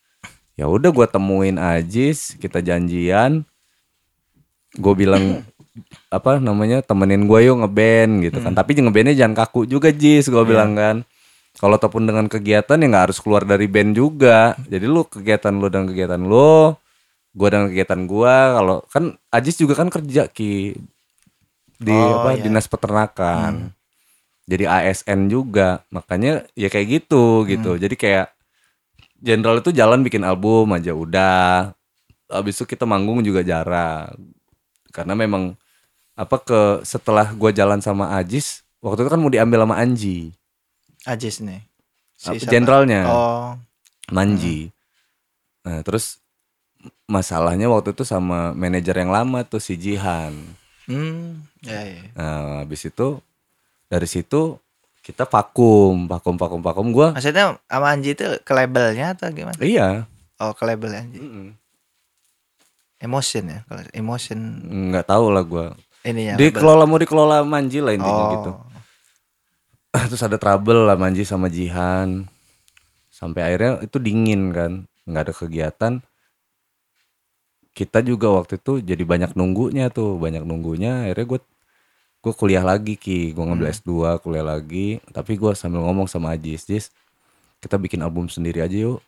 ya 0.57 0.66
udah 0.66 0.91
gua 0.91 1.07
temuin 1.07 1.61
Aziz 1.61 2.35
kita 2.41 2.65
janjian. 2.65 3.45
Gue 4.77 4.93
bilang 4.93 5.45
apa 6.16 6.41
namanya 6.41 6.81
temenin 6.85 7.28
gue 7.28 7.41
yuk 7.49 7.65
ngeband 7.65 8.24
gitu 8.28 8.39
kan. 8.41 8.53
Tapi 8.57 8.81
ngebandnya 8.81 9.16
jangan 9.16 9.37
kaku 9.45 9.69
juga 9.69 9.93
Jis 9.93 10.28
gue 10.28 10.45
bilang 10.45 10.77
kan. 10.77 11.05
Kalau 11.57 11.81
ataupun 11.81 12.05
dengan 12.05 12.28
kegiatan 12.28 12.77
ya 12.77 12.87
nggak 12.89 13.05
harus 13.09 13.19
keluar 13.20 13.45
dari 13.49 13.65
band 13.65 13.97
juga. 13.97 14.53
Jadi 14.69 14.85
lu 14.85 15.09
kegiatan 15.09 15.53
lu 15.57 15.69
dan 15.73 15.89
kegiatan 15.89 16.20
lu 16.20 16.77
gue 17.37 17.49
dengan 17.49 17.69
kegiatan 17.73 18.01
gua. 18.05 18.61
Kalau 18.61 18.77
kan 18.93 19.05
Ajis 19.33 19.57
juga 19.57 19.77
kan 19.77 19.89
kerja 19.89 20.28
ki. 20.28 20.77
Di 21.77 21.93
Oh, 21.93 22.24
apa 22.24 22.37
iya. 22.37 22.45
dinas 22.45 22.69
peternakan. 22.69 23.73
Jadi 24.45 24.65
ASN 24.69 25.33
juga. 25.33 25.81
Makanya 25.89 26.45
ya 26.53 26.69
kayak 26.69 27.05
gitu 27.05 27.49
gitu. 27.49 27.81
Jadi 27.81 27.97
kayak 27.97 28.36
Jenderal 29.21 29.65
itu 29.65 29.73
jalan 29.73 30.05
bikin 30.05 30.23
album 30.23 30.77
aja 30.77 30.93
udah. 30.93 31.73
Habis 32.29 32.61
itu 32.61 32.65
kita 32.69 32.85
manggung 32.85 33.23
juga 33.25 33.41
jarang. 33.41 34.13
Karena 34.93 35.17
memang 35.17 35.57
apa 36.17 36.37
ke 36.41 36.61
setelah 36.83 37.33
gua 37.37 37.53
jalan 37.53 37.81
sama 37.85 38.17
Ajis, 38.17 38.65
waktu 38.81 39.05
itu 39.05 39.11
kan 39.13 39.21
mau 39.21 39.29
diambil 39.29 39.69
sama 39.69 39.77
Anji, 39.77 40.33
Ajis 41.07 41.39
nih. 41.39 41.63
Siapa? 42.19 42.49
jenderalnya. 42.49 43.03
Oh, 43.07 43.51
Manji. 44.11 44.75
Nah, 45.63 45.85
terus 45.87 46.19
masalahnya 47.07 47.71
waktu 47.71 47.95
itu 47.95 48.03
sama 48.03 48.51
manajer 48.57 48.97
yang 48.99 49.15
lama 49.15 49.47
tuh 49.47 49.63
si 49.63 49.79
Jihan. 49.79 50.35
hmm, 50.91 51.47
ya, 51.63 51.81
ya. 51.83 52.03
Nah, 52.19 52.67
habis 52.67 52.83
itu 52.87 53.23
dari 53.87 54.09
situ 54.11 54.59
kita 55.07 55.23
vakum, 55.23 56.11
vakum, 56.11 56.35
vakum, 56.35 56.59
vakum. 56.59 56.87
Gua 56.91 57.15
Maksudnya 57.15 57.62
sama 57.70 57.95
Anji 57.95 58.19
itu 58.19 58.27
ke 58.43 58.51
labelnya 58.51 59.15
atau 59.15 59.31
gimana? 59.31 59.55
iya, 59.62 60.11
Oh, 60.43 60.51
ke 60.51 60.66
label 60.66 60.91
Anji. 60.99 61.23
Mm-mm. 61.23 61.55
Emotion 62.99 63.45
ya, 63.47 63.61
kalau 63.70 63.83
emotion 63.95 64.39
nggak 64.91 65.07
tahu 65.07 65.31
lah 65.31 65.47
gua. 65.47 65.66
ini 66.03 66.33
ya. 66.33 66.35
label. 66.35 66.59
Dikelola 66.59 66.85
mau 66.91 66.99
dikelola 66.99 67.47
Manji 67.47 67.78
lah 67.78 67.95
intinya 67.95 68.24
oh, 68.27 68.31
gitu. 68.35 68.51
Terus 70.11 70.23
ada 70.27 70.37
trouble 70.43 70.83
lah 70.91 70.99
Manji 70.99 71.23
sama 71.23 71.47
Jihan. 71.47 72.27
Sampai 73.15 73.47
akhirnya 73.47 73.81
itu 73.87 73.97
dingin 74.03 74.51
kan, 74.51 74.73
nggak 75.07 75.23
ada 75.23 75.33
kegiatan. 75.33 75.93
Kita 77.77 78.01
juga 78.01 78.33
waktu 78.33 78.59
itu 78.59 78.81
jadi 78.81 79.05
banyak 79.05 79.37
nunggunya 79.37 79.93
tuh, 79.93 80.16
banyak 80.16 80.43
nunggunya. 80.43 81.09
Akhirnya 81.09 81.27
gue 81.37 81.41
gue 82.27 82.35
kuliah 82.35 82.66
lagi 82.66 82.98
ki, 82.98 83.39
gue 83.39 83.44
ngambil 83.47 83.70
S2 83.70 84.19
kuliah 84.19 84.43
lagi. 84.43 84.98
Tapi 85.15 85.39
gue 85.39 85.55
sambil 85.55 85.86
ngomong 85.86 86.11
sama 86.11 86.35
Ajis, 86.35 86.66
Jis, 86.66 86.90
kita 87.62 87.78
bikin 87.78 88.03
album 88.03 88.27
sendiri 88.27 88.66
aja 88.66 88.74
yuk. 88.74 88.98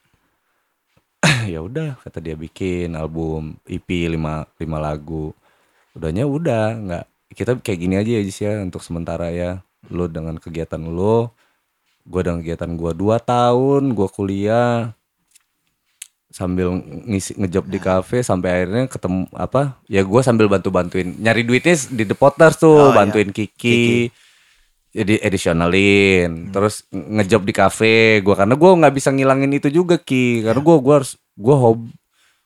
ya 1.51 1.59
udah, 1.59 1.99
kata 1.99 2.23
dia 2.23 2.39
bikin 2.39 2.95
album 2.95 3.59
EP 3.67 4.07
5 4.07 4.15
lima 4.63 4.79
lagu. 4.79 5.35
Udahnya 5.99 6.31
udah, 6.31 6.79
nggak 6.79 7.05
kita 7.35 7.59
kayak 7.59 7.79
gini 7.83 7.95
aja 7.99 8.11
ya 8.15 8.23
Jis 8.23 8.39
ya 8.39 8.63
untuk 8.63 8.87
sementara 8.87 9.35
ya. 9.35 9.67
Lo 9.91 10.07
dengan 10.07 10.39
kegiatan 10.39 10.79
lo, 10.79 11.35
gue 12.07 12.21
dengan 12.23 12.39
kegiatan 12.39 12.71
gue 12.79 12.93
dua 12.95 13.19
tahun, 13.19 13.99
gue 13.99 14.09
kuliah 14.15 14.95
sambil 16.29 16.77
ngisi 17.09 17.33
ngejob 17.41 17.65
di 17.67 17.81
kafe 17.81 18.21
sampai 18.21 18.49
akhirnya 18.53 18.85
ketemu 18.85 19.25
apa 19.33 19.81
ya 19.89 20.05
gue 20.05 20.21
sambil 20.21 20.45
bantu 20.45 20.69
bantuin 20.69 21.17
nyari 21.17 21.41
duitnya 21.41 21.73
di 21.89 22.05
The 22.05 22.13
Potters 22.13 22.61
tuh 22.61 22.69
Oh, 22.69 22.89
iya. 22.93 22.97
bantuin 23.01 23.33
Kiki, 23.33 24.13
jadi 24.93 25.21
editionalin 25.25 26.53
terus 26.53 26.85
ngejob 26.93 27.43
di 27.45 27.53
kafe 27.57 28.21
gue 28.21 28.35
karena 28.37 28.55
gue 28.57 28.71
nggak 28.71 28.95
bisa 28.95 29.09
ngilangin 29.09 29.53
itu 29.53 29.69
juga 29.73 29.97
ki. 29.97 30.45
Karena 30.45 30.61
gue 30.61 30.77
gue 30.81 30.95
harus 30.95 31.13
gue 31.17 31.57
hob 31.57 31.79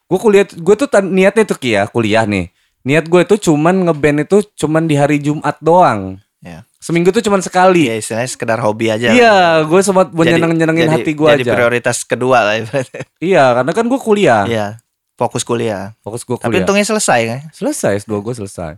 gue 0.07 0.19
kuliah 0.21 0.47
gue 0.47 0.75
tuh 0.77 0.89
niatnya 1.03 1.43
tuh 1.43 1.59
ki 1.59 1.71
ya 1.75 1.83
kuliah 1.91 2.23
nih. 2.23 2.51
Niat 2.83 3.07
gue 3.07 3.23
itu 3.23 3.51
cuman 3.51 3.87
ngeband 3.87 4.27
itu 4.27 4.43
cuman 4.59 4.87
di 4.87 4.95
hari 4.99 5.23
Jumat 5.23 5.59
doang 5.63 6.19
ya. 6.43 6.67
seminggu 6.77 7.09
tuh 7.09 7.21
cuman 7.21 7.39
sekali 7.39 7.87
Ya 7.87 7.95
istilahnya 7.95 8.27
sekedar 8.29 8.59
hobi 8.59 8.91
aja. 8.91 9.09
iya 9.09 9.35
gue 9.63 9.81
sempat 9.81 10.11
mau 10.11 10.21
Jadi- 10.21 10.37
nyeneng 10.37 10.53
nyenengin 10.53 10.85
jadi- 10.85 10.95
hati 10.99 11.13
gue 11.13 11.29
Jadi 11.31 11.43
aja 11.43 11.53
prioritas 11.53 11.97
kedua 12.03 12.39
lah 12.43 12.55
ibaratnya. 12.57 13.03
iya 13.19 13.45
karena 13.53 13.73
kan 13.73 13.85
gue 13.87 14.01
kuliah 14.01 14.45
Iya. 14.45 14.69
Fokus 15.15 15.43
kuliah. 15.43 15.95
fokus 16.01 16.23
gue 16.23 16.35
Tapi 16.35 16.51
kuliah 16.51 16.61
untungnya 16.61 16.83
selesai 16.85 17.21
kan? 17.25 17.41
selesai 17.51 18.03
S2 18.03 18.13
gue 18.21 18.35
selesai 18.37 18.73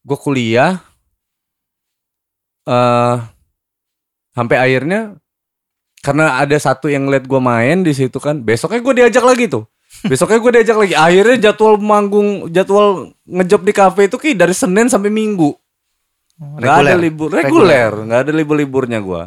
gue 0.00 0.16
kuliah 0.16 0.78
eh 2.64 3.16
sampai 4.32 4.56
akhirnya 4.56 5.16
karena 5.98 6.38
ada 6.38 6.54
satu 6.56 6.86
yang 6.86 7.06
ngeliat 7.06 7.24
gue 7.24 7.40
main 7.40 7.82
di 7.82 7.90
situ 7.90 8.14
kan 8.16 8.38
besoknya 8.38 8.78
gue 8.78 8.94
diajak 8.96 9.24
lagi 9.24 9.46
tuh 9.48 9.66
besoknya 10.10 10.38
gue 10.38 10.52
diajak 10.52 10.76
lagi 10.76 10.94
akhirnya 10.94 11.50
jadwal 11.50 11.74
manggung 11.76 12.46
jadwal 12.48 12.88
ngejob 13.24 13.62
di 13.62 13.72
kafe 13.72 14.06
itu 14.06 14.16
ki 14.16 14.34
dari 14.34 14.52
senin 14.52 14.86
sampai 14.86 15.08
minggu 15.08 15.50
nggak 16.36 16.60
ada 16.74 16.92
Reguler. 16.92 16.98
libur 17.00 17.28
reguler 17.30 17.92
nggak 18.04 18.20
ada 18.22 18.32
libur 18.32 18.56
liburnya 18.56 19.00
gue 19.00 19.22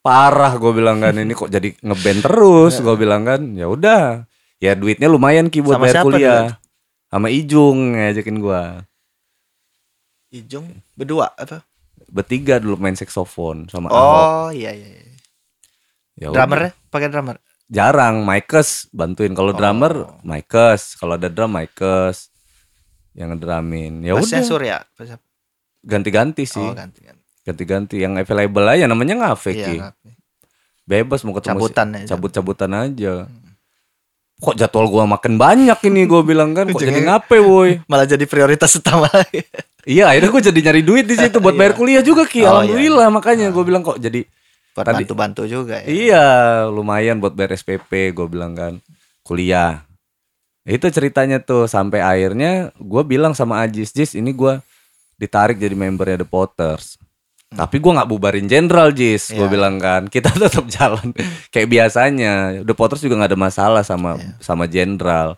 parah 0.00 0.52
gue 0.54 0.72
bilang 0.72 1.00
kan 1.00 1.16
ini 1.16 1.32
kok 1.32 1.48
jadi 1.48 1.72
ngeband 1.80 2.20
terus 2.20 2.76
gue 2.78 2.94
bilang 2.94 3.24
kan 3.24 3.40
ya 3.56 3.64
udah 3.66 4.28
ya 4.60 4.76
duitnya 4.76 5.08
lumayan 5.08 5.48
ki 5.48 5.64
buat 5.64 5.76
Sama 5.76 5.84
bayar 5.84 5.94
siapa 5.94 6.06
kuliah 6.06 6.44
sama 7.08 7.28
Ijung 7.28 7.78
ngajakin 7.96 8.36
gue 8.36 8.62
Ijung 10.34 10.66
berdua 10.92 11.30
apa? 11.32 11.62
bertiga 12.04 12.58
dulu 12.58 12.76
main 12.76 12.92
saksofon 12.92 13.66
sama 13.66 13.88
Ahok 13.88 13.96
Oh 13.96 14.48
iya 14.50 14.70
iya. 14.70 14.88
iya. 14.92 15.02
ya 16.16 16.26
udah. 16.28 16.36
Drummernya 16.36 16.70
pakai 16.88 17.08
drummer. 17.08 17.36
jarang 17.64 18.22
Mikes 18.22 18.68
bantuin 18.90 19.32
kalau 19.32 19.50
Oh. 19.50 19.56
drummer 19.56 19.94
Mikes 20.20 20.94
kalau 20.94 21.16
ada 21.16 21.26
drum 21.26 21.48
Mikes 21.50 22.33
yang 23.14 23.30
ngedramin 23.30 24.02
ya 24.02 24.12
udah 24.12 24.42
Surya. 24.42 24.82
Ganti-ganti 25.80 26.44
sih 26.44 26.58
Oh 26.58 26.72
ganti 26.72 27.00
ganti. 27.00 27.22
ganti-ganti 27.42 27.96
yang 27.98 28.16
available 28.16 28.64
aja 28.64 28.84
namanya 28.84 29.14
ngafe 29.16 29.52
Iya, 29.52 29.92
bebas 30.82 31.22
mau 31.22 31.32
ketemu 31.32 31.60
Cabutan 31.60 31.88
si- 31.88 31.96
aja. 31.98 32.08
cabut-cabutan 32.10 32.70
aja 32.74 33.14
kok 34.34 34.54
jadwal 34.54 34.86
gua 34.86 35.04
makin 35.06 35.36
banyak 35.36 35.78
ini 35.84 36.04
gua 36.04 36.20
bilang 36.20 36.52
kan 36.52 36.66
kok 36.66 36.76
jadi 36.82 37.00
ngape 37.02 37.38
woi 37.38 37.78
Malah 37.90 38.04
jadi 38.04 38.24
prioritas 38.24 38.74
utama 38.74 39.06
iya 39.84 40.08
akhirnya 40.08 40.28
gua 40.28 40.42
jadi 40.42 40.60
nyari 40.62 40.82
duit 40.82 41.04
di 41.04 41.14
situ 41.14 41.38
buat 41.44 41.52
Iya. 41.52 41.60
bayar 41.60 41.74
kuliah 41.74 42.02
juga 42.02 42.24
ki 42.24 42.40
Oh, 42.40 42.42
iya. 42.42 42.48
alhamdulillah 42.50 43.08
makanya 43.10 43.46
gua 43.48 43.62
bilang 43.62 43.82
kok 43.82 43.96
jadi 43.96 44.24
Buat 44.74 44.90
bantu-bantu 44.90 45.46
juga 45.46 45.78
ya. 45.78 45.86
Iya, 45.86 46.26
lumayan 46.66 47.22
buat 47.22 47.30
bayar 47.30 47.54
SPP, 47.54 48.10
gue 48.10 48.26
bilang 48.26 48.58
kan. 48.58 48.82
Kuliah. 49.22 49.86
Itu 50.64 50.88
ceritanya 50.88 51.38
tuh 51.38 51.68
sampai 51.68 52.00
akhirnya 52.00 52.72
gue 52.76 53.02
bilang 53.04 53.36
sama 53.36 53.60
Ajis, 53.60 53.92
Jis 53.92 54.16
ini 54.16 54.32
gue 54.32 54.58
ditarik 55.14 55.60
jadi 55.60 55.76
membernya 55.76 56.24
The 56.24 56.28
Potters. 56.28 56.96
Tapi 57.54 57.78
gue 57.78 57.92
nggak 57.92 58.08
bubarin 58.08 58.48
Jenderal 58.48 58.90
Jis, 58.90 59.30
gue 59.30 59.44
Iya. 59.44 59.52
bilang 59.52 59.76
kan. 59.76 60.08
Kita 60.14 60.32
tetap 60.32 60.64
jalan 60.66 61.12
kayak 61.52 61.68
biasanya. 61.68 62.64
The 62.64 62.74
Potters 62.74 63.04
juga 63.04 63.20
nggak 63.20 63.30
ada 63.30 63.38
masalah 63.38 63.82
sama 63.84 64.16
Iya. 64.16 64.40
sama 64.40 64.64
Jenderal. 64.64 65.36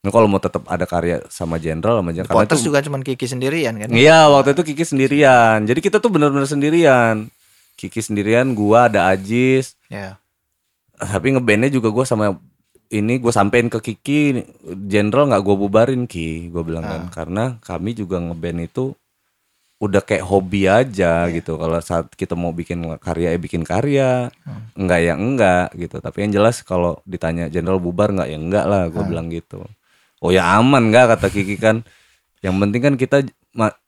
Nah, 0.00 0.10
kalau 0.10 0.30
mau 0.30 0.38
tetap 0.38 0.62
ada 0.66 0.86
karya 0.86 1.18
sama 1.28 1.58
Jenderal 1.58 1.98
sama 2.00 2.10
Jenderal. 2.10 2.34
Potters 2.34 2.62
juga 2.62 2.78
cuman 2.80 3.02
Kiki 3.02 3.26
sendirian 3.26 3.76
kan. 3.76 3.90
Iya 3.92 4.26
waktu 4.26 4.56
itu 4.56 4.72
Kiki 4.72 4.84
sendirian. 4.86 5.66
Jadi 5.66 5.78
kita 5.78 6.00
tuh 6.00 6.08
bener-bener 6.08 6.46
sendirian. 6.46 7.28
Kiki 7.76 8.00
sendirian, 8.00 8.56
gua 8.56 8.88
ada 8.88 9.12
Ajis, 9.12 9.76
Ya. 9.92 10.16
tapi 10.96 11.28
ngebandnya 11.28 11.68
juga 11.68 11.92
gue 11.92 12.08
sama 12.08 12.40
ini 12.88 13.18
gue 13.18 13.30
sampein 13.30 13.66
ke 13.66 13.78
Kiki 13.80 14.42
Jenderal 14.86 15.26
nggak 15.28 15.42
gue 15.42 15.56
bubarin 15.56 16.02
Ki 16.04 16.46
gue 16.48 16.62
bilang 16.62 16.84
kan. 16.84 17.02
Karena 17.08 17.44
kami 17.58 17.92
juga 17.92 18.18
ngeband 18.18 18.60
itu 18.62 18.94
udah 19.76 20.00
kayak 20.00 20.24
hobi 20.24 20.64
aja 20.64 21.28
gitu. 21.28 21.60
Kalau 21.60 21.76
saat 21.80 22.08
kita 22.14 22.32
mau 22.32 22.48
bikin 22.50 22.80
karya 22.96 23.34
ya 23.34 23.38
bikin 23.38 23.60
karya 23.60 24.32
enggak 24.72 25.00
ya 25.02 25.14
enggak 25.14 25.68
gitu. 25.76 26.00
Tapi 26.00 26.16
yang 26.24 26.32
jelas 26.32 26.62
kalau 26.62 26.96
ditanya 27.04 27.46
Jenderal 27.46 27.76
bubar 27.76 28.08
nggak? 28.10 28.28
Ya 28.30 28.38
enggak 28.38 28.64
lah 28.64 28.88
gue 28.88 29.02
bilang 29.04 29.28
gitu. 29.28 29.60
Oh 30.24 30.32
ya 30.32 30.56
aman 30.56 30.88
nggak? 30.88 31.16
kata 31.18 31.28
Kiki 31.28 31.60
kan. 31.60 31.84
Yang 32.40 32.56
penting 32.62 32.80
kan 32.82 32.94
kita 32.96 33.16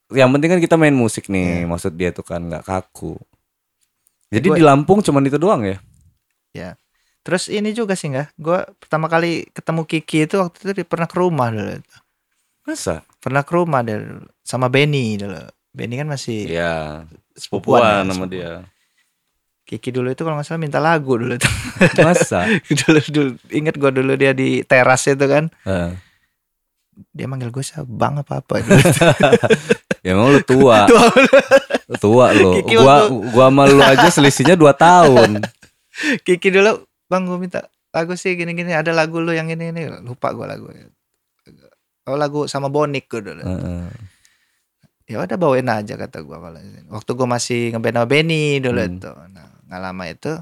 yang 0.09 0.33
penting 0.33 0.57
kan 0.57 0.61
kita 0.61 0.77
main 0.81 0.97
musik 0.97 1.29
nih 1.29 1.69
maksud 1.69 1.93
dia 1.93 2.13
tuh 2.13 2.25
kan 2.25 2.41
nggak 2.41 2.65
kaku. 2.65 3.17
Jadi 4.29 4.47
Gua- 4.53 4.57
di 4.57 4.63
Lampung 4.65 5.01
cuman 5.01 5.25
itu 5.25 5.41
doang 5.41 5.65
ya? 5.65 5.77
Ya. 6.53 6.71
Terus 7.29 7.53
ini 7.53 7.77
juga 7.77 7.93
sih 7.93 8.09
nggak? 8.09 8.41
Gue 8.41 8.57
pertama 8.81 9.05
kali 9.05 9.45
ketemu 9.53 9.85
Kiki 9.85 10.25
itu 10.25 10.41
waktu 10.41 10.73
itu 10.73 10.89
pernah 10.89 11.05
ke 11.05 11.17
rumah 11.21 11.53
dulu. 11.53 11.77
masa 12.65 13.05
Pernah 13.21 13.45
ke 13.45 13.53
rumah 13.53 13.85
dulu 13.85 14.25
sama 14.41 14.73
Benny 14.73 15.21
dulu. 15.21 15.37
Benny 15.69 16.01
kan 16.01 16.09
masih 16.09 16.49
Iya, 16.49 17.05
sepupuan 17.37 17.85
ya, 17.85 18.09
sepupuan. 18.09 18.29
dia. 18.33 18.53
Kiki 19.69 19.93
dulu 19.93 20.09
itu 20.09 20.25
kalau 20.25 20.41
nggak 20.41 20.49
salah 20.49 20.57
minta 20.57 20.81
lagu 20.81 21.21
dulu 21.21 21.37
tuh. 21.37 21.53
Masa? 22.09 22.49
dulu 22.81 22.99
dulu 23.13 23.31
inget 23.53 23.77
gue 23.77 23.91
dulu 23.93 24.13
dia 24.17 24.33
di 24.33 24.65
teras 24.65 25.05
itu 25.05 25.21
kan. 25.29 25.53
Heeh. 25.69 25.93
Dia 27.13 27.29
manggil 27.29 27.53
gue 27.53 27.61
bang 27.85 28.25
apa 28.25 28.41
apa. 28.41 28.65
ya 30.05 30.17
emang 30.17 30.33
lu 30.33 30.41
tua, 30.41 30.89
tua 32.01 32.33
lu. 32.33 32.57
Kiki 32.57 32.75
Gua 32.75 33.05
waktu- 33.05 33.23
gua 33.29 33.47
sama 33.53 33.63
lu 33.69 33.79
aja 33.85 34.09
selisihnya 34.09 34.57
2 34.57 34.73
tahun. 34.73 35.45
Kiki 36.25 36.49
dulu 36.49 36.88
bang 37.09 37.25
gue 37.25 37.39
minta 37.41 37.61
lagu 37.89 38.13
sih 38.15 38.37
gini-gini 38.37 38.77
ada 38.77 38.93
lagu 38.93 39.19
lu 39.19 39.33
yang 39.33 39.49
ini 39.49 39.73
ini 39.73 39.89
lupa 40.05 40.31
gue 40.37 40.45
lagu 40.45 40.69
oh 42.09 42.17
lagu 42.17 42.45
sama 42.45 42.69
Bonik 42.69 43.09
gue 43.09 43.21
dulu. 43.21 43.43
Heeh. 43.45 43.89
ya 45.09 45.25
udah 45.25 45.41
bawain 45.41 45.69
aja 45.69 45.97
kata 45.97 46.21
gue 46.21 46.37
kalau 46.37 46.61
waktu 46.93 47.11
gue 47.17 47.29
masih 47.29 47.61
ngeband 47.73 47.97
sama 47.97 48.09
Benny 48.09 48.61
dulu 48.61 48.81
Hmm. 48.81 48.93
itu. 49.01 49.11
Nah 49.33 49.49
nggak 49.69 49.81
lama 49.81 50.05
itu 50.05 50.33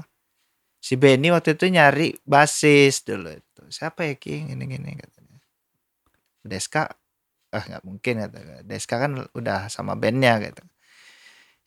si 0.83 0.93
Benny 0.99 1.31
waktu 1.31 1.55
itu 1.55 1.65
nyari 1.71 2.07
basis 2.27 3.03
dulu 3.07 3.31
itu. 3.31 3.61
Siapa 3.71 4.03
ya 4.07 4.15
King 4.19 4.51
ini 4.51 4.63
gini 4.67 4.91
katanya. 4.95 5.39
Deska? 6.43 6.83
Ah 7.55 7.63
nggak 7.63 7.83
mungkin 7.87 8.13
kata. 8.27 8.37
Deska 8.67 8.95
kan 8.99 9.11
udah 9.31 9.71
sama 9.71 9.95
bandnya 9.95 10.35
gitu 10.43 10.63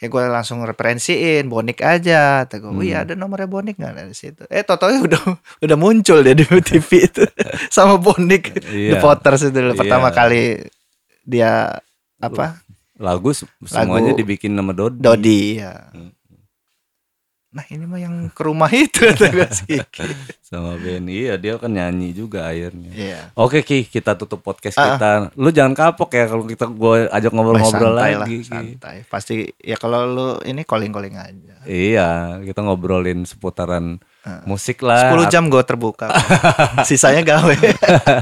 ya 0.00 0.08
gue 0.08 0.22
langsung 0.26 0.60
referensiin 0.60 1.44
bonik 1.44 1.80
aja 1.80 2.42
kata 2.42 2.56
gue 2.58 2.68
Hmm. 2.68 2.80
wih 2.80 2.92
ada 2.94 3.12
nomornya 3.12 3.44
bonik 3.46 3.76
nggak 3.76 3.94
dari 3.94 4.14
situ 4.14 4.42
eh 4.46 4.60
totonya 4.60 5.04
udah 5.06 5.22
udah 5.60 5.76
muncul 5.76 6.18
dia 6.18 6.32
di 6.32 6.42
TV 6.64 6.88
itu 7.02 7.24
sama 7.70 7.96
bonik 7.96 8.56
The 8.58 8.96
Iya. 8.96 8.98
Potters 8.98 9.44
itu 9.44 9.54
dulu 9.54 9.70
Iya. 9.70 9.78
pertama 9.78 10.08
kali 10.10 10.64
dia 11.22 11.76
apa 12.18 12.64
Lagu 12.96 13.30
se- 13.30 13.48
semuanya 13.62 14.12
dibikin 14.12 14.52
nama 14.52 14.72
Dodi. 14.72 14.98
Dodi 14.98 15.40
ya 15.58 15.72
Hmm. 15.90 16.12
Nah 17.50 17.66
ini 17.66 17.82
mah 17.82 17.98
yang 17.98 18.14
ke 18.28 18.42
rumah 18.42 18.70
itu 18.70 19.10
Sama 20.40 20.74
Benny. 20.76 21.26
Iya, 21.26 21.34
dia 21.34 21.54
kan 21.56 21.66
nyanyi 21.68 22.10
juga 22.10 22.46
akhirnya. 22.46 22.90
iya 22.90 23.20
Oke 23.34 23.60
Ki, 23.60 23.82
kita 23.84 24.14
tutup 24.14 24.38
podcast 24.40 24.74
Ah, 24.74 24.94
kita. 24.94 25.10
Lu 25.34 25.50
jangan 25.50 25.74
kapok 25.74 26.10
ya 26.10 26.26
kalau 26.26 26.42
kita 26.44 26.66
gue 26.66 27.06
ajak 27.06 27.30
ngobrol-ngobrol 27.30 27.90
lagi. 27.92 28.42
Ki. 28.42 28.46
santai 28.46 29.02
pasti 29.04 29.50
ya 29.56 29.74
kalau 29.74 30.00
lu 30.04 30.26
ini 30.42 30.62
calling 30.62 30.90
calling 30.90 31.14
aja 31.14 31.54
Iya, 31.62 32.08
kita 32.40 32.60
ngobrolin 32.60 33.22
seputaran 33.24 33.98
Ah. 34.20 34.44
musik 34.44 34.82
lah. 34.82 35.10
10 35.10 35.26
jam 35.26 35.48
gue 35.48 35.62
terbuka 35.62 36.12
sisanya 36.88 37.24
gawe 37.24 37.56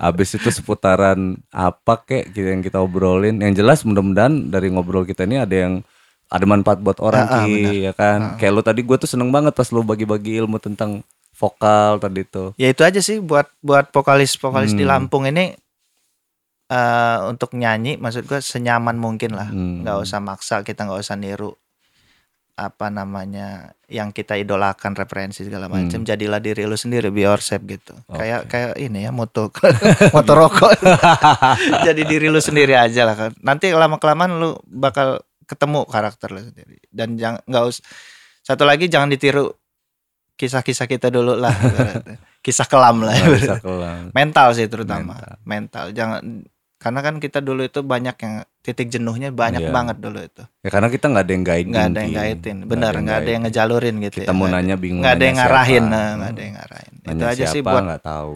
Abis 0.00 0.32
itu 0.34 0.48
seputaran 0.50 1.36
apa 1.50 2.00
kek 2.00 2.32
yang 2.32 2.60
kita 2.60 2.80
obrolin. 2.80 3.36
Yang 3.38 3.60
jelas 3.60 3.78
mudah-mudahan 3.82 4.48
dari 4.48 4.68
ngobrol 4.68 5.04
kita 5.04 5.22
ini 5.22 5.36
ada 5.36 5.52
yang 5.52 5.84
ada 6.30 6.44
manfaat 6.44 6.78
buat 6.78 6.96
orang 6.98 7.20
Ah, 7.20 7.34
ah, 7.34 7.42
Ki, 7.42 7.52
benar. 7.52 7.74
ya 7.74 7.92
kan. 7.92 8.20
Kayak 8.36 8.52
lu 8.52 8.62
tadi 8.62 8.80
gue 8.80 8.96
tuh 8.96 9.06
seneng 9.06 9.28
banget 9.28 9.50
pas 9.50 9.66
lu 9.68 9.82
bagi-bagi 9.82 10.38
ilmu 10.38 10.56
tentang 10.56 11.02
vokal 11.32 11.98
tadi 11.98 12.22
tuh. 12.22 12.52
ya 12.54 12.68
itu 12.68 12.80
aja 12.80 13.00
sih 13.00 13.18
buat 13.18 13.48
buat 13.60 13.88
vokalis 13.88 14.36
vokalis 14.36 14.70
di 14.70 14.82
Hmm. 14.82 14.92
Lampung 14.94 15.24
ini 15.24 15.56
eh 16.68 17.18
untuk 17.24 17.50
nyanyi 17.52 17.96
maksud 17.96 18.24
gue 18.24 18.38
senyaman 18.38 18.94
mungkin 18.94 19.32
lah 19.32 19.48
Hmm. 19.48 19.82
nggak 19.82 19.98
usah 19.98 20.20
maksa 20.20 20.60
kita 20.60 20.84
nggak 20.84 21.00
usah 21.00 21.16
niru 21.16 21.50
apa 22.54 22.86
namanya 22.88 23.72
yang 23.88 24.12
kita 24.12 24.36
idolakan 24.36 24.92
referensi 24.92 25.42
segala 25.42 25.64
macam 25.66 26.04
jadilah 26.04 26.36
diri 26.38 26.62
lu 26.62 26.76
sendiri 26.76 27.08
be 27.08 27.24
yourself 27.24 27.64
gitu 27.64 27.96
kayak 28.06 28.46
kayak 28.46 28.76
ini 28.76 29.02
ya 29.02 29.10
moto 29.10 29.48
moto 30.14 30.32
rokok 30.36 30.76
jadi 31.88 32.02
diri 32.04 32.28
lu 32.28 32.38
sendiri 32.38 32.76
aja 32.76 33.02
lah 33.02 33.16
kan 33.16 33.30
nanti 33.40 33.72
lama 33.72 33.96
kelamaan 33.96 34.36
lu 34.36 34.50
bakal 34.62 35.24
ketemu 35.50 35.82
karakter 35.84 36.30
lu 36.30 36.40
sendiri 36.40 36.78
dan 36.88 37.14
jangan 37.14 37.42
nggak 37.42 37.64
us 37.64 37.82
satu 38.40 38.62
lagi 38.62 38.86
jangan 38.86 39.08
ditiru 39.08 39.50
kisah-kisah 40.32 40.86
kita 40.86 41.08
dulu 41.08 41.34
lah 41.34 41.52
kisah 42.44 42.64
kelam 42.64 43.02
lah 43.02 43.12
bisa 43.12 43.26
ibaratnya. 43.26 43.60
kelang. 43.60 44.02
mental 44.10 44.48
sih 44.50 44.66
terutama 44.66 45.12
Mental. 45.12 45.34
mental. 45.44 45.84
jangan 45.90 46.20
karena 46.76 47.00
kan 47.02 47.14
kita 47.16 47.38
dulu 47.38 47.60
itu 47.62 47.80
banyak 47.80 48.16
yang 48.16 48.34
titik 48.58 48.88
jenuhnya 48.88 49.28
banyak 49.30 49.60
Iya. 49.60 49.68
banget 49.70 49.96
dulu 49.98 50.16
itu 50.18 50.40
Ya 50.58 50.70
karena 50.70 50.88
kita 50.88 51.04
nggak 51.06 51.24
ada 51.26 51.32
yang 51.34 51.44
guiding. 51.44 51.70
nggak 51.70 51.86
ada 51.86 52.00
yang 52.00 52.14
gaitin 52.14 52.56
benar 52.64 52.92
nggak 52.94 53.18
ada 53.18 53.30
yang 53.30 53.42
ngejalurin 53.44 53.96
gitu 54.00 54.16
Kita 54.18 54.32
ya. 54.32 54.32
mau 54.32 54.46
nanya 54.46 54.76
bingung. 54.76 55.00
nggak 55.00 55.12
ada 55.12 55.24
yang 55.26 55.36
ngarahin 55.36 55.84
nah, 55.84 56.08
nggak 56.14 56.30
ada 56.30 56.40
yang 56.40 56.54
ngarahin 56.56 56.92
itu 56.94 57.04
Nanya 57.10 57.26
aja 57.26 57.44
sih 57.46 57.60
siapa, 57.60 57.68
buat 57.68 57.82
nggak 57.84 58.02
tahu. 58.02 58.34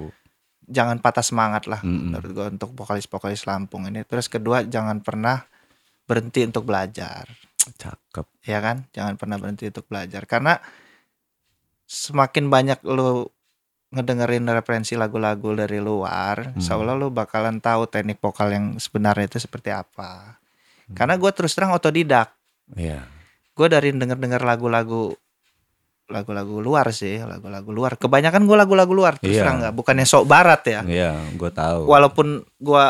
jangan 0.66 0.97
patah 0.99 1.20
semangat 1.23 1.62
lah 1.65 1.81
Mm-mm. 1.81 2.05
menurut 2.11 2.31
gua 2.31 2.47
untuk 2.51 2.70
vokalis-vokalis 2.74 3.45
Lampung 3.45 3.85
ini 3.85 4.01
terus 4.03 4.27
kedua 4.27 4.61
jangan 4.62 5.01
pernah 5.01 5.41
berhenti 6.05 6.44
untuk 6.44 6.64
belajar 6.64 7.24
Cakep. 7.56 8.26
ya 8.44 8.59
kan 8.59 8.85
jangan 8.90 9.16
pernah 9.16 9.36
berhenti 9.36 9.66
untuk 9.66 9.85
belajar 9.85 10.24
karena 10.24 10.60
semakin 11.85 12.48
banyak 12.48 12.81
lu 12.85 13.28
ngedengerin 13.89 14.44
referensi 14.48 14.94
lagu-lagu 14.94 15.55
dari 15.55 15.78
luar 15.78 16.51
Hmm. 16.51 16.59
seolah 16.59 16.93
lu 16.93 17.09
bakalan 17.09 17.59
tahu 17.59 17.86
teknik 17.86 18.18
vokal 18.18 18.51
yang 18.51 18.66
sebenarnya 18.76 19.28
itu 19.28 19.39
seperti 19.39 19.70
apa 19.70 20.36
Hmm. 20.85 20.94
karena 20.94 21.14
gue 21.14 21.31
terus 21.31 21.52
terang 21.52 21.72
otodidak 21.72 22.35
Iya. 22.70 23.06
gue 23.51 23.66
dari 23.66 23.93
denger-denger 23.93 24.43
lagu-lagu 24.43 25.14
lagu-lagu 26.05 26.60
luar 26.60 26.90
sih 26.90 27.16
lagu-lagu 27.18 27.70
luar 27.70 27.97
kebanyakan 27.97 28.44
gue 28.44 28.56
lagu-lagu 28.59 28.93
luar 28.93 29.16
terus 29.16 29.36
Iya. 29.36 29.43
terang 29.43 29.56
nggak 29.62 29.74
bukannya 29.74 30.05
sok 30.05 30.24
barat 30.26 30.60
ya 30.66 30.81
Iya, 30.82 31.12
gue 31.32 31.51
tahu. 31.51 31.86
walaupun 31.86 32.26
gue 32.59 32.85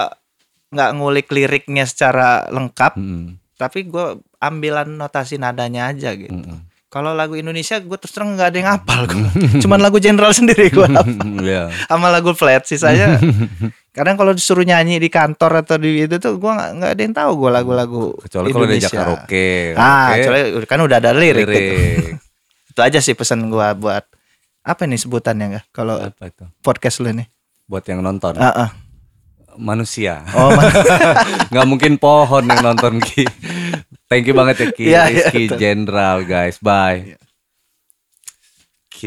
nggak 0.75 0.91
ngulik 0.93 1.29
liriknya 1.29 1.85
secara 1.85 2.45
lengkap 2.49 2.95
Mm-mm. 2.95 3.39
tapi 3.55 3.87
gue 3.87 4.07
ambilan 4.37 4.91
notasi 4.91 5.37
nadanya 5.37 5.89
aja 5.89 6.13
gitu 6.13 6.35
Mm-mm. 6.35 6.67
kalau 6.89 7.11
lagu 7.11 7.33
Indonesia 7.33 7.79
gue 7.79 7.95
terus 7.95 8.11
terang 8.11 8.35
nggak 8.35 8.49
ada 8.49 8.57
yang 8.57 8.71
hafal 8.71 9.03
gua. 9.07 9.31
cuman 9.63 9.79
lagu 9.79 9.97
general 9.97 10.31
sendiri 10.31 10.69
gue 10.69 10.89
Iya. 11.43 11.71
sama 11.87 12.09
lagu 12.09 12.31
flat 12.33 12.63
sisanya 12.65 13.19
kadang 13.97 14.15
kalau 14.15 14.31
disuruh 14.31 14.63
nyanyi 14.63 14.99
di 14.99 15.07
kantor 15.07 15.63
atau 15.63 15.79
di 15.79 16.03
itu 16.03 16.19
tuh 16.19 16.35
gue 16.37 16.51
nggak 16.51 16.91
ada 16.91 17.01
yang 17.01 17.15
tahu 17.15 17.31
gue 17.39 17.51
lagu-lagu 17.53 18.05
Kecuali 18.21 18.51
kalau 18.51 18.67
diajak 18.67 18.91
Indonesia. 18.91 18.99
karaoke. 19.23 19.49
ah 19.75 20.09
kecuali 20.13 20.39
kan 20.65 20.79
udah 20.81 20.97
ada 20.99 21.11
lirik, 21.15 21.47
gitu. 21.47 21.55
Lirik. 21.55 22.15
itu 22.69 22.81
aja 22.83 22.99
sih 22.99 23.15
pesan 23.15 23.47
gue 23.47 23.67
buat 23.79 24.03
apa 24.65 24.83
nih 24.83 24.99
sebutannya 24.99 25.47
nggak 25.49 25.65
kalau 25.71 26.03
podcast 26.59 26.99
lu 26.99 27.11
nih 27.11 27.31
Buat 27.65 27.89
yang 27.89 28.03
nonton. 28.03 28.37
Ah, 28.37 28.69
ah. 28.69 28.71
Manusia. 29.56 30.26
oh 30.31 30.51
ma- 30.51 30.72
nggak 31.51 31.66
mungkin 31.66 31.93
pohon 31.97 32.44
yang 32.44 32.60
nonton 32.60 32.98
Ki. 32.98 33.24
Thank 34.05 34.26
you 34.26 34.35
banget 34.35 34.56
ya 34.59 34.68
Ki. 34.70 34.85
Iya, 34.85 35.02
iya, 35.09 35.26
Rizky 35.26 35.43
betul. 35.47 35.59
General 35.59 36.18
guys. 36.22 36.56
Bye. 36.59 37.01
Iya. 37.10 37.18
Ki. 38.89 39.06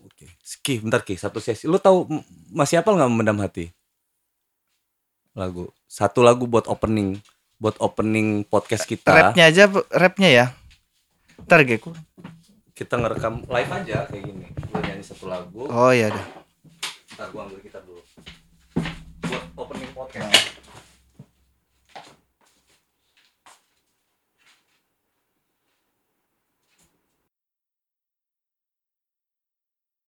Oke. 0.00 0.26
Ki, 0.60 0.74
bentar 0.78 1.00
Ki, 1.00 1.14
satu 1.14 1.38
sesi. 1.38 1.64
Lu 1.64 1.76
tahu 1.76 2.06
masih 2.50 2.78
apa 2.78 2.90
nggak 2.90 3.08
memendam 3.08 3.38
hati? 3.38 3.70
Lagu. 5.32 5.70
Satu 5.84 6.20
lagu 6.20 6.44
buat 6.44 6.66
opening, 6.66 7.18
buat 7.56 7.78
opening 7.78 8.42
podcast 8.44 8.84
kita. 8.84 9.10
rapnya 9.10 9.46
aja 9.46 9.66
rapnya 9.90 10.30
ya 10.30 10.46
ntar 11.40 11.64
gue 11.64 11.80
Kita 12.70 12.94
ngerekam 12.94 13.42
live 13.44 13.72
aja 13.74 14.04
kayak 14.06 14.22
gini. 14.22 14.46
Lu 14.70 14.78
nyanyi 14.78 15.02
satu 15.02 15.24
lagu. 15.26 15.64
oh 15.66 15.90
iya 15.90 16.12
deh 16.12 16.26
Ntar 17.16 17.32
gua 17.32 17.44
ambil 17.44 17.58
kita 17.60 17.80
dulu. 17.80 18.00
Buat 19.30 19.46
opening 19.54 19.94
podcast. 19.94 20.49